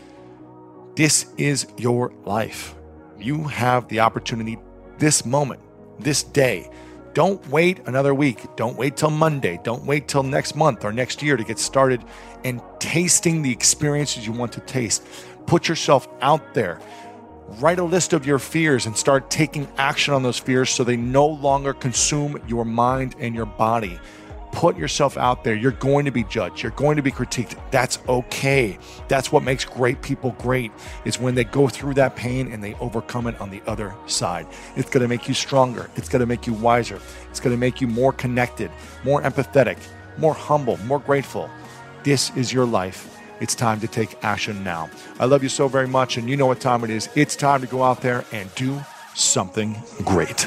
This 0.95 1.27
is 1.37 1.67
your 1.77 2.15
life. 2.25 2.75
You 3.19 3.45
have 3.45 3.89
the 3.89 4.01
opportunity 4.01 4.57
this 4.99 5.27
moment, 5.27 5.61
this 5.99 6.23
day. 6.23 6.71
Don't 7.13 7.47
wait 7.49 7.81
another 7.87 8.15
week. 8.15 8.47
Don't 8.57 8.79
wait 8.79 8.97
till 8.97 9.11
Monday. 9.11 9.61
Don't 9.65 9.85
wait 9.85 10.09
till 10.09 10.23
next 10.23 10.57
month 10.57 10.83
or 10.85 10.93
next 10.93 11.23
year 11.23 11.37
to 11.37 11.45
get 11.45 11.59
started 11.59 12.03
and 12.43 12.63
tasting 12.79 13.43
the 13.43 13.53
experiences 13.53 14.27
you 14.27 14.33
want 14.33 14.53
to 14.53 14.61
taste. 14.61 15.07
Put 15.47 15.69
yourself 15.69 16.09
out 16.23 16.55
there. 16.55 16.81
Write 17.49 17.79
a 17.79 17.85
list 17.85 18.13
of 18.13 18.27
your 18.27 18.39
fears 18.39 18.87
and 18.87 18.97
start 18.97 19.31
taking 19.31 19.69
action 19.77 20.15
on 20.15 20.23
those 20.23 20.39
fears 20.39 20.71
so 20.71 20.85
they 20.85 20.97
no 20.97 21.27
longer 21.27 21.75
consume 21.75 22.41
your 22.47 22.65
mind 22.65 23.15
and 23.19 23.35
your 23.35 23.47
body. 23.47 23.99
Put 24.53 24.77
yourself 24.77 25.17
out 25.17 25.45
there. 25.45 25.55
You're 25.55 25.73
going 25.73 26.05
to 26.05 26.11
be 26.11 26.25
judged. 26.25 26.63
You're 26.63 26.73
going 26.73 26.97
to 26.97 27.03
be 27.03 27.11
critiqued. 27.11 27.59
That's 27.71 27.99
okay. 28.09 28.79
That's 29.09 29.33
what 29.33 29.43
makes 29.43 29.65
great 29.65 30.03
people 30.03 30.37
great 30.39 30.71
is 31.05 31.19
when 31.19 31.35
they 31.35 31.45
go 31.45 31.69
through 31.69 31.95
that 31.95 32.17
pain 32.17 32.53
and 32.53 32.63
they 32.63 32.75
overcome 32.75 33.27
it 33.27 33.41
on 33.41 33.51
the 33.51 33.63
other 33.67 33.95
side. 34.07 34.47
It's 34.77 34.91
going 34.91 35.03
to 35.03 35.09
make 35.09 35.27
you 35.27 35.35
stronger. 35.35 35.91
It's 35.97 36.09
going 36.09 36.21
to 36.21 36.27
make 36.27 36.47
you 36.47 36.53
wiser. 36.53 37.01
It's 37.31 37.41
going 37.41 37.55
to 37.55 37.61
make 37.61 37.81
you 37.81 37.87
more 37.87 38.13
connected, 38.13 38.71
more 39.05 39.23
empathetic, 39.23 39.79
more 40.19 40.35
humble, 40.35 40.77
more 40.79 40.99
grateful. 41.01 41.51
This 42.03 42.31
is 42.37 42.53
your 42.53 42.67
life. 42.67 43.12
It's 43.43 43.57
time 43.57 43.81
to 43.81 43.89
take 43.89 44.23
action 44.23 44.63
now. 44.63 44.89
I 45.19 45.25
love 45.25 45.43
you 45.43 45.49
so 45.49 45.67
very 45.67 45.89
much, 45.89 46.17
and 46.17 46.31
you 46.31 46.37
know 46.37 46.47
what 46.47 46.61
time 46.61 46.85
it 46.85 46.91
is. 46.91 47.09
It's 47.17 47.35
time 47.35 47.61
to 47.63 47.67
go 47.67 47.83
out 47.83 48.01
there 48.01 48.25
and 48.31 48.55
do 48.55 48.81
something 49.17 49.83
great. 50.05 50.47